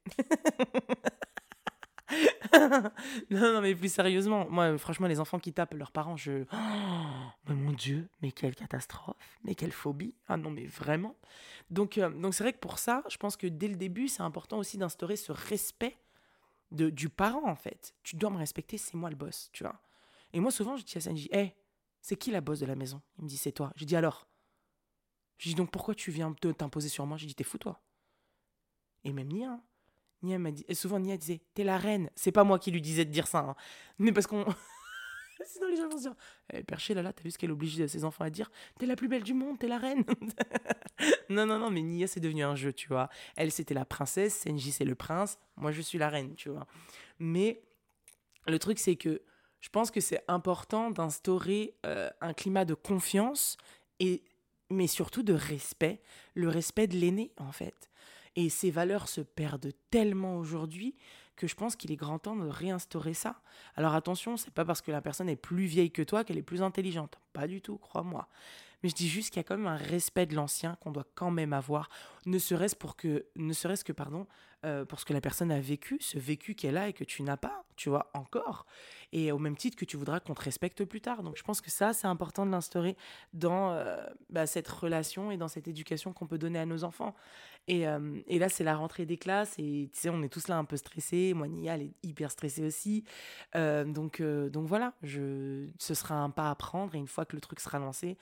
non, 3.31 3.55
non, 3.55 3.61
mais 3.63 3.75
plus 3.75 3.93
sérieusement, 3.93 4.47
moi, 4.51 4.77
franchement, 4.77 5.07
les 5.07 5.21
enfants 5.21 5.39
qui 5.39 5.53
tapent 5.53 5.75
leurs 5.75 5.93
parents, 5.93 6.17
je. 6.17 6.45
Oh, 6.53 6.57
mais 7.49 7.55
mon 7.55 7.73
Dieu, 7.73 8.09
mais 8.21 8.31
quelle 8.33 8.55
catastrophe, 8.55 9.17
mais 9.45 9.55
quelle 9.55 9.73
phobie. 9.73 10.15
Ah 10.29 10.37
non, 10.37 10.51
mais 10.51 10.67
vraiment. 10.67 11.17
Donc, 11.71 11.99
euh, 11.99 12.11
donc 12.11 12.35
c'est 12.35 12.45
vrai 12.45 12.53
que 12.53 12.59
pour 12.59 12.79
ça, 12.79 13.03
je 13.09 13.17
pense 13.17 13.37
que 13.37 13.47
dès 13.47 13.69
le 13.69 13.77
début, 13.77 14.09
c'est 14.09 14.23
important 14.23 14.59
aussi 14.59 14.77
d'instaurer 14.79 15.17
ce 15.17 15.33
respect 15.33 15.97
de, 16.73 16.91
du 16.91 17.09
parent, 17.09 17.49
en 17.49 17.57
fait. 17.57 17.95
Tu 18.03 18.17
dois 18.17 18.31
me 18.31 18.39
respecter, 18.39 18.79
c'est 18.79 18.95
moi 18.95 19.11
le 19.11 19.17
boss, 19.17 19.51
tu 19.53 19.65
vois. 19.65 19.81
Et 20.33 20.41
moi, 20.41 20.51
souvent, 20.51 20.77
je 20.77 20.85
dis 20.85 20.99
à 20.99 21.01
Sanji, 21.01 21.29
hé, 21.33 21.39
hey, 21.39 21.55
c'est 22.03 22.17
qui 22.17 22.31
la 22.31 22.41
boss 22.41 22.61
de 22.61 22.67
la 22.67 22.77
maison? 22.77 23.03
Il 23.19 23.25
me 23.25 23.29
dit, 23.29 23.37
c'est 23.39 23.53
toi. 23.53 23.73
Je 23.77 23.85
dis, 23.85 23.97
alors? 23.97 24.27
Je 25.37 25.51
dis, 25.51 25.55
donc 25.55 25.71
pourquoi 25.71 25.95
tu 25.95 26.11
viens 26.11 26.33
t'imposer 26.33 26.89
sur 26.89 27.05
moi? 27.07 27.19
Je 27.19 27.27
dis, 27.27 27.35
t'es 27.35 27.45
fou, 27.45 27.59
toi. 27.59 27.83
Et 29.05 29.13
même 29.13 29.29
Nia, 29.29 29.51
hein. 29.51 29.63
Nia 30.23 30.39
m'a 30.39 30.51
dit, 30.51 30.65
souvent 30.75 30.99
Nia 30.99 31.17
disait, 31.17 31.41
t'es 31.55 31.65
la 31.65 31.79
reine. 31.79 32.11
C'est 32.15 32.33
pas 32.33 32.45
moi 32.45 32.59
qui 32.59 32.71
lui 32.71 32.81
disais 32.81 33.05
de 33.05 33.11
dire 33.11 33.27
ça, 33.27 33.41
hein. 33.41 33.57
mais 33.99 34.13
parce 34.13 34.27
qu'on. 34.27 34.45
Sinon 35.45 35.69
les 35.69 35.77
gens 35.77 35.89
vont 35.89 35.97
se 35.97 36.03
dire, 36.03 36.15
eh, 36.53 36.63
perché 36.63 36.95
là 36.95 37.03
là, 37.03 37.13
t'as 37.13 37.23
vu 37.25 37.33
ce 37.33 37.39
qu'elle 37.39 37.51
oblige 37.51 37.85
ses 37.87 38.05
enfants 38.05 38.25
à 38.25 38.31
dire? 38.31 38.51
T'es 38.79 38.87
la 38.87 38.95
plus 38.95 39.09
belle 39.09 39.25
du 39.25 39.35
monde, 39.35 39.59
t'es 39.59 39.67
la 39.67 39.79
reine. 39.79 40.05
non, 41.29 41.47
non, 41.47 41.59
non, 41.59 41.71
mais 41.71 41.83
Nia 41.83 42.07
c'est 42.07 42.21
devenu 42.21 42.45
un 42.45 42.55
jeu, 42.55 42.73
tu 42.73 42.87
vois. 42.87 43.09
Elle 43.37 43.51
c'était 43.51 43.75
la 43.75 43.85
princesse, 43.85 44.41
Senji 44.41 44.71
c'est 44.71 44.85
le 44.85 44.95
prince, 44.95 45.39
moi 45.57 45.73
je 45.73 45.81
suis 45.81 45.99
la 45.99 46.11
reine, 46.11 46.37
tu 46.37 46.49
vois. 46.49 46.67
Mais 47.19 47.61
le 48.47 48.59
truc 48.61 48.79
c'est 48.79 48.97
que 48.97 49.23
je 49.61 49.69
pense 49.69 49.91
que 49.91 50.01
c'est 50.01 50.23
important 50.29 50.91
d'instaurer 50.91 51.75
euh, 51.87 52.11
un 52.21 52.35
climat 52.35 52.65
de 52.65 52.75
confiance 52.75 53.57
et 54.01 54.23
mais 54.71 54.87
surtout 54.87 55.23
de 55.23 55.35
respect, 55.35 56.01
le 56.35 56.49
respect 56.49 56.87
de 56.87 56.97
l'aîné 56.97 57.33
en 57.39 57.53
fait. 57.53 57.91
Et 58.37 58.49
ces 58.49 58.71
valeurs 58.71 59.09
se 59.09 59.21
perdent 59.21 59.73
tellement 59.91 60.37
aujourd'hui 60.37 60.95
que 61.37 61.47
je 61.47 61.55
pense 61.55 61.77
qu'il 61.77 61.91
est 61.93 61.97
grand 61.97 62.19
temps 62.19 62.37
de 62.37 62.47
réinstaurer 62.47 63.15
ça. 63.15 63.41
Alors 63.75 63.95
attention, 63.95 64.37
c'est 64.37 64.53
pas 64.53 64.65
parce 64.65 64.81
que 64.81 64.91
la 64.91 65.01
personne 65.01 65.29
est 65.29 65.37
plus 65.37 65.65
vieille 65.65 65.91
que 65.91 66.03
toi 66.03 66.25
qu'elle 66.25 66.39
est 66.39 66.43
plus 66.43 66.63
intelligente. 66.63 67.19
Pas 67.33 67.47
du 67.47 67.61
tout, 67.61 67.79
crois-moi. 67.79 68.29
Mais 68.83 68.89
je 68.89 68.95
dis 68.95 69.09
juste 69.09 69.31
qu'il 69.31 69.39
y 69.39 69.41
a 69.41 69.45
quand 69.45 69.57
même 69.57 69.67
un 69.67 69.77
respect 69.77 70.27
de 70.27 70.35
l'ancien 70.35 70.77
qu'on 70.81 70.91
doit 70.91 71.07
quand 71.15 71.31
même 71.31 71.53
avoir, 71.53 71.89
ne 72.27 72.39
serait-ce 72.39 72.77
pour 72.77 72.97
que, 72.97 73.27
ne 73.37 73.53
serait-ce 73.53 73.85
que 73.85 73.93
pardon, 73.93 74.27
euh, 74.65 74.85
pour 74.85 75.01
ce 75.01 75.05
que 75.05 75.13
la 75.13 75.21
personne 75.21 75.51
a 75.51 75.59
vécu, 75.59 75.99
ce 76.01 76.19
vécu 76.19 76.55
qu'elle 76.55 76.77
a 76.77 76.89
et 76.89 76.93
que 76.93 77.03
tu 77.03 77.25
n'as 77.25 77.37
pas, 77.37 77.65
tu 77.75 77.89
vois, 77.89 78.11
encore. 78.15 78.65
Et 79.13 79.33
au 79.33 79.39
même 79.39 79.57
titre 79.57 79.77
que 79.77 79.85
tu 79.85 79.97
voudras 79.97 80.21
qu'on 80.21 80.35
te 80.35 80.43
respecte 80.43 80.85
plus 80.85 81.01
tard. 81.01 81.25
Donc 81.25 81.37
je 81.37 81.43
pense 81.43 81.61
que 81.61 81.71
ça, 81.71 81.93
c'est 81.93 82.07
important 82.07 82.47
de 82.47 82.51
l'instaurer 82.53 82.97
dans 83.33 83.73
euh, 83.73 83.97
bah, 84.31 84.47
cette 84.47 84.69
relation 84.69 85.33
et 85.33 85.37
dans 85.37 85.49
cette 85.49 85.67
éducation 85.67 86.13
qu'on 86.13 86.29
peut 86.29 86.39
donner 86.39 86.61
à 86.61 86.67
nos 86.67 86.85
enfants. 86.85 87.15
Et, 87.67 87.89
euh, 87.89 88.21
et 88.29 88.39
là, 88.39 88.49
c'est 88.49 88.63
la 88.63 88.77
rentrée 88.77 89.05
des 89.05 89.17
classes 89.17 89.59
et 89.59 89.91
tu 89.93 89.99
sais, 89.99 90.11
on 90.11 90.23
est 90.23 90.29
tous 90.29 90.47
là 90.47 90.59
un 90.59 90.65
peu 90.65 90.77
stressés. 90.77 91.35
Moi, 91.35 91.49
Nia, 91.49 91.75
elle 91.75 91.83
est 91.83 91.95
hyper 92.05 92.31
stressée 92.31 92.65
aussi. 92.65 93.05
donc, 93.55 94.23
donc 94.23 94.67
voilà, 94.69 94.95
ce 95.03 95.95
sera 95.95 96.15
un 96.17 96.31
pas 96.31 96.51
à 96.51 96.55
prendre 96.55 96.95
et 96.95 96.99
une 96.99 97.09
fois 97.09 97.25
que 97.25 97.35
le 97.35 97.41
truc 97.41 97.59
sera 97.59 97.81
lancé, 97.81 98.17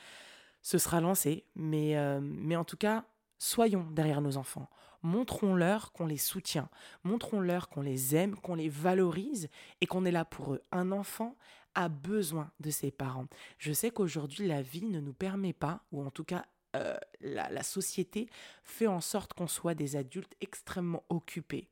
ce 0.63 0.79
sera 0.79 1.03
lancé. 1.03 1.45
Mais 1.55 1.97
en 1.99 2.65
tout 2.65 2.79
cas, 2.79 3.05
soyons 3.39 3.87
derrière 3.91 4.21
nos 4.21 4.37
enfants. 4.37 4.71
Montrons-leur 5.03 5.93
qu'on 5.93 6.07
les 6.07 6.19
soutient. 6.19 6.69
Montrons-leur 7.05 7.69
qu'on 7.69 7.83
les 7.83 8.15
aime, 8.15 8.37
qu'on 8.37 8.55
les 8.55 8.69
valorise 8.69 9.49
et 9.81 9.87
qu'on 9.87 10.05
est 10.05 10.11
là 10.11 10.25
pour 10.25 10.55
eux. 10.55 10.63
Un 10.73 10.93
enfant 10.93 11.37
a 11.75 11.89
besoin 11.89 12.51
de 12.61 12.71
ses 12.71 12.91
parents. 12.91 13.27
Je 13.59 13.73
sais 13.73 13.91
qu'aujourd'hui, 13.91 14.47
la 14.47 14.63
vie 14.63 14.85
ne 14.85 15.01
nous 15.01 15.13
permet 15.13 15.53
pas, 15.53 15.85
ou 15.93 16.03
en 16.03 16.11
tout 16.11 16.25
cas, 16.25 16.45
euh, 16.77 16.97
la, 17.21 17.63
société 17.63 18.29
fait 18.63 18.87
en 18.87 19.01
sorte 19.01 19.33
qu'on 19.33 19.47
soit 19.47 19.75
des 19.75 19.97
adultes 19.97 20.35
extrêmement 20.41 21.05
occupés. 21.09 21.69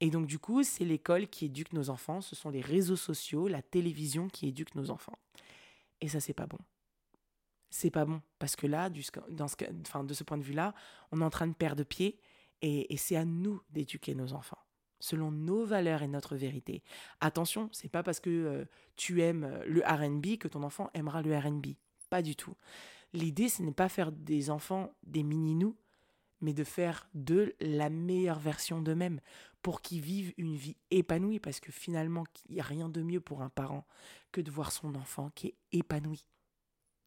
Et 0.00 0.10
donc, 0.10 0.26
du 0.26 0.38
coup, 0.38 0.62
c'est 0.62 0.84
l'école 0.84 1.28
qui 1.28 1.46
éduque 1.46 1.72
nos 1.72 1.90
enfants, 1.90 2.20
ce 2.20 2.36
sont 2.36 2.50
les 2.50 2.60
réseaux 2.60 2.96
sociaux, 2.96 3.48
la 3.48 3.62
télévision 3.62 4.28
qui 4.28 4.48
éduque 4.48 4.74
nos 4.74 4.90
enfants. 4.90 5.18
Et 6.00 6.08
ça, 6.08 6.20
c'est 6.20 6.34
pas 6.34 6.46
bon 6.46 6.58
c'est 7.76 7.90
pas 7.90 8.04
bon. 8.04 8.22
Parce 8.38 8.56
que 8.56 8.66
là, 8.66 8.88
dans 9.28 9.46
de 10.04 10.14
ce 10.14 10.24
point 10.24 10.38
de 10.38 10.42
vue-là, 10.42 10.74
on 11.12 11.20
est 11.20 11.24
en 11.24 11.30
train 11.30 11.46
de 11.46 11.54
perdre 11.54 11.84
pied 11.84 12.18
et, 12.62 12.96
c'est 12.96 13.16
à 13.16 13.24
nous 13.24 13.60
d'éduquer 13.70 14.14
nos 14.14 14.32
enfants 14.32 14.58
selon 14.98 15.30
nos 15.30 15.64
valeurs 15.66 16.02
et 16.02 16.08
notre 16.08 16.36
vérité. 16.36 16.82
Attention, 17.20 17.68
c'est 17.70 17.90
pas 17.90 18.02
parce 18.02 18.18
que 18.18 18.30
euh, 18.30 18.64
tu 18.96 19.22
aimes 19.22 19.44
euh, 19.44 19.62
le 19.66 19.82
RB 19.84 20.38
que 20.38 20.48
ton 20.48 20.62
enfant 20.62 20.88
aimera 20.94 21.20
le 21.20 21.36
RB. 21.36 21.74
Pas 22.08 22.22
du 22.22 22.34
tout. 22.34 22.54
L'idée, 23.12 23.50
ce 23.50 23.62
n'est 23.62 23.72
pas 23.72 23.90
faire 23.90 24.10
des 24.10 24.48
enfants 24.48 24.94
des 25.02 25.22
mini-nous, 25.22 25.76
mais 26.40 26.54
de 26.54 26.64
faire 26.64 27.08
de 27.14 27.54
la 27.60 27.90
meilleure 27.90 28.38
version 28.38 28.80
d'eux-mêmes 28.80 29.20
pour 29.60 29.82
qu'ils 29.82 30.00
vivent 30.00 30.32
une 30.38 30.56
vie 30.56 30.78
épanouie. 30.90 31.40
Parce 31.40 31.60
que 31.60 31.72
finalement, 31.72 32.24
il 32.48 32.54
n'y 32.54 32.60
a 32.60 32.64
rien 32.64 32.88
de 32.88 33.02
mieux 33.02 33.20
pour 33.20 33.42
un 33.42 33.50
parent 33.50 33.86
que 34.32 34.40
de 34.40 34.50
voir 34.50 34.72
son 34.72 34.94
enfant 34.94 35.30
qui 35.34 35.48
est 35.48 35.56
épanoui 35.72 36.24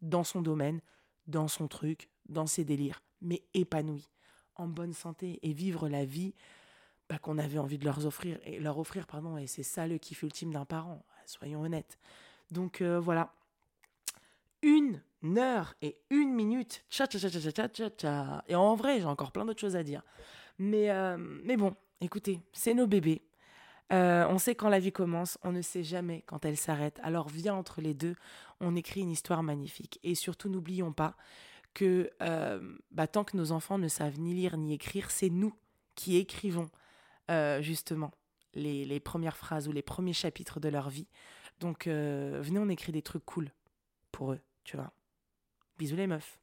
dans 0.02 0.24
son 0.24 0.42
domaine, 0.42 0.82
dans 1.28 1.48
son 1.48 1.68
truc, 1.68 2.10
dans 2.28 2.48
ses 2.48 2.64
délires, 2.64 3.02
mais 3.22 3.44
épanoui, 3.54 4.08
en 4.60 4.68
bonne 4.68 4.94
santé 4.94 5.40
et 5.44 5.54
vivre 5.54 5.90
la 5.90 6.06
vie 6.06 6.34
bah, 7.10 7.18
qu'on 7.18 7.38
avait 7.38 7.60
envie 7.60 7.78
de 7.78 7.86
leur 7.86 8.06
offrir 8.06 8.40
et 8.44 8.60
leur 8.60 8.78
offrir 8.78 9.08
pardon 9.08 9.38
et 9.38 9.48
c'est 9.48 9.64
ça 9.64 9.88
le 9.88 9.98
kiff 9.98 10.24
ultime 10.24 10.52
d'un 10.52 10.66
parent 10.66 11.04
soyons 11.30 11.62
honnêtes. 11.62 11.98
Donc 12.52 12.82
euh, 12.82 13.00
voilà. 13.00 13.34
Une 14.62 15.02
heure 15.38 15.76
et 15.82 15.98
une 16.10 16.34
minute. 16.34 16.84
Tcha 16.90 17.08
tcha 17.08 17.20
tcha 17.20 17.30
tcha 17.30 17.68
tcha 17.68 17.90
tcha 17.90 18.44
et 18.48 18.56
en 18.56 18.76
vrai 18.76 19.00
j'ai 19.00 19.06
encore 19.06 19.32
plein 19.32 19.46
d'autres 19.46 19.62
choses 19.62 19.76
à 19.76 19.84
dire. 19.84 20.02
Mais 20.58 20.90
euh, 20.90 21.18
mais 21.18 21.56
bon 21.56 21.76
écoutez 22.02 22.42
c'est 22.52 22.74
nos 22.74 22.88
bébés. 22.88 23.22
Euh, 23.92 24.28
on 24.30 24.38
sait 24.38 24.54
quand 24.54 24.70
la 24.70 24.80
vie 24.80 24.92
commence, 24.92 25.40
on 25.44 25.52
ne 25.52 25.62
sait 25.62 25.84
jamais 25.84 26.24
quand 26.28 26.46
elle 26.46 26.58
s'arrête. 26.58 27.00
Alors 27.02 27.28
viens 27.28 27.56
entre 27.56 27.82
les 27.82 27.96
deux, 27.96 28.16
on 28.60 28.76
écrit 28.76 29.02
une 29.02 29.10
histoire 29.10 29.42
magnifique. 29.42 30.00
Et 30.04 30.14
surtout, 30.14 30.48
n'oublions 30.48 30.94
pas 30.94 31.16
que 31.74 32.10
euh, 32.22 32.78
bah, 32.92 33.08
tant 33.08 33.24
que 33.24 33.38
nos 33.38 33.52
enfants 33.52 33.78
ne 33.78 33.88
savent 33.88 34.20
ni 34.20 34.34
lire 34.34 34.58
ni 34.58 34.74
écrire, 34.74 35.12
c'est 35.12 35.30
nous 35.30 35.54
qui 35.96 36.18
écrivons 36.18 36.70
euh, 37.30 37.62
justement 37.62 38.12
les, 38.54 38.86
les, 38.86 39.00
premières 39.00 39.38
phrases 39.38 39.68
ou 39.68 39.72
les 39.72 39.82
premiers 39.82 40.14
chapitres 40.14 40.60
de 40.60 40.70
leur 40.70 40.90
vie. 40.90 41.08
Donc 41.60 41.88
venez, 41.88 42.58
on 42.58 42.70
écrit 42.70 42.94
des 42.94 43.02
trucs 43.02 43.26
cool 43.26 43.52
pour 44.12 44.32
eux, 44.32 44.40
tu 44.64 44.78
vois. 44.78 44.94
Bisous 45.78 45.98
les 45.98 46.08
meufs. 46.08 46.40